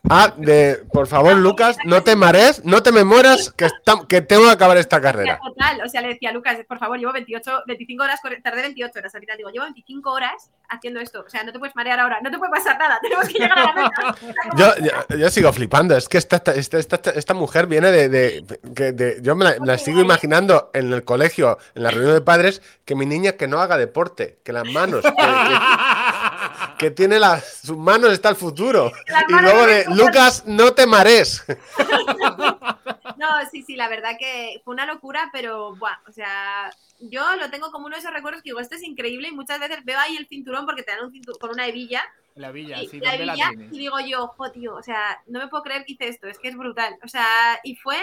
Ah, 0.09 0.33
de. 0.37 0.83
Por 0.93 1.07
favor, 1.07 1.35
Lucas, 1.37 1.77
no 1.85 2.03
te 2.03 2.17
marees, 2.17 2.65
no 2.65 2.83
te 2.83 2.91
me 2.91 3.05
mueras, 3.05 3.53
que, 3.53 3.67
está- 3.67 4.01
que 4.09 4.23
tengo 4.23 4.45
que 4.45 4.51
acabar 4.51 4.77
esta 4.79 4.99
carrera. 5.01 5.39
Total, 5.47 5.83
o 5.85 5.89
sea, 5.89 6.01
le 6.01 6.09
decía 6.09 6.31
a 6.31 6.33
Lucas, 6.33 6.57
por 6.67 6.79
favor, 6.79 6.99
llevo 6.99 7.13
28, 7.13 7.65
25 7.67 8.03
horas, 8.05 8.19
tardé 8.43 8.63
28 8.63 8.99
horas, 8.99 9.15
ahorita 9.15 9.37
digo, 9.37 9.51
llevo 9.51 9.67
25 9.67 10.11
horas 10.11 10.51
haciendo 10.71 11.01
esto, 11.01 11.23
o 11.27 11.29
sea, 11.29 11.45
no 11.45 11.53
te 11.53 11.59
puedes 11.59 11.77
marear 11.77 12.01
ahora, 12.01 12.19
no 12.23 12.31
te 12.31 12.39
puede 12.39 12.51
pasar 12.51 12.79
nada, 12.79 12.99
tenemos 13.03 13.27
que 13.29 13.35
llegar 13.35 13.59
a 13.59 13.65
la 13.65 13.73
meta. 13.75 14.17
Yo, 14.57 14.75
yo, 15.11 15.17
yo 15.19 15.31
sigo 15.31 15.53
flipando, 15.53 15.95
es 15.97 16.09
que 16.09 16.17
esta, 16.19 16.37
esta, 16.55 16.79
esta, 16.79 17.35
mujer 17.35 17.67
viene 17.67 17.91
de. 17.93 18.09
de- 18.09 18.93
de- 18.93 19.19
yo 19.23 19.37
me 19.37 19.45
la, 19.59 19.79
sigo 19.79 20.01
imaginando 20.01 20.71
en 20.73 20.93
el 20.93 21.05
colegio, 21.05 21.59
en 21.75 21.83
la 21.83 21.91
reunión 21.91 22.15
de 22.15 22.21
padres, 22.23 22.63
que 22.87 22.95
mi 22.95 23.05
niña 23.07 23.33
que 23.33 23.47
no 23.47 23.61
haga 23.61 23.77
deporte, 23.77 24.39
que 24.45 24.53
las 24.53 24.65
manos. 24.65 25.03
que- 25.03 25.11
que- 25.11 26.10
que 26.81 26.91
tiene 26.91 27.19
las 27.19 27.59
sus 27.59 27.77
manos 27.77 28.11
está 28.11 28.31
el 28.31 28.37
futuro. 28.37 28.91
Y 29.29 29.33
luego 29.33 29.61
no 29.61 29.67
de 29.67 29.85
Lucas, 29.91 30.45
no 30.47 30.73
te 30.73 30.87
marees. 30.87 31.45
No, 33.17 33.29
sí, 33.51 33.63
sí, 33.63 33.77
la 33.77 33.91
verdad 33.91 34.17
que 34.19 34.63
fue 34.65 34.73
una 34.73 34.87
locura, 34.87 35.29
pero, 35.31 35.77
buah, 35.77 35.99
o 36.09 36.13
sea, 36.13 36.71
yo 37.01 37.23
lo 37.37 37.51
tengo 37.51 37.71
como 37.71 37.85
uno 37.85 37.97
de 37.97 38.01
esos 38.01 38.15
recuerdos 38.15 38.43
que 38.43 38.49
digo, 38.49 38.61
esto 38.61 38.77
es 38.77 38.83
increíble 38.83 39.29
y 39.29 39.33
muchas 39.33 39.61
veces 39.61 39.85
veo 39.85 39.99
ahí 39.99 40.17
el 40.17 40.27
cinturón 40.27 40.65
porque 40.65 40.83
te 40.83 40.93
dan 40.93 41.05
un 41.05 41.13
cinturón 41.13 41.39
con 41.39 41.51
una 41.51 41.67
hebilla 41.67 42.03
La 42.35 42.51
villa, 42.51 42.83
y, 42.83 42.89
sí, 42.89 42.99
la 42.99 43.11
¿dónde 43.11 43.27
la 43.27 43.33
hebilla, 43.35 43.69
y 43.73 43.79
digo 43.79 44.01
yo, 44.01 44.29
jo, 44.29 44.51
tío, 44.51 44.75
o 44.75 44.83
sea, 44.83 45.23
no 45.27 45.39
me 45.39 45.49
puedo 45.49 45.63
creer 45.63 45.85
que 45.85 45.93
hice 45.93 46.09
esto, 46.09 46.29
es 46.29 46.39
que 46.39 46.49
es 46.49 46.57
brutal. 46.57 46.97
O 47.05 47.09
sea, 47.09 47.61
y 47.63 47.77
fue 47.77 47.99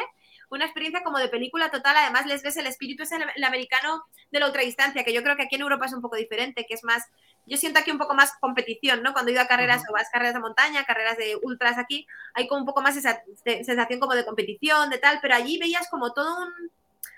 una 0.49 0.65
experiencia 0.65 1.03
como 1.03 1.17
de 1.17 1.29
película 1.29 1.71
total, 1.71 1.97
además 1.97 2.27
les 2.27 2.43
ves 2.43 2.57
el 2.57 2.67
espíritu 2.67 3.01
es 3.01 3.11
el, 3.11 3.23
el 3.35 3.43
americano 3.43 4.03
de 4.29 4.39
la 4.39 4.45
ultradistancia, 4.45 5.03
que 5.03 5.13
yo 5.13 5.23
creo 5.23 5.35
que 5.35 5.43
aquí 5.43 5.55
en 5.55 5.61
Europa 5.61 5.87
es 5.87 5.93
un 5.93 6.01
poco 6.01 6.15
diferente, 6.15 6.67
que 6.67 6.75
es 6.75 6.83
más, 6.83 7.03
yo 7.47 7.57
siento 7.57 7.79
aquí 7.79 7.89
un 7.91 7.97
poco 7.97 8.13
más 8.13 8.33
competición, 8.39 9.01
¿no? 9.01 9.13
Cuando 9.13 9.29
he 9.29 9.33
ido 9.33 9.41
a 9.41 9.47
carreras 9.47 9.81
o 9.89 9.93
vas 9.93 10.09
carreras 10.11 10.33
de 10.35 10.39
montaña, 10.41 10.83
carreras 10.85 11.17
de 11.17 11.37
ultras 11.41 11.77
aquí, 11.77 12.05
hay 12.33 12.47
como 12.47 12.61
un 12.61 12.67
poco 12.67 12.81
más 12.81 12.95
esa 12.97 13.21
se- 13.43 13.63
sensación 13.63 13.99
como 13.99 14.13
de 14.15 14.25
competición, 14.25 14.89
de 14.89 14.97
tal, 14.99 15.19
pero 15.21 15.35
allí 15.35 15.57
veías 15.57 15.87
como 15.89 16.13
todo 16.13 16.41
un, 16.41 16.49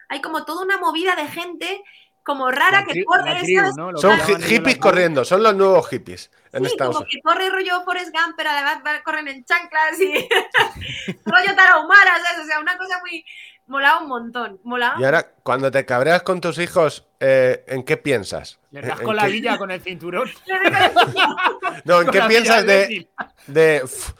hay 0.07 0.21
como 0.21 0.45
toda 0.45 0.63
una 0.63 0.77
movida 0.77 1.15
de 1.15 1.27
gente 1.27 1.83
como 2.23 2.51
rara 2.51 2.85
que 2.85 3.03
corre, 3.05 3.39
tribu. 3.41 3.61
¿no? 3.75 3.97
Son 3.97 4.19
hippies 4.41 4.77
corriendo, 4.77 5.25
son 5.25 5.41
los 5.41 5.55
nuevos 5.55 5.87
hippies 5.89 6.29
en 6.51 6.63
Sí, 6.65 6.71
Estados 6.71 6.95
como 6.97 7.05
Unidos. 7.05 7.11
que 7.11 7.21
corre 7.27 7.49
rollo 7.49 7.81
Forrest 7.83 8.11
Gump, 8.13 8.35
pero 8.37 8.51
además 8.51 8.79
corren 9.03 9.27
en 9.29 9.43
chanclas 9.45 9.99
y 9.99 10.13
rollo 11.25 11.55
tarahumara, 11.55 12.11
¿sabes? 12.23 12.43
O 12.43 12.45
sea, 12.47 12.59
una 12.59 12.77
cosa 12.77 12.99
muy... 12.99 13.25
Molaba 13.69 14.01
un 14.01 14.07
montón, 14.09 14.59
molaba. 14.63 14.99
Y 14.99 15.05
ahora, 15.05 15.31
cuando 15.43 15.69
te 15.71 15.85
cabreas 15.85 16.23
con 16.23 16.41
tus 16.41 16.57
hijos, 16.57 17.07
eh, 17.19 17.63
¿en 17.67 17.83
qué 17.83 17.97
piensas? 17.97 18.59
Le 18.71 18.81
das 18.81 18.99
¿En 18.99 19.05
con 19.05 19.15
la 19.15 19.25
qué- 19.25 19.31
villa 19.31 19.57
con 19.57 19.71
el 19.71 19.79
cinturón. 19.81 20.27
No, 21.85 21.99
¿en 21.99 22.05
con 22.07 22.13
qué 22.13 22.21
piensas 22.27 22.65
de, 22.65 23.07
de 23.47 23.81
"Uf, 23.83 24.11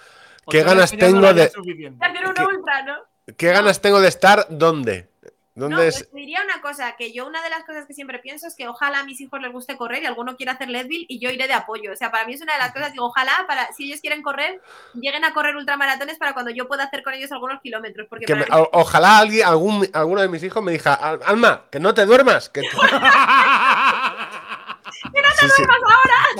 O 0.45 0.51
qué 0.51 0.63
ganas 0.63 0.91
tengo 0.91 1.33
de 1.33 1.49
suficiente. 1.49 2.05
hacer 2.05 2.27
un 2.27 2.33
¿Qué? 2.33 2.43
ultra, 2.45 2.83
¿no? 2.85 2.93
qué 3.37 3.51
ganas 3.51 3.81
tengo 3.81 3.99
de 3.99 4.07
estar 4.07 4.45
dónde? 4.49 5.08
¿Dónde 5.59 5.75
No, 5.75 5.81
es? 5.81 5.97
pues 5.97 6.09
te 6.11 6.17
diría 6.17 6.39
una 6.43 6.61
cosa, 6.61 6.95
que 6.97 7.11
yo 7.11 7.27
una 7.27 7.41
de 7.43 7.49
las 7.49 7.63
cosas 7.65 7.85
que 7.85 7.93
siempre 7.93 8.19
pienso 8.19 8.47
es 8.47 8.55
que 8.55 8.67
ojalá 8.67 8.99
a 8.99 9.03
mis 9.03 9.19
hijos 9.21 9.39
les 9.41 9.51
guste 9.51 9.77
correr 9.77 10.01
y 10.03 10.05
alguno 10.05 10.35
quiera 10.37 10.53
hacer 10.53 10.69
Leadville 10.69 11.05
y 11.07 11.19
yo 11.19 11.29
iré 11.29 11.47
de 11.47 11.53
apoyo. 11.53 11.91
O 11.91 11.95
sea, 11.95 12.09
para 12.11 12.25
mí 12.25 12.33
es 12.33 12.41
una 12.41 12.53
de 12.53 12.59
las 12.59 12.71
cosas, 12.73 12.91
digo, 12.93 13.05
ojalá 13.05 13.45
para 13.47 13.71
si 13.73 13.85
ellos 13.85 13.99
quieren 14.01 14.21
correr, 14.23 14.61
lleguen 14.93 15.23
a 15.25 15.33
correr 15.33 15.55
ultramaratones 15.55 16.17
para 16.17 16.33
cuando 16.33 16.51
yo 16.51 16.67
pueda 16.67 16.85
hacer 16.85 17.03
con 17.03 17.13
ellos 17.13 17.31
algunos 17.31 17.61
kilómetros. 17.61 18.07
Porque 18.09 18.25
Que 18.25 18.35
para 18.35 18.45
me- 18.45 18.51
mí- 18.61 18.67
o- 18.71 18.79
ojalá 18.79 19.17
alguien, 19.19 19.45
algún, 19.45 19.87
alguno 19.93 20.21
de 20.21 20.29
mis 20.29 20.43
hijos 20.43 20.63
me 20.63 20.71
diga, 20.71 20.93
"Al- 20.93 21.19
Alma, 21.25 21.63
que 21.69 21.79
no 21.79 21.93
te 21.93 22.05
duermas. 22.05 22.49
Que 22.49 22.61
tú-". 22.61 22.77
Sí, 25.39 25.47
sí. 25.55 25.63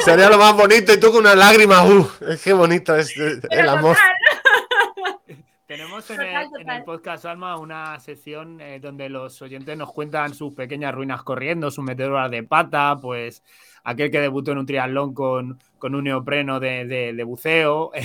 Sería 0.04 0.30
lo 0.30 0.38
más 0.38 0.54
bonito 0.54 0.92
y 0.92 1.00
tú 1.00 1.12
con 1.12 1.22
una 1.22 1.36
lágrima. 1.36 1.84
Uh, 1.86 2.10
es 2.28 2.42
que 2.42 2.52
bonito 2.52 2.96
es 2.96 3.14
el 3.18 3.70
amor. 3.70 3.96
total, 3.96 4.12
Tenemos 5.70 6.10
en 6.10 6.22
el, 6.22 6.28
en 6.36 6.50
total. 6.52 6.78
el 6.78 6.84
podcast 6.84 7.26
Alma 7.26 7.56
una 7.58 8.00
sección 8.00 8.60
eh, 8.60 8.80
donde 8.80 9.08
los 9.08 9.40
oyentes 9.44 9.78
nos 9.78 9.94
cuentan 9.94 10.34
sus 10.34 10.52
pequeñas 10.56 10.96
ruinas 10.96 11.22
corriendo, 11.22 11.70
sus 11.70 11.84
meteoras 11.84 12.32
de 12.32 12.42
pata, 12.42 12.98
pues 13.00 13.44
aquel 13.84 14.10
que 14.10 14.20
debutó 14.20 14.52
en 14.52 14.58
un 14.58 14.66
triatlón 14.66 15.14
con, 15.14 15.60
con 15.78 15.94
un 15.94 16.06
neopreno 16.06 16.60
de, 16.60 16.86
de- 16.86 17.14
de 17.14 17.24
buceo, 17.24 17.92
eh, 17.94 18.04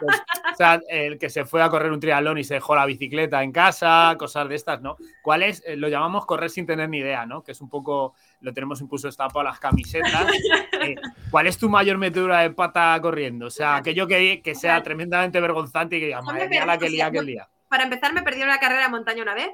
pues, 0.00 0.22
o 0.52 0.56
sea, 0.56 0.80
el 0.88 1.16
que 1.16 1.30
se 1.30 1.44
fue 1.44 1.62
a 1.62 1.68
correr 1.70 1.92
un 1.92 2.00
triatlón 2.00 2.38
y 2.38 2.44
se 2.44 2.54
dejó 2.54 2.74
la 2.74 2.86
bicicleta 2.86 3.44
en 3.44 3.52
casa, 3.52 4.16
cosas 4.18 4.48
de 4.48 4.56
estas, 4.56 4.82
¿no? 4.82 4.96
¿Cuál 5.22 5.44
es? 5.44 5.62
Eh, 5.64 5.76
lo 5.76 5.86
llamamos 5.86 6.26
correr 6.26 6.50
sin 6.50 6.66
tener 6.66 6.88
ni 6.88 6.98
idea, 6.98 7.24
¿no? 7.24 7.44
Que 7.44 7.52
es 7.52 7.60
un 7.60 7.68
poco, 7.68 8.14
lo 8.44 8.52
tenemos 8.52 8.80
incluso 8.80 9.08
estampado 9.08 9.40
a 9.40 9.44
las 9.44 9.58
camisetas. 9.58 10.26
Eh, 10.80 10.94
¿Cuál 11.30 11.46
es 11.46 11.56
tu 11.58 11.68
mayor 11.70 11.96
metedura 11.98 12.40
de 12.40 12.50
pata 12.50 12.96
corriendo? 13.00 13.46
O 13.46 13.50
sea, 13.50 13.76
aquello 13.76 14.06
que, 14.06 14.40
que 14.42 14.54
sea 14.54 14.82
tremendamente 14.82 15.40
vergonzante 15.40 15.96
y 15.96 16.00
que 16.00 16.06
digas, 16.06 16.22
madre 16.22 16.48
mía, 16.48 16.66
la 16.66 16.78
que 16.78 16.88
lía, 16.90 17.10
que 17.10 17.22
lía. 17.22 17.48
para 17.68 17.84
empezar 17.84 18.12
me 18.12 18.22
perdí 18.22 18.42
una 18.42 18.58
carrera 18.60 18.82
de 18.82 18.88
montaña 18.90 19.22
una 19.22 19.34
vez. 19.34 19.48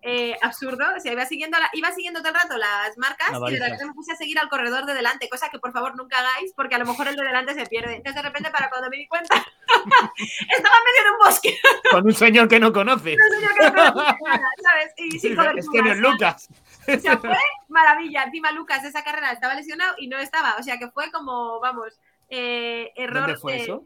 Eh, 0.00 0.36
absurdo, 0.42 0.84
o 0.96 1.00
sea, 1.00 1.12
iba 1.12 1.26
siguiendo, 1.26 1.58
la- 1.58 1.70
iba 1.72 1.90
siguiendo 1.90 2.20
todo 2.20 2.28
el 2.28 2.34
rato 2.36 2.56
las 2.56 2.96
marcas 2.98 3.32
Las 3.32 3.50
y 3.50 3.54
de 3.54 3.58
repente 3.60 3.84
me 3.84 3.92
puse 3.94 4.12
a 4.12 4.14
seguir 4.14 4.38
al 4.38 4.48
corredor 4.48 4.86
de 4.86 4.94
delante, 4.94 5.28
cosa 5.28 5.48
que 5.50 5.58
por 5.58 5.72
favor 5.72 5.96
nunca 5.96 6.20
hagáis 6.20 6.52
porque 6.54 6.76
a 6.76 6.78
lo 6.78 6.86
mejor 6.86 7.08
el 7.08 7.16
de 7.16 7.24
delante 7.24 7.52
se 7.54 7.66
pierde. 7.66 7.96
Entonces 7.96 8.14
de 8.14 8.28
repente 8.28 8.48
para 8.52 8.70
cuando 8.70 8.88
me 8.90 8.96
di 8.96 9.08
cuenta 9.08 9.34
estaba 9.34 10.76
en 10.76 10.84
medio 10.84 11.04
de 11.04 11.10
un 11.10 11.18
bosque, 11.24 11.58
Con 11.90 12.06
un 12.06 12.14
señor 12.14 12.46
que 12.48 12.60
no 12.60 12.72
conoces. 12.72 13.16
no 13.18 13.36
sé 13.36 13.42
yo 13.42 13.48
qué 13.58 13.70
no 13.70 13.72
nada, 13.72 14.14
¿sabes? 14.62 14.94
Y 14.98 15.10
sin 15.18 15.32
es 15.58 15.68
que 15.68 15.82
no 15.82 15.90
es 15.92 15.98
Lucas. 15.98 16.48
O 16.96 17.00
sea, 17.00 17.18
fue 17.18 17.36
maravilla. 17.68 18.24
Encima 18.24 18.52
Lucas 18.52 18.82
de 18.82 18.88
esa 18.88 19.02
carrera 19.04 19.32
estaba 19.32 19.54
lesionado 19.54 19.94
y 19.98 20.08
no 20.08 20.18
estaba, 20.18 20.56
o 20.58 20.62
sea 20.62 20.78
que 20.78 20.88
fue 20.90 21.10
como, 21.10 21.60
vamos, 21.60 21.98
eh, 22.28 22.90
error. 22.96 23.22
¿Dónde 23.22 23.36
fue 23.36 23.52
de- 23.54 23.62
eso? 23.62 23.84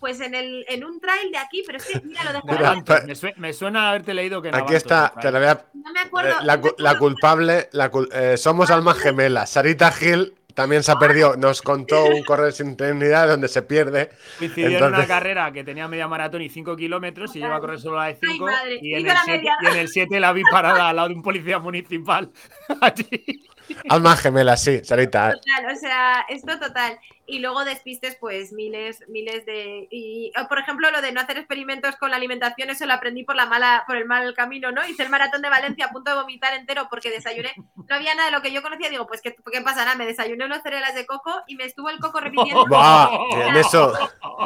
Pues 0.00 0.18
en, 0.22 0.34
el, 0.34 0.64
en 0.68 0.82
un 0.82 0.98
trail 0.98 1.30
de 1.30 1.36
aquí, 1.36 1.62
pero 1.66 1.76
es 1.76 1.84
que 1.84 2.00
mira, 2.00 2.24
lo 2.24 2.32
de 2.32 2.40
Mira, 2.46 2.74
Juan, 2.86 3.06
Me, 3.06 3.14
sue- 3.14 3.34
me 3.36 3.52
suena 3.52 3.90
haberte 3.90 4.14
leído 4.14 4.40
que 4.40 4.48
en 4.48 4.54
Aquí 4.54 4.74
está, 4.74 5.12
te 5.20 5.30
la 5.30 5.38
voy 5.38 5.48
a 5.48 5.66
no 5.74 5.92
me 5.92 6.00
acuerdo. 6.00 6.30
Eh, 6.30 6.34
la, 6.42 6.56
no 6.56 6.62
me 6.62 6.70
cu- 6.70 6.74
la 6.78 6.90
acuerdo. 6.92 6.98
culpable, 7.14 7.68
la 7.72 7.90
cul- 7.92 8.08
eh, 8.14 8.38
somos 8.38 8.70
almas 8.70 8.96
gemelas. 8.98 9.50
Sarita 9.50 9.92
Gil 9.92 10.34
también 10.52 10.82
se 10.82 10.92
ha 10.92 10.96
perdido. 10.96 11.36
Nos 11.36 11.62
contó 11.62 12.04
un 12.06 12.22
correr 12.24 12.52
sin 12.52 12.70
eternidad 12.70 13.28
donde 13.28 13.48
se 13.48 13.62
pierde. 13.62 14.10
Coincidió 14.38 14.68
en 14.68 14.74
Entonces- 14.74 14.98
una 14.98 15.06
carrera 15.08 15.52
que 15.52 15.64
tenía 15.64 15.88
media 15.88 16.08
maratón 16.08 16.42
y 16.42 16.48
5 16.48 16.76
kilómetros 16.76 17.34
y 17.36 17.40
lleva 17.40 17.56
a 17.56 17.60
correr 17.60 17.80
solo 17.80 17.96
la 17.98 18.06
de 18.06 18.18
5 18.20 18.44
madre, 18.46 18.78
y, 18.80 18.92
en 18.94 18.98
el 18.98 19.04
la 19.06 19.22
siete- 19.24 19.38
media. 19.38 19.56
y 19.62 19.66
en 19.66 19.76
el 19.76 19.88
7 19.88 20.20
la 20.20 20.32
vi 20.32 20.42
parada 20.50 20.88
al 20.88 20.96
lado 20.96 21.08
de 21.08 21.14
un 21.14 21.22
policía 21.22 21.58
municipal. 21.58 22.30
Allí. 22.80 23.44
Almas 23.88 24.20
gemelas, 24.20 24.62
sí, 24.62 24.80
Sarita. 24.82 25.32
Total, 25.32 25.72
o 25.72 25.78
sea, 25.78 26.24
esto 26.28 26.58
total. 26.58 26.98
Y 27.30 27.38
luego 27.38 27.64
despistes, 27.64 28.16
pues 28.20 28.52
miles, 28.52 29.04
miles 29.08 29.46
de. 29.46 29.86
Y, 29.90 30.32
por 30.48 30.58
ejemplo, 30.58 30.90
lo 30.90 31.00
de 31.00 31.12
no 31.12 31.20
hacer 31.20 31.38
experimentos 31.38 31.96
con 31.96 32.10
la 32.10 32.16
alimentación, 32.16 32.70
eso 32.70 32.86
lo 32.86 32.94
aprendí 32.94 33.22
por 33.24 33.36
la 33.36 33.46
mala, 33.46 33.84
por 33.86 33.96
el 33.96 34.04
mal 34.06 34.34
camino, 34.34 34.72
¿no? 34.72 34.86
Hice 34.86 35.02
el 35.04 35.10
maratón 35.10 35.42
de 35.42 35.48
Valencia 35.48 35.86
a 35.86 35.90
punto 35.90 36.10
de 36.10 36.20
vomitar 36.20 36.54
entero 36.54 36.88
porque 36.90 37.10
desayuné. 37.10 37.52
No 37.88 37.94
había 37.94 38.14
nada 38.14 38.26
de 38.30 38.36
lo 38.36 38.42
que 38.42 38.52
yo 38.52 38.62
conocía. 38.62 38.88
Digo, 38.90 39.06
pues, 39.06 39.20
¿qué, 39.22 39.34
qué 39.52 39.60
pasará? 39.62 39.94
Me 39.94 40.06
desayuné 40.06 40.44
unos 40.44 40.62
cereales 40.62 40.94
de 40.94 41.06
coco 41.06 41.32
y 41.46 41.56
me 41.56 41.64
estuvo 41.64 41.88
el 41.90 41.98
coco 41.98 42.20
repitiendo. 42.20 42.66
Buah, 42.66 43.08
eso. 43.56 43.92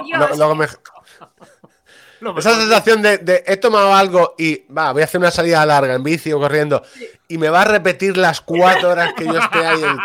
Dios, 0.05 0.39
lo- 0.39 0.55
me- 0.55 0.67
Lo 2.21 2.39
esa 2.39 2.55
sensación 2.59 3.03
de, 3.03 3.19
de 3.19 3.45
he 3.47 3.57
tomado 3.57 3.95
algo 3.95 4.35
y 4.39 4.65
va, 4.73 4.93
voy 4.93 5.03
a 5.03 5.05
hacer 5.05 5.19
una 5.21 5.31
salida 5.31 5.65
larga 5.67 5.95
en 5.95 6.03
bici 6.03 6.33
o 6.33 6.39
corriendo 6.39 6.83
y 7.29 7.39
me 7.39 7.49
va 7.49 7.63
a 7.63 7.65
repetir 7.67 8.17
las 8.17 8.41
cuatro 8.41 8.91
horas 8.91 9.13
que 9.15 9.25
yo 9.27 9.39
esté 9.39 9.59
ahí. 9.67 9.83
en- 9.83 9.99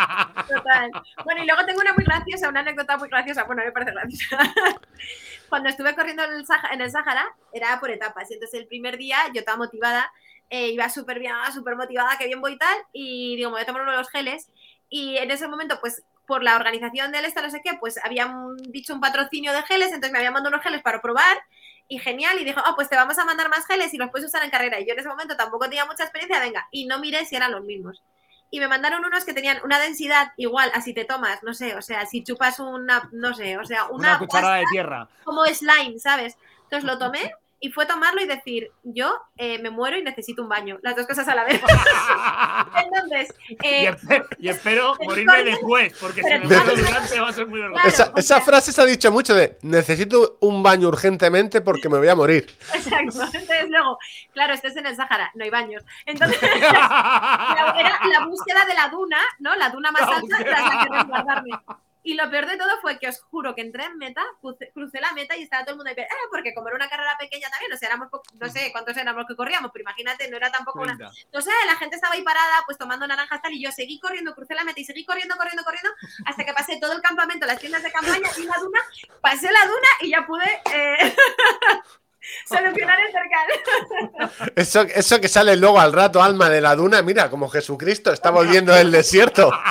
Total. 0.56 0.92
Bueno, 1.24 1.44
y 1.44 1.46
luego 1.46 1.66
tengo 1.66 1.82
una 1.82 1.94
muy 1.94 2.04
graciosa, 2.04 2.50
una 2.50 2.62
anécdota 2.62 2.98
muy 2.98 3.08
graciosa. 3.10 3.44
Bueno, 3.46 3.64
me 3.64 3.72
parece 3.72 3.92
graciosa. 3.92 4.38
Cuando 5.50 5.70
estuve 5.70 5.96
corriendo 5.96 6.24
en 6.24 6.34
el, 6.34 6.46
Sah- 6.46 6.70
en 6.72 6.82
el 6.82 6.92
Sáhara, 6.92 7.26
era 7.54 7.80
por 7.80 7.90
etapas. 7.90 8.30
Y 8.30 8.36
entonces 8.36 8.60
el 8.60 8.68
primer 8.68 8.98
día 8.98 9.18
yo 9.34 9.40
estaba 9.40 9.58
motivada, 9.58 10.12
eh, 10.50 10.68
iba 10.70 10.88
súper 10.90 11.20
bien, 11.20 11.34
súper 11.54 11.76
motivada, 11.76 12.18
que 12.18 12.26
bien 12.28 12.42
voy 12.42 12.54
y 12.54 12.58
tal. 12.58 12.78
Y 12.94 13.36
digo, 13.36 13.50
me 13.50 13.56
voy 13.56 13.62
a 13.64 13.66
tomar 13.66 13.82
uno 13.82 13.92
de 13.92 13.98
los 13.98 14.10
geles. 14.10 14.50
Y 14.90 15.18
en 15.18 15.32
ese 15.32 15.48
momento, 15.48 15.80
pues 15.82 16.04
por 16.28 16.44
la 16.44 16.56
organización 16.56 17.12
del 17.12 17.26
esta, 17.26 17.42
no 17.42 17.50
sé 17.50 17.62
qué, 17.64 17.72
pues 17.80 18.00
habían 18.04 18.56
dicho 18.58 18.94
un 18.94 19.02
patrocinio 19.02 19.52
de 19.52 19.64
geles, 19.64 19.88
entonces 19.88 20.12
me 20.12 20.20
habían 20.20 20.34
mandado 20.34 20.54
unos 20.54 20.64
geles 20.64 20.82
para 20.84 21.02
probar. 21.02 21.38
Y 21.90 22.00
genial, 22.00 22.40
y 22.40 22.46
dijo, 22.46 22.62
ah, 22.64 22.74
pues 22.76 22.88
te 22.88 22.96
vamos 22.96 23.18
a 23.18 23.26
mandar 23.26 23.50
más 23.50 23.66
geles 23.66 23.94
y 23.94 23.98
los 23.98 24.10
puedes 24.10 24.28
usar 24.28 24.44
en 24.44 24.52
carrera. 24.52 24.80
Y 24.80 24.86
yo 24.86 24.94
en 24.94 25.00
ese 25.00 25.10
momento 25.10 25.36
tampoco 25.36 25.66
tenía 25.66 25.86
mucha 25.86 26.04
experiencia, 26.04 26.40
venga, 26.40 26.68
y 26.72 26.86
no 26.86 27.00
miré 27.00 27.26
si 27.26 27.36
eran 27.36 27.52
los 27.52 27.64
mismos 27.66 28.02
y 28.52 28.60
me 28.60 28.68
mandaron 28.68 29.06
unos 29.06 29.26
que 29.26 29.34
tenían 29.34 29.60
una 29.64 29.80
densidad 29.80 30.32
igual 30.38 30.72
a 30.74 30.82
si 30.82 30.94
te 30.94 31.06
tomas, 31.06 31.44
no 31.44 31.54
sé, 31.54 31.76
o 31.76 31.82
sea, 31.82 32.06
si 32.06 32.24
chupas 32.24 32.60
una, 32.60 33.08
no 33.12 33.34
sé, 33.34 33.58
o 33.58 33.66
sea, 33.66 33.86
Una 33.86 34.10
una, 34.10 34.20
cucharada 34.20 34.56
de 34.56 34.66
tierra. 34.72 35.08
como 35.24 35.46
slime, 35.46 36.00
¿sabes? 36.00 36.38
Entonces 36.64 36.84
lo 36.84 36.98
tomé 36.98 37.32
y 37.62 37.70
fue 37.70 37.86
tomarlo 37.86 38.22
y 38.22 38.26
decir, 38.26 38.72
yo 38.84 39.14
eh, 39.38 39.60
me 39.60 39.70
muero 39.70 39.98
y 39.98 40.04
necesito 40.04 40.42
un 40.42 40.50
baño. 40.50 40.80
Las 40.82 40.96
dos 40.96 41.06
cosas 41.06 41.28
a 41.28 41.36
la 41.36 41.44
vez. 41.44 41.62
Entonces, 42.86 43.36
eh, 43.64 43.94
y, 44.38 44.48
espero, 44.48 44.96
morirme 45.04 45.44
después, 45.44 45.94
porque 46.00 46.24
si 46.24 46.30
me 46.30 46.40
muero 46.40 46.76
durante 46.76 47.20
va 47.20 47.30
a 47.30 47.34
ser 47.34 47.48
muy 47.48 47.60
doloroso. 47.60 47.88
esa, 47.88 48.14
esa 48.16 48.42
frase 48.42 48.72
se 48.72 48.82
ha 48.82 48.86
dicho 48.86 49.12
mucho 49.12 49.34
de 49.34 49.58
necesito 49.62 50.38
un 50.42 50.64
baño 50.64 50.88
urgentemente 50.88 51.62
porque 51.62 51.90
me 51.90 51.98
voy 51.98 52.08
a 52.08 52.16
morir. 52.16 52.50
Exacto. 52.74 53.24
Entonces 53.24 53.70
luego, 53.70 53.98
claro, 54.32 54.54
estés 54.54 54.78
en 54.78 54.86
el 54.86 54.96
Sahara, 54.96 55.32
no 55.36 55.44
hay 55.44 55.50
baños. 55.50 55.84
Entonces, 56.06 56.42
era 56.44 58.00
la 58.10 58.26
búsqueda 58.26 58.66
de 58.66 58.74
la 58.74 58.88
duna, 58.90 59.20
¿no? 59.40 59.56
La 59.56 59.70
duna 59.70 59.92
más 59.92 60.04
alta 60.04 60.38
tras 60.38 60.76
la 60.76 60.84
que 60.84 60.94
resguardarme. 60.94 61.52
Y 62.04 62.14
lo 62.14 62.30
peor 62.30 62.46
de 62.46 62.58
todo 62.58 62.80
fue 62.82 62.98
que 62.98 63.08
os 63.08 63.22
juro 63.22 63.56
que 63.56 63.62
entré 63.62 63.84
en 63.84 63.98
meta, 63.98 64.24
crucé, 64.74 65.02
la 65.02 65.12
meta 65.14 65.36
y 65.36 65.44
estaba 65.44 65.64
todo 65.64 65.74
el 65.74 65.78
mundo 65.78 65.92
ahí, 65.96 66.04
ah, 66.04 66.28
porque 66.32 66.54
como 66.54 66.68
era 66.68 66.78
una 66.78 66.90
carrera 66.90 67.18
pequeña 67.20 67.50
también, 67.50 67.74
o 67.74 67.78
sea, 67.78 67.90
éramos, 67.90 68.10
no 68.34 68.50
sé 68.50 68.72
cuántos 68.72 68.96
éramos 68.96 69.26
que 69.28 69.36
corríamos, 69.36 69.72
pero 69.74 69.84
imagínate, 69.84 70.30
no 70.30 70.38
era 70.38 70.52
tampoco 70.52 70.82
una... 70.82 70.98
O 71.34 71.42
sea, 71.42 71.54
la 71.66 71.76
gente 71.76 71.96
estaba 71.96 72.16
ahí 72.16 72.24
parada, 72.24 72.64
pues 72.66 72.78
tomando 72.78 73.06
naranjas 73.06 73.42
tal, 73.42 73.54
y 73.54 73.62
yo 73.62 73.72
seguí 73.72 74.00
corriendo, 74.00 74.34
crucé 74.34 74.56
la 74.56 74.64
meta 74.64 74.80
y 74.80 74.86
seguí 74.86 75.06
corriendo, 75.06 75.36
corriendo, 75.36 75.64
corriendo, 75.64 75.90
hasta 76.26 76.46
que 76.46 76.54
pasé 76.54 76.80
todo 76.80 76.94
el 76.94 77.02
campamento, 77.02 77.46
las 77.46 77.60
tiendas 77.60 77.84
de 77.84 77.92
campaña 77.92 78.30
y 78.38 78.44
la 78.44 78.58
duna, 78.58 78.80
pasé 79.22 79.52
la 79.52 79.66
duna 79.66 79.90
y 80.02 80.10
ya 80.10 80.26
pude... 80.26 80.62
Eh... 80.74 81.16
Solucionar 82.46 83.00
el 83.00 83.12
cercal. 83.12 84.50
Eso, 84.56 84.82
eso 84.82 85.22
que 85.22 85.28
sale 85.28 85.56
luego 85.56 85.80
al 85.80 85.94
rato, 85.94 86.22
alma 86.22 86.50
de 86.50 86.62
la 86.62 86.76
duna, 86.76 87.02
mira, 87.02 87.30
como 87.30 87.50
Jesucristo 87.50 88.12
está 88.12 88.30
volviendo 88.32 88.74
del 88.74 88.92
desierto. 88.92 89.52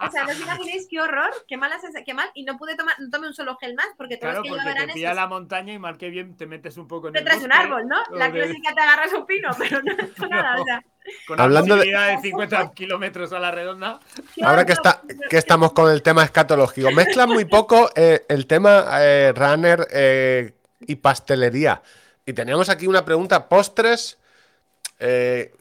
O 0.00 0.10
sea, 0.10 0.24
no 0.24 0.30
os 0.30 0.40
imaginéis 0.40 0.86
qué 0.88 1.00
horror, 1.00 1.30
qué 1.46 1.56
mal, 1.56 1.70
qué 2.04 2.14
mal, 2.14 2.30
y 2.34 2.44
no 2.44 2.56
pude 2.56 2.76
tomar, 2.76 2.94
no 2.98 3.10
tomé 3.10 3.26
un 3.26 3.34
solo 3.34 3.56
gel 3.56 3.74
más, 3.74 3.88
porque 3.96 4.16
todos 4.16 4.34
claro, 4.34 4.42
que 4.42 4.48
porque 4.48 4.86
te 4.86 4.92
pilla 4.94 5.12
la 5.12 5.26
montaña 5.26 5.72
y 5.72 5.78
mal 5.78 5.98
que 5.98 6.08
bien 6.08 6.36
te 6.36 6.46
metes 6.46 6.76
un 6.78 6.88
poco 6.88 7.08
en 7.08 7.14
te 7.14 7.22
traes 7.22 7.42
un 7.42 7.52
árbol, 7.52 7.86
¿no? 7.86 7.96
La 8.16 8.30
clásica 8.30 8.74
te 8.74 8.80
agarras 8.80 9.12
un 9.12 9.26
pino, 9.26 9.50
pero 9.58 9.82
no 9.82 9.92
es 9.92 10.30
nada, 10.30 10.60
o 10.60 10.64
sea. 10.64 10.82
Con 11.26 11.40
Hablando 11.40 11.76
de... 11.76 11.86
de 11.86 12.18
50 12.22 12.72
kilómetros 12.72 13.32
a 13.32 13.38
la 13.38 13.50
redonda. 13.50 13.98
Ahora 14.42 14.66
que, 14.66 14.72
está, 14.72 15.00
que 15.28 15.38
estamos 15.38 15.72
con 15.72 15.90
el 15.90 16.02
tema 16.02 16.22
escatológico, 16.22 16.90
mezclan 16.90 17.30
muy 17.30 17.44
poco 17.46 17.90
eh, 17.94 18.24
el 18.28 18.46
tema 18.46 18.86
eh, 19.00 19.32
runner 19.34 19.86
eh, 19.90 20.57
y 20.80 20.96
pastelería. 20.96 21.82
Y 22.24 22.32
tenemos 22.32 22.68
aquí 22.68 22.86
una 22.86 23.04
pregunta, 23.04 23.48
postres, 23.48 24.18
eh, 24.98 25.54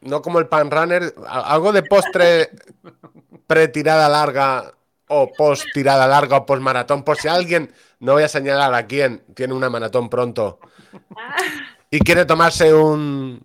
no 0.00 0.22
como 0.22 0.38
el 0.38 0.46
pan 0.46 0.70
runner, 0.70 1.14
algo 1.26 1.72
de 1.72 1.82
postre 1.82 2.50
pre-tirada 3.46 4.08
larga 4.08 4.72
o 5.08 5.30
post-tirada 5.32 6.06
larga 6.06 6.38
o 6.38 6.46
post-maratón, 6.46 7.02
por 7.04 7.18
si 7.18 7.28
alguien, 7.28 7.72
no 8.00 8.12
voy 8.12 8.22
a 8.22 8.28
señalar 8.28 8.72
a 8.74 8.86
quién, 8.86 9.22
tiene 9.34 9.54
una 9.54 9.70
maratón 9.70 10.08
pronto 10.08 10.58
y 11.90 12.00
quiere 12.00 12.24
tomarse 12.24 12.72
un, 12.72 13.44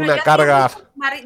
una 0.00 0.18
carga. 0.18 0.70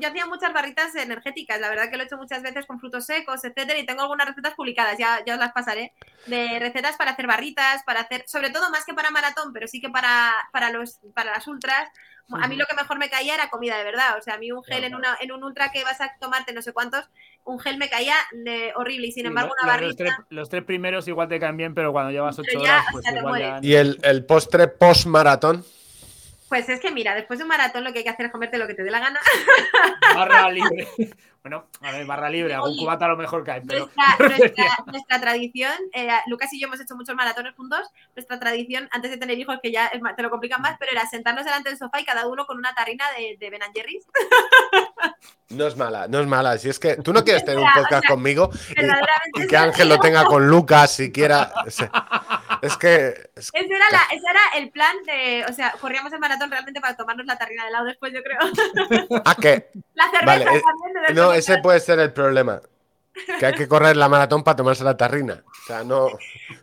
yo 0.01 0.09
hacía 0.09 0.27
muchas 0.27 0.53
barritas 0.53 0.95
energéticas, 0.95 1.61
la 1.61 1.69
verdad 1.69 1.91
que 1.91 1.97
lo 1.97 2.03
he 2.03 2.07
hecho 2.07 2.17
muchas 2.17 2.43
veces 2.43 2.67
con 2.67 2.81
frutos 2.81 3.07
secos, 3.07 3.45
etcétera, 3.45 3.79
y 3.79 3.87
tengo 3.87 4.03
algunas 4.03 4.27
recetas 4.27 4.55
publicadas, 4.55 4.97
ya, 4.99 5.23
ya 5.25 5.35
os 5.35 5.41
las 5.41 5.53
pasaré, 5.53 5.93
de 6.27 6.59
recetas 6.59 6.97
para 6.97 7.13
hacer 7.13 7.27
barritas, 7.27 7.83
para 7.85 8.01
hacer, 8.01 8.25
sobre 8.27 8.51
todo 8.51 8.71
más 8.71 8.85
que 8.85 8.95
para 8.95 9.11
maratón, 9.11 9.53
pero 9.53 9.67
sí 9.69 9.81
que 9.81 9.91
para, 9.91 10.33
para, 10.53 10.71
los, 10.71 11.01
para 11.15 11.33
las 11.33 11.47
ultras. 11.47 11.89
A 12.29 12.49
mí 12.49 12.57
lo 12.57 12.67
que 12.67 12.75
mejor 12.75 12.99
me 12.99 13.09
caía 13.09 13.35
era 13.35 13.51
comida 13.51 13.79
de 13.79 13.85
verdad, 13.85 14.19
o 14.19 14.23
sea, 14.23 14.35
a 14.35 14.39
mí 14.39 14.51
un 14.51 14.65
gel 14.65 14.83
en, 14.83 14.97
una, 14.97 15.17
en 15.21 15.31
un 15.31 15.45
ultra 15.45 15.71
que 15.71 15.85
vas 15.85 16.01
a 16.01 16.13
tomarte 16.19 16.53
no 16.53 16.61
sé 16.61 16.73
cuántos, 16.73 17.09
un 17.45 17.61
gel 17.61 17.79
me 17.79 17.89
caía 17.89 18.17
de 18.33 18.73
horrible 18.75 19.07
y 19.07 19.13
sin 19.13 19.27
embargo 19.27 19.53
una 19.63 19.73
barrita... 19.73 20.27
Los 20.31 20.49
tres, 20.49 20.65
primeros 20.65 21.07
igual 21.07 21.29
te 21.29 21.39
caen 21.39 21.57
bien, 21.57 21.73
pero 21.73 21.93
cuando 21.93 22.11
llevas 22.11 22.37
ocho 22.37 22.59
horas, 22.59 22.85
pues 22.91 23.07
igual 23.13 23.41
ya... 23.41 23.59
¿Y 23.63 23.77
el, 23.77 24.01
el 24.03 24.27
postre 24.27 24.67
post-maratón? 24.67 25.65
Pues 26.49 26.69
es 26.69 26.81
que 26.81 26.93
mira, 26.93 27.15
después 27.15 27.39
de 27.39 27.45
un 27.45 27.49
maratón 27.49 27.83
lo 27.83 27.93
que 27.93 27.99
hay 27.99 28.05
que 28.05 28.11
hacer 28.11 28.27
es 28.27 28.33
comerte 28.33 28.59
lo 28.59 28.67
que 28.67 28.75
te 28.75 28.85
dé 28.85 28.91
la 28.91 29.01
gana. 29.01 29.21
Barra 30.15 30.51
libre. 30.51 30.89
Bueno, 31.47 31.65
a 31.81 31.93
ver, 31.93 32.05
barra 32.07 32.29
libre, 32.29 32.55
algún 32.55 32.77
cubata 32.77 33.05
a 33.05 33.09
lo 33.09 33.17
mejor 33.17 33.45
cae. 33.45 33.63
Pero... 33.65 33.89
Nuestra, 34.87 35.21
tradición, 35.21 35.73
eh, 35.93 36.09
Lucas 36.27 36.53
y 36.53 36.61
yo 36.61 36.67
hemos 36.67 36.81
hecho 36.81 36.97
muchos 36.97 37.15
maratones 37.15 37.55
juntos. 37.55 37.89
Nuestra 38.17 38.41
tradición, 38.41 38.89
antes 38.91 39.13
de 39.13 39.17
tener 39.17 39.39
hijos, 39.39 39.57
que 39.63 39.71
ya 39.71 39.89
te 40.17 40.23
lo 40.25 40.31
complican 40.31 40.61
más, 40.61 40.77
pero 40.77 40.91
era 40.91 41.07
sentarnos 41.07 41.45
delante 41.45 41.69
del 41.69 41.79
sofá 41.79 42.01
y 42.01 42.05
cada 42.05 42.27
uno 42.27 42.47
con 42.47 42.59
una 42.59 42.75
tarrina 42.75 43.05
de, 43.17 43.37
de 43.39 43.51
Ben 43.51 43.61
Jerry's. 43.73 44.09
No 45.49 45.69
es 45.69 45.77
mala, 45.77 46.09
no 46.09 46.19
es 46.19 46.27
mala. 46.27 46.59
Si 46.59 46.69
es 46.69 46.79
que 46.81 46.97
tú 46.97 47.13
no 47.13 47.23
quieres 47.23 47.45
tener 47.45 47.61
un 47.61 47.69
podcast 47.75 48.07
conmigo 48.07 48.51
y, 49.35 49.47
que 49.47 49.57
Ángel 49.57 49.89
lo 49.89 50.01
tenga 50.01 50.25
con 50.25 50.49
Lucas 50.49 50.91
siquiera. 50.91 51.53
Es 52.63 52.77
que. 52.77 53.31
ese, 53.37 53.51
era 53.55 53.87
era 54.11 54.41
el 54.57 54.71
plan 54.71 54.97
de. 55.07 55.45
O 55.49 55.53
sea, 55.53 55.73
corríamos 55.81 56.13
el 56.13 56.19
maratón 56.19 56.51
realmente 56.51 56.81
para 56.81 56.97
tomarnos 56.97 57.27
la 57.27 57.39
tarrina 57.39 57.65
de 57.65 57.71
lado 57.71 57.85
después, 57.85 58.13
yo 58.13 58.23
creo. 58.23 58.39
¿A 59.25 59.35
qué? 59.37 59.71
La 59.95 60.11
cerveza 60.11 60.53
eh, 60.53 61.15
no, 61.15 61.33
ese 61.33 61.59
puede 61.59 61.81
ser 61.81 61.99
el 62.01 62.13
problema. 62.13 62.61
Que 63.39 63.47
hay 63.47 63.55
que 63.55 63.67
correr 63.67 63.97
la 63.97 64.11
maratón 64.11 64.45
para 64.45 64.57
tomarse 64.57 64.85
la 64.85 64.97
tarrina. 64.97 65.43
O 65.47 65.67
sea, 65.67 65.83
no. 65.83 66.09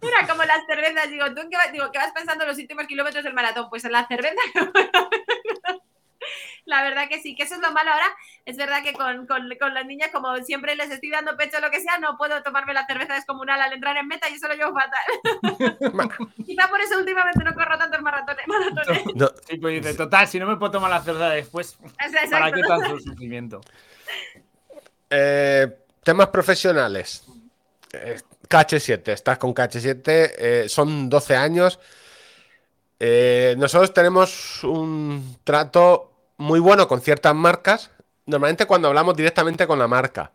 Era 0.01 0.27
como 0.27 0.43
las 0.43 0.65
cervezas. 0.67 1.09
Digo, 1.09 1.25
¿tú 1.34 1.41
qué, 1.49 1.71
digo, 1.71 1.89
¿qué 1.91 1.97
vas 1.97 2.11
pensando 2.11 2.43
en 2.43 2.49
los 2.49 2.59
últimos 2.59 2.86
kilómetros 2.86 3.23
del 3.23 3.34
maratón? 3.34 3.69
Pues 3.69 3.84
en 3.86 3.91
la 3.93 4.07
cerveza. 4.07 4.41
la 6.65 6.84
verdad 6.84 7.07
que 7.09 7.21
sí, 7.21 7.36
que 7.36 7.43
eso 7.43 7.55
es 7.55 7.61
lo 7.61 7.71
malo 7.71 7.91
ahora. 7.91 8.07
Es 8.45 8.57
verdad 8.57 8.84
que 8.84 8.93
con, 8.93 9.26
con, 9.26 9.49
con, 9.59 9.74
las 9.74 9.86
niñas, 9.86 10.09
como 10.11 10.36
siempre 10.38 10.76
les 10.76 10.91
estoy 10.91 11.09
dando 11.09 11.38
pecho 11.38 11.57
o 11.57 11.61
lo 11.61 11.71
que 11.71 11.82
sea, 11.82 11.97
no 11.97 12.17
puedo 12.17 12.41
tomarme 12.43 12.74
la 12.74 12.86
cerveza 12.86 13.13
descomunal 13.13 13.61
al 13.61 13.74
entrar 13.74 13.95
en 13.97 14.07
meta 14.07 14.30
y 14.30 14.34
eso 14.34 14.47
lo 14.47 14.55
llevo 14.55 14.74
fatal. 14.74 16.28
Quizá 16.45 16.67
por 16.67 16.82
eso 16.82 16.97
últimamente 16.97 17.43
no 17.43 17.53
corro 17.53 17.78
tantos 17.78 18.01
maratones. 18.01 18.47
maratones. 18.47 19.15
No, 19.15 19.30
Sí, 19.47 19.57
pues 19.57 19.97
total, 19.97 20.28
si 20.28 20.39
no 20.39 20.47
me 20.47 20.57
puedo 20.57 20.71
tomar 20.74 20.89
la 20.89 21.01
cerveza 21.01 21.30
después, 21.30 21.78
¿para 22.32 22.51
qué 22.51 22.61
tanto 22.61 22.99
sufrimiento? 22.99 23.61
Eh, 25.09 25.67
temas 26.03 26.28
profesionales. 26.28 27.26
Eh, 27.93 28.19
KH7, 28.49 29.13
estás 29.13 29.38
con 29.38 29.53
KH7, 29.53 30.01
eh, 30.38 30.65
son 30.67 31.09
12 31.09 31.36
años. 31.36 31.80
Eh, 32.99 33.55
nosotros 33.57 33.93
tenemos 33.93 34.63
un 34.63 35.38
trato 35.43 36.12
muy 36.38 36.59
bueno 36.59 36.88
con 36.88 37.01
ciertas 37.01 37.36
marcas, 37.36 37.91
normalmente 38.25 38.65
cuando 38.65 38.88
hablamos 38.88 39.15
directamente 39.15 39.67
con 39.67 39.79
la 39.79 39.88
marca, 39.88 40.31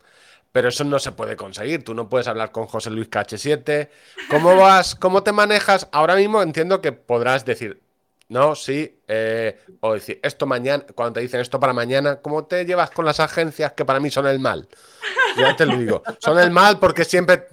pero 0.53 0.69
eso 0.69 0.85
no 0.85 0.99
se 0.99 1.13
puede 1.13 1.37
conseguir. 1.37 1.85
Tú 1.85 1.95
no 1.95 2.09
puedes 2.09 2.29
hablar 2.29 2.53
con 2.53 2.67
José 2.67 2.91
Luis 2.91 3.11
KH7. 3.11 3.89
¿Cómo 4.31 4.57
vas? 4.61 4.95
¿Cómo 4.95 5.23
te 5.23 5.33
manejas? 5.33 5.89
Ahora 5.93 6.17
mismo 6.17 6.43
entiendo 6.43 6.81
que 6.81 6.93
podrás 6.93 7.45
decir, 7.45 7.83
no, 8.29 8.55
sí, 8.55 9.01
eh, 9.09 9.59
o 9.81 9.95
decir 9.95 10.21
esto 10.23 10.47
mañana, 10.47 10.85
cuando 10.95 11.15
te 11.15 11.21
dicen 11.21 11.41
esto 11.41 11.59
para 11.59 11.73
mañana, 11.73 12.17
¿cómo 12.21 12.47
te 12.47 12.65
llevas 12.65 12.91
con 12.91 13.05
las 13.05 13.21
agencias 13.21 13.73
que 13.73 13.85
para 13.85 14.01
mí 14.01 14.11
son 14.11 14.27
el 14.27 14.39
mal? 14.39 14.69
Ya 15.37 15.55
te 15.57 15.67
lo 15.67 15.77
digo, 15.77 16.03
son 16.19 16.39
el 16.39 16.51
mal 16.51 16.79
porque 16.79 17.05
siempre 17.05 17.47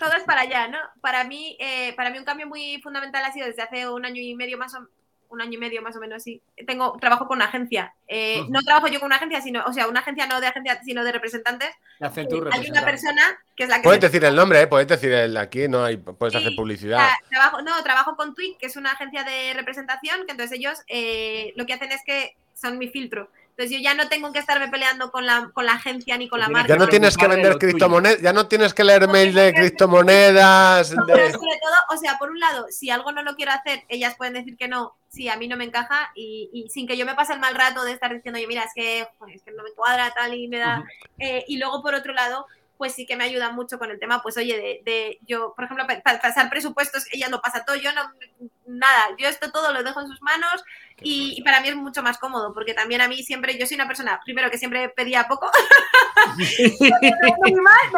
todo 0.00 0.14
es 0.16 0.24
para 0.24 0.40
allá, 0.40 0.66
¿no? 0.66 0.78
Para 1.02 1.24
mí, 1.24 1.58
eh, 1.60 1.92
para 1.94 2.08
mí 2.08 2.18
un 2.18 2.24
cambio 2.24 2.46
muy 2.46 2.80
fundamental 2.80 3.22
ha 3.22 3.32
sido 3.32 3.46
desde 3.46 3.60
hace 3.60 3.86
un 3.86 4.06
año 4.06 4.22
y 4.22 4.34
medio 4.34 4.56
más 4.56 4.74
o 4.74 4.88
un 5.30 5.40
año 5.40 5.54
y 5.54 5.58
medio 5.58 5.82
más 5.82 5.96
o 5.96 6.00
menos 6.00 6.16
así. 6.16 6.42
Tengo 6.66 6.96
trabajo 7.00 7.26
con 7.26 7.38
una 7.38 7.46
agencia. 7.46 7.94
Eh, 8.06 8.44
no 8.48 8.60
trabajo 8.62 8.88
yo 8.88 9.00
con 9.00 9.06
una 9.06 9.16
agencia, 9.16 9.40
sino, 9.40 9.64
o 9.64 9.72
sea, 9.72 9.88
una 9.88 10.00
agencia 10.00 10.26
no 10.26 10.40
de 10.40 10.48
agencia, 10.48 10.80
sino 10.84 11.04
de 11.04 11.12
representantes. 11.12 11.70
Eh, 12.00 12.26
hay 12.52 12.70
una 12.70 12.84
persona 12.84 13.22
que 13.56 13.64
es 13.64 13.68
la 13.68 13.76
que. 13.76 13.82
Puedes 13.82 14.00
decir 14.00 14.24
el 14.24 14.34
nombre, 14.34 14.62
¿eh? 14.62 14.66
puedes 14.66 14.88
decir 14.88 15.12
el 15.12 15.36
aquí, 15.36 15.68
no 15.68 15.84
hay, 15.84 15.96
puedes 15.96 16.34
hacer 16.34 16.52
publicidad. 16.56 17.08
trabajo, 17.30 17.62
no, 17.62 17.82
trabajo 17.82 18.16
con 18.16 18.34
Twig, 18.34 18.58
que 18.58 18.66
es 18.66 18.76
una 18.76 18.92
agencia 18.92 19.24
de 19.24 19.54
representación, 19.54 20.26
que 20.26 20.32
entonces 20.32 20.58
ellos 20.58 20.78
lo 21.56 21.66
que 21.66 21.72
hacen 21.72 21.92
es 21.92 22.02
que 22.04 22.36
son 22.54 22.78
mi 22.78 22.88
filtro. 22.88 23.30
Entonces 23.60 23.76
yo 23.76 23.84
ya 23.84 23.94
no 23.94 24.08
tengo 24.08 24.32
que 24.32 24.38
estarme 24.38 24.68
peleando 24.68 25.10
con 25.10 25.26
la, 25.26 25.50
con 25.52 25.66
la 25.66 25.72
agencia 25.72 26.16
ni 26.16 26.30
con 26.30 26.40
la 26.40 26.48
marca. 26.48 26.68
Ya 26.68 26.76
no 26.76 26.88
tienes 26.88 27.14
que 27.14 27.28
vender 27.28 27.58
criptomonedas, 27.58 28.22
ya 28.22 28.32
no 28.32 28.48
tienes 28.48 28.72
que 28.72 28.84
leer 28.84 29.06
mail 29.06 29.34
de 29.34 29.52
criptomonedas. 29.52 30.88
sobre 30.88 31.04
todo, 31.04 31.74
o 31.90 31.96
sea, 31.98 32.16
por 32.18 32.30
un 32.30 32.40
lado, 32.40 32.68
si 32.70 32.88
algo 32.88 33.12
no 33.12 33.22
lo 33.22 33.36
quiero 33.36 33.52
hacer, 33.52 33.84
ellas 33.90 34.14
pueden 34.16 34.32
decir 34.32 34.56
que 34.56 34.66
no, 34.66 34.96
si 35.08 35.28
a 35.28 35.36
mí 35.36 35.46
no 35.46 35.58
me 35.58 35.64
encaja 35.64 36.10
y, 36.14 36.68
sin 36.70 36.86
que 36.86 36.96
yo 36.96 37.04
me 37.04 37.14
pase 37.14 37.34
el 37.34 37.38
mal 37.38 37.54
rato 37.54 37.84
de 37.84 37.92
estar 37.92 38.14
diciendo, 38.14 38.38
oye, 38.38 38.46
mira, 38.46 38.62
es 38.62 38.72
que, 38.74 39.00
es 39.00 39.42
que 39.42 39.50
no 39.50 39.62
me 39.62 39.72
cuadra 39.72 40.10
tal 40.16 40.32
y 40.32 40.48
me 40.48 40.56
da... 40.56 40.82
Eh, 41.18 41.44
y 41.46 41.58
luego, 41.58 41.82
por 41.82 41.94
otro 41.94 42.14
lado, 42.14 42.46
pues 42.80 42.94
sí 42.94 43.04
que 43.04 43.14
me 43.14 43.24
ayuda 43.24 43.52
mucho 43.52 43.78
con 43.78 43.90
el 43.90 44.00
tema, 44.00 44.22
pues 44.22 44.38
oye, 44.38 44.80
de, 44.86 45.18
yo, 45.26 45.52
por 45.54 45.66
ejemplo, 45.66 45.86
para 46.02 46.18
pasar 46.18 46.48
presupuestos, 46.48 47.04
ella 47.12 47.28
lo 47.28 47.42
pasa 47.42 47.62
todo, 47.62 47.76
yo 47.76 47.92
no, 47.92 48.00
nada, 48.66 49.08
yo 49.18 49.28
esto 49.28 49.52
todo 49.52 49.70
lo 49.74 49.82
dejo 49.82 50.00
en 50.00 50.08
sus 50.08 50.22
manos 50.22 50.64
y, 51.02 51.42
para 51.42 51.60
mí 51.60 51.68
es 51.68 51.76
mucho 51.76 52.02
más 52.02 52.16
cómodo, 52.16 52.54
porque 52.54 52.72
también 52.72 53.02
a 53.02 53.08
mí 53.08 53.22
siempre, 53.22 53.58
yo 53.58 53.66
soy 53.66 53.74
una 53.74 53.86
persona, 53.86 54.18
primero 54.24 54.50
que 54.50 54.56
siempre 54.56 54.88
pedía 54.88 55.28
poco, 55.28 55.50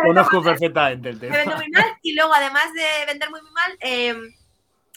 Conozco 0.03 0.43
perfectamente 0.43 1.11
el 1.11 1.21
tema. 1.21 1.37
y 2.03 2.17
luego 2.17 2.35
además 2.35 2.73
de 2.75 3.07
vender 3.07 3.31
muy, 3.31 3.41
muy 3.41 3.53
mal, 3.53 3.79
eh, 3.79 4.17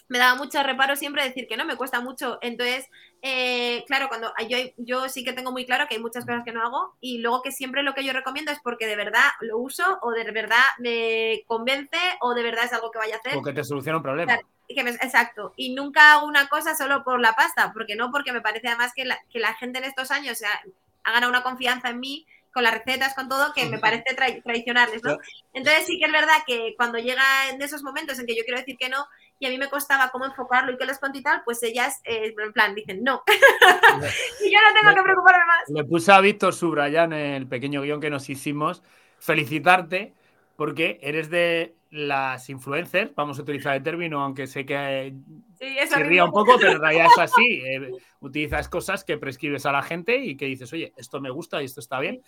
me 0.08 0.20
daba 0.20 0.36
mucho 0.36 0.62
reparo 0.62 0.96
siempre 0.96 1.24
decir 1.24 1.48
que 1.48 1.58
no, 1.58 1.66
me 1.66 1.76
cuesta 1.76 2.02
mucho. 2.02 2.38
Entonces, 2.42 2.88
eh, 3.22 3.84
claro, 3.88 4.08
cuando 4.08 4.32
yo, 4.48 4.58
yo 4.78 5.10
sí 5.10 5.24
que 5.24 5.34
tengo 5.34 5.52
muy 5.52 5.66
claro 5.66 5.88
que 5.88 5.96
hay 5.96 6.02
muchas 6.02 6.26
cosas 6.26 6.44
que 6.46 6.52
no 6.52 6.62
hago 6.62 6.96
y 7.02 7.20
luego 7.20 7.42
que 7.42 7.52
siempre 7.52 7.84
lo 7.84 7.94
que 7.94 8.04
yo 8.04 8.14
recomiendo 8.14 8.52
es 8.52 8.60
porque 8.64 8.86
de 8.86 8.96
verdad 8.96 9.32
lo 9.42 9.58
uso 9.58 10.00
o 10.02 10.12
de 10.12 10.30
verdad 10.32 10.64
me 10.80 11.44
convence 11.48 11.98
o 12.22 12.34
de 12.34 12.44
verdad 12.44 12.66
es 12.66 12.74
algo 12.74 12.92
que 12.92 13.00
vaya 13.00 13.16
a 13.16 13.18
hacer. 13.20 13.38
O 13.38 13.42
que 13.42 13.54
te 13.54 13.64
soluciona 13.64 13.98
un 13.98 14.04
problema. 14.04 14.40
exacto. 14.68 15.54
Y 15.56 15.74
nunca 15.74 16.14
hago 16.14 16.28
una 16.28 16.48
cosa 16.50 16.76
solo 16.76 17.04
por 17.04 17.20
la 17.20 17.34
pasta, 17.34 17.72
porque 17.74 17.96
no, 17.96 18.12
porque 18.12 18.32
me 18.32 18.42
parece 18.42 18.68
además 18.68 18.94
que 18.96 19.06
la, 19.06 19.18
que 19.32 19.40
la 19.40 19.54
gente 19.56 19.80
en 19.80 19.86
estos 19.86 20.12
años 20.12 20.42
ha, 20.44 20.62
ha 21.04 21.12
ganado 21.14 21.32
una 21.32 21.44
confianza 21.44 21.90
en 21.90 22.00
mí 22.00 22.28
con 22.56 22.64
las 22.64 22.74
recetas, 22.74 23.14
con 23.16 23.28
todo, 23.28 23.52
que 23.54 23.66
me 23.66 23.80
parece 23.80 24.16
tradicionales, 24.16 25.04
¿no? 25.04 25.18
Entonces 25.54 25.86
sí 25.86 26.00
que 26.00 26.06
es 26.06 26.12
verdad 26.14 26.38
que 26.48 26.74
cuando 26.78 26.98
llega 26.98 27.22
en 27.50 27.62
esos 27.62 27.84
momentos 27.84 28.18
en 28.18 28.26
que 28.26 28.34
yo 28.34 28.44
quiero 28.46 28.62
decir 28.62 28.78
que 28.80 28.88
no, 28.88 29.06
y 29.40 29.46
a 29.46 29.50
mí 29.50 29.58
me 29.58 29.70
costaba 29.70 30.10
cómo 30.12 30.26
enfocarlo 30.26 30.72
y 30.72 30.78
qué 30.78 30.86
les 30.86 31.00
cuento 31.00 31.20
y 31.20 31.24
tal, 31.24 31.42
pues 31.44 31.62
ellas, 31.64 32.00
eh, 32.06 32.34
en 32.38 32.54
plan, 32.54 32.74
dicen 32.74 33.04
no. 33.04 33.24
y 33.28 34.52
yo 34.52 34.60
no 34.62 34.80
tengo 34.80 34.96
que 34.96 35.04
preocuparme 35.04 35.46
más. 35.46 35.70
Le 35.70 35.84
puse 35.84 36.12
a 36.12 36.22
Víctor 36.22 36.54
Subraya 36.54 37.04
en 37.04 37.14
el 37.14 37.48
pequeño 37.48 37.82
guion 37.82 38.00
que 38.00 38.10
nos 38.10 38.30
hicimos 38.30 38.82
felicitarte 39.20 40.14
porque 40.56 41.00
eres 41.02 41.30
de 41.30 41.76
las 41.92 42.50
influencers, 42.50 43.14
vamos 43.16 43.40
a 43.40 43.42
utilizar 43.42 43.76
el 43.76 43.84
término, 43.84 44.22
aunque 44.22 44.48
sé 44.48 44.66
que 44.66 45.14
sí, 45.60 45.78
se 45.88 46.04
ría 46.04 46.26
un 46.26 46.32
poco, 46.32 46.58
pero 46.60 46.74
en 46.74 46.82
realidad 46.82 47.08
es 47.08 47.20
así. 47.20 47.62
Eh, 47.66 47.92
utilizas 48.20 48.68
cosas 48.68 49.04
que 49.04 49.18
prescribes 49.18 49.66
a 49.66 49.72
la 49.72 49.82
gente 49.82 50.18
y 50.18 50.36
que 50.36 50.46
dices, 50.46 50.72
oye, 50.74 50.94
esto 50.98 51.22
me 51.22 51.30
gusta 51.30 51.62
y 51.62 51.66
esto 51.66 51.80
está 51.80 52.00
bien. 52.00 52.22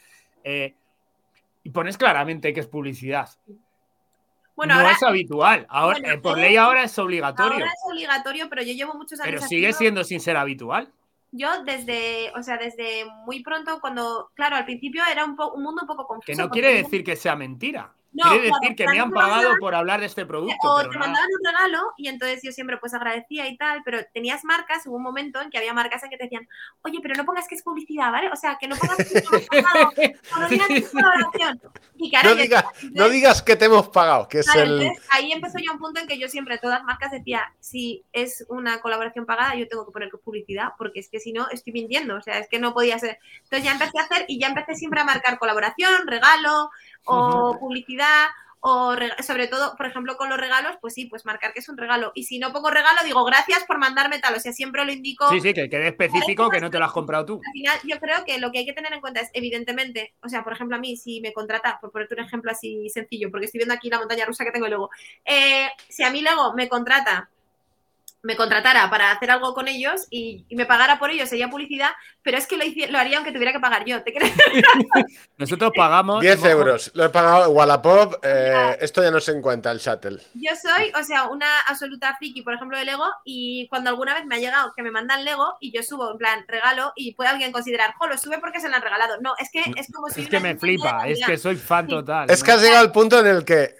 Eh, 0.43 0.75
y 1.63 1.69
pones 1.69 1.97
claramente 1.97 2.53
que 2.53 2.61
es 2.61 2.67
publicidad. 2.67 3.29
Bueno, 4.57 4.73
no 4.81 4.89
es 4.89 5.03
habitual. 5.03 5.67
Ahora, 5.69 6.13
eh, 6.13 6.17
por 6.17 6.35
ley 6.35 6.57
ahora 6.57 6.83
es 6.83 6.97
obligatorio. 6.97 7.53
Ahora 7.53 7.67
es 7.67 7.91
obligatorio, 7.93 8.49
pero 8.49 8.63
yo 8.63 8.73
llevo 8.73 8.95
muchos 8.95 9.19
años. 9.19 9.35
Pero 9.35 9.47
sigue 9.47 9.71
siendo 9.71 10.03
sin 10.03 10.19
ser 10.19 10.35
habitual. 10.35 10.91
Yo 11.31 11.63
desde, 11.63 12.31
o 12.35 12.41
sea, 12.41 12.57
desde 12.57 13.05
muy 13.25 13.43
pronto, 13.43 13.79
cuando, 13.79 14.31
claro, 14.33 14.55
al 14.55 14.65
principio 14.65 15.03
era 15.11 15.25
un, 15.25 15.37
un 15.53 15.61
mundo 15.61 15.83
un 15.83 15.87
poco 15.87 16.07
confuso. 16.07 16.25
Que 16.25 16.35
no 16.35 16.49
quiere 16.49 16.73
decir 16.73 17.03
que 17.03 17.15
sea 17.15 17.35
mentira. 17.35 17.91
Quiere 18.24 18.51
decir 18.51 18.76
que 18.76 18.88
me 18.88 18.99
han 18.99 19.11
pagado 19.11 19.55
por 19.59 19.76
hablar 19.76 19.99
de 19.99 20.07
este 20.07 20.26
producto. 20.26 20.55
O 20.61 20.82
te 20.82 20.97
mandaban 20.97 21.30
un 21.39 21.45
regalo 21.45 21.93
y 21.97 22.07
entonces 22.07 22.41
yo 22.43 22.51
siempre 22.51 22.78
pues 22.78 22.93
agradecía 22.93 23.47
y 23.47 23.57
tal, 23.57 23.82
pero 23.86 23.99
tenías 24.13 24.43
marcas, 24.43 24.86
hubo 24.86 24.97
un 24.97 25.03
momento 25.03 25.41
en 25.41 25.49
que 25.49 25.57
había 25.57 25.74
marcas 25.74 26.03
en 26.03 26.09
que 26.09 26.18
te 26.18 26.26
decían, 26.26 26.47
oye, 26.82 26.99
pero 27.01 27.15
no 27.15 27.26
pongas 27.26 27.47
que 27.47 27.55
es 27.55 27.63
publicidad, 27.63 28.11
¿vale? 28.11 28.30
O 28.32 28.36
sea, 28.36 28.57
que 28.59 28.68
no 28.68 28.76
pongas 28.76 28.97
que 28.97 29.18
es 29.18 29.24
pagado, 29.63 29.93
no 30.39 30.49
digas 30.49 30.91
colaboración. 30.91 31.61
Y 31.97 32.11
no, 32.11 32.36
no, 32.91 33.09
digas 33.09 33.41
que 33.41 33.55
te 33.55 33.65
hemos 33.65 33.89
pagado, 33.89 34.28
que 34.28 34.39
es 34.39 34.55
el... 34.55 34.91
ahí 35.09 35.32
empezó 35.32 35.57
ya 35.57 35.72
un 35.72 35.80
punto 35.80 35.99
en 35.99 36.07
que 36.07 36.20
yo 36.20 36.28
siempre, 36.28 36.57
todas 36.57 36.84
marcas 36.84 37.11
decía, 37.11 37.53
si 37.59 38.03
es 38.11 38.45
una 38.49 38.82
colaboración 38.82 39.26
pagada, 39.26 39.55
yo 39.55 39.68
tengo 39.68 39.86
que 39.86 39.91
poner 39.91 40.09
publicidad, 40.24 40.74
porque 40.78 40.99
es 40.99 41.09
que 41.09 41.20
si 41.20 41.32
no, 41.32 41.47
estoy 41.49 41.74
mintiendo, 41.74 42.15
o 42.15 42.22
sea, 42.22 42.39
es 42.39 42.47
que 42.49 42.59
no 42.59 42.74
podía 42.74 42.99
ser. 42.99 43.20
Entonces 43.43 43.63
ya 43.63 43.72
empecé 43.72 43.99
a 43.99 44.03
hacer 44.03 44.26
y 44.28 44.39
ya 44.39 44.47
empecé 44.47 44.76
siempre 44.76 45.01
a 45.01 45.03
marcar 45.03 45.39
colaboración, 45.39 46.07
regalo, 46.07 46.70
o 47.05 47.57
publicidad, 47.59 48.06
o 48.59 48.95
sobre 49.21 49.47
todo, 49.47 49.75
por 49.75 49.85
ejemplo, 49.85 50.17
con 50.17 50.29
los 50.29 50.37
regalos, 50.37 50.75
pues 50.81 50.93
sí, 50.93 51.05
pues 51.05 51.25
marcar 51.25 51.53
que 51.53 51.59
es 51.59 51.69
un 51.69 51.77
regalo. 51.77 52.11
Y 52.15 52.23
si 52.23 52.39
no 52.39 52.51
pongo 52.51 52.69
regalo, 52.69 52.97
digo 53.05 53.23
gracias 53.23 53.63
por 53.65 53.77
mandarme 53.77 54.19
tal. 54.19 54.35
O 54.35 54.39
sea, 54.39 54.51
siempre 54.51 54.83
lo 54.83 54.91
indico. 54.91 55.29
Sí, 55.29 55.39
sí, 55.39 55.53
que 55.53 55.69
quede 55.69 55.87
específico, 55.87 56.49
que 56.49 56.59
no 56.59 56.69
te 56.69 56.79
lo 56.79 56.85
has 56.85 56.91
comprado 56.91 57.25
tú. 57.25 57.41
Al 57.45 57.53
final, 57.53 57.79
yo 57.83 57.99
creo 57.99 58.25
que 58.25 58.39
lo 58.39 58.51
que 58.51 58.59
hay 58.59 58.65
que 58.65 58.73
tener 58.73 58.91
en 58.93 59.01
cuenta 59.01 59.21
es, 59.21 59.29
evidentemente, 59.33 60.15
o 60.23 60.29
sea, 60.29 60.43
por 60.43 60.53
ejemplo, 60.53 60.75
a 60.75 60.79
mí, 60.79 60.97
si 60.97 61.21
me 61.21 61.33
contrata, 61.33 61.77
por 61.79 61.91
ponerte 61.91 62.15
un 62.15 62.25
ejemplo 62.25 62.51
así 62.51 62.89
sencillo, 62.89 63.29
porque 63.29 63.45
estoy 63.45 63.59
viendo 63.59 63.75
aquí 63.75 63.89
la 63.89 63.99
montaña 63.99 64.25
rusa 64.25 64.43
que 64.43 64.51
tengo 64.51 64.67
luego, 64.67 64.89
eh, 65.23 65.69
si 65.87 66.03
a 66.03 66.09
mí 66.09 66.21
luego 66.21 66.53
me 66.53 66.67
contrata 66.67 67.29
me 68.24 68.36
contratara 68.36 68.89
para 68.89 69.11
hacer 69.11 69.32
algo 69.32 69.53
con 69.53 69.68
ellos 69.68 70.07
y, 70.09 70.45
me 70.49 70.65
pagara 70.65 70.99
por 70.99 71.11
ello, 71.11 71.26
sería 71.26 71.49
publicidad, 71.49 71.91
pero 72.24 72.38
es 72.38 72.47
que 72.47 72.57
lo, 72.57 72.63
lo 72.91 72.97
haría 72.97 73.18
aunque 73.18 73.32
tuviera 73.32 73.53
que 73.53 73.59
pagar 73.59 73.86
yo, 73.86 74.01
¿te 74.03 74.13
crees? 74.13 74.34
Nosotros 75.38 75.72
pagamos... 75.76 76.22
10 76.22 76.45
euros, 76.45 76.91
lo 76.95 77.05
he 77.05 77.09
pagado 77.09 77.51
Wallapop, 77.51 78.15
eh, 78.24 78.78
esto 78.82 79.03
ya 79.03 79.11
no 79.11 79.20
se 79.20 79.32
encuentra, 79.32 79.72
el 79.72 79.80
shuttle. 79.80 80.20
Yo 80.34 80.51
soy, 80.61 80.91
o 80.99 81.03
sea, 81.03 81.28
una 81.28 81.59
absoluta 81.68 82.15
friki, 82.18 82.41
por 82.41 82.53
ejemplo, 82.53 82.78
de 82.78 82.86
Lego, 82.86 83.05
y 83.24 83.68
cuando 83.70 83.89
alguna 83.89 84.15
vez 84.15 84.26
me 84.26 84.36
ha 84.36 84.39
llegado 84.39 84.74
que 84.76 84.84
me 84.84 84.91
mandan 84.91 85.24
Lego 85.24 85.57
y 85.59 85.72
yo 85.72 85.84
subo, 85.84 86.11
en 86.11 86.18
plan, 86.18 86.45
regalo, 86.47 86.93
y 86.95 87.13
puede 87.13 87.30
alguien 87.30 87.51
considerar, 87.51 87.93
jo, 87.97 88.07
lo 88.07 88.18
sube 88.18 88.39
porque 88.39 88.59
se 88.59 88.70
lo 88.70 88.76
han 88.76 88.82
regalado. 88.82 89.22
No, 89.22 89.36
es 89.38 89.49
que 89.51 89.61
es 89.76 89.91
como 89.93 90.09
si... 90.09 90.22
Es 90.22 90.30
que 90.30 90.39
me 90.39 90.55
flipa, 90.55 91.07
es 91.07 91.24
que 91.26 91.38
soy 91.38 91.55
fan 91.55 91.88
total. 91.88 92.30
Es 92.30 92.43
que 92.43 92.51
has 92.51 92.61
llegado 92.61 92.82
al 92.82 92.91
punto 92.91 93.20
en 93.20 93.28
el 93.28 93.45
que, 93.45 93.76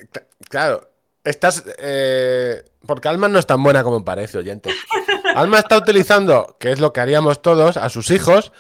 claro, 0.50 0.88
estás... 1.28 1.64
Eh 1.78 2.64
porque 2.88 3.10
Alma 3.10 3.28
no 3.28 3.38
es 3.38 3.46
tan 3.46 3.62
buena 3.62 3.84
como 3.84 4.04
parece, 4.04 4.40
oyente. 4.40 4.74
Alma 5.36 5.60
está 5.60 5.78
utilizando, 5.78 6.56
que 6.60 6.72
es 6.72 6.80
lo 6.80 6.94
que 6.94 7.02
haríamos 7.02 7.42
todos, 7.42 7.78
a 7.78 7.90
sus 7.90 8.10
hijos 8.10 8.52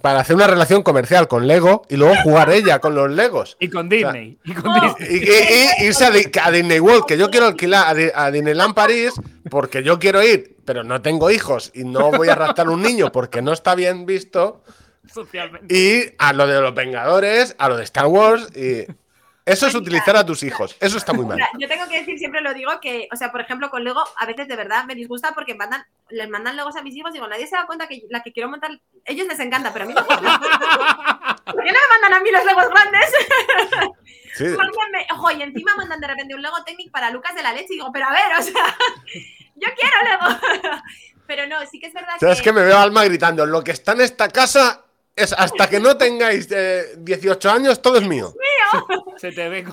para 0.00 0.20
hacer 0.20 0.34
una 0.34 0.46
relación 0.46 0.82
comercial 0.82 1.28
con 1.28 1.46
Lego 1.46 1.82
y 1.88 1.96
luego 1.96 2.14
jugar 2.22 2.50
ella 2.50 2.80
con 2.80 2.94
los 2.94 3.10
Legos. 3.10 3.56
Y 3.60 3.68
con 3.68 3.88
Disney. 3.88 4.38
y, 4.44 4.54
con 4.54 4.72
irse 5.80 6.06
a, 6.06 6.50
Disney 6.50 6.80
World, 6.80 7.04
que 7.06 7.18
yo 7.18 7.30
quiero 7.30 7.46
alquilar 7.46 7.96
a, 8.14 8.30
Disneyland 8.30 8.74
París 8.74 9.12
porque 9.50 9.82
yo 9.82 9.98
quiero 9.98 10.22
ir, 10.22 10.56
pero 10.64 10.82
no 10.82 11.02
tengo 11.02 11.30
hijos 11.30 11.70
y 11.74 11.84
no 11.84 12.10
voy 12.10 12.28
a 12.28 12.34
raptar 12.34 12.68
un 12.68 12.82
niño 12.82 13.12
porque 13.12 13.42
no 13.42 13.52
está 13.52 13.74
bien 13.74 14.06
visto. 14.06 14.62
Socialmente. 15.12 15.74
Y 15.74 16.14
a 16.18 16.32
lo 16.32 16.46
de 16.46 16.60
los 16.60 16.74
Vengadores, 16.74 17.54
a 17.58 17.68
lo 17.68 17.76
de 17.76 17.84
Star 17.84 18.06
Wars 18.06 18.48
y 18.56 18.86
eso 19.46 19.68
es 19.68 19.74
utilizar 19.76 20.16
a 20.16 20.26
tus 20.26 20.42
hijos. 20.42 20.76
Eso 20.80 20.98
está 20.98 21.12
muy 21.12 21.24
mal. 21.24 21.38
Yo 21.56 21.68
tengo 21.68 21.88
que 21.88 22.00
decir, 22.00 22.18
siempre 22.18 22.40
lo 22.40 22.52
digo, 22.52 22.72
que, 22.82 23.08
o 23.12 23.16
sea, 23.16 23.30
por 23.30 23.40
ejemplo, 23.40 23.70
con 23.70 23.84
Lego, 23.84 24.02
a 24.16 24.26
veces 24.26 24.48
de 24.48 24.56
verdad 24.56 24.84
me 24.86 24.96
disgusta 24.96 25.32
porque 25.34 25.54
mandan, 25.54 25.84
les 26.10 26.28
mandan 26.28 26.56
Legos 26.56 26.74
a 26.74 26.82
mis 26.82 26.96
hijos 26.96 27.10
y 27.10 27.14
digo, 27.14 27.28
nadie 27.28 27.46
se 27.46 27.54
da 27.54 27.64
cuenta 27.64 27.86
que 27.86 28.02
la 28.10 28.24
que 28.24 28.32
quiero 28.32 28.48
montar, 28.48 28.72
ellos 29.04 29.28
les 29.28 29.38
encanta, 29.38 29.72
pero 29.72 29.84
a 29.84 29.88
mí 29.88 29.94
no. 29.94 30.04
¿Por 31.44 31.62
qué 31.62 31.72
no 31.72 31.78
me 31.78 31.92
mandan 31.92 32.14
a 32.14 32.20
mí 32.20 32.30
los 32.32 32.44
Legos 32.44 32.68
grandes? 32.68 33.10
Sí. 34.34 34.46
Ojo, 35.14 35.30
y 35.30 35.42
encima 35.42 35.76
mandan 35.76 36.00
de 36.00 36.08
repente 36.08 36.34
un 36.34 36.42
Lego 36.42 36.64
Technic 36.64 36.90
para 36.90 37.10
Lucas 37.10 37.36
de 37.36 37.42
la 37.44 37.52
leche 37.52 37.68
y 37.70 37.74
digo, 37.76 37.90
pero 37.92 38.06
a 38.06 38.12
ver, 38.12 38.38
o 38.38 38.42
sea, 38.42 38.76
yo 39.54 39.68
quiero 39.76 39.96
Lego. 40.04 40.82
pero 41.28 41.46
no, 41.46 41.64
sí 41.70 41.78
que 41.78 41.86
es 41.86 41.94
verdad 41.94 42.14
que... 42.14 42.20
¿Sabes 42.20 42.42
que 42.42 42.52
me 42.52 42.62
veo 42.62 42.78
Alma 42.78 43.04
gritando? 43.04 43.46
Lo 43.46 43.62
que 43.62 43.70
está 43.70 43.92
en 43.92 44.00
esta 44.00 44.28
casa 44.28 44.85
es 45.16 45.32
hasta 45.32 45.68
que 45.68 45.80
no 45.80 45.96
tengáis 45.96 46.48
18 46.98 47.50
años, 47.50 47.80
todo 47.80 47.96
es 47.96 48.06
mío. 48.06 48.34
Se 49.16 49.32
te 49.32 49.48
ve 49.48 49.64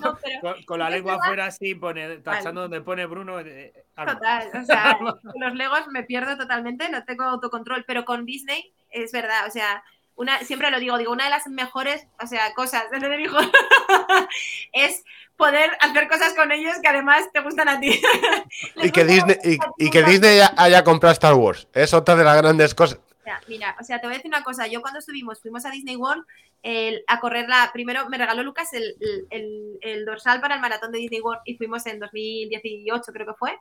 con, 0.66 0.80
la 0.80 0.90
lengua 0.90 1.16
afuera 1.16 1.48
así, 1.48 1.76
pone, 1.76 2.20
tachando 2.20 2.62
donde 2.62 2.80
pone 2.80 3.06
Bruno. 3.06 3.40
Eh, 3.42 3.74
Total, 3.96 4.50
o 4.54 4.66
sea, 4.66 4.98
los 5.36 5.54
Legos 5.54 5.88
me 5.90 6.04
pierdo 6.04 6.38
totalmente, 6.38 6.90
no 6.90 7.04
tengo 7.04 7.26
autocontrol, 7.26 7.84
pero 7.86 8.06
con 8.06 8.26
Disney 8.26 8.74
es 8.90 9.12
verdad, 9.12 9.46
o 9.48 9.52
sea, 9.52 9.84
una, 10.16 10.40
siempre 10.40 10.72
lo 10.72 10.80
digo, 10.80 10.98
digo, 10.98 11.12
una 11.12 11.26
de 11.26 11.32
las 11.32 11.48
mejores, 11.48 12.08
o 12.22 12.28
sea, 12.28 12.54
cosas 12.54 12.84
desde 12.92 13.18
mi 13.18 13.24
hijo 13.24 13.38
es 14.74 15.04
poder 15.36 15.72
hacer 15.82 16.08
cosas 16.08 16.34
con 16.36 16.52
ellos 16.52 16.76
que 16.82 16.88
además 16.88 17.30
te 17.34 17.42
gustan 17.42 17.68
a 17.68 17.80
ti. 17.80 18.00
y, 18.76 18.92
que 18.92 19.04
Disney, 19.04 19.38
y, 19.78 19.90
que 19.90 20.04
Disney 20.04 20.40
haya 20.56 20.84
comprado 20.84 21.12
Star 21.14 21.34
Wars, 21.34 21.68
es 21.74 21.94
otra 21.94 22.16
de 22.16 22.24
las 22.24 22.38
grandes 22.38 22.74
cosas. 22.74 23.00
Mira, 23.48 23.76
o 23.80 23.84
sea, 23.84 24.00
te 24.00 24.08
voy 24.08 24.16
a 24.16 24.18
decir 24.18 24.30
una 24.30 24.44
cosa. 24.44 24.68
Yo 24.68 24.82
cuando 24.82 25.00
estuvimos, 25.00 25.42
fuimos 25.42 25.66
a 25.66 25.72
Disney 25.72 25.96
World 25.96 26.26
a 27.08 27.20
correrla. 27.20 27.70
Primero 27.74 28.10
me 28.10 28.18
regaló 28.18 28.44
Lucas 28.44 28.74
el, 28.74 28.96
el, 29.30 30.06
dorsal 30.06 30.42
para 30.42 30.56
el 30.56 30.62
maratón 30.62 30.92
de 30.92 31.00
Disney 31.00 31.22
World 31.22 31.42
y 31.46 31.56
fuimos 31.58 31.86
en 31.86 32.00
2018, 32.00 33.12
creo 33.12 33.28
que 33.28 33.34
fue. 33.34 33.58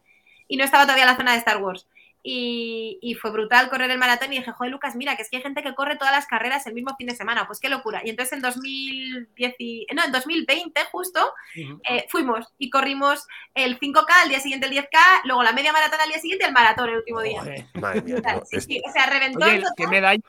Y 0.48 0.56
no 0.56 0.64
estaba 0.64 0.84
todavía 0.84 1.06
la 1.06 1.16
zona 1.16 1.32
de 1.32 1.38
Star 1.38 1.62
Wars. 1.62 1.86
Y, 2.24 3.16
fue 3.20 3.30
brutal 3.30 3.68
correr 3.68 3.90
el 3.90 3.98
maratón 3.98 4.32
y 4.32 4.38
dije, 4.38 4.52
joder, 4.52 4.72
Lucas, 4.72 4.94
mira, 4.96 5.16
que 5.16 5.22
es 5.22 5.30
que 5.30 5.36
hay 5.36 5.42
gente 5.42 5.62
que 5.62 5.74
corre 5.74 5.96
todas 5.96 6.14
las 6.14 6.26
carreras 6.26 6.66
el 6.66 6.74
mismo 6.74 6.94
fin 6.96 7.08
de 7.08 7.16
semana, 7.16 7.46
pues 7.46 7.60
qué 7.60 7.68
locura. 7.68 8.00
Y 8.04 8.10
entonces 8.10 8.32
en 8.32 8.42
2010, 8.42 9.54
no, 9.94 10.04
en 10.04 10.12
2020 10.12 10.80
justo, 10.90 11.20
eh, 11.54 12.06
fuimos 12.08 12.46
y 12.58 12.70
corrimos 12.70 13.26
el 13.54 13.78
5K, 13.78 14.06
al 14.22 14.28
día 14.28 14.40
siguiente 14.40 14.66
el 14.66 14.72
10K, 14.72 15.22
luego 15.24 15.42
la 15.42 15.52
media 15.52 15.72
maratón 15.72 16.00
al 16.00 16.08
día 16.08 16.18
siguiente 16.18 16.46
el 16.46 16.52
maratón 16.52 16.90
el 16.90 16.96
último 16.96 17.20
día. 17.22 17.42
o 17.74 18.92
sea, 18.92 19.06
reventó. 19.06 19.46
¿Qué 19.76 19.86
medalla? 19.86 20.22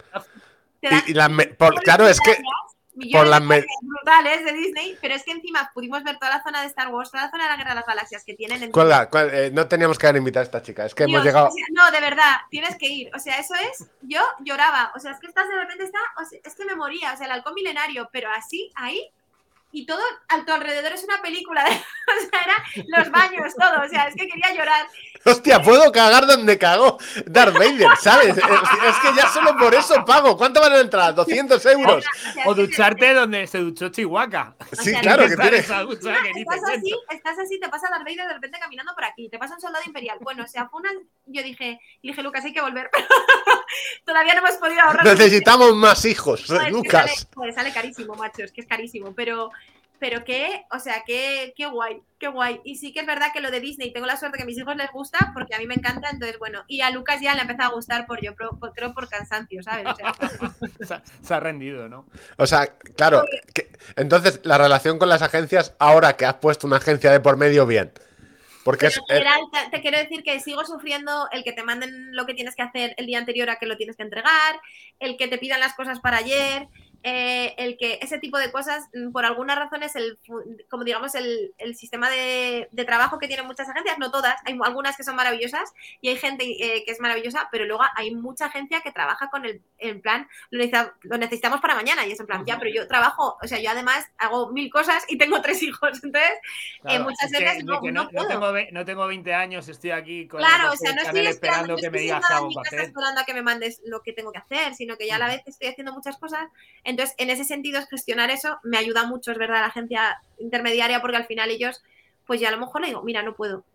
Y, 1.08 1.14
la 1.14 1.30
claro, 1.84 2.08
es 2.08 2.20
que 2.20 2.38
por 3.12 3.28
las 3.28 3.41
brutales 3.41 4.46
de 4.46 4.54
Disney, 4.54 4.98
pero 5.02 5.16
es 5.16 5.24
que 5.24 5.32
encima 5.32 5.72
pudimos 5.74 6.04
ver 6.04 6.18
toda 6.18 6.38
la 6.38 6.44
zona 6.44 6.62
de 6.62 6.68
Star 6.68 6.89
Wars, 6.89 7.12
toda 7.12 7.26
la 7.26 7.32
zona 7.32 7.44
de 7.44 7.50
la 7.50 7.58
Guerra 7.58 7.70
de 7.72 7.76
las 7.76 7.86
Galaxias 7.86 8.24
que 8.24 8.34
tienen. 8.34 8.64
En 8.64 8.72
¿Cuál, 8.72 9.10
eh, 9.34 9.52
no 9.54 9.68
teníamos 9.68 9.98
que 9.98 10.08
haber 10.08 10.20
invitado 10.20 10.41
a 10.41 10.46
esta 10.46 10.62
chica, 10.62 10.86
es 10.86 10.94
que 10.94 11.04
hemos 11.04 11.24
llegado. 11.24 11.50
no, 11.72 11.91
de 11.91 12.02
verdad, 12.02 12.41
tienes 12.50 12.78
que 12.78 12.88
ir. 12.88 13.12
O 13.16 13.20
sea, 13.20 13.38
eso 13.38 13.54
es. 13.56 13.88
Yo 14.02 14.22
lloraba. 14.41 14.91
O 14.96 15.00
sea, 15.00 15.12
es 15.12 15.20
que 15.20 15.28
estás 15.28 15.48
de 15.48 15.56
repente 15.56 15.84
está. 15.84 16.00
es 16.44 16.56
que 16.56 16.66
me 16.66 16.76
moría. 16.76 17.14
O 17.14 17.18
sea, 17.18 17.26
el 17.26 17.32
halcón 17.32 17.54
milenario, 17.54 18.10
pero 18.12 18.30
así, 18.30 18.72
ahí. 18.76 19.10
Y 19.74 19.88
todo 19.88 20.02
a 20.30 20.46
tu 20.46 20.54
alrededor 20.54 20.94
es 20.94 21.04
una 21.04 21.22
película. 21.22 21.64
De, 21.64 21.72
o 21.72 22.30
sea, 22.30 22.42
eran 22.44 22.88
los 22.88 23.12
baños, 23.12 23.54
todo. 23.60 23.84
O 23.84 23.90
sea, 23.90 24.08
es 24.08 24.16
que 24.16 24.28
quería 24.28 24.54
llorar. 24.54 24.88
Hostia, 25.26 25.62
puedo 25.62 25.92
cagar 25.92 26.28
donde 26.28 26.58
cagó 26.58 27.00
Darth 27.26 27.54
Vader, 27.54 27.88
¿sabes? 28.00 28.38
Es, 28.38 28.38
es 28.38 28.96
que 29.02 29.16
ya 29.16 29.28
solo 29.30 29.58
por 29.58 29.74
eso 29.74 30.06
pago. 30.06 30.38
¿Cuánto 30.38 30.62
van 30.62 30.74
a 30.74 30.80
entrar? 30.80 31.16
¿200 31.16 31.72
euros? 31.72 32.06
O 32.06 32.34
sea, 32.34 32.54
ducharte 32.54 33.14
donde 33.14 33.48
se 33.48 33.58
duchó 33.60 33.90
Chihuahua. 33.90 34.56
Sí, 34.74 34.92
sea, 34.92 35.02
claro 35.02 35.24
que 35.24 35.32
Estar 35.32 35.50
tiene. 35.50 35.58
esa 35.64 35.82
ducha 35.82 36.14
que 36.22 36.34
ni 36.34 36.45
te 36.45 36.56
Estás 36.56 36.70
así, 36.70 36.95
estás 37.10 37.40
así, 37.40 37.60
te 37.60 37.70
pasa 37.70 37.90
Darth 37.90 38.04
Vader 38.04 38.28
de 38.28 38.34
repente 38.34 38.60
caminando 38.60 38.94
por 38.94 39.06
aquí, 39.06 39.30
te 39.30 39.40
pasa 39.40 39.56
un 39.56 39.62
soldado 39.62 39.84
imperial. 39.86 40.18
Bueno, 40.22 40.44
o 40.44 40.48
sea, 40.48 40.68
fue 40.68 40.82
una. 40.82 40.91
Yo 41.26 41.41
dije, 41.41 41.80
dije, 42.02 42.22
Lucas, 42.22 42.45
hay 42.45 42.54
que 42.54 42.62
volver, 42.62 42.90
todavía 44.06 44.34
no 44.34 44.40
hemos 44.45 44.57
podido 44.57 44.81
ahorrar. 44.81 45.06
Necesitamos 45.06 45.76
más 45.76 46.06
hijos, 46.06 46.45
que 46.48 46.69
Lucas. 46.72 47.11
Sale, 47.11 47.27
joder, 47.35 47.53
sale 47.53 47.73
carísimo, 47.73 48.15
macho, 48.15 48.44
es 48.44 48.52
que 48.52 48.61
es 48.61 48.68
carísimo, 48.68 49.14
pero. 49.14 49.52
Pero 49.99 50.26
qué, 50.26 50.65
o 50.69 50.80
sea, 50.80 51.02
qué, 51.07 51.53
qué 51.56 51.65
guay, 51.65 52.02
qué 52.19 52.27
guay. 52.27 52.60
Y 52.65 52.76
sí 52.76 52.91
que 52.91 52.99
es 52.99 53.06
verdad 53.06 53.27
que 53.31 53.40
lo 53.40 53.52
de 53.52 53.61
Disney, 53.61 53.94
tengo 53.94 54.06
la 54.06 54.18
suerte 54.18 54.35
que 54.35 54.44
a 54.44 54.45
mis 54.45 54.57
hijos 54.57 54.76
les 54.76 54.91
gusta, 54.91 55.31
porque 55.34 55.56
a 55.56 55.60
mí 55.60 55.65
me 55.65 55.76
encanta, 55.76 56.10
entonces 56.10 56.38
bueno. 56.40 56.65
Y 56.68 56.81
a 56.81 56.90
Lucas 56.90 57.22
ya 57.22 57.34
le 57.34 57.40
ha 57.40 57.44
empezado 57.44 57.69
a 57.72 57.76
gustar 57.76 58.06
por 58.06 58.19
yo, 58.22 58.35
por- 58.35 58.60
por- 58.60 58.73
creo 58.73 58.94
por 58.94 59.07
cansancio, 59.07 59.64
¿sabes? 59.64 59.85
O 59.88 59.95
sea, 59.95 60.14
Se 60.88 60.94
ha- 60.95 61.03
se 61.22 61.34
ha 61.34 61.40
rendido, 61.40 61.88
¿no? 61.88 62.06
O 62.38 62.45
sea, 62.45 62.68
claro. 62.98 63.23
que- 63.53 63.72
entonces, 63.95 64.41
la 64.44 64.57
relación 64.57 64.99
con 64.99 65.07
las 65.07 65.22
agencias, 65.22 65.73
ahora 65.80 66.18
que 66.18 66.26
has 66.26 66.34
puesto 66.34 66.68
una 66.68 66.77
agencia 66.77 67.10
de 67.10 67.22
por 67.22 67.38
medio, 67.38 67.65
bien. 67.65 67.94
Porque. 68.64 68.90
Pero 68.90 69.02
eh, 69.10 69.14
general, 69.14 69.41
te, 69.52 69.69
te 69.69 69.81
quiero 69.81 69.98
decir 69.98 70.23
que 70.23 70.40
sigo 70.40 70.65
sufriendo 70.65 71.27
el 71.31 71.44
que 71.44 71.53
te 71.53 71.64
manden 71.64 72.15
lo 72.15 72.26
que 72.26 72.34
tienes 72.34 72.56
que 72.56 72.61
hacer 72.61 72.94
el 72.98 73.06
día 73.06 73.19
anterior 73.19 73.49
a 73.49 73.57
que 73.57 73.65
lo 73.65 73.77
tienes 73.77 73.98
que 73.98 74.03
entregar, 74.03 74.60
el 74.99 75.18
que 75.18 75.27
te 75.27 75.38
pidan 75.38 75.60
las 75.60 75.73
cosas 75.73 75.99
para 75.99 76.18
ayer, 76.18 76.68
eh, 77.04 77.54
el 77.58 77.78
que 77.78 78.00
ese 78.02 78.18
tipo 78.20 78.38
de 78.38 78.52
cosas, 78.52 78.88
mm, 78.94 79.12
por 79.12 79.26
algunas 79.26 79.58
razones, 79.58 79.96
el, 79.96 80.18
fu- 80.26 80.42
como 80.70 80.84
digamos, 80.86 81.14
el, 81.16 81.54
el 81.58 81.76
sistema 81.76 82.10
de, 82.10 82.70
de 82.72 82.86
trabajo 82.86 83.20
que 83.20 83.28
tienen 83.28 83.46
muchas 83.46 83.68
agencias, 83.70 83.98
no 84.00 84.10
todas, 84.10 84.36
hay 84.46 84.58
algunas 84.64 84.96
que 84.98 85.04
son 85.04 85.16
maravillosas 85.16 85.74
y 86.02 86.10
hay 86.10 86.16
gente 86.18 86.44
eh, 86.46 86.84
que 86.86 86.92
es 86.92 87.00
maravillosa, 87.02 87.50
pero 87.52 87.66
luego 87.66 87.84
hay 87.96 88.16
mucha 88.16 88.46
agencia 88.46 88.82
que 88.82 88.92
trabaja 88.92 89.30
con 89.30 89.46
el 89.46 89.62
en 89.80 90.02
plan, 90.02 90.28
lo, 90.50 90.60
necesita- 90.60 90.94
lo 91.02 91.18
necesitamos 91.18 91.60
para 91.62 91.76
mañana 91.76 92.06
y 92.08 92.12
es 92.14 92.20
en 92.20 92.26
plan, 92.26 92.46
ya, 92.46 92.58
pero 92.58 92.72
yo 92.74 92.88
trabajo, 92.88 93.38
o 93.42 93.48
sea, 93.48 93.60
yo 93.60 93.70
además 93.70 94.06
hago 94.18 94.52
mil 94.52 94.72
cosas 94.72 95.04
y 95.10 95.18
tengo 95.18 95.42
tres 95.42 95.62
hijos, 95.64 96.02
entonces 96.04 96.32
Claro, 96.82 97.04
muchas 97.04 97.32
es 97.32 97.38
que- 97.38 97.44
veces 97.44 97.66
no- 97.66 97.82
que 97.82 97.92
no 97.92 98.04
no, 98.06 98.10
puedo. 98.10 98.28
tengo, 98.28 98.54
no 98.72 98.86
tengo 98.86 99.08
20 99.08 99.34
años, 99.34 99.68
estoy 99.68 99.92
aquí 99.92 100.28
con 100.28 100.40
Claro, 100.40 100.68
el 100.70 100.74
o 100.74 100.78
sea, 100.78 100.94
no 100.94 101.02
estoy 101.02 101.28
esperando, 101.28 101.76
esperando 101.76 101.76
que 101.78 101.90
me 101.90 102.00
digas 102.00 102.24
hago 102.32 102.48
en 102.48 102.54
casa 102.54 102.64
papel. 102.72 102.80
esperando 102.88 103.22
a 103.22 103.26
que 103.26 103.34
me 103.34 103.42
mandes 103.42 103.82
lo 103.86 104.02
que 104.02 104.14
tengo 104.14 104.32
que 104.32 104.40
hacer, 104.40 104.74
sino 104.76 104.96
que 104.98 105.08
ya 105.08 105.16
a 105.16 105.20
la 105.20 105.28
vez 105.28 105.42
estoy 105.46 105.68
haciendo 105.68 105.92
muchas 105.94 106.18
cosas. 106.18 106.48
Entonces, 106.94 107.15
en 107.18 107.30
ese 107.30 107.44
sentido, 107.44 107.82
gestionar 107.90 108.30
eso 108.30 108.60
me 108.64 108.78
ayuda 108.78 109.06
mucho, 109.06 109.32
es 109.32 109.38
verdad, 109.38 109.61
la 109.61 109.68
agencia 109.68 110.18
intermediaria, 110.38 111.02
porque 111.02 111.18
al 111.18 111.26
final 111.26 111.49
ellos, 111.49 111.84
pues 112.26 112.40
ya 112.40 112.49
a 112.49 112.52
lo 112.52 112.60
mejor 112.60 112.82
le 112.82 112.88
digo, 112.88 113.03
mira, 113.03 113.24
no 113.24 113.36
puedo. 113.36 113.65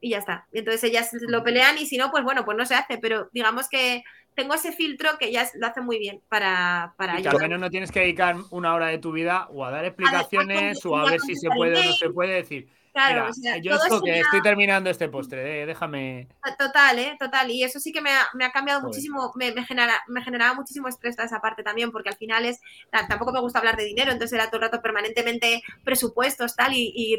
Y 0.00 0.10
ya 0.10 0.18
está. 0.18 0.46
Y 0.52 0.60
entonces 0.60 0.84
ellas 0.84 1.10
lo 1.12 1.42
pelean 1.42 1.76
y 1.78 1.86
si 1.86 1.98
no, 1.98 2.10
pues 2.12 2.22
bueno, 2.22 2.44
pues 2.44 2.56
no 2.56 2.64
se 2.64 2.76
hace. 2.76 2.98
Pero 2.98 3.28
digamos 3.32 3.68
que 3.68 4.04
tengo 4.34 4.54
ese 4.54 4.70
filtro 4.70 5.18
que 5.18 5.26
ellas 5.26 5.50
lo 5.56 5.66
hacen 5.66 5.84
muy 5.84 5.98
bien 5.98 6.20
para, 6.28 6.94
para 6.96 7.18
Y 7.18 7.24
que 7.24 7.28
al 7.28 7.38
menos 7.38 7.58
no 7.58 7.68
tienes 7.68 7.90
que 7.90 7.98
dedicar 8.00 8.36
una 8.50 8.74
hora 8.74 8.86
de 8.86 8.98
tu 8.98 9.10
vida 9.10 9.48
o 9.50 9.64
a 9.64 9.72
dar 9.72 9.84
a 9.84 9.88
explicaciones 9.88 10.86
o 10.86 10.96
a 10.96 11.10
ver 11.10 11.20
si 11.20 11.34
se 11.34 11.48
puede 11.48 11.80
o 11.80 11.84
no 11.84 11.92
se 11.92 12.10
puede 12.10 12.34
decir. 12.34 12.68
Claro, 12.98 13.14
Mira, 13.20 13.30
o 13.30 13.32
sea, 13.32 13.56
yo 13.58 13.76
todo 13.76 13.84
esto 13.84 14.00
que 14.02 14.20
estoy 14.20 14.42
terminando 14.42 14.90
este 14.90 15.08
postre, 15.08 15.62
eh, 15.62 15.66
déjame. 15.66 16.26
Total, 16.58 16.98
¿eh? 16.98 17.16
Total. 17.16 17.48
Y 17.48 17.62
eso 17.62 17.78
sí 17.78 17.92
que 17.92 18.00
me 18.00 18.10
ha, 18.10 18.26
me 18.34 18.44
ha 18.44 18.50
cambiado 18.50 18.80
Joder. 18.80 18.88
muchísimo, 18.90 19.32
me, 19.36 19.52
me, 19.52 19.64
genera, 19.64 20.02
me 20.08 20.20
generaba 20.20 20.54
muchísimo 20.54 20.88
estrés 20.88 21.14
toda 21.14 21.26
esa 21.26 21.40
parte 21.40 21.62
también, 21.62 21.92
porque 21.92 22.08
al 22.08 22.16
final 22.16 22.44
es, 22.44 22.58
ta- 22.90 23.06
tampoco 23.06 23.32
me 23.32 23.40
gusta 23.40 23.60
hablar 23.60 23.76
de 23.76 23.84
dinero, 23.84 24.10
entonces 24.10 24.32
era 24.36 24.46
todo 24.46 24.56
el 24.56 24.62
rato 24.62 24.82
permanentemente 24.82 25.62
presupuestos, 25.84 26.56
tal, 26.56 26.72
y, 26.74 26.92
y 26.96 27.18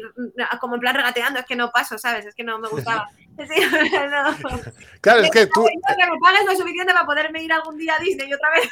como 0.60 0.74
en 0.74 0.80
plan 0.80 0.94
regateando, 0.94 1.40
es 1.40 1.46
que 1.46 1.56
no 1.56 1.70
paso, 1.70 1.96
¿sabes? 1.96 2.26
Es 2.26 2.34
que 2.34 2.44
no 2.44 2.58
me 2.58 2.68
gustaba. 2.68 3.08
Sí, 3.40 3.46
no. 4.10 4.60
claro, 5.00 5.22
es 5.22 5.30
que 5.30 5.46
tú, 5.46 5.64
que 5.64 6.10
me 6.10 6.18
pagues 6.20 6.44
lo 6.44 6.54
suficiente 6.56 6.92
para 6.92 7.06
poderme 7.06 7.42
ir 7.42 7.50
algún 7.50 7.78
día 7.78 7.94
a 7.94 8.02
Disney 8.02 8.30
otra 8.34 8.50
vez. 8.50 8.68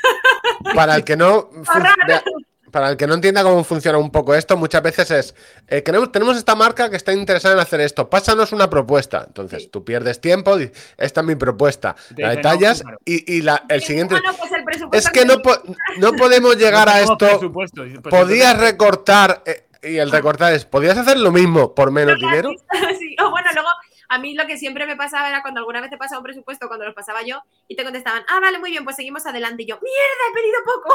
para 0.74 0.96
el 0.96 1.04
que 1.04 1.16
no. 1.16 1.48
Para 2.70 2.90
el 2.90 2.96
que 2.96 3.06
no 3.06 3.14
entienda 3.14 3.42
cómo 3.42 3.64
funciona 3.64 3.98
un 3.98 4.10
poco 4.10 4.34
esto, 4.34 4.56
muchas 4.56 4.82
veces 4.82 5.10
es, 5.10 5.34
eh, 5.68 5.82
queremos, 5.82 6.12
tenemos 6.12 6.36
esta 6.36 6.54
marca 6.54 6.90
que 6.90 6.96
está 6.96 7.12
interesada 7.12 7.54
en 7.54 7.60
hacer 7.60 7.80
esto, 7.80 8.08
pásanos 8.10 8.52
una 8.52 8.68
propuesta. 8.68 9.24
Entonces 9.26 9.62
Sí. 9.64 9.68
tú 9.68 9.84
pierdes 9.84 10.20
tiempo, 10.20 10.56
esta 10.98 11.20
es 11.20 11.26
mi 11.26 11.34
propuesta, 11.34 11.96
la 12.16 12.28
no, 12.28 12.34
detallas 12.36 12.82
y, 13.04 13.32
y 13.36 13.42
la- 13.42 13.64
el 13.68 13.82
siguiente... 13.82 14.14
Bueno, 14.14 14.36
pues 14.38 14.52
el 14.52 14.88
Es 14.92 15.08
que 15.10 15.24
no, 15.24 15.38
po- 15.38 15.60
no 15.98 16.12
podemos 16.12 16.56
llegar 16.58 16.86
No 16.88 16.92
a 16.94 17.00
esto. 17.00 17.52
Pues 17.52 17.70
podías 18.08 18.58
recortar, 18.58 19.42
eh, 19.46 19.64
y 19.82 19.96
el 19.98 20.10
recortar 20.10 20.52
es, 20.52 20.64
¿podías 20.64 20.98
hacer 20.98 21.18
lo 21.18 21.30
mismo 21.30 21.74
por 21.74 21.90
menos 21.90 22.16
dinero? 22.18 22.50
Sí, 22.98 23.16
o 23.24 23.30
bueno, 23.30 23.48
luego 23.54 23.68
a 24.08 24.18
mí 24.18 24.34
lo 24.34 24.46
que 24.46 24.56
siempre 24.56 24.86
me 24.86 24.96
pasaba 24.96 25.28
era 25.28 25.42
cuando 25.42 25.60
alguna 25.60 25.80
vez 25.80 25.90
te 25.90 25.96
pasaba 25.98 26.18
un 26.20 26.24
presupuesto, 26.24 26.66
cuando 26.68 26.86
los 26.86 26.94
pasaba 26.94 27.22
yo, 27.22 27.42
y 27.66 27.76
te 27.76 27.84
contestaban, 27.84 28.24
ah, 28.28 28.40
vale, 28.40 28.58
muy 28.58 28.70
bien, 28.70 28.84
pues 28.84 28.96
seguimos 28.96 29.26
adelante. 29.26 29.62
Y 29.64 29.66
yo, 29.66 29.78
mierda, 29.80 30.24
he 30.28 30.34
pedido 30.34 30.58
poco. 30.64 30.94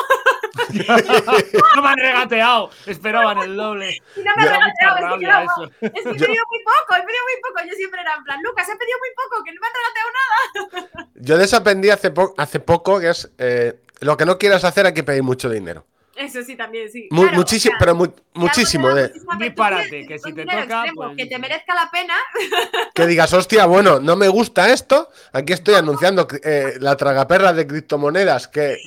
no 1.75 1.81
me 1.81 1.89
han 1.89 1.97
regateado, 1.97 2.69
esperaban 2.85 3.37
el 3.39 3.55
doble. 3.55 3.97
Y 4.15 4.19
no 4.21 4.31
me 4.35 4.43
han 4.43 4.49
regateado, 4.49 4.97
es 4.97 5.19
que 5.19 5.25
yo. 5.25 5.65
Es 5.81 6.05
he 6.05 6.09
pedido 6.25 6.43
muy 6.49 6.59
poco, 6.63 6.95
he 6.95 7.03
pedido 7.03 7.23
muy 7.23 7.41
poco. 7.41 7.65
Yo 7.67 7.73
siempre 7.75 8.01
era 8.01 8.15
en 8.15 8.23
plan, 8.23 8.39
Lucas, 8.43 8.67
he 8.69 8.75
pedido 8.77 8.97
muy 8.99 9.09
poco, 9.15 9.43
que 9.43 9.51
no 9.53 9.61
me 9.61 9.67
han 9.67 9.73
regateado 9.79 10.89
nada. 10.89 11.09
Yo 11.15 11.37
de 11.37 11.45
eso 11.45 11.57
aprendí 11.57 11.89
hace, 11.89 12.11
po- 12.11 12.33
hace 12.37 12.59
poco, 12.59 12.99
que 12.99 13.09
es, 13.09 13.31
eh, 13.37 13.79
lo 13.99 14.17
que 14.17 14.25
no 14.25 14.37
quieras 14.37 14.63
hacer 14.63 14.85
hay 14.85 14.93
que 14.93 15.03
pedir 15.03 15.23
mucho 15.23 15.49
dinero. 15.49 15.85
Eso 16.15 16.43
sí, 16.43 16.55
también, 16.55 16.91
sí. 16.91 17.07
Mu- 17.09 17.23
Claro, 17.23 17.37
muchísimo, 17.37 17.71
o 17.71 17.77
sea, 17.77 17.79
pero 17.79 17.95
mu- 17.95 18.07
te 18.07 18.21
muchísimo. 18.35 18.89
De, 18.93 19.11
disparate, 19.39 20.05
que 20.07 20.19
si 20.19 20.31
te 20.33 20.45
toca, 20.45 20.59
extremo, 20.59 21.01
pues- 21.01 21.17
Que 21.17 21.25
te 21.25 21.39
merezca 21.39 21.73
la 21.75 21.89
pena. 21.91 22.13
que 22.93 23.07
digas, 23.07 23.33
hostia, 23.33 23.65
bueno, 23.65 23.99
no 23.99 24.15
me 24.15 24.27
gusta 24.27 24.71
esto. 24.71 25.09
Aquí 25.31 25.53
estoy 25.53 25.73
anunciando 25.75 26.27
eh, 26.43 26.75
la 26.79 26.95
tragaperra 26.95 27.51
de 27.53 27.65
criptomonedas 27.65 28.47
que 28.47 28.77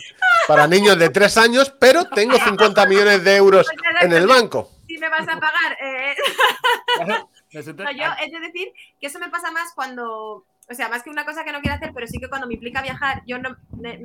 para 0.47 0.67
niños 0.69 0.99
de 0.99 1.09
3 1.11 1.37
años, 1.39 1.75
pero 1.81 2.05
tengo 2.05 2.37
50 2.39 2.87
millones 2.87 3.25
de 3.25 3.37
euros 3.37 3.67
en 4.01 4.13
el 4.13 4.27
banco. 4.27 4.71
Si 4.87 4.97
me 4.99 5.09
vas 5.09 5.23
a 5.29 5.41
pagar. 5.41 5.77
eh, 5.83 6.15
No, 7.07 7.93
yo 7.93 8.05
he 8.23 8.31
de 8.31 8.41
decir 8.41 8.73
que 9.01 9.07
eso 9.07 9.19
me 9.19 9.31
pasa 9.31 9.51
más 9.51 9.73
cuando, 9.75 10.45
o 10.69 10.75
sea, 10.75 10.89
más 10.89 11.03
que 11.03 11.11
una 11.11 11.25
cosa 11.25 11.45
que 11.45 11.53
no 11.53 11.61
quiero 11.61 11.77
hacer, 11.77 11.93
pero 11.95 12.07
sí 12.07 12.19
que 12.19 12.29
cuando 12.29 12.47
me 12.47 12.55
implica 12.55 12.83
viajar, 12.83 13.23
yo 13.27 13.39
no, 13.39 13.57
me, 13.73 13.99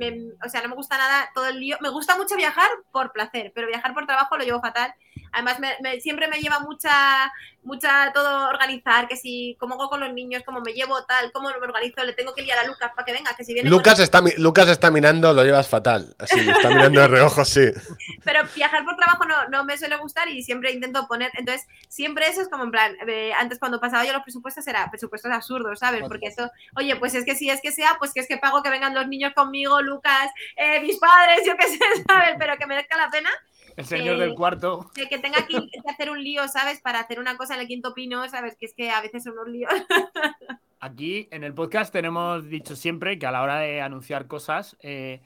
o 0.44 0.48
sea, 0.48 0.62
no 0.62 0.68
me 0.68 0.74
gusta 0.76 0.96
nada 0.98 1.30
todo 1.34 1.46
el 1.48 1.58
lío. 1.60 1.76
Me 1.80 1.88
gusta 1.90 2.16
mucho 2.16 2.36
viajar 2.36 2.68
por 2.92 3.12
placer, 3.12 3.52
pero 3.54 3.66
viajar 3.66 3.94
por 3.94 4.06
trabajo 4.06 4.36
lo 4.36 4.44
llevo 4.44 4.60
fatal. 4.60 4.94
Además, 5.32 5.58
me- 5.60 6.00
siempre 6.00 6.28
me 6.28 6.38
lleva 6.40 6.60
mucha, 6.60 7.32
mucha 7.64 8.12
todo 8.12 8.48
organizar, 8.48 9.06
que 9.08 9.16
si, 9.16 9.56
cómo 9.60 9.74
hago 9.74 9.88
con 9.88 10.00
los 10.00 10.12
niños, 10.12 10.42
cómo 10.44 10.60
me 10.60 10.72
llevo 10.72 11.04
tal, 11.04 11.30
cómo 11.32 11.48
me 11.48 11.54
organizo, 11.56 12.02
le 12.04 12.12
tengo 12.12 12.34
que 12.34 12.42
liar 12.42 12.58
a 12.58 12.64
Lucas 12.66 12.90
para 12.94 13.04
que 13.06 13.12
venga, 13.12 13.34
que 13.36 13.44
si 13.44 13.54
viene 13.54 13.68
con- 13.70 13.78
Lucas 13.78 13.98
está, 14.00 14.20
mi- 14.20 14.32
Lucas 14.36 14.68
está 14.68 14.90
mirando, 14.90 15.32
lo 15.32 15.44
llevas 15.44 15.68
fatal. 15.68 16.14
Así, 16.18 16.40
está 16.40 16.70
mirando 16.70 17.00
de 17.00 17.08
reojo, 17.08 17.44
sí. 17.44 17.66
pero 18.24 18.40
viajar 18.54 18.84
por 18.84 18.96
trabajo 18.96 19.24
no, 19.24 19.48
no 19.48 19.64
me 19.64 19.78
suele 19.78 19.96
gustar 19.96 20.28
y 20.28 20.42
siempre 20.42 20.72
intento 20.72 21.06
poner, 21.06 21.30
entonces 21.38 21.66
siempre 21.88 22.26
eso 22.26 22.40
es 22.42 22.48
como 22.48 22.64
en 22.64 22.70
plan, 22.70 22.96
eh, 23.06 23.32
antes 23.38 23.58
cuando 23.58 23.80
pasaba 23.80 24.04
yo 24.04 24.12
los 24.12 24.22
presupuestos 24.22 24.66
era 24.66 24.90
presupuestos 24.90 25.30
absurdos, 25.30 25.78
¿sabes? 25.78 26.02
Porque 26.08 26.26
eso, 26.26 26.50
oye, 26.76 26.96
pues 26.96 27.14
es 27.14 27.24
que 27.24 27.34
si 27.36 27.48
es 27.50 27.60
que 27.60 27.72
sea, 27.72 27.96
pues 27.98 28.12
que 28.12 28.20
es 28.20 28.28
que 28.28 28.38
pago 28.38 28.62
que 28.62 28.70
vengan 28.70 28.94
los 28.94 29.06
niños 29.08 29.32
conmigo, 29.34 29.80
Lucas, 29.82 30.30
eh, 30.56 30.80
mis 30.80 30.98
padres, 30.98 31.42
yo 31.46 31.56
qué 31.56 31.68
sé, 31.68 31.78
¿sabes? 32.08 32.34
Pero 32.38 32.56
que 32.56 32.66
merezca 32.66 32.96
la 32.96 33.08
pena, 33.10 33.30
el 33.76 33.84
señor 33.84 34.18
del 34.18 34.34
cuarto. 34.34 34.90
de 34.94 35.08
que 35.08 35.18
tenga 35.18 35.46
que, 35.46 35.54
que 35.54 35.90
hacer 35.90 36.10
un 36.10 36.22
lío, 36.22 36.46
¿sabes? 36.48 36.80
Para 36.80 37.00
hacer 37.00 37.18
una 37.18 37.36
cosa 37.36 37.54
en 37.54 37.60
el 37.60 37.66
quinto 37.66 37.94
pino, 37.94 38.28
¿sabes? 38.28 38.56
Que 38.56 38.66
es 38.66 38.74
que 38.74 38.90
a 38.90 39.00
veces 39.00 39.24
son 39.24 39.34
unos 39.34 39.48
líos. 39.48 39.72
Aquí 40.80 41.28
en 41.30 41.44
el 41.44 41.54
podcast 41.54 41.92
tenemos 41.92 42.48
dicho 42.48 42.74
siempre 42.74 43.18
que 43.18 43.26
a 43.26 43.30
la 43.30 43.42
hora 43.42 43.58
de 43.58 43.80
anunciar 43.80 44.26
cosas 44.26 44.76
eh, 44.80 45.20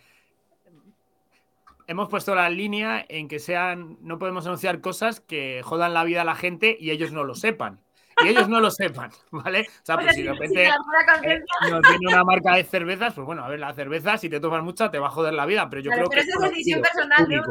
hemos 1.87 2.09
puesto 2.09 2.35
la 2.35 2.51
línea 2.51 3.05
en 3.09 3.29
que 3.29 3.39
sean 3.39 3.97
no 4.03 4.19
podemos 4.19 4.47
anunciar 4.47 4.81
cosas 4.81 5.21
que 5.21 5.63
jodan 5.65 5.95
la 5.95 6.05
vida 6.05 6.23
a 6.23 6.25
la 6.25 6.35
gente 6.35 6.77
y 6.79 6.91
ellos 6.91 7.13
no 7.13 7.25
lo 7.25 7.35
sepan. 7.35 7.81
Y 8.25 8.29
ellos 8.29 8.49
no 8.49 8.61
lo 8.61 8.71
sepan, 8.71 9.11
¿vale? 9.31 9.63
O 9.63 9.85
sea, 9.85 9.97
pues 9.97 10.15
si 10.15 10.23
de 10.23 10.33
repente 10.33 10.65
eh, 10.65 10.73
nos 11.71 11.83
viene 11.83 12.07
una 12.09 12.25
marca 12.25 12.57
de 12.57 12.65
cervezas, 12.65 13.13
pues 13.15 13.27
bueno, 13.27 13.45
a 13.45 13.49
ver, 13.49 13.59
la 13.59 13.75
cerveza, 13.75 14.17
si 14.17 14.31
te 14.31 14.41
tomas 14.41 14.63
mucha, 14.63 14.91
te 14.91 14.99
va 14.99 15.09
a 15.09 15.11
joder 15.11 15.35
la 15.35 15.45
vida, 15.45 15.69
pero 15.69 15.83
yo 15.83 15.91
creo 15.91 16.09
pero 16.09 16.23
que 16.23 16.29
eso 16.29 16.43
es 16.43 16.51
decisión 16.51 16.81
personal 16.81 17.29
de 17.29 17.43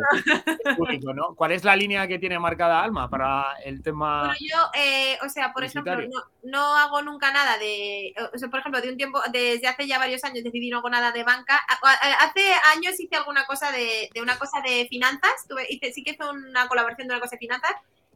público, 0.75 1.11
uno. 1.11 1.13
¿no? 1.13 1.35
¿Cuál 1.35 1.51
es 1.51 1.63
la 1.63 1.75
línea 1.75 2.07
que 2.07 2.17
tiene 2.17 2.39
marcada 2.39 2.83
Alma 2.83 3.09
para 3.09 3.57
el 3.63 3.83
tema? 3.83 4.21
Bueno, 4.21 4.35
yo, 4.39 4.57
eh, 4.79 5.17
o 5.23 5.29
sea, 5.29 5.53
por 5.53 5.63
ejemplo, 5.63 5.95
no, 5.95 6.23
no 6.43 6.75
hago 6.77 7.01
nunca 7.03 7.31
nada 7.31 7.57
de, 7.57 8.13
o 8.33 8.37
sea, 8.37 8.49
por 8.49 8.59
ejemplo, 8.59 8.81
de 8.81 8.89
un 8.89 8.97
tiempo, 8.97 9.21
desde 9.31 9.67
hace 9.67 9.87
ya 9.87 9.99
varios 9.99 10.23
años 10.23 10.43
decidí 10.43 10.69
no 10.69 10.79
hago 10.79 10.89
nada 10.89 11.11
de 11.11 11.23
banca. 11.23 11.61
Hace 12.21 12.53
años 12.75 12.99
hice 12.99 13.15
alguna 13.15 13.45
cosa 13.45 13.71
de, 13.71 14.09
de 14.13 14.21
una 14.21 14.37
cosa 14.39 14.61
de 14.61 14.87
finanzas, 14.89 15.47
tuve, 15.47 15.67
hice, 15.69 15.91
sí 15.93 16.03
que 16.03 16.11
hice 16.11 16.23
una 16.23 16.67
colaboración 16.67 17.07
de 17.07 17.13
una 17.13 17.21
cosa 17.21 17.35
de 17.35 17.39
finanzas 17.39 17.73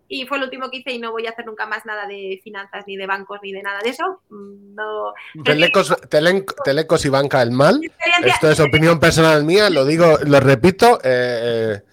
y 0.09 0.25
fue 0.25 0.39
lo 0.39 0.45
último 0.45 0.69
que 0.69 0.77
hice 0.77 0.91
y 0.91 0.99
no 0.99 1.11
voy 1.11 1.27
a 1.27 1.29
hacer 1.29 1.45
nunca 1.45 1.65
más 1.67 1.85
nada 1.85 2.07
de 2.07 2.41
finanzas, 2.43 2.83
ni 2.87 2.97
de 2.97 3.05
bancos, 3.05 3.39
ni 3.43 3.53
de 3.53 3.61
nada 3.61 3.79
de 3.81 3.89
eso. 3.91 4.21
Mm, 4.29 4.75
No. 4.75 5.13
Telecos, 5.45 5.91
Telen- 6.09 6.45
Telecos 6.65 7.05
y 7.05 7.09
Banca 7.09 7.41
el 7.41 7.51
Mal. 7.51 7.79
Esto 8.25 8.49
es 8.49 8.59
opinión 8.59 8.99
personal 8.99 9.43
mía, 9.43 9.69
lo 9.69 9.85
digo, 9.85 10.17
lo 10.25 10.39
repito. 10.39 10.99
eh, 11.03 11.75
eh, 11.75 11.83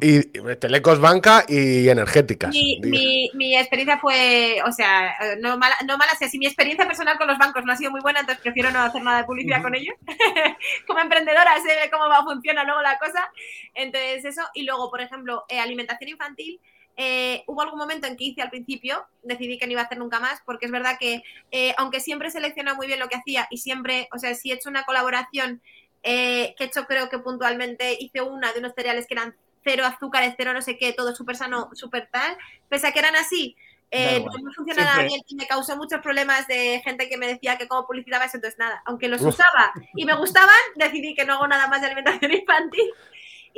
y 0.00 0.22
telecos 0.56 0.98
banca 1.00 1.44
y 1.46 1.88
energéticas. 1.88 2.50
Mi, 2.50 2.80
mi, 2.80 3.30
mi, 3.34 3.56
experiencia 3.56 3.98
fue, 3.98 4.60
o 4.66 4.72
sea, 4.72 5.14
no 5.40 5.56
mala, 5.56 5.76
no 5.86 5.96
mala, 5.96 6.12
o 6.14 6.16
sea, 6.16 6.28
si 6.28 6.38
mi 6.38 6.46
experiencia 6.46 6.86
personal 6.86 7.16
con 7.16 7.28
los 7.28 7.38
bancos 7.38 7.64
no 7.64 7.72
ha 7.72 7.76
sido 7.76 7.90
muy 7.90 8.00
buena, 8.00 8.20
entonces 8.20 8.42
prefiero 8.42 8.70
no 8.72 8.80
hacer 8.80 9.02
nada 9.02 9.18
de 9.18 9.24
publicidad 9.24 9.62
con 9.62 9.74
ellos. 9.74 9.94
Como 10.86 10.98
emprendedora 11.00 11.52
sé 11.62 11.88
cómo 11.90 12.08
va, 12.08 12.24
funciona 12.24 12.64
luego 12.64 12.82
la 12.82 12.98
cosa. 12.98 13.30
Entonces 13.74 14.24
eso, 14.24 14.42
y 14.54 14.64
luego, 14.64 14.90
por 14.90 15.00
ejemplo, 15.00 15.44
eh, 15.48 15.60
alimentación 15.60 16.10
infantil. 16.10 16.60
Eh, 17.00 17.44
hubo 17.46 17.62
algún 17.62 17.78
momento 17.78 18.08
en 18.08 18.16
que 18.16 18.24
hice 18.24 18.42
al 18.42 18.50
principio, 18.50 19.06
decidí 19.22 19.56
que 19.56 19.66
no 19.66 19.72
iba 19.72 19.82
a 19.82 19.84
hacer 19.84 19.98
nunca 19.98 20.18
más, 20.18 20.40
porque 20.44 20.66
es 20.66 20.72
verdad 20.72 20.96
que, 20.98 21.22
eh, 21.52 21.72
aunque 21.78 22.00
siempre 22.00 22.28
selecciona 22.28 22.74
muy 22.74 22.88
bien 22.88 22.98
lo 22.98 23.08
que 23.08 23.14
hacía 23.14 23.46
y 23.50 23.58
siempre, 23.58 24.08
o 24.12 24.18
sea, 24.18 24.34
si 24.34 24.50
he 24.50 24.54
hecho 24.54 24.68
una 24.68 24.82
colaboración 24.82 25.62
eh, 26.02 26.56
que 26.58 26.64
he 26.64 26.66
hecho 26.66 26.86
creo 26.86 27.08
que 27.08 27.20
puntualmente 27.20 27.96
hice 28.00 28.20
una 28.20 28.52
de 28.52 28.58
unos 28.58 28.72
cereales 28.74 29.06
que 29.06 29.14
eran 29.14 29.36
cero 29.62 29.84
azúcares, 29.86 30.34
cero 30.36 30.52
no 30.52 30.60
sé 30.60 30.76
qué, 30.76 30.92
todo 30.92 31.14
súper 31.14 31.36
sano, 31.36 31.70
súper 31.72 32.08
tal, 32.10 32.36
pese 32.68 32.88
a 32.88 32.92
que 32.92 32.98
eran 32.98 33.14
así, 33.14 33.54
eh, 33.92 34.24
no 34.24 34.52
funcionaba 34.52 35.04
bien 35.04 35.20
y 35.28 35.36
me 35.36 35.46
causó 35.46 35.76
muchos 35.76 36.00
problemas 36.00 36.48
de 36.48 36.80
gente 36.84 37.08
que 37.08 37.16
me 37.16 37.28
decía 37.28 37.56
que 37.58 37.68
como 37.68 37.86
publicidad 37.86 38.24
eso, 38.24 38.38
entonces 38.38 38.58
nada, 38.58 38.82
aunque 38.86 39.06
los 39.06 39.22
usaba 39.22 39.72
y 39.94 40.04
me 40.04 40.14
gustaban, 40.14 40.50
decidí 40.74 41.14
que 41.14 41.24
no 41.24 41.34
hago 41.34 41.46
nada 41.46 41.68
más 41.68 41.80
de 41.80 41.86
alimentación 41.86 42.32
infantil 42.32 42.92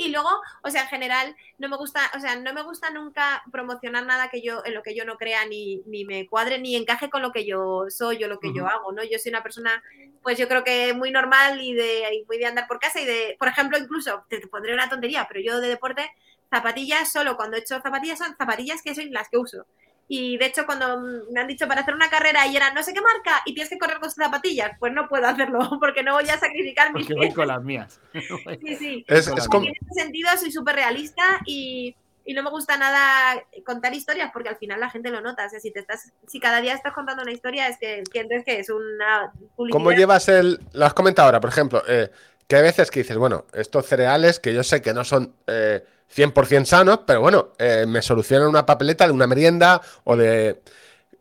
y 0.01 0.09
luego, 0.09 0.31
o 0.63 0.71
sea, 0.71 0.83
en 0.83 0.89
general, 0.89 1.37
no 1.59 1.69
me 1.69 1.77
gusta, 1.77 2.11
o 2.17 2.21
sea, 2.21 2.35
no 2.35 2.55
me 2.55 2.63
gusta 2.63 2.89
nunca 2.89 3.43
promocionar 3.53 4.07
nada 4.07 4.31
que 4.31 4.41
yo, 4.41 4.63
en 4.65 4.73
lo 4.73 4.83
que 4.83 4.95
yo 4.95 5.05
no 5.05 5.19
crea, 5.19 5.45
ni, 5.45 5.83
ni 5.85 6.07
me 6.07 6.27
cuadre, 6.27 6.59
ni 6.59 6.75
encaje 6.75 7.11
con 7.11 7.21
lo 7.21 7.33
que 7.33 7.45
yo 7.45 7.85
soy 7.91 8.25
o 8.25 8.29
lo 8.29 8.41
que 8.41 8.55
yo 8.55 8.67
hago, 8.67 8.93
¿no? 8.93 9.05
Yo 9.05 9.19
soy 9.19 9.29
una 9.29 9.43
persona, 9.43 9.83
pues 10.23 10.39
yo 10.39 10.49
creo 10.49 10.65
que 10.65 10.95
muy 10.95 11.11
normal 11.11 11.61
y 11.61 11.75
de, 11.75 12.25
muy 12.27 12.39
de 12.39 12.47
andar 12.47 12.67
por 12.67 12.81
casa 12.81 12.99
y 12.99 13.05
de, 13.05 13.37
por 13.39 13.49
ejemplo, 13.49 13.77
incluso, 13.77 14.25
te, 14.31 14.41
te 14.41 14.47
pondré 14.47 14.73
una 14.73 14.89
tontería, 14.89 15.27
pero 15.29 15.41
yo 15.41 15.61
de 15.61 15.69
deporte, 15.69 16.11
zapatillas 16.49 17.13
solo 17.13 17.37
cuando 17.37 17.59
he 17.59 17.61
hecho 17.61 17.79
zapatillas 17.83 18.19
son 18.19 18.35
zapatillas 18.39 18.81
que 18.81 18.95
son 18.95 19.13
las 19.13 19.29
que 19.29 19.37
uso. 19.37 19.67
Y 20.13 20.39
de 20.39 20.47
hecho, 20.47 20.67
cuando 20.67 21.01
me 21.31 21.41
han 21.41 21.47
dicho 21.47 21.69
para 21.69 21.83
hacer 21.83 21.95
una 21.95 22.11
carrera 22.11 22.45
y 22.49 22.57
era 22.57 22.75
no 22.75 22.83
sé 22.83 22.93
qué 22.93 23.01
marca 23.01 23.43
y 23.47 23.55
tienes 23.55 23.71
que 23.71 23.79
correr 23.79 24.01
con 24.01 24.11
zapatillas, 24.11 24.73
pues 24.81 24.93
no 24.93 25.09
puedo 25.09 25.25
hacerlo 25.25 25.61
porque 25.81 26.03
no 26.03 26.15
voy 26.15 26.29
a 26.29 26.37
sacrificar 26.37 26.93
mis. 26.93 27.07
Porque 27.07 27.15
voy 27.15 27.33
con 27.33 27.47
las 27.47 27.63
mías. 27.63 28.01
sí, 28.13 28.75
sí. 28.75 29.05
Es, 29.07 29.29
es 29.29 29.47
como... 29.47 29.67
En 29.67 29.73
ese 29.81 30.03
sentido, 30.03 30.29
soy 30.37 30.51
súper 30.51 30.75
realista 30.75 31.23
y, 31.47 31.95
y, 32.25 32.35
no 32.35 32.43
me 32.43 32.51
gusta 32.51 32.77
nada 32.77 33.41
contar 33.65 33.95
historias 33.95 34.33
porque 34.33 34.49
al 34.49 34.57
final 34.57 34.81
la 34.81 34.91
gente 34.91 35.11
lo 35.11 35.21
nota. 35.21 35.47
O 35.47 35.49
sea, 35.49 35.61
si, 35.61 35.71
te 35.71 35.79
estás, 35.79 36.13
si 36.27 36.41
cada 36.41 36.61
día 36.61 36.75
estás 36.75 36.93
contando 36.93 37.23
una 37.23 37.31
historia, 37.31 37.69
es 37.69 37.79
que 37.79 37.99
entiendes 37.99 38.45
que 38.45 38.59
es 38.59 38.69
una. 38.69 39.33
Publicidad. 39.55 39.79
¿Cómo 39.79 39.93
llevas 39.93 40.29
el.? 40.29 40.59
Lo 40.73 40.87
has 40.87 40.95
comentado 40.95 41.27
ahora, 41.27 41.41
por 41.41 41.51
ejemplo, 41.51 41.85
eh, 41.87 42.11
que 42.49 42.57
hay 42.57 42.63
veces 42.63 42.91
que 42.91 43.01
dices, 43.05 43.17
bueno, 43.17 43.45
estos 43.53 43.87
cereales 43.87 44.41
que 44.41 44.53
yo 44.55 44.65
sé 44.65 44.83
que 44.83 44.93
no 44.93 45.05
son. 45.05 45.37
Eh, 45.47 45.85
100% 46.15 46.65
sanos, 46.65 47.01
pero 47.07 47.21
bueno, 47.21 47.51
eh, 47.59 47.85
me 47.87 48.03
solucionan 48.03 48.49
una 48.49 48.67
papeleta 48.67 49.07
de 49.07 49.13
una 49.13 49.27
merienda 49.27 49.81
o 50.05 50.17
de... 50.17 50.61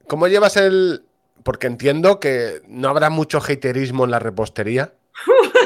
¿Cómo 0.08 0.28
llevas 0.28 0.58
el...? 0.58 1.06
Porque 1.44 1.68
entiendo 1.68 2.20
que 2.20 2.62
no 2.68 2.90
habrá 2.90 3.10
mucho 3.10 3.40
haterismo 3.40 4.06
en 4.06 4.12
la 4.12 4.20
repostería. 4.20 4.94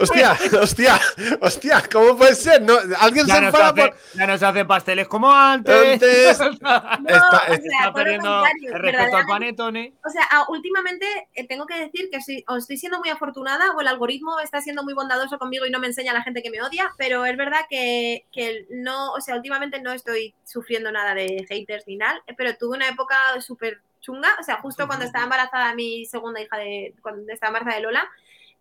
hostia, 0.00 0.36
hostia, 0.60 1.00
hostia, 1.40 1.82
¿cómo 1.90 2.16
puede 2.16 2.34
ser? 2.34 2.62
¿No? 2.62 2.74
¿Alguien 3.00 3.26
ya 3.26 3.38
se 3.38 3.44
enfada 3.46 3.68
hace, 3.68 3.80
por.? 3.80 3.96
Ya 4.14 4.26
no 4.26 4.38
se 4.38 4.46
hace 4.46 4.64
pasteles 4.64 5.08
como 5.08 5.30
antes. 5.32 5.92
Antes. 5.92 6.38
No, 6.66 7.14
Está- 7.14 7.42
o 7.48 7.52
está 7.52 7.56
sea, 7.56 7.78
Está 7.78 7.92
perdiendo 7.92 8.28
contrario, 8.30 8.72
el 8.74 8.82
respeto 8.82 9.16
al 9.16 9.26
panetone. 9.26 9.94
O 10.04 10.10
sea, 10.10 10.22
a- 10.30 10.46
últimamente 10.50 11.06
eh, 11.34 11.46
tengo 11.46 11.66
que 11.66 11.78
decir 11.78 12.08
que 12.10 12.20
soy- 12.20 12.44
o 12.48 12.56
estoy 12.56 12.76
siendo 12.76 12.98
muy 12.98 13.08
afortunada 13.10 13.72
o 13.72 13.80
el 13.80 13.88
algoritmo 13.88 14.38
está 14.40 14.60
siendo 14.60 14.82
muy 14.82 14.94
bondadoso 14.94 15.38
conmigo 15.38 15.66
y 15.66 15.70
no 15.70 15.78
me 15.78 15.86
enseña 15.86 16.12
a 16.12 16.14
la 16.14 16.22
gente 16.22 16.42
que 16.42 16.50
me 16.50 16.62
odia, 16.62 16.90
pero 16.98 17.24
es 17.26 17.36
verdad 17.36 17.60
que, 17.68 18.26
que 18.32 18.66
no, 18.70 19.12
o 19.12 19.20
sea, 19.20 19.36
últimamente 19.36 19.80
no 19.80 19.92
estoy 19.92 20.34
sufriendo 20.44 20.90
nada 20.92 21.14
de 21.14 21.44
haters 21.48 21.84
ni 21.86 21.96
nada, 21.96 22.20
pero 22.36 22.56
tuve 22.56 22.76
una 22.76 22.88
época 22.88 23.16
súper 23.40 23.80
chunga, 24.00 24.28
o 24.40 24.42
sea, 24.42 24.56
justo 24.58 24.86
cuando 24.86 25.04
estaba 25.04 25.24
embarazada 25.24 25.74
mi 25.74 26.04
segunda 26.06 26.40
hija 26.40 26.56
de, 26.58 26.94
cuando 27.02 27.32
estaba 27.32 27.48
embarazada 27.48 27.76
de 27.76 27.82
Lola, 27.82 28.08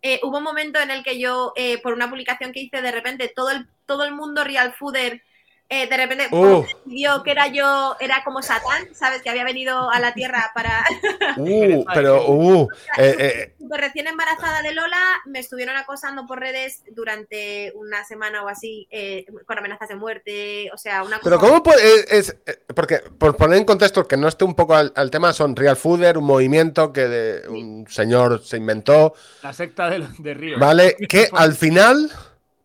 eh, 0.07 0.19
hubo 0.21 0.37
un 0.37 0.43
momento 0.43 0.79
en 0.79 0.91
el 0.91 1.03
que 1.03 1.19
yo, 1.19 1.51
eh, 1.55 1.81
por 1.81 1.93
una 1.93 2.07
publicación 2.07 2.51
que 2.51 2.59
hice, 2.59 2.83
de 2.83 2.91
repente 2.91 3.33
todo 3.35 3.49
el, 3.49 3.67
todo 3.87 4.03
el 4.05 4.13
mundo 4.13 4.43
real 4.43 4.71
fooder, 4.77 5.23
eh, 5.67 5.87
de 5.89 5.97
repente 5.97 6.27
Uh. 6.31 6.61
decidió 6.85 7.23
que 7.23 7.31
era 7.31 7.47
yo, 7.47 7.95
era 7.99 8.23
como 8.23 8.41
Satán, 8.43 8.87
¿sabes? 8.93 9.21
Que 9.23 9.29
había 9.31 9.43
venido 9.43 9.89
a 9.89 9.99
la 9.99 10.13
Tierra 10.13 10.51
para... 10.53 10.85
Uh, 11.37 11.83
pero, 11.93 12.29
uh, 12.29 12.67
eh, 12.97 13.15
eh, 13.19 13.55
Súper 13.59 13.81
recién 13.81 14.07
embarazada 14.07 14.61
de 14.61 14.73
Lola, 14.73 15.01
me 15.25 15.39
estuvieron 15.39 15.75
acosando 15.75 16.25
por 16.27 16.39
redes 16.39 16.83
durante 16.91 17.73
una 17.75 18.05
semana 18.05 18.43
o 18.43 18.47
así, 18.47 18.87
eh, 18.91 19.25
con 19.45 19.57
amenazas 19.57 19.89
de 19.89 19.95
muerte, 19.95 20.69
o 20.73 20.77
sea, 20.77 21.03
una 21.03 21.19
pero 21.23 21.37
cosa- 21.39 21.49
¿cómo 21.49 21.63
puede.? 21.63 21.81
es- 22.17 22.35
es- 22.45 22.59
porque, 22.75 22.99
por 22.99 23.35
poner 23.35 23.57
en 23.57 23.65
contexto, 23.65 24.07
que 24.07 24.17
no 24.17 24.27
esté 24.27 24.45
un 24.45 24.55
poco 24.55 24.75
al, 24.75 24.93
al 24.95 25.09
tema, 25.11 25.33
son 25.33 25.55
Real 25.55 25.75
Fooder, 25.75 26.17
un 26.17 26.25
movimiento 26.25 26.93
que 26.93 27.07
de- 27.07 27.47
un 27.49 27.85
señor 27.89 28.41
se 28.43 28.57
inventó, 28.57 29.13
La 29.43 29.51
secta 29.53 29.89
de, 29.89 30.07
de 30.19 30.33
Río. 30.35 30.59
¿vale? 30.59 30.95
Que 31.09 31.27
al 31.33 31.53
final 31.53 32.11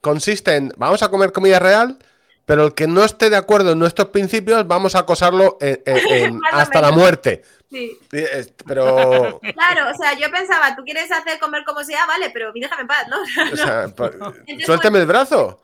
consiste 0.00 0.54
en, 0.56 0.72
vamos 0.76 1.02
a 1.02 1.08
comer 1.08 1.32
comida 1.32 1.58
real, 1.58 1.98
pero 2.50 2.64
el 2.66 2.74
que 2.74 2.88
no 2.88 3.04
esté 3.04 3.30
de 3.30 3.36
acuerdo 3.36 3.70
en 3.70 3.78
nuestros 3.78 4.08
principios, 4.08 4.66
vamos 4.66 4.96
a 4.96 5.00
acosarlo 5.00 5.56
en- 5.60 6.40
hasta 6.52 6.80
la 6.80 6.90
muerte. 6.90 7.42
Sí. 7.70 7.96
Pero, 8.66 9.38
Claro, 9.54 9.88
o 9.88 9.94
sea, 9.94 10.14
yo 10.18 10.28
pensaba, 10.32 10.74
tú 10.74 10.82
quieres 10.82 11.12
hacer 11.12 11.38
comer 11.38 11.62
como 11.64 11.84
sea, 11.84 12.04
vale, 12.06 12.28
pero 12.30 12.50
déjame 12.52 12.82
en 12.82 12.88
paz, 12.88 13.06
¿no? 13.08 13.18
o 13.52 13.56
sea, 13.56 13.86
pa- 13.94 14.06
Entonces, 14.46 14.66
suélteme 14.66 14.98
el 14.98 15.06
brazo. 15.06 15.60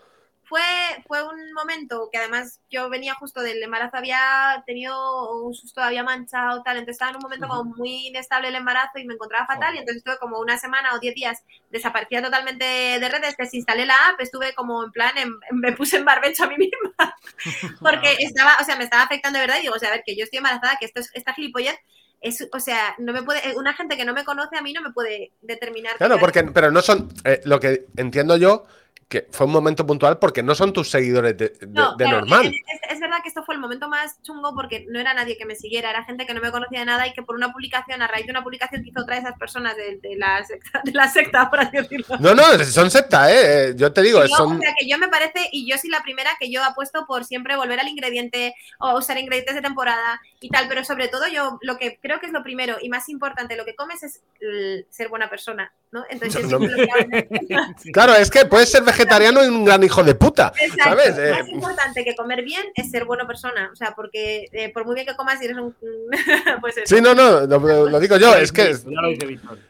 Fue, 0.49 0.61
fue 1.07 1.23
un 1.23 1.53
momento 1.53 2.09
que 2.13 2.19
además 2.19 2.61
yo 2.71 2.89
venía 2.89 3.15
justo 3.15 3.41
del 3.41 3.63
embarazo, 3.63 3.97
había 3.97 4.63
tenido 4.67 5.43
un 5.43 5.55
susto, 5.55 5.81
había 5.83 6.03
manchado, 6.05 6.63
tal, 6.63 6.77
entonces 6.77 6.95
estaba 6.95 7.11
en 7.11 7.17
un 7.17 7.23
momento 7.23 7.49
como 7.49 7.65
muy 7.65 8.07
inestable 8.09 8.49
el 8.49 8.55
embarazo 8.55 8.99
y 8.99 9.05
me 9.07 9.15
encontraba 9.15 9.47
fatal 9.47 9.75
y 9.75 9.79
entonces 9.79 9.99
estuve 9.99 10.19
como 10.19 10.39
una 10.39 10.57
semana 10.57 10.95
o 10.95 10.99
diez 11.01 11.15
días 11.15 11.43
desaparecía 11.71 12.23
totalmente 12.23 12.65
de 12.65 13.09
redes, 13.09 13.37
desinstalé 13.37 13.87
la 13.87 13.95
app, 14.11 14.21
estuve 14.21 14.55
como 14.55 14.85
en 14.85 14.93
plan, 14.93 15.17
en- 15.19 15.35
me 15.53 15.73
puse 15.73 15.97
en 15.97 16.05
barbecho 16.05 16.45
a 16.45 16.49
mí 16.49 16.57
misma 16.57 17.17
porque 17.81 18.17
estaba, 18.21 18.57
o 18.61 18.65
sea, 18.65 18.77
me 18.77 18.85
estaba 18.85 19.03
afectando 19.03 19.39
de 19.39 19.47
verdad 19.47 19.59
y 19.59 19.63
digo, 19.63 19.75
o 19.75 19.79
sea, 19.79 19.89
a 19.89 19.93
ver, 19.93 20.03
que 20.05 20.17
yo 20.17 20.25
estoy 20.25 20.39
embarazada, 20.39 20.77
que 20.79 20.87
esto 20.87 21.01
es, 21.01 21.11
esta 21.15 21.35
gilipollez 21.35 21.77
es, 22.21 22.49
o 22.53 22.61
sea, 22.61 22.95
no 22.99 23.13
me 23.13 23.23
puede, 23.23 23.57
una 23.57 23.75
gente 23.75 23.97
que 23.97 24.05
no 24.05 24.15
me 24.15 24.25
conoce 24.25 24.57
a 24.57 24.63
mí 24.63 24.73
no 24.73 24.81
me 24.83 24.93
puede 24.93 25.33
determinar. 25.43 25.97
Claro, 25.97 26.19
porque, 26.19 26.45
pero 26.45 26.71
no 26.71 26.83
son, 26.83 27.09
eh, 27.25 27.41
lo 27.45 27.61
que 27.61 27.87
entiendo 27.97 28.37
yo, 28.37 28.65
que 29.09 29.29
fue 29.31 29.47
un 29.47 29.53
momento 29.53 29.87
puntual 29.87 30.19
porque 30.19 30.43
no 30.43 30.55
son 30.57 30.73
tus 30.73 30.91
seguidores 30.91 31.37
de, 31.37 31.49
de- 31.51 31.67
No, 31.69 31.93
de 31.97 32.05
claro, 32.05 32.21
normal. 32.23 32.47
Es, 32.47 32.95
es 32.95 33.01
verdad 33.01 33.19
que 33.23 33.29
esto 33.29 33.45
fue 33.45 33.55
el 33.55 33.61
momento 33.61 33.89
más 33.89 34.21
chungo 34.23 34.53
porque 34.53 34.85
no 34.89 34.99
era 34.99 35.15
nadie 35.15 35.39
que 35.39 35.45
me 35.47 35.55
siguiera, 35.55 35.91
era 35.91 36.03
gente 36.05 36.27
que 36.27 36.35
no 36.35 36.41
me 36.41 36.51
conocía 36.51 36.81
de 36.81 36.87
nada 36.87 37.07
y 37.07 37.13
que 37.13 37.23
por 37.23 37.37
una 37.37 37.53
publicación, 37.53 38.03
a 38.03 38.09
raíz 38.09 38.27
de 38.27 38.33
una 38.33 38.43
publicación 38.43 38.83
que 38.83 38.91
hizo 38.91 39.01
otra 39.03 39.15
de 39.15 39.21
esas 39.21 39.39
personas 39.39 39.77
de, 39.77 39.99
de 40.03 40.17
la, 40.17 40.45
secta, 40.45 40.81
de 40.85 40.91
la 40.93 41.09
secta, 41.09 41.49
por 41.49 41.61
así 41.61 41.77
decirlo. 41.77 42.17
No, 42.19 42.35
no, 42.35 42.43
son 42.65 42.91
secta, 42.91 43.33
¿eh? 43.33 43.69
Eh, 43.71 43.75
Yo 43.77 43.93
te 43.93 44.03
digo, 44.03 44.21
yo, 44.25 44.35
son... 44.37 44.57
O 44.57 44.61
sea, 44.61 44.75
que 44.77 44.89
yo 44.89 44.99
me 44.99 45.07
parece, 45.09 45.49
y 45.53 45.71
yo 45.71 45.79
soy 45.79 45.91
la 45.91 46.03
primera 46.03 46.31
que 46.41 46.51
yo 46.51 46.65
apuesto 46.65 47.07
por 47.07 47.25
siempre 47.25 47.55
volver 47.57 47.79
al 47.79 47.87
ingrediente 47.89 48.55
o 48.81 48.99
usar 48.99 49.19
ingredientes 49.19 49.55
de 49.55 49.63
temporada 49.63 50.21
y 50.41 50.49
tal, 50.51 50.67
pero 50.69 50.85
sobre 50.85 51.07
todo 51.07 51.29
yo 51.29 51.59
lo 51.63 51.79
que 51.79 52.01
creo 52.03 52.19
que 52.19 52.27
es 52.27 52.33
lo 52.33 52.43
primero 52.43 52.77
y 52.83 52.89
más 52.89 53.09
importante, 53.09 53.57
lo 53.57 53.65
que 53.65 53.77
comes 53.77 54.03
es 54.03 54.21
el 54.41 54.85
ser 54.91 55.09
buena 55.09 55.31
persona, 55.31 55.73
¿no? 55.93 56.05
Entonces, 56.11 56.43
No, 56.45 56.51
yo 56.51 56.59
siempre 56.59 56.85
lo 56.87 56.87
que 56.87 57.55
hago- 57.55 57.75
Claro, 57.93 58.15
es 58.17 58.31
que 58.31 58.45
puedes 58.47 58.71
ser 58.71 58.83
vegetariano 58.97 59.45
y 59.45 59.49
un 59.49 59.65
gran 59.65 59.83
hijo 59.83 60.03
de 60.03 60.15
puta, 60.15 60.53
Exacto. 60.59 60.85
¿sabes? 60.85 61.19
Eh, 61.19 61.31
Más 61.31 61.49
importante 61.49 62.05
que 62.05 62.15
comer 62.15 62.43
bien 62.43 62.63
es 62.75 62.91
ser 62.91 63.05
buena 63.05 63.27
persona. 63.27 63.71
O 63.73 63.77
sea, 63.77 63.95
porque 63.95 64.49
eh, 64.53 64.73
por 64.73 64.85
muy 64.85 64.95
bien 64.95 65.07
que 65.07 65.15
comas, 65.15 65.39
si 65.39 65.47
eres 65.47 65.59
un. 65.59 65.75
pues 66.61 66.77
eso. 66.79 66.97
sí, 66.97 67.03
no, 67.03 67.15
no, 67.15 67.47
lo, 67.47 67.89
lo 67.89 68.01
digo 68.01 68.17
yo, 68.17 68.35
es 68.35 68.53
que... 68.53 68.77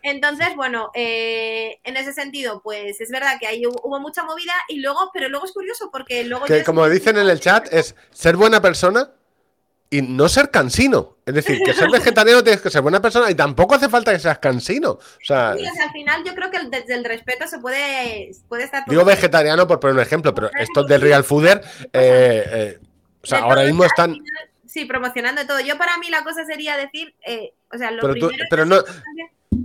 Entonces, 0.02 0.48
bueno, 0.56 0.90
eh, 0.94 1.78
en 1.84 1.96
ese 1.96 2.12
sentido, 2.12 2.60
pues 2.62 3.00
es 3.00 3.10
verdad 3.10 3.38
que 3.40 3.46
ahí 3.46 3.66
hubo, 3.66 3.80
hubo 3.82 4.00
mucha 4.00 4.24
movida 4.24 4.52
y 4.68 4.80
luego, 4.80 5.10
pero 5.12 5.28
luego 5.28 5.46
es 5.46 5.52
curioso 5.52 5.90
porque 5.90 6.24
luego. 6.24 6.46
que 6.46 6.64
como 6.64 6.88
dicen 6.88 7.16
en 7.18 7.28
el 7.28 7.40
chat, 7.40 7.72
es 7.72 7.94
ser 8.10 8.36
buena 8.36 8.60
persona 8.60 9.10
y 9.88 10.02
no 10.02 10.28
ser 10.28 10.50
cansino. 10.50 11.16
Es 11.24 11.34
decir, 11.34 11.60
que 11.64 11.72
ser 11.72 11.88
vegetariano 11.90 12.42
tienes 12.42 12.60
que 12.60 12.70
ser 12.70 12.82
buena 12.82 13.00
persona 13.00 13.30
y 13.30 13.34
tampoco 13.34 13.74
hace 13.76 13.88
falta 13.88 14.12
que 14.12 14.18
seas 14.18 14.38
cansino. 14.38 14.90
O 14.92 15.00
sea, 15.22 15.54
Sí, 15.56 15.64
o 15.66 15.74
sea, 15.74 15.84
al 15.84 15.92
final 15.92 16.24
yo 16.24 16.34
creo 16.34 16.50
que 16.50 16.56
el- 16.56 16.70
desde 16.70 16.94
el 16.94 17.04
respeto 17.04 17.46
se 17.46 17.58
puede, 17.58 18.32
puede 18.48 18.64
estar. 18.64 18.84
todo 18.84 18.92
digo 18.92 19.04
bien. 19.04 19.16
vegetariano 19.16 19.66
por 19.66 19.78
poner 19.80 19.94
un 19.96 20.02
ejemplo, 20.02 20.34
pero 20.34 20.50
estos 20.58 20.86
de 20.88 20.98
Real 20.98 21.22
Fooder, 21.24 21.62
eh, 21.92 22.44
eh, 22.46 22.78
o 23.22 23.26
sea, 23.26 23.38
ahora 23.40 23.62
mismo 23.64 23.84
están... 23.84 24.12
final, 24.14 24.50
Sí, 24.66 24.84
promocionando 24.84 25.46
todo. 25.46 25.60
Yo 25.60 25.78
para 25.78 25.96
mí 25.98 26.10
la 26.10 26.22
cosa 26.22 26.44
sería 26.44 26.76
decir, 26.76 27.14
eh, 27.26 27.54
o 27.72 27.78
sea, 27.78 27.90
lo 27.92 28.02
Pero 28.02 28.14
tú- 28.14 28.28
primero 28.28 28.44
es 28.44 28.50
pero 28.50 28.64
no- 28.66 28.82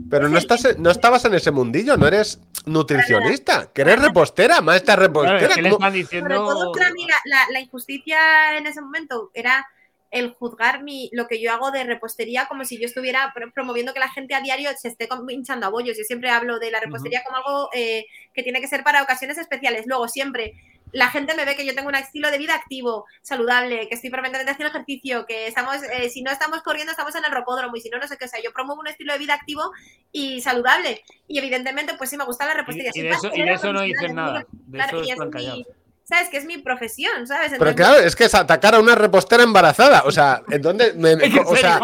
Pero 0.09 0.29
no, 0.29 0.37
estás, 0.37 0.63
en- 0.65 0.81
no 0.81 0.89
estabas 0.91 1.25
en 1.25 1.33
ese 1.33 1.51
mundillo, 1.51 1.97
no 1.97 2.07
eres 2.07 2.39
nutricionista, 2.65 3.69
que 3.73 3.81
eres 3.81 4.01
repostera, 4.01 4.61
maestra 4.61 4.95
repostera. 4.95 5.39
que 5.53 5.61
le 5.61 5.69
están 5.69 5.79
Sobre 5.79 5.79
todo 5.79 5.91
diciendo. 5.91 6.71
para 6.73 6.91
mí 6.91 7.05
la, 7.07 7.15
la- 7.25 7.47
la 7.51 7.59
injusticia 7.59 8.57
en 8.57 8.67
ese 8.67 8.81
momento 8.81 9.31
era 9.33 9.65
el 10.11 10.33
juzgar 10.33 10.83
mi, 10.83 11.09
lo 11.13 11.27
que 11.27 11.41
yo 11.41 11.51
hago 11.51 11.71
de 11.71 11.83
repostería 11.85 12.45
como 12.47 12.65
si 12.65 12.77
yo 12.77 12.85
estuviera 12.85 13.31
pro- 13.33 13.51
promoviendo 13.53 13.93
que 13.93 13.99
la 13.99 14.09
gente 14.09 14.35
a 14.35 14.41
diario 14.41 14.69
se 14.77 14.89
esté 14.89 15.07
hinchando 15.29 15.65
a 15.65 15.69
bollos. 15.69 15.97
Yo 15.97 16.03
siempre 16.03 16.29
hablo 16.29 16.59
de 16.59 16.69
la 16.69 16.79
repostería 16.81 17.23
como 17.23 17.37
algo 17.37 17.69
eh, 17.73 18.05
que 18.33 18.43
tiene 18.43 18.59
que 18.61 18.67
ser 18.67 18.83
para 18.83 19.01
ocasiones 19.01 19.37
especiales. 19.37 19.85
Luego 19.87 20.07
siempre 20.09 20.53
la 20.93 21.07
gente 21.09 21.33
me 21.35 21.45
ve 21.45 21.55
que 21.55 21.65
yo 21.65 21.73
tengo 21.73 21.87
un 21.87 21.95
estilo 21.95 22.29
de 22.29 22.37
vida 22.37 22.53
activo, 22.53 23.05
saludable, 23.21 23.87
que 23.87 23.95
estoy 23.95 24.09
permanentemente 24.09 24.51
haciendo 24.51 24.75
ejercicio, 24.75 25.25
que 25.25 25.47
estamos, 25.47 25.77
eh, 25.83 26.09
si 26.09 26.21
no 26.21 26.29
estamos 26.31 26.61
corriendo, 26.63 26.91
estamos 26.91 27.15
en 27.15 27.23
el 27.23 27.31
rocódromo 27.31 27.77
y 27.77 27.79
si 27.79 27.89
no, 27.89 27.97
no 27.97 28.05
sé 28.07 28.17
qué. 28.17 28.25
O 28.25 28.27
sea, 28.27 28.41
yo 28.43 28.51
promuevo 28.51 28.81
un 28.81 28.87
estilo 28.87 29.13
de 29.13 29.19
vida 29.19 29.33
activo 29.35 29.71
y 30.11 30.41
saludable. 30.41 31.01
Y 31.29 31.39
evidentemente, 31.39 31.93
pues 31.97 32.09
sí, 32.09 32.17
me 32.17 32.25
gusta 32.25 32.45
la 32.45 32.55
repostería. 32.55 32.91
Y, 32.93 32.99
y 32.99 33.03
de 33.03 33.09
eso, 33.11 33.31
y 33.33 33.41
de 33.43 33.53
eso 33.53 33.71
no 33.71 33.81
dicen 33.81 34.13
nada. 34.15 34.45
De 34.51 34.77
Claro, 34.77 35.01
eso 35.01 35.23
¿Sabes? 36.03 36.29
Que 36.29 36.37
es 36.37 36.45
mi 36.45 36.57
profesión, 36.57 37.25
¿sabes? 37.25 37.53
Pero 37.57 37.75
claro, 37.75 37.99
es 37.99 38.15
que 38.15 38.25
es 38.25 38.35
atacar 38.35 38.75
a 38.75 38.79
una 38.79 38.95
repostera 38.95 39.43
embarazada. 39.43 40.03
O 40.05 40.11
sea, 40.11 40.41
¿en 40.49 40.61
dónde? 40.61 40.93
me- 40.93 41.13
o 41.45 41.55
sea, 41.55 41.79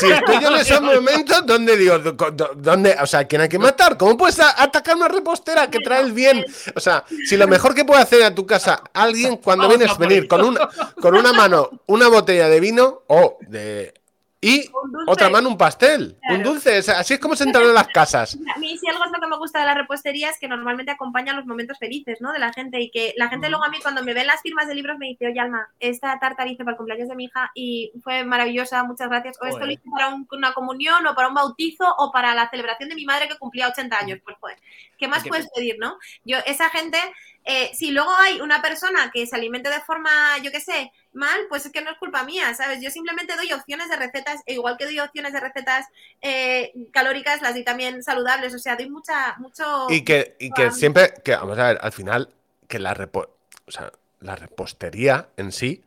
si, 0.00 0.10
estoy 0.10 0.40
yo 0.40 0.48
en 0.48 0.56
esos 0.60 0.80
momentos, 0.82 1.46
¿dónde 1.46 1.76
digo? 1.76 1.98
¿Dónde? 1.98 2.96
O 3.00 3.06
sea, 3.06 3.24
¿quién 3.24 3.42
hay 3.42 3.48
que 3.48 3.58
matar? 3.58 3.96
¿Cómo 3.96 4.16
puedes 4.16 4.40
atacar 4.40 4.94
a 4.94 4.96
una 4.96 5.08
repostera 5.08 5.70
que 5.70 5.78
trae 5.78 6.02
el 6.02 6.12
bien? 6.12 6.44
O 6.74 6.80
sea, 6.80 7.04
si 7.26 7.36
lo 7.36 7.46
mejor 7.46 7.74
que 7.74 7.84
puede 7.84 8.02
hacer 8.02 8.22
a 8.24 8.34
tu 8.34 8.46
casa 8.46 8.82
alguien 8.92 9.36
cuando 9.36 9.68
Vamos 9.68 9.78
vienes 9.78 9.98
venir 9.98 10.26
con 10.26 10.42
una, 10.42 10.68
con 11.00 11.14
una 11.14 11.32
mano 11.32 11.70
una 11.86 12.08
botella 12.08 12.48
de 12.48 12.58
vino 12.60 13.02
o 13.06 13.38
de. 13.48 13.94
Y 14.38 14.70
otra 15.06 15.30
mano 15.30 15.48
un 15.48 15.56
pastel, 15.56 16.18
un 16.30 16.42
dulce. 16.42 16.78
o 16.78 16.82
sea, 16.82 16.98
así 17.00 17.14
es 17.14 17.20
como 17.20 17.34
se 17.34 17.44
entran 17.44 17.64
en 17.64 17.74
las 17.74 17.88
casas. 17.88 18.36
A 18.54 18.58
mí 18.58 18.76
si 18.78 18.86
algo 18.86 19.04
es 19.04 19.10
lo 19.10 19.18
que 19.20 19.26
me 19.26 19.38
gusta 19.38 19.60
de 19.60 19.64
la 19.64 19.74
repostería 19.74 20.28
es 20.28 20.38
que 20.38 20.46
normalmente 20.46 20.92
acompaña 20.92 21.32
los 21.32 21.46
momentos 21.46 21.78
felices, 21.78 22.18
¿no? 22.20 22.32
De 22.32 22.38
la 22.38 22.52
gente 22.52 22.78
y 22.80 22.90
que 22.90 23.14
la 23.16 23.28
gente 23.28 23.48
luego 23.48 23.64
a 23.64 23.70
mí 23.70 23.78
cuando 23.82 24.04
me 24.04 24.12
ven 24.14 24.26
las 24.26 24.42
firmas 24.42 24.68
de 24.68 24.74
libros 24.74 24.98
me 24.98 25.06
dice, 25.06 25.26
oye 25.26 25.40
Alma, 25.40 25.66
esta 25.80 26.18
tarta 26.18 26.44
la 26.44 26.50
hice 26.52 26.64
para 26.64 26.72
el 26.72 26.76
cumpleaños 26.76 27.08
de 27.08 27.16
mi 27.16 27.24
hija 27.24 27.50
y 27.54 27.92
fue 28.04 28.24
maravillosa, 28.24 28.84
muchas 28.84 29.08
gracias. 29.08 29.36
O 29.40 29.46
esto 29.46 29.64
lo 29.66 29.72
hice 29.72 29.82
para 29.90 30.08
un- 30.14 30.28
una 30.30 30.52
comunión 30.52 31.06
o 31.06 31.14
para 31.14 31.28
un 31.28 31.34
bautizo 31.34 31.86
o 31.98 32.12
para 32.12 32.34
la 32.34 32.48
celebración 32.50 32.90
de 32.90 32.94
mi 32.94 33.06
madre 33.06 33.28
que 33.28 33.38
cumplía 33.38 33.68
80 33.68 33.98
años. 33.98 34.18
Pues 34.22 34.36
joder, 34.38 34.58
¿qué 34.98 35.08
más 35.08 35.22
puedes 35.30 35.48
pedir, 35.54 35.76
no? 35.80 35.96
Yo, 36.24 36.36
esa 36.46 36.68
gente, 36.68 36.98
eh, 37.46 37.70
si 37.72 37.92
luego 37.92 38.12
hay 38.14 38.40
una 38.40 38.60
persona 38.60 39.10
que 39.14 39.26
se 39.26 39.36
alimente 39.36 39.70
de 39.70 39.80
forma, 39.80 40.36
yo 40.42 40.50
qué 40.50 40.60
sé, 40.60 40.92
mal, 41.12 41.38
pues 41.48 41.64
es 41.64 41.72
que 41.72 41.80
no 41.80 41.90
es 41.90 41.96
culpa 41.98 42.24
mía, 42.24 42.52
¿sabes? 42.54 42.80
Yo 42.82 42.90
simplemente 42.90 43.36
doy 43.36 43.52
opciones 43.52 43.88
de 43.88 43.96
recetas, 43.96 44.40
e 44.44 44.54
igual 44.54 44.76
que 44.76 44.84
doy 44.84 45.00
opciones 45.00 45.32
de 45.32 45.40
recetas 45.40 45.86
eh, 46.20 46.72
calóricas, 46.92 47.40
las 47.40 47.54
doy 47.54 47.64
también 47.64 48.02
saludables, 48.02 48.54
o 48.54 48.58
sea, 48.58 48.76
doy 48.76 48.90
mucha, 48.90 49.36
mucho... 49.38 49.86
Y 49.88 50.04
que, 50.04 50.36
y 50.38 50.50
que 50.50 50.70
siempre, 50.72 51.14
que 51.24 51.36
vamos 51.36 51.58
a 51.58 51.68
ver, 51.68 51.78
al 51.80 51.92
final, 51.92 52.28
que 52.68 52.78
la, 52.78 52.94
repo- 52.94 53.30
o 53.66 53.70
sea, 53.70 53.92
la 54.20 54.36
repostería 54.36 55.28
en 55.36 55.52
sí 55.52 55.84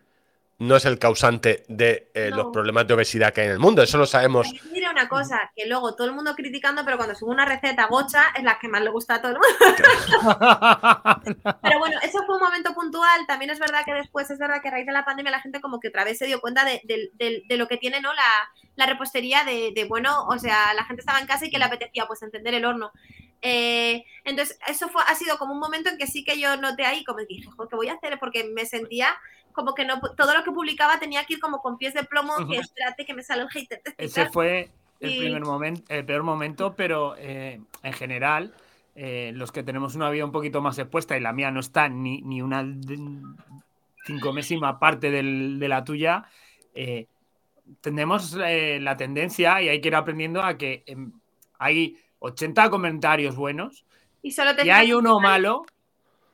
no 0.60 0.76
es 0.76 0.86
el 0.86 0.99
causante 0.99 1.64
de 1.69 2.11
eh, 2.14 2.27
No. 2.31 2.38
los 2.38 2.48
problemas 2.53 2.86
de 2.88 2.94
obesidad 2.94 3.34
que 3.34 3.41
hay 3.41 3.48
en 3.48 3.53
el 3.53 3.60
mundo. 3.60 3.81
Eso 3.81 3.98
lo 3.98 4.06
sabemos. 4.06 4.48
Diré 4.73 4.90
una 4.90 5.07
cosa, 5.07 5.52
que 5.56 5.65
luego 5.65 5.95
todo 5.95 6.07
el 6.07 6.14
mundo 6.14 6.36
criticando, 6.36 6.84
pero 6.86 6.98
cuando 6.98 7.15
subo 7.15 7.31
una 7.31 7.45
receta 7.45 7.88
gocha 7.88 8.26
es 8.36 8.44
la 8.44 8.60
que 8.60 8.68
más 8.68 8.81
le 8.81 8.90
gusta 8.90 9.15
a 9.15 9.22
todo 9.22 9.31
el 9.31 9.38
mundo. 9.38 10.49
Pero 11.61 11.80
bueno, 11.80 11.98
eso 12.03 12.23
fue 12.26 12.36
un 12.36 12.41
momento 12.44 12.73
puntual. 12.73 13.26
También 13.27 13.52
es 13.52 13.60
verdad 13.60 13.84
que 13.86 13.94
después, 13.94 14.30
es 14.30 14.38
verdad 14.40 14.61
que 14.61 14.68
a 14.68 14.72
raíz 14.72 14.86
de 14.86 14.91
la 14.91 15.06
pandemia 15.06 15.31
la 15.31 15.41
gente 15.41 15.61
como 15.61 15.80
que 15.80 15.88
otra 15.90 16.03
vez 16.03 16.18
se 16.18 16.26
dio 16.26 16.41
cuenta 16.41 16.65
de, 16.65 16.81
de- 16.84 17.10
de- 17.14 17.44
de 17.48 17.57
lo 17.57 17.68
que 17.68 17.77
tiene 17.77 18.02
¿no? 18.02 18.14
la, 18.14 18.49
la 18.76 18.86
repostería, 18.86 19.44
de, 19.44 19.72
de, 19.73 19.86
bueno, 19.86 20.26
o 20.27 20.38
sea, 20.40 20.73
la 20.73 20.84
gente 20.86 21.02
estaba 21.02 21.19
en 21.19 21.27
casa 21.27 21.45
y 21.45 21.49
que 21.52 21.57
le 21.60 21.65
apetecía 21.65 22.06
pues 22.06 22.22
encender 22.22 22.53
el 22.53 22.65
horno. 22.65 22.91
Eh, 23.41 24.03
entonces, 24.26 24.60
eso 24.68 24.90
fue, 24.90 25.02
ha 25.07 25.15
sido 25.15 25.38
como 25.38 25.53
un 25.53 25.60
momento 25.60 25.90
en 25.90 25.98
que 25.98 26.07
sí 26.07 26.23
que 26.26 26.40
yo 26.40 26.57
noté 26.57 26.86
ahí, 26.86 27.03
como 27.06 27.19
dije, 27.19 27.49
joder, 27.56 27.69
¿qué 27.69 27.76
voy 27.77 27.88
a 27.88 27.94
hacer? 27.94 28.19
Porque 28.19 28.44
me 28.44 28.65
sentía 28.65 29.15
como 29.54 29.74
que 29.74 29.86
no, 29.86 30.00
todo 30.00 30.34
lo 30.34 30.44
que 30.44 30.52
publicaba 30.52 31.00
tenía 31.00 31.24
que 31.26 31.34
ir 31.34 31.40
como 31.40 31.62
con 31.62 31.78
pies 31.78 31.94
de 31.94 32.04
plomo, 32.04 32.34
que 32.50 32.58
espérate 32.58 33.06
que 33.06 33.14
me 33.14 33.24
sale 33.24 33.44
el 33.44 33.50
hater. 33.50 33.82
Ese 33.98 34.30
fue 34.30 34.70
el, 35.00 35.10
Y- 35.10 35.20
primer 35.20 35.42
momento, 35.44 35.84
el 35.94 36.06
peor 36.06 36.24
momento, 36.24 36.76
pero 36.76 37.16
eh, 37.18 37.62
en 37.84 37.94
general, 37.94 38.54
eh, 38.96 39.32
los 39.34 39.52
que 39.52 39.64
tenemos 39.64 39.96
una 39.96 40.10
vida 40.10 40.26
un 40.26 40.32
poquito 40.32 40.62
más 40.62 40.78
expuesta, 40.78 41.18
y 41.18 41.22
la 41.22 41.34
mía 41.34 41.52
no 41.52 41.60
está 41.60 41.88
ni, 41.90 42.22
ni 42.22 42.42
una 42.42 42.66
cincomésima 44.06 44.80
parte 44.80 45.12
del- 45.12 45.60
de 45.60 45.68
la 45.68 45.84
tuya, 45.84 46.26
eh, 46.74 47.08
tenemos 47.82 48.38
eh, 48.44 48.80
la 48.82 48.98
tendencia, 48.98 49.62
y 49.62 49.70
hay 49.70 49.82
que 49.82 49.90
ir 49.90 49.96
aprendiendo, 49.96 50.42
a 50.42 50.58
que 50.58 50.84
em, 50.86 51.12
hay 51.60 51.98
80 52.20 52.70
comentarios 52.70 53.36
buenos 53.36 53.86
Y 54.22 54.32
solo 54.32 54.56
te 54.56 54.66
y 54.66 54.70
hay 54.70 54.94
uno 54.94 55.20
malo. 55.20 55.66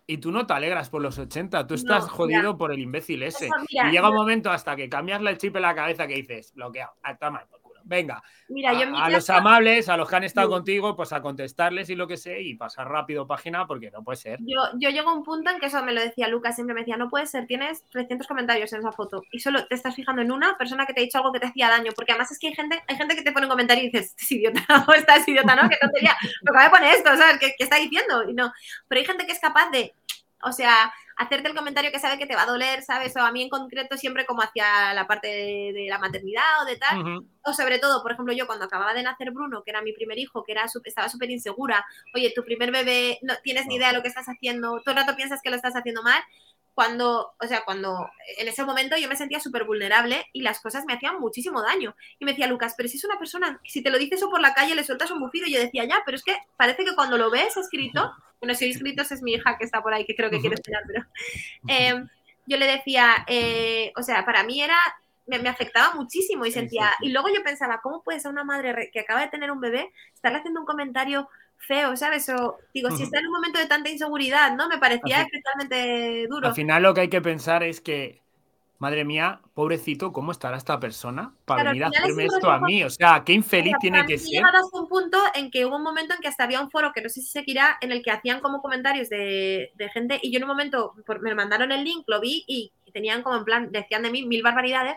Y 0.07 0.17
tú 0.19 0.31
no 0.31 0.45
te 0.45 0.53
alegras 0.53 0.89
por 0.89 1.01
los 1.01 1.17
80, 1.17 1.65
tú 1.65 1.73
estás 1.73 2.03
No, 2.03 2.09
jodido 2.09 2.57
por 2.57 2.71
el 2.71 2.79
imbécil 2.79 3.23
ese. 3.23 3.47
Eso, 3.47 3.55
mira, 3.71 3.89
y 3.89 3.91
llega 3.91 4.09
un 4.09 4.15
momento 4.15 4.51
hasta 4.51 4.75
que 4.75 4.87
cambias 4.87 5.19
el 5.21 5.37
chip 5.37 5.55
en 5.55 5.63
la 5.63 5.73
cabeza 5.73 6.05
que 6.05 6.15
dices, 6.15 6.53
bloqueado, 6.53 6.93
a 7.01 7.17
tomar 7.17 7.47
por 7.47 7.59
culo. 7.61 7.64
Venga, 7.87 8.23
Mira, 8.47 8.73
yo 8.73 8.81
en 8.81 8.91
mi 8.91 8.99
a, 8.99 9.09
los 9.09 9.29
amables, 9.29 9.89
a 9.89 9.97
los 9.97 10.09
que 10.09 10.15
han 10.15 10.23
estado 10.23 10.47
Sí. 10.47 10.53
contigo, 10.53 10.95
pues 10.95 11.13
a 11.13 11.21
contestarles 11.21 11.89
y 11.89 11.95
lo 11.95 12.07
que 12.07 12.17
sé, 12.17 12.41
y 12.41 12.55
pasar 12.55 12.87
rápido 12.89 13.27
página, 13.27 13.67
porque 13.67 13.91
no 13.91 14.03
puede 14.03 14.17
ser. 14.17 14.39
Yo, 14.41 14.59
yo 14.79 14.89
llego 14.89 15.11
a 15.11 15.13
un 15.13 15.23
punto 15.23 15.51
en 15.51 15.59
que 15.59 15.67
eso 15.67 15.83
me 15.83 15.93
lo 15.93 16.01
decía 16.01 16.27
Lucas, 16.27 16.55
siempre 16.55 16.73
me 16.73 16.81
decía, 16.81 16.97
no 16.97 17.09
puede 17.09 17.27
ser, 17.27 17.45
tienes 17.45 17.83
300 17.91 18.27
comentarios 18.27 18.73
en 18.73 18.79
esa 18.79 18.91
foto 18.91 19.21
y 19.31 19.39
solo 19.39 19.67
te 19.67 19.75
estás 19.75 19.95
fijando 19.95 20.23
en 20.23 20.31
una 20.31 20.57
persona 20.57 20.85
que 20.87 20.93
te 20.93 21.01
ha 21.01 21.03
dicho 21.03 21.19
algo 21.19 21.31
que 21.31 21.39
te 21.39 21.47
hacía 21.47 21.69
daño, 21.69 21.91
porque 21.95 22.11
además 22.13 22.31
es 22.31 22.39
que 22.39 22.47
hay 22.47 22.55
gente, 22.55 22.81
hay 22.87 22.95
gente 22.95 23.15
que 23.15 23.21
te 23.21 23.31
pone 23.31 23.45
un 23.45 23.51
comentario 23.51 23.83
y 23.83 23.87
dices, 23.91 24.07
este 24.11 24.23
es 24.23 24.31
idiota, 24.31 24.61
o 24.87 24.93
esta 24.93 25.15
es 25.17 25.27
idiota, 25.27 25.55
¿no? 25.55 25.69
Qué 25.69 25.77
tontería, 25.79 26.15
lo 26.41 26.53
que 26.57 26.59
me 26.59 26.69
pone 26.69 26.91
esto, 26.91 27.15
¿sabes? 27.15 27.37
¿Qué, 27.39 27.53
qué 27.57 27.63
está 27.63 27.77
diciendo? 27.77 28.27
Y 28.27 28.33
no, 28.33 28.51
pero 28.87 28.99
hay 28.99 29.05
gente 29.05 29.25
que 29.27 29.31
es 29.31 29.39
capaz 29.39 29.69
de, 29.69 29.93
o 30.45 30.51
sea, 30.53 30.93
hacerte 31.17 31.49
el 31.49 31.55
comentario 31.55 31.91
que 31.91 31.99
sabe 31.99 32.17
que 32.17 32.25
te 32.27 32.35
va 32.35 32.43
a 32.43 32.45
doler, 32.47 32.83
¿sabes? 32.83 33.15
O 33.17 33.19
a 33.21 33.31
mí 33.31 33.41
en 33.43 33.49
concreto 33.49 33.97
siempre 33.97 34.25
como 34.25 34.41
hacia 34.41 34.93
la 34.93 35.07
parte 35.07 35.27
de, 35.27 35.71
de 35.73 35.87
la 35.89 35.99
maternidad 35.99 36.43
o 36.61 36.65
de 36.65 36.77
tal, 36.77 36.97
o 37.43 37.53
sobre 37.53 37.79
todo, 37.79 38.01
por 38.03 38.11
ejemplo, 38.13 38.33
yo 38.33 38.47
cuando 38.47 38.65
acababa 38.65 38.93
de 38.93 39.03
nacer 39.03 39.31
Bruno, 39.31 39.63
que 39.63 39.71
era 39.71 39.81
mi 39.81 39.93
primer 39.93 40.17
hijo, 40.19 40.43
que 40.43 40.51
era, 40.53 40.67
su- 40.67 40.81
estaba 40.85 41.09
súper 41.09 41.29
insegura, 41.31 41.85
oye, 42.15 42.31
tu 42.35 42.43
primer 42.43 42.71
bebé, 42.71 43.19
no 43.21 43.35
tienes 43.43 43.67
ni 43.67 43.75
idea 43.75 43.89
de 43.89 43.95
lo 43.95 44.01
que 44.01 44.07
estás 44.09 44.27
haciendo, 44.27 44.81
todo 44.81 44.91
el 44.95 44.97
rato 45.01 45.15
piensas 45.15 45.41
que 45.43 45.49
lo 45.51 45.55
estás 45.57 45.75
haciendo 45.75 46.01
mal, 46.03 46.21
cuando, 46.75 47.33
o 47.39 47.47
sea, 47.47 47.63
cuando 47.63 48.07
en 48.37 48.47
ese 48.47 48.63
momento 48.65 48.97
yo 48.97 49.07
me 49.07 49.15
sentía 49.15 49.39
súper 49.39 49.63
vulnerable 49.63 50.25
y 50.33 50.41
las 50.41 50.59
cosas 50.59 50.83
me 50.85 50.93
hacían 50.93 51.19
muchísimo 51.19 51.61
daño. 51.61 51.95
Y 52.19 52.25
me 52.25 52.31
decía, 52.31 52.47
Lucas, 52.47 52.73
pero 52.75 52.89
si 52.89 52.97
es 52.97 53.05
una 53.05 53.17
persona, 53.17 53.59
si 53.63 53.81
te 53.81 53.89
lo 53.89 53.97
dices 53.97 54.19
eso 54.19 54.29
por 54.29 54.41
la 54.41 54.53
calle, 54.53 54.75
le 54.75 54.83
sueltas 54.83 55.09
un 55.09 55.19
bufido, 55.21 55.47
y 55.47 55.53
yo 55.53 55.59
decía, 55.59 55.85
ya, 55.85 56.03
pero 56.05 56.17
es 56.17 56.23
que 56.23 56.37
parece 56.57 56.83
que 56.83 56.93
cuando 56.93 57.17
lo 57.17 57.31
ves 57.31 57.55
escrito, 57.57 58.11
bueno, 58.41 58.53
si 58.53 58.69
escritos 58.69 59.11
es 59.11 59.21
mi 59.21 59.33
hija 59.33 59.57
que 59.57 59.63
está 59.63 59.81
por 59.81 59.93
ahí, 59.93 60.05
que 60.05 60.15
creo 60.15 60.29
que 60.29 60.41
quiere 60.41 60.55
esperar, 60.55 60.83
pero 60.85 61.05
eh, 61.69 62.05
yo 62.45 62.57
le 62.57 62.67
decía, 62.67 63.23
eh, 63.27 63.93
o 63.97 64.03
sea, 64.03 64.25
para 64.25 64.43
mí 64.43 64.61
era 64.61 64.77
me, 65.27 65.39
me 65.39 65.49
afectaba 65.49 65.95
muchísimo 65.95 66.45
y 66.45 66.51
sentía, 66.51 66.89
sí, 66.89 66.95
sí. 66.99 67.05
y 67.07 67.11
luego 67.11 67.29
yo 67.29 67.41
pensaba, 67.43 67.79
¿cómo 67.81 68.03
puede 68.03 68.19
ser 68.19 68.31
una 68.31 68.43
madre 68.43 68.73
re- 68.73 68.91
que 68.91 68.99
acaba 68.99 69.21
de 69.21 69.29
tener 69.29 69.49
un 69.49 69.59
bebé 69.59 69.91
estarle 70.13 70.37
haciendo 70.37 70.59
un 70.59 70.67
comentario 70.67 71.27
feo, 71.65 71.95
¿sabes? 71.97 72.27
O 72.29 72.57
digo, 72.73 72.89
si 72.91 73.03
está 73.03 73.19
en 73.19 73.27
un 73.27 73.33
momento 73.33 73.59
de 73.59 73.65
tanta 73.67 73.89
inseguridad, 73.89 74.55
¿no? 74.55 74.67
Me 74.67 74.77
parecía 74.77 75.21
especialmente 75.21 76.27
duro. 76.27 76.47
Al 76.47 76.53
final 76.53 76.83
lo 76.83 76.93
que 76.93 77.01
hay 77.01 77.09
que 77.09 77.21
pensar 77.21 77.63
es 77.63 77.81
que, 77.81 78.21
madre 78.79 79.05
mía, 79.05 79.41
pobrecito, 79.53 80.11
¿cómo 80.13 80.31
estará 80.31 80.57
esta 80.57 80.79
persona 80.79 81.33
para 81.45 81.61
Claro, 81.61 81.69
venir 81.71 81.83
a 81.85 81.87
hacerme 81.87 82.25
esto 82.25 82.51
a 82.51 82.59
mí? 82.59 82.83
O 82.83 82.89
sea, 82.89 83.23
qué 83.25 83.33
infeliz 83.33 83.75
tiene 83.79 84.05
que 84.05 84.17
ser. 84.17 84.43
hasta 84.43 84.79
un 84.79 84.87
punto 84.87 85.17
en 85.33 85.49
que 85.49 85.65
hubo 85.65 85.77
un 85.77 85.83
momento 85.83 86.13
en 86.13 86.19
que 86.21 86.27
hasta 86.27 86.43
había 86.43 86.61
un 86.61 86.69
foro 86.69 86.91
que 86.93 87.01
no 87.01 87.09
sé 87.09 87.21
si 87.21 87.27
se 87.27 87.39
seguirá, 87.39 87.77
en 87.81 87.91
el 87.91 88.03
que 88.03 88.11
hacían 88.11 88.41
como 88.41 88.61
comentarios 88.61 89.09
de, 89.09 89.71
de 89.75 89.89
gente, 89.89 90.19
y 90.21 90.31
yo 90.31 90.37
en 90.37 90.43
un 90.43 90.49
momento 90.49 90.93
por- 91.05 91.21
me 91.21 91.35
mandaron 91.35 91.71
el 91.71 91.83
link, 91.83 92.03
lo 92.07 92.19
vi 92.19 92.43
y 92.47 92.71
tenían 92.93 93.23
como 93.23 93.37
en 93.37 93.43
plan, 93.45 93.71
decían 93.71 94.03
de 94.03 94.11
mí 94.11 94.25
mil 94.25 94.41
barbaridades, 94.43 94.95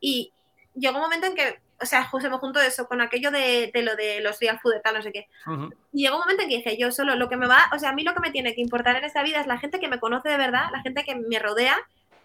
y 0.00 0.32
llegó 0.74 0.96
un 0.96 1.02
momento 1.02 1.26
en 1.26 1.34
que, 1.34 1.60
o 1.80 1.86
sea, 1.86 2.10
se 2.20 2.28
me 2.28 2.38
juntó 2.38 2.60
eso 2.60 2.86
con 2.86 3.00
aquello 3.00 3.30
de, 3.30 3.70
de 3.72 3.82
lo 3.82 3.94
de 3.94 4.20
los 4.20 4.40
real 4.40 4.58
food, 4.60 4.80
tal, 4.82 4.94
no 4.94 5.02
sé 5.02 5.12
qué. 5.12 5.28
Y 5.92 6.02
llegó 6.02 6.16
un 6.16 6.22
momento 6.22 6.42
en 6.42 6.48
que 6.48 6.56
dije, 6.56 6.76
yo 6.76 6.90
solo 6.90 7.14
lo 7.14 7.28
que 7.28 7.36
me 7.36 7.46
va, 7.46 7.70
o 7.74 7.78
sea, 7.78 7.90
a 7.90 7.92
mí 7.92 8.02
lo 8.02 8.14
que 8.14 8.20
me 8.20 8.30
tiene 8.30 8.54
que 8.54 8.60
importar 8.60 8.96
en 8.96 9.04
esta 9.04 9.22
vida 9.22 9.40
es 9.40 9.46
la 9.46 9.58
gente 9.58 9.78
que 9.78 9.88
me 9.88 10.00
conoce 10.00 10.28
de 10.28 10.36
verdad, 10.36 10.64
la 10.72 10.82
gente 10.82 11.04
que 11.04 11.14
me 11.14 11.38
rodea, 11.38 11.76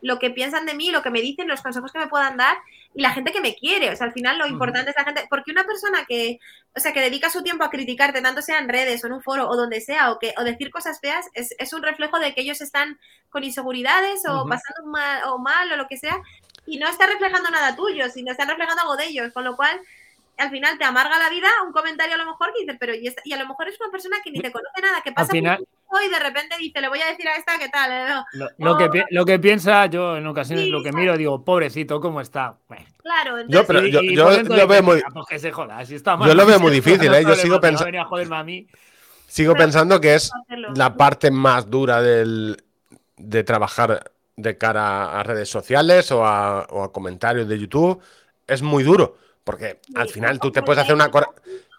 lo 0.04 0.20
que 0.20 0.32
piensan 0.32 0.66
de 0.66 0.74
mí, 0.74 0.92
lo 0.92 1.02
que 1.02 1.10
me 1.10 1.22
dicen, 1.22 1.48
los 1.48 1.62
consejos 1.62 1.92
que 1.92 2.00
me 2.00 2.08
puedan 2.08 2.36
dar 2.36 2.58
y 2.94 3.02
la 3.02 3.12
gente 3.12 3.32
que 3.32 3.40
me 3.40 3.56
quiere. 3.56 3.90
O 3.90 3.96
sea, 3.96 4.08
al 4.08 4.14
final 4.14 4.38
lo 4.38 4.48
importante 4.48 4.90
es 4.90 4.98
la 4.98 5.06
gente, 5.06 5.26
porque 5.30 5.52
una 5.52 5.64
persona 5.64 6.04
que, 6.06 6.40
o 6.76 6.80
sea, 6.80 6.92
que 6.92 7.00
dedica 7.00 7.30
su 7.30 7.42
tiempo 7.42 7.64
a 7.64 7.70
criticarte, 7.70 8.22
tanto 8.22 8.42
sea 8.42 8.60
en 8.60 8.68
redes 8.68 9.02
o 9.04 9.08
en 9.08 9.14
un 9.14 9.22
foro 9.22 9.48
o 9.48 9.56
donde 9.56 9.80
sea, 9.80 10.12
o 10.12 10.20
que 10.20 10.34
o 10.38 10.44
decir 10.44 10.72
cosas 10.72 11.00
feas, 11.00 11.28
es, 11.34 11.56
es 11.58 11.72
un 11.72 11.84
reflejo 11.84 12.20
de 12.20 12.34
que 12.34 12.42
ellos 12.42 12.60
están 12.60 13.00
con 13.30 13.46
inseguridades 13.46 14.24
o 14.28 14.46
pasando 14.46 14.92
mal 14.92 15.22
o 15.28 15.38
mal 15.40 15.72
o 15.72 15.78
lo 15.78 15.88
que 15.88 15.98
sea, 15.98 16.22
y 16.66 16.78
no 16.78 16.88
está 16.88 17.06
reflejando 17.08 17.50
nada 17.50 17.76
tuyo, 17.76 18.10
sino 18.10 18.32
está 18.32 18.46
reflejando 18.46 18.82
algo 18.82 18.96
de 18.96 19.06
ellos, 19.08 19.32
con 19.34 19.44
lo 19.44 19.56
cual 19.56 19.80
al 20.38 20.50
final 20.50 20.78
te 20.80 20.84
amarga 20.84 21.20
la 21.20 21.30
vida 21.30 21.48
un 21.66 21.72
comentario 21.72 22.16
a 22.16 22.18
lo 22.18 22.26
mejor 22.26 22.52
que 22.54 22.62
dices, 22.62 22.78
pero 22.80 22.96
y, 22.96 23.06
esta- 23.08 23.22
y 23.24 23.34
a 23.34 23.38
lo 23.38 23.48
mejor 23.48 23.68
es 23.68 23.80
una 23.80 23.92
persona 23.92 24.18
que 24.24 24.32
ni 24.32 24.40
te 24.40 24.52
conoce 24.52 24.82
nada, 24.82 25.02
que 25.02 25.12
pasa 25.12 25.32
final- 25.32 25.64
y 26.04 26.10
de 26.10 26.20
repente 26.20 26.56
dice, 26.58 26.82
le 26.82 26.90
voy 26.90 27.00
a 27.02 27.06
decir 27.06 27.28
a 27.28 27.36
esta 27.36 27.60
qué 27.60 27.70
tal, 27.70 27.92
eh, 27.92 28.06
no. 28.10 28.26
Lo, 28.34 28.50
lo 28.58 28.78
que, 28.92 29.06
lo 29.12 29.26
que 29.26 29.38
piensa, 29.38 29.86
yo 29.86 30.18
en 30.18 30.26
ocasiones 30.26 30.66
Sí, 30.66 30.72
lo 30.72 30.80
que 30.82 30.90
¿sabes? 30.90 31.00
miro, 31.00 31.18
digo, 31.18 31.46
pobrecito, 31.46 32.02
¿cómo 32.02 32.20
está? 32.20 32.56
Bueno, 32.68 32.84
claro, 33.04 33.36
Yo, 33.36 33.42
entonces, 33.42 33.68
pero 33.68 33.86
y- 33.86 33.92
yo, 33.92 34.02
y 34.02 34.16
yo 34.16 34.24
por 34.26 34.34
dentro 34.36 34.56
lo 34.58 34.68
veo 34.68 34.82
muy, 34.82 34.96
"Venga, 34.96 35.10
pues 35.14 35.26
que 35.30 35.38
se 35.38 35.52
joda, 35.52 35.86
si 35.86 35.94
está 35.94 36.18
mal, 36.18 36.28
yo 36.28 36.34
lo 36.34 36.48
veo 36.48 36.56
pues 36.60 36.62
muy 36.64 36.72
difícil, 36.82 37.14
¿eh? 37.14 37.24
Yo 37.24 37.36
sigo 37.36 37.60
pensando, 37.62 37.94
sigo 39.28 39.54
Pero- 39.54 39.64
pensando 39.64 40.02
que 40.02 40.16
es 40.16 40.32
la 40.74 40.96
parte 40.98 41.30
más 41.30 41.70
dura 41.70 42.02
del, 42.02 42.58
de 43.18 43.44
trabajar 43.44 44.12
de 44.36 44.58
cara 44.58 45.20
a 45.20 45.24
redes 45.24 45.50
sociales 45.50 46.12
o 46.12 46.26
a, 46.26 46.66
o 46.70 46.84
a 46.84 46.92
comentarios 46.92 47.48
de 47.48 47.60
YouTube. 47.60 48.02
Es 48.48 48.62
muy 48.62 48.84
duro, 48.84 49.18
porque 49.44 49.80
al 49.96 50.10
final 50.10 50.40
tú 50.40 50.52
te 50.52 50.64
puedes 50.64 50.82
hacer 50.84 50.96
una... 50.96 51.10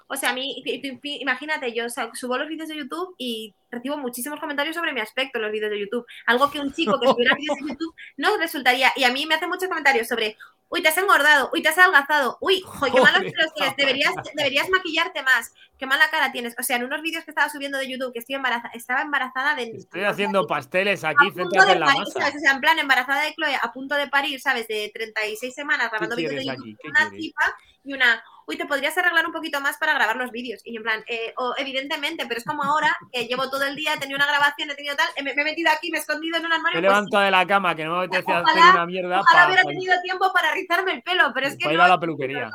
O 0.07 0.17
sea, 0.17 0.31
a 0.31 0.35
mí, 0.35 0.63
imagínate, 1.03 1.73
yo 1.73 1.87
subo 2.13 2.37
los 2.37 2.49
vídeos 2.49 2.69
de 2.69 2.77
YouTube 2.77 3.15
y 3.19 3.55
recibo 3.71 3.97
muchísimos 3.97 4.39
comentarios 4.39 4.77
sobre 4.77 4.93
mi 4.93 5.01
aspecto 5.01 5.39
en 5.39 5.43
los 5.43 5.53
vídeos 5.53 5.71
de 5.71 5.81
YouTube. 5.81 6.07
Algo 6.27 6.51
que 6.51 6.61
un 6.61 6.73
chico 6.73 7.01
que 7.01 7.09
subiera 7.09 7.35
vídeos 7.35 7.57
de 7.57 7.69
YouTube 7.71 7.95
no 8.19 8.37
resultaría. 8.37 8.93
Y 8.97 9.05
a 9.05 9.13
mí 9.13 9.27
me 9.27 9.35
hacen 9.35 9.49
muchos 9.49 9.69
comentarios 9.69 10.07
sobre, 10.07 10.37
uy, 10.75 10.83
te 10.83 10.89
has 10.89 10.99
engordado, 10.99 11.51
uy, 11.55 11.63
te 11.63 11.69
has 11.69 11.79
adelgazado, 11.79 12.37
uy, 12.41 12.65
qué 12.93 13.01
malos 13.01 13.21
pelos 13.21 13.55
tienes, 13.55 13.77
deberías, 13.77 14.13
deberías 14.35 14.69
maquillarte 14.69 15.23
más, 15.23 15.53
qué 15.79 15.87
mala 15.87 16.11
cara 16.11 16.33
tienes. 16.33 16.57
O 16.59 16.65
sea, 16.65 16.77
en 16.77 16.85
unos 16.85 17.01
vídeos 17.01 17.25
que 17.25 17.31
estaba 17.31 17.49
subiendo 17.49 17.79
de 17.79 17.89
YouTube, 17.89 18.13
que 18.13 18.19
estoy 18.19 18.35
embarazada, 18.35 18.75
estaba 18.75 19.03
embarazada 19.03 19.55
de... 19.55 19.71
Estoy 19.71 20.03
haciendo 20.03 20.49
pasteles 20.49 21.05
aquí, 21.05 21.31
céntrate 21.33 21.73
en 21.73 21.81
la 21.81 21.87
masa. 21.87 22.03
O 22.03 22.39
sea, 22.41 22.53
en 22.53 22.61
plan, 22.61 22.77
embarazada 22.81 23.23
de 23.23 23.35
Chloe, 23.35 23.57
a 23.61 23.73
punto 23.73 23.95
de 23.95 24.09
parir, 24.09 24.41
¿sabes? 24.41 24.67
De 24.67 24.91
36 24.93 25.55
semanas 25.55 25.91
grabando 25.93 26.17
vídeos 26.17 26.35
de 26.35 26.45
YouTube, 26.45 26.77
una 26.85 27.11
tipa 27.11 27.57
y 27.85 27.93
una 27.93 28.25
uy, 28.47 28.57
te 28.57 28.67
podrías 28.67 28.97
arreglar 28.97 29.27
un 29.27 29.33
poquito 29.33 29.61
más 29.61 29.77
para 29.79 29.95
grabar 29.95 30.17
los 30.17 30.31
vídeos. 30.31 30.61
Y 30.65 30.77
en 30.77 30.83
plan, 30.83 31.05
eh, 31.07 31.33
o, 31.37 31.55
evidentemente, 31.57 32.25
pero 32.27 32.39
es 32.39 32.45
como 32.45 32.63
ahora, 32.63 32.95
que 33.13 33.27
llevo 33.27 33.49
todo 33.51 33.65
el 33.65 33.77
día, 33.77 33.95
he 33.95 33.99
tenido 33.99 34.17
una 34.17 34.27
grabación, 34.27 34.71
he 34.71 34.75
tenido 34.75 34.97
tal, 34.97 35.09
me, 35.23 35.33
he 35.33 35.45
metido 35.45 35.71
aquí, 35.71 35.91
me 35.91 35.99
he 35.99 36.01
escondido 36.01 36.39
en 36.39 36.47
un 36.47 36.53
armario. 36.53 36.81
Me 36.81 36.87
pues 36.87 36.97
levanto 36.97 37.19
de 37.21 37.31
la 37.31 37.47
cama, 37.47 37.75
que 37.75 37.85
no 37.85 37.99
me 37.99 38.05
apetece 38.07 38.33
hacer 38.33 38.63
una 38.75 38.87
mierda. 38.87 39.21
Ojalá 39.21 39.47
hubiera 39.47 39.63
tenido 39.63 39.95
tiempo 40.03 40.33
para 40.33 40.53
rizarme 40.53 40.93
el 40.93 41.03
pelo, 41.03 41.31
pero 41.35 41.47
es 41.47 41.57
que. 41.57 41.65
Para 41.65 41.75
ir 41.75 41.81
a 41.81 41.89
la 41.89 42.01
peluquería. 42.01 42.51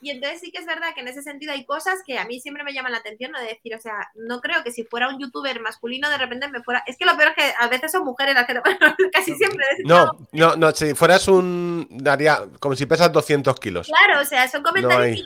Y 0.00 0.10
entonces 0.10 0.40
sí 0.40 0.50
que 0.50 0.58
es 0.58 0.66
verdad 0.66 0.94
que 0.94 1.00
en 1.00 1.08
ese 1.08 1.22
sentido 1.22 1.52
hay 1.52 1.64
cosas 1.64 2.00
que 2.06 2.18
a 2.18 2.24
mí 2.24 2.40
siempre 2.40 2.64
me 2.64 2.72
llaman 2.72 2.92
la 2.92 2.98
atención, 2.98 3.32
¿no? 3.32 3.40
De 3.40 3.48
decir, 3.48 3.74
o 3.74 3.80
sea, 3.80 4.10
no 4.14 4.40
creo 4.40 4.62
que 4.62 4.70
si 4.70 4.84
fuera 4.84 5.08
un 5.08 5.18
youtuber 5.18 5.60
masculino 5.60 6.08
de 6.10 6.18
repente 6.18 6.48
me 6.48 6.62
fuera... 6.62 6.82
Es 6.86 6.96
que 6.96 7.04
lo 7.04 7.16
peor 7.16 7.30
es 7.30 7.34
que 7.36 7.54
a 7.58 7.68
veces 7.68 7.92
son 7.92 8.04
mujeres 8.04 8.34
las 8.34 8.46
que... 8.46 8.54
Casi 9.12 9.34
siempre. 9.34 9.64
No, 9.84 10.10
no, 10.32 10.56
no, 10.56 10.72
si 10.72 10.94
fueras 10.94 11.28
un... 11.28 11.86
Daría 11.90 12.40
como 12.60 12.74
si 12.76 12.86
pesas 12.86 13.12
200 13.12 13.58
kilos. 13.60 13.88
Claro, 13.88 14.20
o 14.20 14.24
sea, 14.24 14.48
son 14.48 14.62
comentarios... 14.62 15.23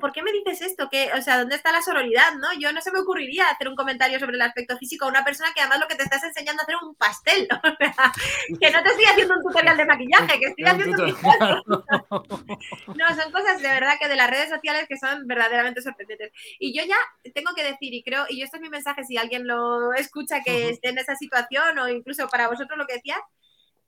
¿Por 0.00 0.12
qué 0.12 0.22
me 0.22 0.32
dices 0.32 0.60
esto? 0.62 0.88
que 0.90 1.10
O 1.12 1.22
sea, 1.22 1.38
¿dónde 1.38 1.56
está 1.56 1.72
la 1.72 1.82
sororidad, 1.82 2.34
no? 2.34 2.48
Yo 2.58 2.72
no 2.72 2.80
se 2.80 2.92
me 2.92 3.00
ocurriría 3.00 3.48
hacer 3.48 3.68
un 3.68 3.76
comentario 3.76 4.18
sobre 4.18 4.36
el 4.36 4.42
aspecto 4.42 4.76
físico 4.78 5.04
a 5.04 5.08
una 5.08 5.24
persona 5.24 5.50
que 5.54 5.60
además 5.60 5.80
lo 5.80 5.88
que 5.88 5.96
te 5.96 6.04
estás 6.04 6.22
enseñando 6.24 6.62
a 6.62 6.64
hacer 6.64 6.76
un 6.82 6.94
pastel. 6.94 7.48
que 8.60 8.70
no 8.70 8.82
te 8.82 8.88
estoy 8.88 9.04
haciendo 9.04 9.34
un 9.34 9.42
tutorial 9.42 9.76
de 9.76 9.84
maquillaje, 9.84 10.40
que 10.40 10.46
estoy 10.46 10.64
haciendo 10.64 11.04
un 11.04 11.10
No, 12.96 13.14
son 13.14 13.32
cosas 13.32 13.60
de 13.60 13.68
verdad 13.68 13.94
que 14.00 14.08
de 14.08 14.16
las 14.16 14.30
redes 14.30 14.50
sociales 14.50 14.86
que 14.88 14.96
son 14.96 15.26
verdaderamente 15.26 15.82
sorprendentes. 15.82 16.32
Y 16.58 16.76
yo 16.76 16.84
ya 16.84 16.96
tengo 17.34 17.52
que 17.54 17.64
decir, 17.64 17.92
y 17.94 18.02
creo, 18.02 18.26
y 18.28 18.42
esto 18.42 18.56
es 18.56 18.62
mi 18.62 18.68
mensaje, 18.68 19.04
si 19.04 19.16
alguien 19.16 19.46
lo 19.46 19.92
escucha 19.94 20.42
que 20.42 20.70
esté 20.70 20.90
en 20.90 20.98
esa 20.98 21.16
situación 21.16 21.78
o 21.78 21.88
incluso 21.88 22.28
para 22.28 22.48
vosotros 22.48 22.78
lo 22.78 22.86
que 22.86 22.94
decía, 22.94 23.16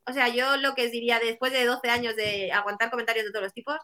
o 0.06 0.12
sea, 0.12 0.28
yo 0.28 0.56
lo 0.56 0.74
que 0.74 0.86
os 0.86 0.90
diría 0.90 1.18
después 1.20 1.52
de 1.52 1.64
12 1.64 1.88
años 1.88 2.16
de 2.16 2.50
aguantar 2.52 2.90
comentarios 2.90 3.24
de 3.24 3.30
todos 3.30 3.44
los 3.44 3.54
tipos, 3.54 3.76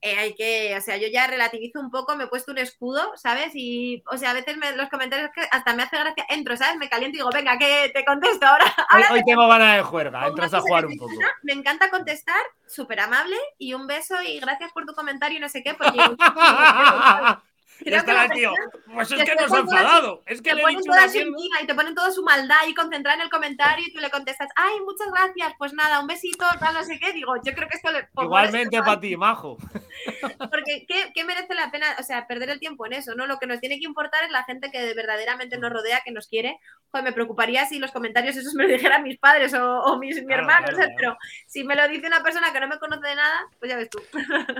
eh, 0.00 0.16
hay 0.16 0.34
que, 0.34 0.76
o 0.76 0.80
sea, 0.80 0.96
yo 0.96 1.08
ya 1.08 1.26
relativizo 1.26 1.80
un 1.80 1.90
poco, 1.90 2.14
me 2.14 2.24
he 2.24 2.28
puesto 2.28 2.52
un 2.52 2.58
escudo, 2.58 3.12
¿sabes? 3.16 3.50
Y, 3.54 4.02
o 4.10 4.16
sea, 4.16 4.30
a 4.30 4.34
veces 4.34 4.56
los 4.76 4.88
comentarios 4.88 5.30
que 5.34 5.42
hasta 5.50 5.74
me 5.74 5.82
hace 5.82 5.98
gracia, 5.98 6.24
entro, 6.28 6.56
¿sabes? 6.56 6.76
Me 6.76 6.88
caliento 6.88 7.16
y 7.16 7.18
digo, 7.18 7.30
venga, 7.34 7.58
que 7.58 7.90
te 7.92 8.04
contesto 8.04 8.46
ahora. 8.46 8.72
hoy, 9.12 9.24
tengo 9.24 9.48
ganas 9.48 9.76
de 9.76 9.82
juerga, 9.82 10.28
entras 10.28 10.54
a 10.54 10.60
jugar 10.60 10.86
un 10.86 10.96
poco. 10.96 11.12
Me 11.42 11.52
encanta 11.52 11.90
contestar, 11.90 12.40
súper 12.66 13.00
amable, 13.00 13.36
y 13.58 13.74
un 13.74 13.86
beso 13.86 14.14
y 14.22 14.38
gracias 14.38 14.72
por 14.72 14.86
tu 14.86 14.94
comentario 14.94 15.38
y 15.38 15.40
no 15.40 15.48
sé 15.48 15.62
qué, 15.62 15.74
porque 15.74 15.98
Creo 17.84 18.04
que 18.04 18.34
tío. 18.34 18.52
Pues 18.92 19.10
es 19.12 19.24
que, 19.24 19.34
nos 19.34 19.52
ha 19.52 19.58
enfadado. 19.58 20.22
Es 20.26 20.42
que 20.42 20.54
le 20.54 20.62
he 20.62 20.66
dicho 20.68 20.82
toda 20.84 21.08
su 21.08 21.18
y 21.18 21.66
te 21.66 21.74
ponen 21.74 21.94
toda 21.94 22.10
su 22.10 22.22
maldad 22.22 22.66
y 22.66 22.74
concentrada 22.74 23.16
en 23.16 23.22
el 23.22 23.30
comentario 23.30 23.84
y 23.86 23.92
tú 23.92 24.00
le 24.00 24.10
contestas, 24.10 24.48
ay, 24.56 24.80
muchas 24.84 25.08
gracias, 25.12 25.54
pues 25.58 25.72
nada, 25.72 26.00
un 26.00 26.06
besito, 26.06 26.44
tal, 26.58 26.74
no 26.74 26.84
sé 26.84 26.98
qué. 26.98 27.12
Digo, 27.12 27.36
yo 27.36 27.54
creo 27.54 27.68
que 27.68 27.76
esto 27.76 27.92
le. 27.92 28.08
Igualmente 28.20 28.78
para 28.80 29.00
ti, 29.00 29.16
majo. 29.16 29.58
Porque, 30.50 30.86
¿qué, 30.86 31.24
merece 31.24 31.54
la 31.54 31.70
pena? 31.70 31.86
O 31.98 32.02
sea, 32.02 32.26
perder 32.26 32.50
el 32.50 32.58
tiempo 32.60 32.86
en 32.86 32.94
eso, 32.94 33.14
¿no? 33.14 33.26
Lo 33.26 33.38
que 33.38 33.46
nos 33.46 33.60
tiene 33.60 33.78
que 33.78 33.84
importar 33.84 34.24
es 34.24 34.30
la 34.30 34.44
gente 34.44 34.70
que 34.70 34.94
verdaderamente 34.94 35.58
nos 35.58 35.70
rodea, 35.70 36.02
que 36.04 36.12
nos 36.12 36.28
quiere. 36.28 36.58
Pues 36.90 37.04
me 37.04 37.12
preocuparía 37.12 37.66
si 37.66 37.78
los 37.78 37.92
comentarios 37.92 38.36
esos 38.36 38.54
me 38.54 38.64
lo 38.64 38.72
dijeran 38.72 39.02
mis 39.02 39.18
padres 39.18 39.54
o, 39.54 39.98
mis, 39.98 40.24
mi 40.24 40.32
hermano, 40.32 40.68
pero 40.96 41.16
si 41.46 41.62
me 41.62 41.76
lo 41.76 41.86
dice 41.86 42.06
una 42.06 42.22
persona 42.22 42.52
que 42.52 42.60
no 42.60 42.68
me 42.68 42.78
conoce 42.78 43.06
de 43.06 43.14
nada, 43.14 43.46
pues 43.58 43.70
ya 43.70 43.76
ves 43.76 43.90
tú. 43.90 44.00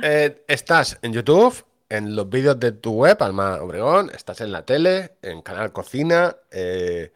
Eh, 0.02 0.44
estás 0.46 0.98
en 1.02 1.12
YouTube 1.12 1.67
en 1.88 2.14
los 2.14 2.28
vídeos 2.28 2.58
de 2.60 2.72
tu 2.72 2.92
web, 2.92 3.16
Alma 3.20 3.62
Obregón, 3.62 4.10
estás 4.14 4.40
en 4.40 4.52
la 4.52 4.64
tele, 4.64 5.12
en 5.22 5.42
Canal 5.42 5.72
Cocina. 5.72 6.36
Eh, 6.50 7.12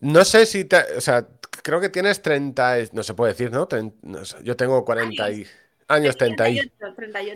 no 0.00 0.24
sé 0.24 0.46
si 0.46 0.64
te, 0.64 0.78
o 0.96 1.00
sea, 1.00 1.26
creo 1.62 1.80
que 1.80 1.88
tienes 1.88 2.22
30, 2.22 2.76
no 2.92 3.02
se 3.02 3.14
puede 3.14 3.32
decir, 3.32 3.50
¿no? 3.50 3.68
yo 4.42 4.56
tengo 4.56 4.84
40 4.84 5.30
y, 5.30 5.46
años, 5.88 6.16
38. 6.16 6.70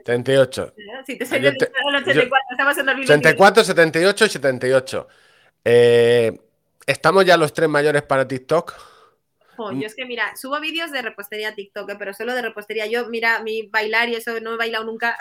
38. 0.04 0.74
Sí, 1.06 1.18
te 1.18 1.26
salió 1.26 1.50
84, 1.50 2.30
estamos 2.50 2.78
en 2.78 2.88
84, 2.88 3.64
78 3.64 4.24
y 4.24 4.28
78. 4.28 5.08
Eh, 5.64 6.38
¿Estamos 6.86 7.24
ya 7.24 7.36
los 7.36 7.52
tres 7.52 7.68
mayores 7.68 8.02
para 8.02 8.28
TikTok? 8.28 8.93
Yo 9.56 9.86
es 9.86 9.94
que 9.94 10.04
mira, 10.04 10.36
subo 10.36 10.60
vídeos 10.60 10.90
de 10.90 11.02
repostería 11.02 11.50
a 11.50 11.54
TikTok, 11.54 11.90
eh, 11.90 11.96
pero 11.98 12.14
solo 12.14 12.34
de 12.34 12.42
repostería. 12.42 12.86
Yo, 12.86 13.08
mira, 13.08 13.40
mi 13.40 13.62
bailar 13.62 14.08
y 14.08 14.16
eso 14.16 14.38
no 14.40 14.54
he 14.54 14.56
bailado 14.56 14.84
nunca. 14.84 15.16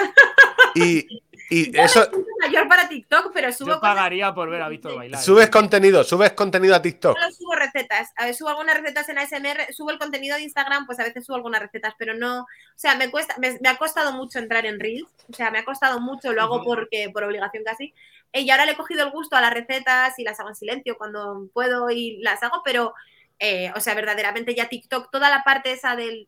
Y, 0.76 1.22
y 1.49 1.77
eso. 1.80 2.10
mayor 2.39 2.68
para 2.68 2.88
TikTok, 2.88 3.31
pero 3.34 3.51
subo. 3.51 3.72
Yo 3.72 3.80
pagaría 3.81 4.34
por 4.34 4.49
ver 4.49 4.61
a 4.61 4.69
Víctor 4.69 4.95
bailar. 4.95 5.22
Subes 5.22 5.49
contenido, 5.49 6.03
subes 6.03 6.34
contenido 6.34 6.76
a 6.76 6.81
TikTok. 6.81 7.18
Solo 7.18 7.31
subo 7.31 7.55
recetas. 7.55 8.11
A 8.15 8.26
ver, 8.26 8.35
subo 8.35 8.49
algunas 8.49 8.80
recetas 8.80 9.10
en 9.10 9.18
ASMR, 9.18 9.73
subo 9.73 9.91
el 9.91 9.99
contenido 9.99 10.35
de 10.35 10.43
Instagram, 10.43 10.85
pues 10.85 10.99
a 10.99 11.03
veces 11.03 11.26
subo 11.26 11.35
algunas 11.35 11.61
recetas, 11.61 11.93
pero 11.97 12.14
no. 12.14 12.41
O 12.41 12.47
sea, 12.76 12.95
me 12.95 13.11
cuesta, 13.11 13.35
me, 13.38 13.69
ha 13.69 13.77
costado 13.77 14.14
mucho 14.14 14.39
entrar 14.39 14.65
en 14.65 14.80
Reels. 14.80 15.10
O 15.30 15.34
sea, 15.34 15.51
me 15.51 15.60
ha 15.60 15.65
costado 15.65 15.99
mucho, 15.99 16.34
lo 16.34 16.41
hago 16.41 16.64
porque, 16.64 17.10
por 17.14 17.23
obligación 17.23 17.64
casi. 17.64 17.93
Y 18.34 18.49
ahora 18.49 18.65
le 18.65 18.72
he 18.72 18.77
cogido 18.77 19.03
el 19.03 19.11
gusto 19.11 19.35
a 19.35 19.41
las 19.41 19.53
recetas 19.53 20.18
y 20.18 20.23
las 20.23 20.39
hago 20.39 20.49
en 20.49 20.55
silencio 20.55 20.97
cuando 20.97 21.47
puedo 21.53 21.91
y 21.91 22.18
las 22.18 22.41
hago, 22.41 22.61
pero 22.65 22.93
eh, 23.39 23.72
o 23.76 23.80
sea, 23.80 23.93
verdaderamente 23.93 24.55
ya 24.55 24.69
TikTok, 24.69 25.11
toda 25.11 25.30
la 25.30 25.43
parte 25.43 25.72
esa 25.72 25.95
del, 25.95 26.27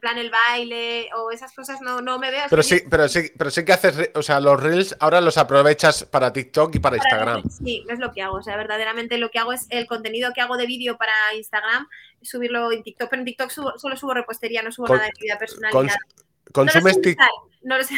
plan 0.00 0.18
el 0.18 0.30
baile 0.30 1.08
o 1.16 1.30
esas 1.30 1.54
cosas 1.54 1.80
no, 1.80 2.02
no 2.02 2.18
me 2.18 2.30
veo. 2.30 2.44
Pero 2.50 2.62
sí, 2.62 2.82
pero 2.90 3.08
sí, 3.08 3.30
pero 3.38 3.50
sí 3.50 3.64
que 3.64 3.72
haces, 3.72 4.10
o 4.14 4.22
sea, 4.22 4.38
los 4.40 4.60
reels 4.60 4.94
ahora 5.00 5.20
los 5.20 5.38
aprovechas 5.38 6.04
para 6.04 6.32
TikTok 6.32 6.74
y 6.74 6.78
para, 6.78 6.96
Instagram. 6.96 7.42
Sí, 7.48 7.84
es 7.88 7.98
lo 7.98 8.12
que 8.12 8.22
hago. 8.22 8.36
O 8.36 8.42
sea, 8.42 8.56
verdaderamente 8.56 9.16
lo 9.18 9.30
que 9.30 9.38
hago 9.38 9.52
es 9.52 9.66
el 9.70 9.86
contenido 9.86 10.32
que 10.34 10.40
hago 10.40 10.56
de 10.56 10.66
vídeo 10.66 10.98
para 10.98 11.12
Instagram, 11.34 11.88
subirlo 12.20 12.70
en 12.70 12.82
TikTok. 12.82 13.08
Pero 13.08 13.20
en 13.20 13.26
TikTok 13.26 13.50
solo 13.50 13.96
subo 13.96 14.12
repostería, 14.12 14.62
no 14.62 14.72
subo 14.72 14.88
nada 14.88 15.06
de 15.06 15.12
vida 15.20 15.38
personal. 15.38 15.72
¿Consumes 16.52 17.00
TikTok? 17.00 17.52
No, 17.62 17.78
lo 17.78 17.84
sé. 17.84 17.94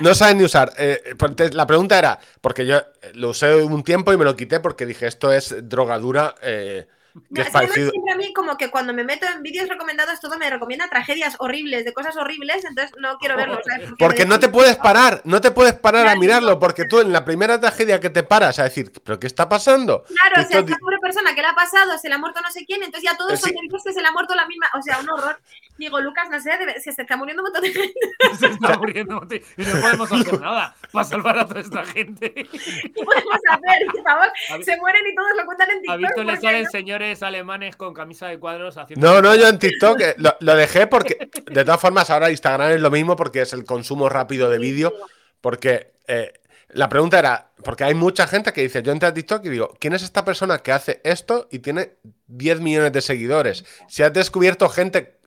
no 0.00 0.14
saben 0.14 0.38
ni 0.38 0.44
usar. 0.44 0.72
Eh, 0.78 1.14
la 1.52 1.66
pregunta 1.66 1.98
era, 1.98 2.18
porque 2.40 2.64
yo 2.64 2.80
lo 3.14 3.30
usé 3.30 3.54
un 3.56 3.82
tiempo 3.82 4.12
y 4.12 4.16
me 4.16 4.24
lo 4.24 4.36
quité 4.36 4.60
porque 4.60 4.86
dije, 4.86 5.06
esto 5.06 5.32
es 5.32 5.68
drogadura. 5.68 6.36
Eh, 6.40 6.86
siempre 7.30 8.12
a 8.12 8.16
mí 8.16 8.32
como 8.32 8.56
que 8.56 8.70
cuando 8.70 8.92
me 8.92 9.04
meto 9.04 9.26
en 9.26 9.42
vídeos 9.42 9.68
recomendados 9.68 10.20
todo 10.20 10.38
me 10.38 10.48
recomienda 10.50 10.88
tragedias 10.88 11.36
horribles, 11.38 11.84
de 11.84 11.92
cosas 11.92 12.16
horribles, 12.16 12.64
entonces 12.64 12.94
no 12.98 13.18
quiero 13.18 13.36
verlo. 13.36 13.60
Porque, 13.98 14.24
no 14.24 14.38
te 14.38 14.48
puedes 14.48 14.76
parar, 14.76 15.20
no 15.24 15.40
te 15.40 15.50
puedes 15.50 15.74
parar 15.74 16.08
a 16.08 16.16
mirarlo, 16.16 16.58
porque 16.58 16.84
tú 16.84 17.00
en 17.00 17.12
la 17.12 17.24
primera 17.24 17.60
tragedia 17.60 18.00
que 18.00 18.10
te 18.10 18.22
paras 18.22 18.58
a 18.58 18.64
decir, 18.64 18.92
¿pero 19.04 19.18
qué 19.18 19.26
está 19.26 19.48
pasando? 19.48 20.04
Claro, 20.04 20.46
o 20.46 20.48
sea, 20.48 20.60
esta 20.60 20.76
pobre 20.78 20.98
persona 20.98 21.34
que 21.34 21.42
le 21.42 21.48
ha 21.48 21.54
pasado, 21.54 21.98
se 21.98 22.08
le 22.08 22.14
ha 22.14 22.18
muerto 22.18 22.40
no 22.40 22.50
sé 22.50 22.64
quién, 22.64 22.82
entonces 22.82 23.10
ya 23.10 23.16
todos 23.16 23.40
son 23.40 23.52
que 23.52 23.92
se 23.92 24.00
le 24.00 24.06
ha 24.06 24.12
muerto 24.12 24.34
la 24.34 24.46
misma, 24.46 24.66
o 24.78 24.82
sea, 24.82 24.98
un 24.98 25.10
horror. 25.10 25.38
Digo, 25.78 26.00
Lucas, 26.00 26.28
no 26.28 26.40
sé, 26.40 26.50
se 26.80 26.90
está 26.90 27.16
muriendo 27.16 27.40
un 27.42 27.46
montón 27.46 27.62
de 27.62 27.72
gente. 27.72 28.00
Se 28.38 28.46
está 28.46 28.76
muriendo 28.76 29.14
un 29.14 29.20
montón 29.20 29.40
y 29.56 29.62
no 29.62 29.80
podemos 29.80 30.12
hacer 30.12 30.40
nada 30.40 30.76
para 30.92 31.04
salvar 31.04 31.38
a 31.38 31.46
toda 31.46 31.60
esta 31.60 31.84
gente. 31.84 32.32
¿Qué 32.34 33.04
podemos 33.04 33.38
hacer? 33.48 33.86
Por 33.92 34.02
favor, 34.02 34.28
se 34.64 34.76
mueren 34.76 35.02
y 35.06 35.14
todos 35.14 35.28
lo 35.36 35.46
cuentan 35.46 35.70
en 35.70 35.80
TikTok. 35.80 35.94
¿Ha 35.94 35.96
visto 35.96 36.24
le 36.24 36.36
salen 36.40 36.66
señores 36.70 37.22
alemanes 37.22 37.76
con 37.76 37.94
camisa 37.94 38.26
de 38.26 38.38
cuadros 38.38 38.76
haciendo... 38.76 39.06
No, 39.06 39.22
no, 39.22 39.36
yo 39.36 39.48
en 39.48 39.58
TikTok 39.58 40.00
eh, 40.00 40.16
lo, 40.18 40.54
dejé 40.56 40.88
porque, 40.88 41.30
de 41.46 41.64
todas 41.64 41.80
formas, 41.80 42.10
ahora 42.10 42.30
Instagram 42.30 42.72
es 42.72 42.80
lo 42.80 42.90
mismo 42.90 43.14
porque 43.14 43.42
es 43.42 43.52
el 43.52 43.64
consumo 43.64 44.08
rápido 44.08 44.50
de 44.50 44.58
vídeo, 44.58 44.92
porque... 45.40 45.92
Eh, 46.08 46.32
la 46.70 46.90
pregunta 46.90 47.18
era, 47.18 47.50
porque 47.64 47.84
hay 47.84 47.94
mucha 47.94 48.26
gente 48.26 48.52
que 48.52 48.60
dice, 48.60 48.82
yo 48.82 48.92
entré 48.92 49.08
a 49.08 49.14
TikTok 49.14 49.42
y 49.46 49.48
digo, 49.48 49.74
¿quién 49.80 49.94
es 49.94 50.02
esta 50.02 50.22
persona 50.22 50.58
que 50.58 50.70
hace 50.70 51.00
esto 51.02 51.48
y 51.50 51.60
tiene 51.60 51.94
10 52.26 52.60
millones 52.60 52.92
de 52.92 53.00
seguidores? 53.00 53.64
Si 53.88 54.02
has 54.02 54.12
descubierto 54.12 54.68
gente 54.68 55.17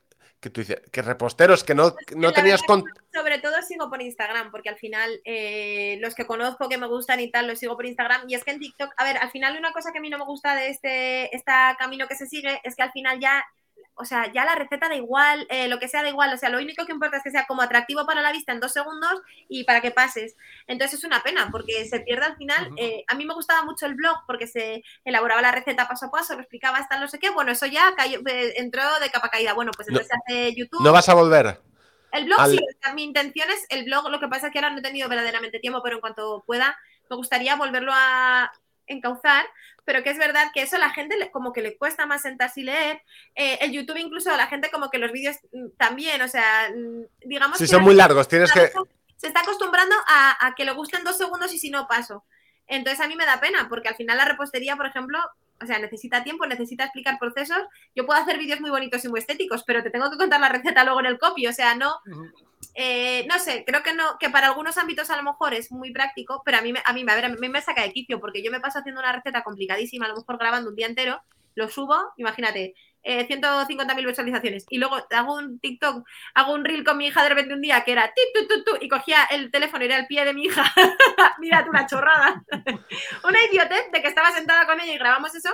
que 0.42 0.50
tú 0.50 0.60
dices, 0.60 0.82
que 0.90 1.02
reposteros 1.02 1.62
que 1.62 1.72
no, 1.74 1.94
no 2.16 2.32
tenías 2.32 2.62
con... 2.64 2.84
Sobre 3.14 3.38
todo 3.38 3.62
sigo 3.62 3.88
por 3.88 4.02
Instagram, 4.02 4.50
porque 4.50 4.70
al 4.70 4.76
final 4.76 5.20
eh, 5.24 5.98
los 6.00 6.16
que 6.16 6.26
conozco 6.26 6.68
que 6.68 6.78
me 6.78 6.88
gustan 6.88 7.20
y 7.20 7.30
tal, 7.30 7.46
los 7.46 7.60
sigo 7.60 7.76
por 7.76 7.86
Instagram. 7.86 8.28
Y 8.28 8.34
es 8.34 8.42
que 8.42 8.50
en 8.50 8.58
TikTok, 8.58 8.92
a 8.96 9.04
ver, 9.04 9.18
al 9.18 9.30
final 9.30 9.56
una 9.56 9.72
cosa 9.72 9.92
que 9.92 9.98
a 9.98 10.00
mí 10.00 10.10
no 10.10 10.18
me 10.18 10.24
gusta 10.24 10.56
de 10.56 10.70
este, 10.70 11.34
este 11.34 11.52
camino 11.78 12.08
que 12.08 12.16
se 12.16 12.26
sigue 12.26 12.60
es 12.64 12.74
que 12.74 12.82
al 12.82 12.90
final 12.90 13.20
ya 13.20 13.44
o 13.94 14.04
sea, 14.04 14.32
ya 14.32 14.44
la 14.44 14.54
receta 14.54 14.88
da 14.88 14.96
igual, 14.96 15.46
eh, 15.50 15.68
lo 15.68 15.78
que 15.78 15.88
sea 15.88 16.02
da 16.02 16.08
igual, 16.08 16.32
o 16.32 16.38
sea, 16.38 16.48
lo 16.48 16.58
único 16.58 16.86
que 16.86 16.92
importa 16.92 17.18
es 17.18 17.22
que 17.22 17.30
sea 17.30 17.46
como 17.46 17.62
atractivo 17.62 18.06
para 18.06 18.22
la 18.22 18.32
vista 18.32 18.52
en 18.52 18.60
dos 18.60 18.72
segundos 18.72 19.20
y 19.48 19.64
para 19.64 19.80
que 19.80 19.90
pases. 19.90 20.36
Entonces 20.66 20.98
es 20.98 21.04
una 21.04 21.22
pena 21.22 21.48
porque 21.52 21.84
se 21.84 22.00
pierde 22.00 22.26
al 22.26 22.36
final. 22.36 22.70
Eh, 22.76 23.04
a 23.06 23.14
mí 23.14 23.26
me 23.26 23.34
gustaba 23.34 23.64
mucho 23.64 23.86
el 23.86 23.94
blog 23.94 24.16
porque 24.26 24.46
se 24.46 24.82
elaboraba 25.04 25.42
la 25.42 25.52
receta 25.52 25.88
paso 25.88 26.06
a 26.06 26.10
paso, 26.10 26.34
lo 26.34 26.40
explicaba 26.40 26.78
hasta 26.78 26.98
no 26.98 27.08
sé 27.08 27.18
qué. 27.18 27.30
Bueno, 27.30 27.52
eso 27.52 27.66
ya 27.66 27.94
cayó, 27.96 28.20
eh, 28.26 28.54
entró 28.56 28.82
de 29.00 29.10
capa 29.10 29.28
caída. 29.28 29.52
Bueno, 29.52 29.72
pues 29.76 29.88
entonces 29.88 30.10
se 30.10 30.34
hace 30.34 30.54
YouTube. 30.54 30.82
¿No 30.82 30.92
vas 30.92 31.08
a 31.08 31.14
volver? 31.14 31.60
El 32.12 32.26
blog 32.26 32.46
sí, 32.46 32.58
mi 32.94 33.04
intención 33.04 33.48
es 33.50 33.66
el 33.70 33.84
blog, 33.84 34.10
lo 34.10 34.20
que 34.20 34.28
pasa 34.28 34.48
es 34.48 34.52
que 34.52 34.58
ahora 34.58 34.70
no 34.70 34.80
he 34.80 34.82
tenido 34.82 35.08
verdaderamente 35.08 35.60
tiempo, 35.60 35.82
pero 35.82 35.96
en 35.96 36.00
cuanto 36.02 36.44
pueda, 36.46 36.76
me 37.08 37.16
gustaría 37.16 37.56
volverlo 37.56 37.90
a 37.94 38.52
encauzar, 38.86 39.46
pero 39.84 40.02
que 40.02 40.10
es 40.10 40.18
verdad 40.18 40.48
que 40.52 40.62
eso 40.62 40.76
a 40.76 40.78
la 40.78 40.90
gente 40.90 41.30
como 41.32 41.52
que 41.52 41.62
le 41.62 41.76
cuesta 41.76 42.06
más 42.06 42.22
sentarse 42.22 42.60
y 42.60 42.64
leer. 42.64 43.02
Eh, 43.34 43.58
el 43.60 43.72
YouTube 43.72 43.96
incluso 43.96 44.30
a 44.30 44.36
la 44.36 44.46
gente 44.46 44.70
como 44.70 44.90
que 44.90 44.98
los 44.98 45.12
vídeos 45.12 45.36
mm, 45.52 45.76
también, 45.76 46.22
o 46.22 46.28
sea, 46.28 46.70
mm, 46.74 47.28
digamos... 47.28 47.58
Si 47.58 47.66
son 47.66 47.82
muy 47.82 47.94
largos, 47.94 48.28
tienes 48.28 48.52
que... 48.52 48.70
Se 49.16 49.28
está 49.28 49.40
acostumbrando 49.40 49.94
a, 50.08 50.46
a 50.46 50.54
que 50.54 50.64
le 50.64 50.72
gusten 50.72 51.04
dos 51.04 51.16
segundos 51.16 51.52
y 51.54 51.58
si 51.58 51.70
no 51.70 51.86
paso. 51.86 52.24
Entonces 52.66 53.00
a 53.00 53.06
mí 53.06 53.14
me 53.14 53.26
da 53.26 53.40
pena, 53.40 53.68
porque 53.68 53.88
al 53.88 53.94
final 53.94 54.18
la 54.18 54.24
repostería, 54.24 54.76
por 54.76 54.86
ejemplo, 54.86 55.18
o 55.62 55.66
sea, 55.66 55.78
necesita 55.78 56.24
tiempo, 56.24 56.46
necesita 56.46 56.84
explicar 56.84 57.18
procesos. 57.18 57.62
Yo 57.94 58.04
puedo 58.04 58.20
hacer 58.20 58.38
vídeos 58.38 58.60
muy 58.60 58.70
bonitos 58.70 59.04
y 59.04 59.08
muy 59.08 59.20
estéticos, 59.20 59.62
pero 59.64 59.82
te 59.82 59.90
tengo 59.90 60.10
que 60.10 60.16
contar 60.16 60.40
la 60.40 60.48
receta 60.48 60.84
luego 60.84 61.00
en 61.00 61.06
el 61.06 61.18
copy. 61.18 61.46
O 61.46 61.52
sea, 61.52 61.74
no, 61.74 62.00
eh, 62.74 63.26
no 63.28 63.38
sé, 63.38 63.64
creo 63.66 63.82
que 63.82 63.94
no, 63.94 64.16
que 64.18 64.30
para 64.30 64.48
algunos 64.48 64.78
ámbitos 64.78 65.10
a 65.10 65.16
lo 65.16 65.22
mejor 65.22 65.54
es 65.54 65.70
muy 65.70 65.92
práctico, 65.92 66.42
pero 66.44 66.58
a 66.58 66.62
mí, 66.62 66.72
a 66.84 66.92
mí, 66.92 67.04
a, 67.08 67.14
ver, 67.14 67.24
a 67.24 67.28
mí 67.28 67.48
me 67.48 67.60
saca 67.60 67.82
de 67.82 67.92
quicio, 67.92 68.20
porque 68.20 68.42
yo 68.42 68.50
me 68.50 68.60
paso 68.60 68.78
haciendo 68.78 69.00
una 69.00 69.12
receta 69.12 69.42
complicadísima, 69.42 70.06
a 70.06 70.08
lo 70.08 70.16
mejor 70.16 70.38
grabando 70.38 70.70
un 70.70 70.76
día 70.76 70.86
entero, 70.86 71.22
lo 71.54 71.68
subo, 71.68 71.96
imagínate, 72.16 72.74
eh, 73.02 73.26
150.000 73.28 74.06
visualizaciones. 74.06 74.64
Y 74.70 74.78
luego 74.78 74.96
hago 75.10 75.34
un 75.34 75.58
TikTok, 75.58 76.06
hago 76.34 76.54
un 76.54 76.64
reel 76.64 76.84
con 76.84 76.96
mi 76.96 77.08
hija 77.08 77.22
de 77.22 77.28
repente 77.28 77.54
un 77.54 77.60
día 77.60 77.82
que 77.84 77.92
era 77.92 78.12
tu, 78.14 78.46
tu, 78.64 78.76
y 78.80 78.88
cogía 78.88 79.24
el 79.24 79.50
teléfono 79.50 79.84
y 79.84 79.86
era 79.88 79.98
el 79.98 80.06
pie 80.06 80.24
de 80.24 80.34
mi 80.34 80.44
hija. 80.44 80.64
Mira 81.40 81.66
una 81.68 81.86
chorrada. 81.86 82.42
una 83.24 83.44
idiotez 83.50 83.90
de 83.92 84.00
que 84.00 84.08
estaba 84.08 84.30
sentada 84.30 84.66
con 84.66 84.80
ella 84.80 84.94
y 84.94 84.98
grabamos 84.98 85.34
eso. 85.34 85.50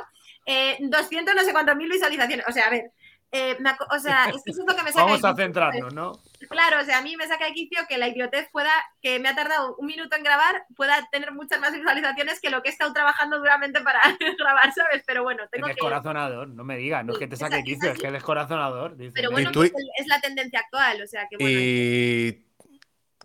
200 0.78 1.32
eh, 1.32 1.36
no 1.36 1.44
sé 1.44 1.52
cuántos 1.52 1.76
mil 1.76 1.90
visualizaciones. 1.90 2.46
O 2.48 2.52
sea, 2.52 2.66
a 2.66 2.70
ver, 2.70 2.92
eh, 3.32 3.58
o 3.90 3.98
sea, 3.98 4.26
es 4.26 4.42
que 4.44 4.50
eso 4.52 4.62
es 4.62 4.66
lo 4.68 4.76
que 4.76 4.82
me 4.82 4.92
saca 4.92 5.04
Vamos 5.04 5.24
a 5.24 5.34
centrarnos, 5.34 5.92
¿no? 5.92 6.12
Claro, 6.48 6.80
o 6.80 6.84
sea, 6.84 6.98
a 6.98 7.02
mí 7.02 7.16
me 7.16 7.26
saca 7.26 7.46
de 7.46 7.52
quicio 7.52 7.80
que 7.88 7.98
la 7.98 8.08
idiotez 8.08 8.48
pueda, 8.52 8.70
que 9.02 9.18
me 9.18 9.28
ha 9.28 9.34
tardado 9.34 9.76
un 9.76 9.86
minuto 9.86 10.16
en 10.16 10.22
grabar, 10.22 10.64
pueda 10.76 11.08
tener 11.10 11.32
muchas 11.32 11.60
más 11.60 11.72
visualizaciones 11.72 12.40
que 12.40 12.50
lo 12.50 12.62
que 12.62 12.68
he 12.68 12.72
estado 12.72 12.92
trabajando 12.92 13.38
duramente 13.38 13.80
para 13.80 14.00
grabar, 14.38 14.72
¿sabes? 14.72 15.02
Pero 15.06 15.22
bueno, 15.22 15.44
tengo 15.50 15.66
es 15.66 15.74
descorazonador, 15.74 16.48
no 16.48 16.64
me 16.64 16.76
digas, 16.76 17.04
no 17.04 17.12
es 17.12 17.18
que 17.18 17.26
te 17.26 17.36
saque 17.36 17.56
de 17.56 17.64
quicio, 17.64 17.90
es 17.90 17.98
que 17.98 18.06
es 18.06 18.12
descorazonador. 18.12 18.96
Pero 19.14 19.30
bueno, 19.30 19.50
pues 19.52 19.72
es 19.98 20.06
la 20.06 20.20
tendencia 20.20 20.60
actual, 20.60 21.02
o 21.02 21.06
sea, 21.06 21.26
que 21.28 21.36
bueno. 21.36 21.58
Y 21.60 22.44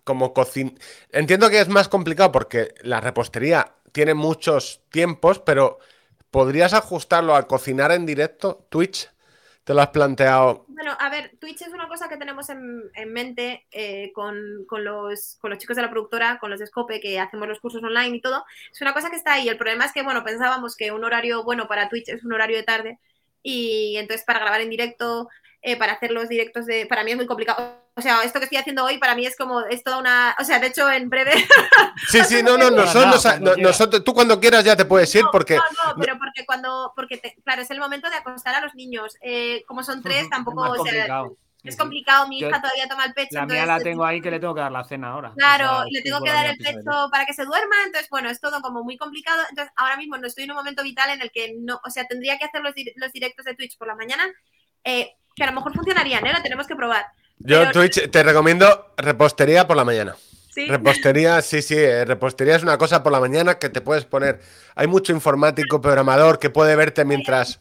como 0.04 0.34
cocina... 0.34 0.72
Entiendo 1.12 1.50
que 1.50 1.60
es 1.60 1.70
más 1.70 1.88
complicado 1.88 2.32
porque 2.32 2.74
la 2.82 3.00
repostería 3.00 3.76
tiene 3.92 4.14
muchos 4.14 4.82
tiempos, 4.90 5.40
pero 5.40 5.80
¿podrías 6.32 6.74
ajustarlo 6.74 7.36
al 7.36 7.48
cocinar 7.48 7.92
en 7.92 8.06
directo, 8.06 8.66
Twitch? 8.70 9.13
¿Te 9.64 9.74
lo 9.74 9.82
has 9.82 9.90
planteado? 9.90 10.66
Bueno, 10.68 10.92
a 11.00 11.10
ver, 11.10 11.38
Twitch 11.40 11.62
es 11.62 11.74
una 11.74 11.88
cosa 11.88 12.10
que 12.10 12.18
tenemos 12.18 12.50
en, 12.50 12.92
mente 13.08 13.66
eh, 13.72 14.12
con, 14.14 14.66
los, 14.84 15.38
con, 15.40 15.52
los, 15.52 15.60
chicos 15.60 15.78
de 15.78 15.82
la 15.82 15.90
productora, 15.90 16.38
con 16.40 16.50
los 16.50 16.60
de 16.60 16.68
Scope, 16.68 17.00
que 17.00 17.18
hacemos 17.18 17.48
los 17.48 17.62
cursos 17.62 17.82
online 17.82 18.18
y 18.18 18.22
todo. 18.22 18.44
Es 18.72 18.82
una 18.82 18.94
cosa 18.94 19.10
que 19.10 19.16
está 19.16 19.34
ahí. 19.34 19.48
El 19.48 19.58
problema 19.58 19.86
es 19.86 19.94
que, 19.94 20.04
bueno, 20.04 20.24
pensábamos 20.24 20.76
que 20.76 20.92
un 20.92 21.06
horario 21.06 21.44
bueno 21.44 21.68
para 21.68 21.88
Twitch 21.88 22.10
es 22.10 22.26
un 22.26 22.34
horario 22.34 22.58
de 22.58 22.64
tarde 22.64 23.00
y 23.42 23.96
entonces 23.98 24.26
para 24.26 24.40
grabar 24.40 24.62
en 24.62 24.70
directo 24.70 25.30
eh, 25.66 25.78
para 25.78 25.94
hacer 25.94 26.12
los 26.12 26.28
directos 26.28 26.66
de... 26.66 26.86
Para 26.86 27.06
mí 27.06 27.12
es 27.12 27.18
muy 27.18 27.26
complicado. 27.26 27.80
O 27.96 28.02
sea, 28.02 28.22
esto 28.24 28.40
que 28.40 28.46
estoy 28.46 28.58
haciendo 28.58 28.84
hoy 28.84 28.98
para 28.98 29.16
mí 29.16 29.26
es 29.26 29.38
como, 29.38 29.62
es 29.62 29.82
toda 29.82 29.98
una... 29.98 30.36
O 30.38 30.44
sea, 30.44 30.60
de 30.60 30.68
hecho, 30.68 30.92
en 30.92 31.10
breve... 31.10 31.32
Sí, 32.10 32.20
sí, 32.26 32.44
no, 32.44 32.58
no, 32.58 32.70
nosotros, 32.70 33.26
nosotros, 33.58 34.04
tú 34.04 34.14
cuando 34.14 34.40
quieras 34.40 34.66
ya 34.66 34.76
te 34.76 34.84
puedes 34.84 35.14
ir 35.16 35.24
porque... 35.32 35.56
No, 35.56 35.64
no, 35.64 35.96
pero 36.00 36.18
porque 36.18 36.46
cuando... 36.46 36.92
Porque, 36.96 37.22
claro, 37.46 37.62
es 37.62 37.72
el 37.72 37.80
momento 37.80 38.10
de 38.10 38.18
acostar 38.18 38.56
a 38.56 38.62
los 38.62 38.76
niños. 38.76 39.16
Eh, 39.22 39.64
como 39.66 39.84
son 39.84 40.04
tres, 40.04 40.30
tampoco... 40.30 40.76
Es 41.64 41.78
complicado, 41.78 42.28
mi 42.28 42.40
hija 42.40 42.62
todavía 42.62 42.90
toma 42.90 43.06
el 43.06 43.14
pecho. 43.14 43.38
La 43.38 43.46
mía 43.46 43.66
la 43.66 43.80
tengo 43.80 44.04
ahí 44.04 44.20
que 44.20 44.30
le 44.30 44.42
tengo 44.42 44.54
que 44.54 44.60
dar 44.60 44.72
la 44.72 44.84
cena 44.84 45.12
ahora. 45.12 45.32
Claro, 45.38 45.86
le 45.90 46.02
tengo 46.02 46.22
que 46.22 46.30
dar 46.30 46.46
el 46.46 46.58
pecho 46.58 47.08
para 47.10 47.26
que 47.26 47.34
se 47.34 47.46
duerma, 47.46 47.76
entonces 47.86 48.10
bueno, 48.10 48.30
es 48.30 48.42
todo 48.42 48.60
como 48.62 48.84
muy 48.84 48.98
complicado. 48.98 49.42
Entonces 49.50 49.74
ahora 49.78 49.96
mismo 49.96 50.18
no 50.18 50.28
estoy 50.28 50.44
en 50.44 50.52
un 50.52 50.58
momento 50.58 50.84
vital 50.84 51.12
en 51.12 51.22
el 51.22 51.32
que 51.32 51.56
no, 51.58 51.80
o 51.86 51.90
sea, 51.90 52.06
tendría 52.06 52.38
que 52.38 52.44
hacer 52.44 52.62
los, 52.62 52.74
los 52.98 53.14
directos 53.14 53.46
de 53.46 53.56
Twitch 53.56 53.78
por 53.78 53.88
la 53.88 53.96
mañana, 53.96 54.26
eh, 54.84 55.16
que 55.36 55.44
a 55.44 55.48
lo 55.48 55.54
mejor 55.54 55.74
funcionarían, 55.74 56.26
¿eh? 56.26 56.34
Lo 56.34 56.42
tenemos 56.42 56.68
que 56.68 56.76
probar. 56.76 57.06
Yo, 57.40 57.72
Twitch, 57.72 58.10
te 58.10 58.24
recomiendo 58.24 58.94
repostería 58.98 59.68
por 59.68 59.76
la 59.76 59.84
mañana. 59.84 60.16
¿Sí? 60.54 60.68
Repostería, 60.68 61.42
sí, 61.42 61.62
sí, 61.62 61.76
eh, 61.76 62.06
repostería 62.06 62.56
es 62.56 62.64
una 62.64 62.78
cosa 62.78 63.02
por 63.02 63.12
la 63.12 63.20
mañana 63.20 63.58
que 63.58 63.70
te 63.70 63.82
puedes 63.82 64.06
poner. 64.06 64.40
Hay 64.76 64.88
mucho 64.88 65.12
informático, 65.12 65.82
programador 65.82 66.38
que 66.38 66.52
puede 66.52 66.76
verte 66.76 67.06
mientras. 67.06 67.60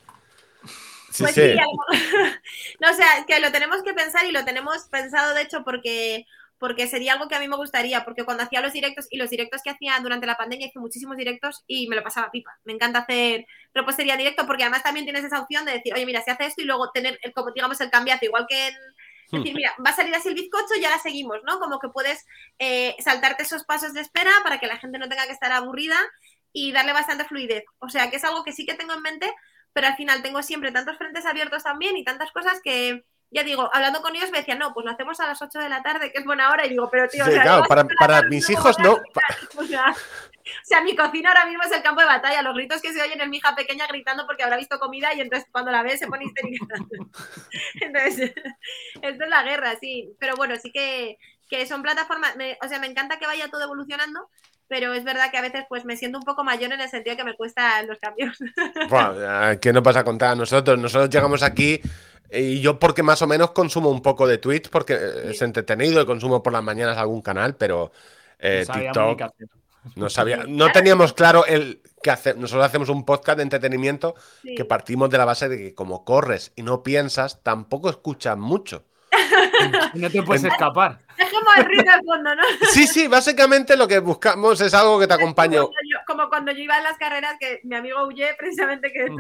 Sí, 1.11 1.25
pues 1.25 1.35
sí. 1.35 1.55
no, 2.81 2.91
o 2.91 2.95
sea, 2.95 3.25
que 3.27 3.41
lo 3.41 3.51
tenemos 3.51 3.83
que 3.83 3.95
pensar 3.95 4.27
y 4.27 4.33
lo 4.33 4.45
tenemos 4.45 4.83
pensado, 4.91 5.35
de 5.35 5.43
hecho, 5.43 5.65
porque 5.65 6.27
porque 6.63 6.87
sería 6.87 7.15
algo 7.15 7.27
que 7.27 7.35
a 7.35 7.41
mí 7.41 7.49
me 7.49 7.57
gustaría, 7.57 8.05
porque 8.05 8.25
cuando 8.25 8.45
hacía 8.45 8.61
los 8.61 8.73
directos 8.73 9.09
y 9.11 9.17
los 9.17 9.29
directos 9.29 9.63
que 9.65 9.71
hacía 9.71 9.99
durante 10.01 10.29
la 10.29 10.37
pandemia 10.37 10.69
hice 10.69 10.79
muchísimos 10.79 11.17
directos 11.17 11.65
y 11.67 11.89
me 11.89 11.97
lo 11.97 12.05
pasaba 12.05 12.31
pipa. 12.31 12.57
Me 12.63 12.73
encanta 12.73 13.01
hacer 13.01 13.47
repostería 13.75 14.17
directo 14.17 14.47
porque 14.47 14.63
además 14.63 14.85
también 14.85 15.05
tienes 15.05 15.25
esa 15.25 15.41
opción 15.41 15.65
de 15.65 15.73
decir, 15.73 15.93
oye, 15.93 16.07
mira, 16.07 16.23
se 16.23 16.31
hace 16.31 16.47
esto 16.47 16.63
y 16.63 16.65
luego 16.65 16.93
tener, 16.93 17.19
como 17.35 17.51
digamos, 17.51 17.81
el 17.81 17.91
cambiazo, 17.91 18.27
igual 18.27 18.47
que 18.49 18.69
en, 18.69 18.75
hmm. 19.33 19.37
decir, 19.39 19.55
mira, 19.57 19.75
va 19.85 19.91
a 19.91 19.97
salir 19.97 20.15
así 20.15 20.29
el 20.29 20.35
bizcocho, 20.35 20.77
ya 20.81 20.89
la 20.89 21.01
seguimos, 21.01 21.39
¿no? 21.45 21.59
Como 21.59 21.81
que 21.81 21.89
puedes 21.89 22.25
eh, 22.61 22.95
saltarte 23.01 23.43
esos 23.43 23.65
pasos 23.65 23.93
de 23.93 24.01
espera 24.01 24.31
para 24.45 24.61
que 24.61 24.69
la 24.69 24.79
gente 24.79 25.01
no 25.01 25.09
tenga 25.09 25.27
que 25.27 25.33
estar 25.33 25.51
aburrida 25.51 25.99
y 26.53 26.71
darle 26.71 26.93
bastante 26.93 27.25
fluidez. 27.25 27.65
O 27.81 27.89
sea, 27.89 28.09
que 28.09 28.19
es 28.19 28.25
algo 28.25 28.45
que 28.45 28.53
sí 28.53 28.65
que 28.67 28.75
tengo 28.75 28.95
en 28.95 29.03
mente, 29.03 29.35
pero 29.73 29.89
al 29.89 29.97
final 29.97 30.23
tengo 30.23 30.41
siempre 30.45 30.71
tantos 30.71 30.97
frentes 30.97 31.27
abiertos 31.27 31.65
también 31.65 31.97
y 31.97 32.05
tantas 32.05 32.31
cosas 32.31 32.61
que, 32.63 33.03
ya 33.33 33.43
digo, 33.43 33.69
hablando 33.73 34.03
con 34.03 34.15
ellos 34.15 34.31
me 34.31 34.39
decían, 34.39 34.59
no, 34.59 34.75
pues 34.75 34.85
lo 34.85 34.93
hacemos 34.93 35.19
a 35.21 35.27
las 35.27 35.41
8 35.41 35.59
de 35.59 35.69
la 35.71 35.83
tarde, 35.83 36.13
que 36.13 36.19
es 36.19 36.25
buena 36.25 36.51
hora, 36.51 36.67
y 36.67 36.71
digo, 36.71 36.91
pero 36.91 37.09
tío, 37.09 37.25
claro, 37.25 37.65
para, 37.99 38.23
mis 38.29 38.49
hijos 38.51 38.79
no. 38.79 38.93
O 38.93 40.65
sea, 40.65 40.83
mi 40.83 40.95
cocina 40.95 41.31
ahora 41.31 41.47
mismo 41.47 41.63
es 41.63 41.73
el 41.73 41.83
campo 41.83 42.01
de 42.01 42.07
batalla, 42.07 42.43
los 42.43 42.55
gritos 42.55 42.83
que 42.83 42.93
se 42.93 43.01
oyen 43.01 43.21
en 43.21 43.31
mi 43.31 43.39
hija 43.39 43.55
pequeña 43.55 43.87
gritando 43.87 44.27
porque 44.27 44.43
habrá 44.43 44.57
visto 44.57 44.79
comida 44.79 45.15
y 45.15 45.21
entonces 45.21 45.49
cuando 45.51 45.71
la 45.71 45.83
ve 45.83 45.97
se 45.97 46.09
pone 46.09 46.25
histérica. 46.25 46.67
entonces, 47.81 48.35
esto 49.03 49.25
es 49.25 49.31
la 49.31 49.43
guerra, 49.45 49.77
sí. 49.81 50.15
Pero 50.19 50.35
bueno, 50.37 50.57
sí 50.57 50.71
que, 50.71 51.17
que 51.49 51.67
son 51.67 51.83
plataformas, 51.83 52.35
o 52.61 52.69
sea, 52.69 52.81
me 52.81 52.89
encanta 52.89 53.19
que 53.19 53.27
vaya 53.27 53.49
todo 53.49 53.63
evolucionando, 53.63 54.29
pero 54.69 54.93
es 54.93 55.05
verdad 55.05 55.31
que 55.31 55.39
a 55.39 55.43
veces 55.43 55.65
pues 55.69 55.85
me 55.85 55.97
siento 55.97 56.19
un 56.19 56.25
poco 56.25 56.45
mayor 56.45 56.73
en 56.73 56.81
el 56.81 56.91
sentido 56.91 57.17
que 57.17 57.25
me 57.25 57.37
cuesta 57.37 57.83
los 57.85 57.99
cambios. 57.99 58.37
Bueno, 58.91 59.59
¿Qué 59.61 59.73
no 59.73 59.83
pasa 59.83 60.05
contar 60.05 60.33
a 60.33 60.35
nosotros? 60.35 60.79
Nosotros 60.79 61.09
llegamos 61.09 61.43
aquí 61.43 61.81
y 62.33 62.61
yo 62.61 62.79
porque 62.79 63.03
más 63.03 63.21
o 63.23 63.27
menos 63.27 63.51
consumo 63.51 63.91
un 63.91 64.01
poco 64.01 64.27
de 64.27 64.39
Twitch 64.39 64.71
porque 64.71 64.99
es 65.25 65.43
entretenido 65.43 66.01
y 66.01 66.07
consumo 66.07 66.43
por 66.43 66.53
las 66.53 66.63
mañanas 66.63 66.97
algún 66.97 67.23
canal, 67.23 67.57
pero 67.57 67.93
eh, 68.39 68.65
TikTok 68.73 69.23
no 69.97 70.09
sabía, 70.09 70.45
no 70.49 70.71
teníamos 70.73 71.13
claro 71.13 71.45
el 71.47 71.83
que 72.03 72.11
hacer. 72.11 72.37
Nosotros 72.37 72.65
hacemos 72.65 72.89
un 72.89 73.05
podcast 73.05 73.37
de 73.39 73.45
entretenimiento 73.45 74.15
que 74.43 74.65
partimos 74.65 75.11
de 75.11 75.19
la 75.19 75.25
base 75.25 75.49
de 75.49 75.59
que 75.59 75.75
como 75.75 76.05
corres 76.05 76.53
y 76.57 76.63
no 76.63 76.83
piensas, 76.83 77.43
tampoco 77.43 77.91
escuchas 77.91 78.37
mucho. 78.37 78.85
no 79.95 80.11
te 80.11 80.23
puedes 80.23 80.45
escapar. 80.45 80.99
Dejemos 81.17 81.57
el 81.57 81.65
ruido 81.65 81.85
de 81.85 82.03
fondo, 82.05 82.35
¿no? 82.35 82.43
Sí, 82.73 82.87
sí, 82.87 83.09
básicamente 83.09 83.77
lo 83.77 83.87
que 83.87 83.99
buscamos 83.99 84.61
es 84.61 84.73
algo 84.75 84.99
que 84.99 85.07
te 85.07 85.15
acompañe. 85.15 85.59
Como, 86.07 86.29
cuando 86.29 86.53
yo 86.53 86.59
iba 86.59 86.79
en 86.79 86.85
las 86.85 86.97
carreras, 86.97 87.37
que 87.39 87.61
mi 87.65 87.77
amigo 87.77 88.07
Uye, 88.07 88.35
precisamente, 88.39 88.93
que 88.93 89.11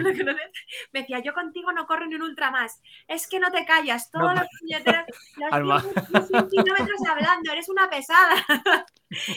me 0.93 1.01
decía, 1.01 1.21
yo 1.21 1.33
contigo 1.35 1.73
no 1.73 1.87
corro 1.87 2.07
ni 2.07 2.15
un 2.15 2.23
ultra 2.23 2.51
más. 2.51 2.81
Es 3.09 3.27
que 3.27 3.39
no 3.39 3.51
te 3.51 3.65
callas, 3.65 4.11
todos 4.11 4.35
los 4.35 4.47
puñeteros, 4.61 5.05
los 6.31 6.45
kilómetros 6.51 7.01
hablando, 7.09 7.53
eres 7.53 7.69
una 7.69 7.89
pesada. 7.89 8.35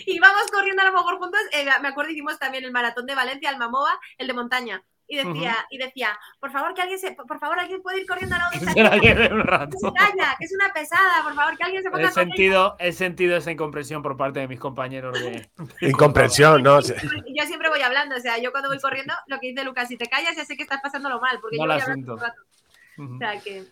y 0.06 0.20
vamos 0.20 0.52
corriendo 0.52 0.82
a 0.82 0.86
lo 0.86 0.94
mejor 0.94 1.18
juntos. 1.18 1.42
Eh, 1.52 1.66
me 1.82 1.90
acuerdo 1.90 2.12
hicimos 2.12 2.40
también 2.40 2.64
el 2.64 2.72
maratón 2.72 3.06
de 3.06 3.16
Valencia, 3.16 3.50
el 3.50 3.58
Mamoa, 3.58 4.00
el 4.18 4.28
de 4.28 4.34
montaña 4.34 4.84
y 5.08 5.18
decía, 5.18 5.56
y 5.70 5.78
decía, 5.78 6.18
por 6.40 6.52
favor, 6.52 6.74
que 6.74 6.82
alguien 6.82 7.00
se, 7.00 7.12
por 7.12 7.40
favor, 7.40 7.60
alguien 7.60 7.82
puede 7.82 8.02
ir 8.02 8.08
corriendo 8.08 8.36
a 8.36 8.40
la 8.40 8.48
otra. 8.48 9.00
que 9.00 10.46
es 10.46 10.54
una 10.54 10.74
pesada, 10.74 11.24
por 11.24 11.36
favor, 11.36 11.58
que 11.58 11.64
alguien 11.64 11.84
se 11.84 11.92
ponga 11.92 12.10
he 12.10 12.12
sentido, 12.12 12.76
he 12.80 12.92
sentido 12.92 13.38
esa 13.38 13.52
incomprensión 13.52 14.02
por 14.02 14.18
parte 14.18 14.40
de 14.40 14.48
mis 14.48 14.60
compañeros 14.60 15.20
de. 15.20 15.48
Incomprensión, 15.82 16.64
¿no? 16.64 16.80
Yo 16.80 17.46
siempre 17.46 17.70
voy 17.70 17.82
hablando, 17.82 18.16
o 18.16 18.20
sea, 18.20 18.40
yo 18.40 18.52
cuando 18.52 18.70
voy 18.70 18.80
corriendo, 18.80 19.14
lo 19.28 19.40
que 19.40 19.50
dice 19.50 19.64
Lucas, 19.64 19.88
si 19.88 19.98
te 19.98 20.08
callas, 20.08 20.36
ya 20.36 20.46
sé 20.46 20.58
que 20.58 20.64
estás 20.64 20.82
pasándolo 20.82 21.20
mal, 21.20 21.40
porque 21.40 21.58
yo 21.58 21.66
voy 21.66 21.80
hablando 21.80 22.16
O 22.16 23.18
sea 23.20 23.40
que. 23.40 23.64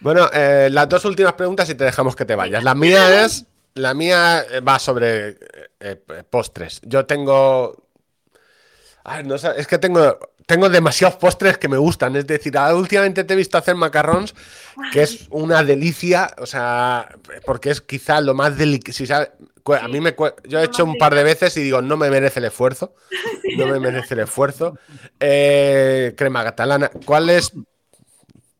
Bueno, 0.00 0.28
eh, 0.32 0.68
las 0.70 0.88
dos 0.88 1.04
últimas 1.04 1.34
preguntas 1.34 1.70
y 1.70 1.76
te 1.76 1.84
dejamos 1.84 2.16
que 2.16 2.24
te 2.24 2.34
vayas. 2.34 2.64
La 2.64 2.74
mía 2.74 3.24
es. 3.24 3.46
La 3.74 3.94
mía 3.94 4.44
va 4.66 4.78
sobre 4.78 5.28
eh, 5.28 5.36
eh, 5.80 6.24
postres. 6.28 6.80
Yo 6.84 7.06
tengo 7.06 7.82
no, 9.24 9.34
es 9.34 9.66
que 9.66 9.78
tengo, 9.78 10.16
tengo 10.52 10.68
demasiados 10.68 11.16
postres 11.16 11.56
que 11.56 11.66
me 11.66 11.78
gustan. 11.78 12.14
Es 12.14 12.26
decir, 12.26 12.52
últimamente 12.74 13.24
te 13.24 13.32
he 13.32 13.36
visto 13.38 13.56
hacer 13.56 13.74
macarrons, 13.74 14.34
que 14.92 15.02
es 15.02 15.26
una 15.30 15.64
delicia. 15.64 16.30
O 16.36 16.44
sea, 16.44 17.08
porque 17.46 17.70
es 17.70 17.80
quizá 17.80 18.20
lo 18.20 18.34
más 18.34 18.58
delicioso. 18.58 19.14
a 19.14 19.88
mí 19.88 20.00
me 20.02 20.14
yo 20.44 20.60
he 20.60 20.64
hecho 20.64 20.84
un 20.84 20.98
par 20.98 21.14
de 21.14 21.24
veces 21.24 21.56
y 21.56 21.62
digo, 21.62 21.80
no 21.80 21.96
me 21.96 22.10
merece 22.10 22.40
el 22.40 22.44
esfuerzo. 22.44 22.94
No 23.56 23.66
me 23.66 23.80
merece 23.80 24.14
el 24.14 24.20
esfuerzo. 24.20 24.78
Eh, 25.20 26.14
crema 26.16 26.42
catalana. 26.42 26.90
¿Cuál 27.04 27.28
es 27.28 27.52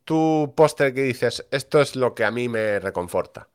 tu 0.04 0.52
postre 0.54 0.92
que 0.92 1.02
dices? 1.02 1.46
Esto 1.50 1.80
es 1.80 1.96
lo 1.96 2.14
que 2.14 2.24
a 2.24 2.30
mí 2.30 2.48
me 2.48 2.78
reconforta. 2.78 3.48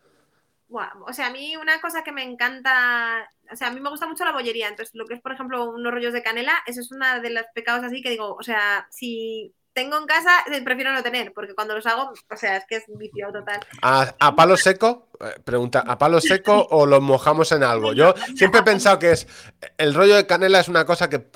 O 0.69 1.13
sea, 1.13 1.27
a 1.27 1.31
mí 1.31 1.55
una 1.55 1.79
cosa 1.79 2.03
que 2.03 2.11
me 2.11 2.23
encanta, 2.23 3.29
o 3.51 3.55
sea, 3.55 3.67
a 3.67 3.71
mí 3.71 3.79
me 3.79 3.89
gusta 3.89 4.07
mucho 4.07 4.25
la 4.25 4.33
bollería, 4.33 4.67
entonces 4.67 4.93
lo 4.95 5.05
que 5.05 5.15
es, 5.15 5.21
por 5.21 5.31
ejemplo, 5.31 5.69
unos 5.69 5.93
rollos 5.93 6.13
de 6.13 6.23
canela, 6.23 6.53
eso 6.65 6.81
es 6.81 6.91
una 6.91 7.19
de 7.19 7.29
los 7.29 7.45
pecados 7.53 7.83
así 7.83 8.01
que 8.01 8.09
digo, 8.09 8.35
o 8.35 8.43
sea, 8.43 8.87
si 8.91 9.53
tengo 9.73 9.95
en 9.97 10.07
casa, 10.07 10.43
eh, 10.51 10.61
prefiero 10.63 10.91
no 10.91 11.03
tener, 11.03 11.33
porque 11.33 11.53
cuando 11.53 11.75
los 11.75 11.85
hago, 11.85 12.11
o 12.11 12.35
sea, 12.35 12.57
es 12.57 12.65
que 12.67 12.77
es 12.77 12.85
un 12.87 12.97
vicio 12.97 13.31
total. 13.31 13.59
¿A, 13.83 14.35
palo 14.35 14.57
seco? 14.57 15.09
Eh, 15.19 15.39
pregunta, 15.43 15.83
¿a 15.85 15.97
palo 15.99 16.19
seco 16.19 16.67
o 16.71 16.87
los 16.87 16.99
mojamos 16.99 17.51
en 17.51 17.63
algo? 17.63 17.93
Yo 17.93 18.15
siempre 18.35 18.61
he 18.61 18.63
pensado 18.63 18.97
que 18.97 19.11
es, 19.11 19.27
el 19.77 19.93
rollo 19.93 20.15
de 20.15 20.25
canela 20.25 20.59
es 20.59 20.67
una 20.67 20.83
cosa 20.83 21.09
que 21.09 21.29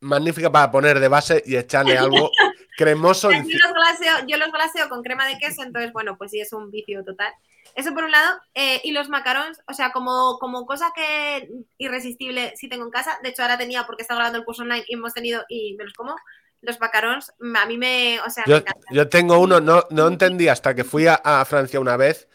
magnífica 0.00 0.50
para 0.50 0.70
poner 0.70 0.98
de 0.98 1.08
base 1.08 1.42
y 1.44 1.56
echarle 1.56 1.98
algo 1.98 2.30
cremoso. 2.78 3.30
Yo 3.30 3.38
los, 3.38 3.72
glaseo, 3.74 4.26
yo 4.26 4.36
los 4.38 4.50
glaseo 4.50 4.88
con 4.88 5.02
crema 5.02 5.26
de 5.26 5.36
queso, 5.38 5.62
entonces, 5.62 5.92
bueno, 5.92 6.16
pues 6.16 6.30
sí, 6.30 6.40
es 6.40 6.52
un 6.54 6.70
vicio 6.70 7.04
total. 7.04 7.32
Eso 7.74 7.94
por 7.94 8.04
un 8.04 8.10
lado. 8.10 8.40
Eh, 8.54 8.80
y 8.84 8.92
los 8.92 9.08
macarons, 9.08 9.60
o 9.66 9.72
sea, 9.72 9.92
como, 9.92 10.38
como 10.38 10.66
cosa 10.66 10.92
que 10.94 11.48
irresistible 11.78 12.54
sí 12.56 12.68
tengo 12.68 12.84
en 12.84 12.90
casa. 12.90 13.18
De 13.22 13.30
hecho, 13.30 13.42
ahora 13.42 13.58
tenía 13.58 13.86
porque 13.86 14.02
estaba 14.02 14.18
grabando 14.18 14.38
el 14.38 14.44
curso 14.44 14.62
online 14.62 14.84
y 14.88 14.94
hemos 14.94 15.14
tenido 15.14 15.44
y 15.48 15.74
me 15.76 15.84
los 15.84 15.94
como. 15.94 16.16
Los 16.60 16.80
macarons, 16.80 17.32
a 17.56 17.66
mí 17.66 17.78
me. 17.78 18.20
O 18.26 18.30
sea, 18.30 18.44
yo, 18.46 18.60
yo 18.90 19.08
tengo 19.08 19.38
uno, 19.38 19.60
no, 19.60 19.84
no 19.90 20.08
entendí 20.08 20.48
hasta 20.48 20.74
que 20.74 20.82
fui 20.82 21.06
a, 21.06 21.44
Francia 21.44 21.78
una 21.78 21.96
vez, 21.96 22.28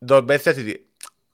dos 0.00 0.24
veces 0.24 0.58
y. 0.58 0.86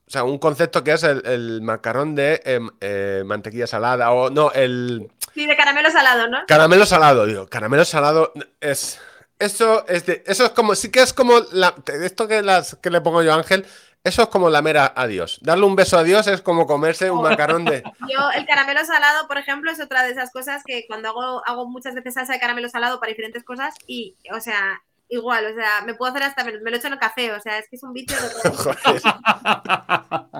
O 0.07 0.11
sea, 0.11 0.25
un 0.25 0.39
concepto 0.39 0.83
que 0.83 0.93
es 0.93 1.03
el, 1.05 1.61
macarón 1.63 2.15
de 2.17 2.41
em, 2.45 2.69
eh, 2.81 3.23
mantequilla 3.27 3.67
salada 3.67 4.11
o 4.11 4.31
no, 4.31 4.51
el. 4.53 5.13
Sí, 5.35 5.47
de 5.47 5.57
caramelo 5.57 5.91
salado, 5.91 6.29
¿no? 6.29 6.39
Caramelo 6.49 6.87
salado, 6.87 7.27
digo. 7.27 7.47
Caramelo 7.47 7.85
salado 7.85 8.33
es 8.61 8.99
eso 9.41 9.87
es 9.89 10.05
eso 10.09 10.45
es 10.45 10.51
como, 10.51 10.75
sí 10.75 10.91
que 10.91 11.01
es 11.01 11.13
como 11.13 11.41
la, 11.53 11.75
esto 12.03 12.29
que, 12.29 12.43
las, 12.43 12.77
que 12.77 12.91
le 12.91 13.01
pongo 13.01 13.23
yo 13.23 13.33
a 13.33 13.37
Ángel, 13.37 13.67
eso 14.03 14.23
es 14.23 14.29
como 14.29 14.49
la 14.49 14.63
mera 14.63 14.93
adiós. 14.97 15.39
Darle 15.43 15.65
un 15.65 15.77
beso 15.77 15.99
a 15.99 16.03
Dios 16.03 16.27
es 16.27 16.41
como 16.41 16.67
comerse 16.67 17.11
un 17.11 17.23
macarón 17.23 17.65
de. 17.67 17.83
Yo, 18.09 18.31
el 18.35 18.47
caramelo 18.47 18.83
salado, 18.85 19.29
por 19.29 19.37
ejemplo, 19.37 19.71
es 19.71 19.81
otra 19.81 20.03
de 20.03 20.11
esas 20.11 20.31
cosas 20.31 20.63
que 20.65 20.87
cuando 20.87 21.09
hago, 21.09 21.43
hago 21.47 21.69
muchas 21.69 21.95
veces 21.95 22.15
salsa 22.15 22.33
de 22.33 22.41
caramelo 22.41 22.69
salado 22.71 22.99
para 22.99 23.11
diferentes 23.11 23.45
cosas 23.45 23.75
y, 23.87 24.17
o 24.35 24.41
sea, 24.41 24.81
igual, 25.11 25.45
o 25.53 25.55
sea, 25.55 25.83
me 25.85 25.95
puedo 25.95 26.13
hacer 26.13 26.23
hasta, 26.23 26.45
me, 26.45 26.53
lo 26.53 26.77
echo 26.77 26.87
en 26.87 26.95
el 26.95 26.99
café, 26.99 27.33
o 27.33 27.41
sea, 27.41 27.59
es 27.59 27.69
que 27.69 27.77
es 27.77 27.83
un 27.83 27.93
vicio. 27.93 28.17
De... 28.23 29.01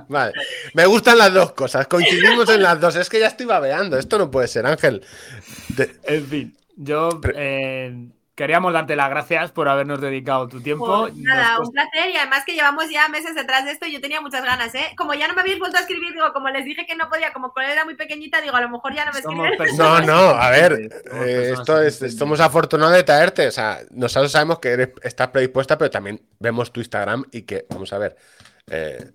vale, 0.09 0.33
me 0.73 0.87
gustan 0.87 1.19
las 1.19 1.35
dos 1.35 1.53
cosas, 1.53 1.87
coincidimos 1.87 2.49
en 2.49 2.63
las 2.63 2.81
dos, 2.81 2.97
es 2.97 3.11
que 3.11 3.21
ya 3.21 3.27
estoy 3.27 3.45
babeando, 3.45 3.99
esto 3.99 4.17
no 4.17 4.31
puede 4.31 4.49
ser, 4.49 4.65
Ángel. 4.67 5.05
En 6.05 6.27
fin, 6.27 6.57
yo. 6.77 7.21
Eh, 7.35 8.09
Queríamos 8.41 8.73
darte 8.73 8.97
las 8.97 9.11
gracias 9.11 9.51
por 9.51 9.69
habernos 9.69 10.01
dedicado 10.01 10.49
tu 10.49 10.63
tiempo. 10.63 11.03
Pues 11.03 11.15
nada, 11.15 11.59
un 11.61 11.71
placer 11.71 12.09
y 12.09 12.17
además 12.17 12.43
que 12.47 12.55
llevamos 12.55 12.89
ya 12.89 13.07
meses 13.11 13.35
detrás 13.35 13.67
de 13.67 13.73
esto 13.73 13.85
y 13.85 13.93
yo 13.93 14.01
tenía 14.01 14.23
muchas 14.23 14.43
ganas, 14.43 14.75
¿eh? 14.75 14.95
Como 14.97 15.13
ya 15.13 15.29
no 15.29 15.35
me 15.35 15.43
habéis 15.43 15.59
vuelto 15.59 15.77
a 15.77 15.81
escribir, 15.81 16.15
digo, 16.15 16.33
como 16.33 16.49
les 16.49 16.65
dije 16.65 16.87
que 16.87 16.97
no 16.97 17.11
podía, 17.11 17.35
como 17.35 17.53
con 17.53 17.65
era 17.65 17.85
muy 17.85 17.97
pequeñita, 17.97 18.41
digo, 18.41 18.57
a 18.57 18.63
lo 18.63 18.71
mejor 18.71 18.95
ya 18.95 19.05
no 19.05 19.13
me 19.13 19.19
escriben. 19.19 19.77
No, 19.77 20.01
no, 20.01 20.31
a 20.31 20.49
ver, 20.49 20.73
eh, 20.73 21.51
esto 21.53 21.83
es, 21.83 22.01
estamos 22.01 22.41
afortunados 22.41 22.95
de 22.95 23.03
traerte, 23.03 23.47
o 23.47 23.51
sea, 23.51 23.81
nosotros 23.91 24.33
sabemos 24.33 24.59
que 24.59 24.71
eres, 24.71 24.89
estás 25.03 25.29
predispuesta, 25.29 25.77
pero 25.77 25.91
también 25.91 26.23
vemos 26.39 26.73
tu 26.73 26.81
Instagram 26.81 27.27
y 27.33 27.43
que, 27.43 27.67
vamos 27.69 27.93
a 27.93 27.99
ver, 27.99 28.17
eh, 28.71 29.11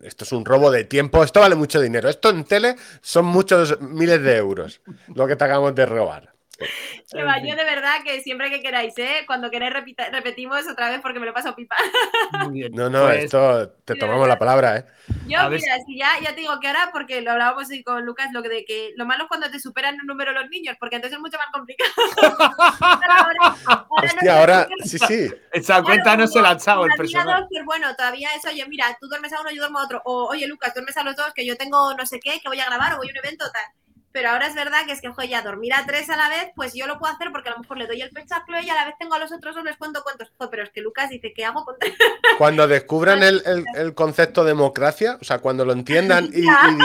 esto 0.00 0.24
es 0.24 0.32
un 0.32 0.46
robo 0.46 0.70
de 0.70 0.84
tiempo, 0.84 1.22
esto 1.22 1.40
vale 1.40 1.56
mucho 1.56 1.78
dinero, 1.78 2.08
esto 2.08 2.30
en 2.30 2.44
tele 2.44 2.76
son 3.02 3.26
muchos 3.26 3.78
miles 3.82 4.22
de 4.22 4.36
euros 4.38 4.80
lo 5.08 5.26
que 5.26 5.36
te 5.36 5.44
acabamos 5.44 5.74
de 5.74 5.84
robar 5.84 6.39
yo 7.44 7.56
de 7.56 7.64
verdad 7.64 8.02
que 8.04 8.20
siempre 8.20 8.50
que 8.50 8.60
queráis, 8.60 8.96
¿eh? 8.98 9.24
Cuando 9.26 9.50
queráis 9.50 9.72
repetimos 10.12 10.66
otra 10.68 10.90
vez 10.90 11.00
porque 11.00 11.20
me 11.20 11.26
lo 11.26 11.34
paso 11.34 11.54
pipa. 11.54 11.76
No, 12.72 12.88
no, 12.88 13.06
pues, 13.06 13.24
esto 13.24 13.70
te 13.84 13.94
tomamos 13.94 14.26
la 14.28 14.38
palabra, 14.38 14.78
¿eh? 14.78 14.84
Yo, 15.26 15.48
mira, 15.50 15.78
si 15.86 15.98
ya, 15.98 16.08
ya 16.22 16.34
te 16.34 16.40
digo 16.40 16.58
que 16.60 16.68
ahora, 16.68 16.90
porque 16.92 17.20
lo 17.20 17.32
hablábamos 17.32 17.68
con 17.84 18.04
Lucas, 18.04 18.28
lo 18.32 18.42
de 18.42 18.64
que 18.64 18.92
lo 18.96 19.06
malo 19.06 19.24
es 19.24 19.28
cuando 19.28 19.50
te 19.50 19.58
superan 19.58 19.96
un 20.00 20.06
número 20.06 20.32
los 20.32 20.48
niños, 20.48 20.76
porque 20.78 20.96
entonces 20.96 21.16
es 21.16 21.20
mucho 21.20 21.38
más 21.38 21.48
complicado. 21.52 21.90
ahora, 22.80 23.86
Hostia, 23.88 24.38
ahora, 24.38 24.68
sí, 24.84 24.98
sí. 24.98 25.30
Esa 25.52 25.82
cuenta 25.82 26.16
no 26.16 26.26
se 26.26 26.40
la 26.40 26.50
ha 26.50 26.52
echado 26.54 26.84
el 26.84 26.92
personal. 26.96 27.46
bueno, 27.64 27.94
todavía 27.96 28.28
es, 28.36 28.44
oye, 28.44 28.64
mira, 28.66 28.96
tú 29.00 29.08
duermes 29.08 29.32
a 29.32 29.40
uno, 29.40 29.50
yo 29.50 29.60
duermo 29.60 29.78
a 29.78 29.84
otro. 29.84 30.02
O, 30.04 30.28
oye, 30.28 30.46
Lucas, 30.46 30.74
duermes 30.74 30.96
a 30.96 31.04
los 31.04 31.16
dos, 31.16 31.32
que 31.34 31.46
yo 31.46 31.56
tengo 31.56 31.94
no 31.94 32.06
sé 32.06 32.20
qué, 32.20 32.40
que 32.40 32.48
voy 32.48 32.60
a 32.60 32.66
grabar 32.66 32.94
o 32.94 32.98
voy 32.98 33.08
a 33.08 33.10
un 33.10 33.18
evento, 33.18 33.44
tal 33.50 33.79
pero 34.12 34.30
ahora 34.30 34.46
es 34.46 34.54
verdad 34.54 34.84
que 34.86 34.92
es 34.92 35.00
que, 35.00 35.08
ojo, 35.08 35.22
ya 35.22 35.42
dormir 35.42 35.72
a 35.72 35.86
tres 35.86 36.10
a 36.10 36.16
la 36.16 36.28
vez, 36.28 36.50
pues 36.56 36.74
yo 36.74 36.86
lo 36.86 36.98
puedo 36.98 37.12
hacer 37.12 37.30
porque 37.30 37.48
a 37.48 37.52
lo 37.52 37.60
mejor 37.60 37.78
le 37.78 37.86
doy 37.86 38.02
el 38.02 38.10
pechaclo 38.10 38.60
y 38.60 38.68
a 38.68 38.74
la 38.74 38.84
vez 38.84 38.94
tengo 38.98 39.14
a 39.14 39.18
los 39.18 39.30
otros 39.30 39.54
dos 39.54 39.64
les 39.64 39.76
cuento 39.76 40.02
cuentos. 40.02 40.32
pero 40.50 40.64
es 40.64 40.70
que 40.70 40.80
Lucas 40.80 41.10
dice, 41.10 41.32
¿qué 41.34 41.44
hago 41.44 41.64
con 41.64 41.76
Cuando 42.38 42.66
descubran 42.66 43.22
el, 43.22 43.42
el, 43.74 43.94
concepto 43.94 44.44
democracia, 44.44 45.18
o 45.20 45.24
sea, 45.24 45.38
cuando 45.38 45.64
lo 45.64 45.72
entiendan 45.72 46.26
y, 46.26 46.40
digan, 46.40 46.78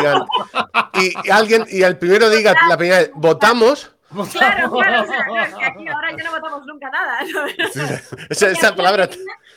y, 0.93 1.29
alguien, 1.31 1.65
y 1.69 1.81
el 1.81 1.97
primero 1.97 2.29
diga, 2.29 2.53
la 2.67 2.77
primera 2.77 2.99
vez, 2.99 3.11
votamos. 3.15 3.91
Claro, 4.31 4.71
claro, 4.71 5.01
o 5.01 5.05
sea, 5.07 5.45
es 5.45 5.55
que 5.55 5.65
aquí 5.65 5.87
ahora 5.93 6.15
ya 6.15 6.23
no 6.23 6.31
votamos 6.31 6.65
nunca 6.65 6.89
nada. 6.89 7.19
esa, 8.29 8.49
esa 8.49 8.75
palabra. 8.75 9.09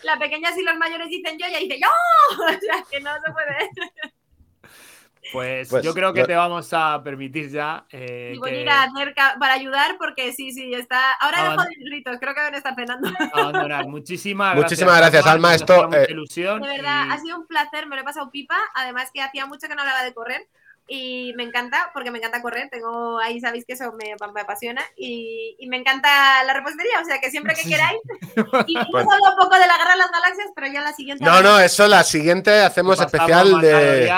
La 0.03 0.19
pequeña, 0.19 0.53
si 0.53 0.63
los 0.63 0.77
mayores 0.77 1.09
dicen 1.09 1.39
yo, 1.39 1.47
ya 1.47 1.59
dice 1.59 1.79
yo. 1.81 1.89
O 2.43 2.49
sea, 2.49 2.85
que 2.91 3.01
no 3.01 3.11
se 3.25 3.33
puede. 3.33 3.71
Pues, 5.33 5.69
pues, 5.69 5.85
yo 5.85 5.95
creo 5.95 6.13
que 6.13 6.25
te 6.25 6.35
vamos 6.35 6.73
a 6.73 7.01
permitir 7.03 7.51
ya. 7.51 7.85
Eh, 7.91 8.33
y 8.35 8.39
voy 8.39 8.51
a 8.51 8.61
ir 8.61 8.69
a 8.69 8.83
hacer 8.85 9.15
para 9.39 9.55
ayudar 9.55 9.97
porque 9.99 10.33
sí, 10.33 10.53
sí, 10.53 10.73
está. 10.75 11.13
Ahora 11.21 11.51
dejo 11.51 11.63
de 11.63 11.85
gritos, 11.85 12.17
creo 12.21 12.35
que 12.35 12.41
deben 12.41 12.55
estar 12.55 12.75
cenando. 12.75 13.09
Muchísimas 13.89 14.55
gracias. 14.55 14.71
Muchísimas 14.71 14.99
gracias, 14.99 15.27
Alma. 15.27 15.55
Esto. 15.55 15.91
Eh... 15.93 16.09
De 16.09 16.69
verdad, 16.69 17.11
ha 17.11 17.19
sido 17.19 17.39
un 17.39 17.47
placer, 17.47 17.87
me 17.87 17.97
lo 17.97 18.03
he 18.03 18.05
pasado 18.05 18.31
pipa. 18.31 18.57
Además, 18.75 19.11
que 19.13 19.23
hacía 19.23 19.47
mucho 19.47 19.69
que 19.69 19.75
no 19.75 19.83
hablaba 19.83 20.03
de 20.03 20.15
correr 20.15 20.49
y 20.91 21.35
me 21.37 21.43
encanta, 21.43 21.91
porque 21.93 22.11
me 22.11 22.17
encanta 22.17 22.41
correr, 22.41 22.71
tengo 22.71 23.19
ahí 23.19 23.41
sabéis 23.41 23.67
que 23.67 23.75
eso 23.75 23.93
me, 23.93 24.15
apasiona 24.41 24.83
y, 24.97 25.55
me 25.69 25.77
encanta 25.77 26.43
la 26.45 26.55
repostería, 26.55 27.01
o 27.03 27.05
sea 27.05 27.21
que 27.21 27.31
siempre 27.31 27.55
que 27.55 27.69
queráis, 27.69 28.01
y 28.67 28.75
pues 28.91 29.05
solo 29.05 29.31
un 29.31 29.37
poco 29.39 29.55
de 29.59 29.67
la 29.67 29.77
guerra 29.77 29.93
de 29.93 29.99
las 29.99 30.11
galaxias, 30.11 30.49
pero 30.55 30.67
ya 30.69 30.81
la 30.81 30.95
siguiente... 30.95 31.23
No, 31.23 31.43
no, 31.43 31.61
eso 31.61 31.87
la 31.87 32.03
siguiente 32.03 32.63
hacemos 32.63 32.99
especial 32.99 33.61
de... 33.61 34.11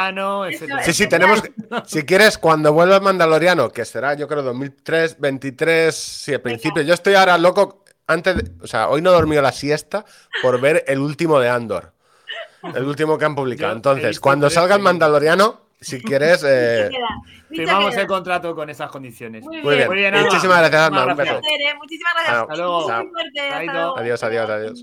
Sí, 0.85 0.93
sí, 0.93 1.09
tenemos, 1.09 1.43
si 1.87 2.05
quieres, 2.05 2.39
cuando 2.39 2.73
vuelva 2.73 2.97
el 2.97 3.03
Mandaloriano, 3.03 3.71
que 3.71 3.85
será 3.85 4.15
yo 4.15 4.29
creo 4.29 4.43
2003, 4.43 5.19
23, 5.19 5.93
sí, 5.93 6.35
al 6.35 6.41
principio, 6.41 6.83
yo 6.83 6.95
estoy 6.95 7.15
ahora 7.15 7.37
loco, 7.37 7.83
antes, 8.07 8.37
o 8.63 8.69
sea, 8.69 8.89
hoy 8.89 9.03
no 9.03 9.11
he 9.11 9.15
dormido 9.15 9.43
la 9.43 9.53
siesta 9.53 10.05
por 10.41 10.61
ver 10.61 10.85
el 10.87 11.01
último 11.01 11.41
de 11.41 11.49
Andor, 11.49 11.95
el 12.63 12.85
último 12.85 13.19
que 13.19 13.25
han 13.25 13.35
publicado, 13.35 13.73
entonces, 13.73 14.21
cuando 14.21 14.49
salga 14.51 14.77
el 14.77 14.83
Mandaloriano 14.83 15.70
si 15.81 16.01
quieres. 16.02 16.44
Eh... 16.47 16.90
Firmamos 17.48 17.97
el 17.97 18.07
contrato 18.07 18.55
con 18.55 18.70
esas 18.70 18.90
condiciones. 18.90 19.44
Muy 19.44 19.61
bien. 19.61 19.86
Muy 19.89 19.97
bien. 19.97 20.15
Muchísimas 20.15 20.59
gracias, 20.59 20.82
Alma. 20.82 21.07
Un 21.07 21.16
beso. 21.16 21.40
Muchísimas 21.78 22.15
gracias. 22.15 22.43
Hasta 22.43 22.57
luego. 22.57 23.97
Adiós, 23.97 24.23
adiós, 24.23 24.51
adiós. 24.51 24.82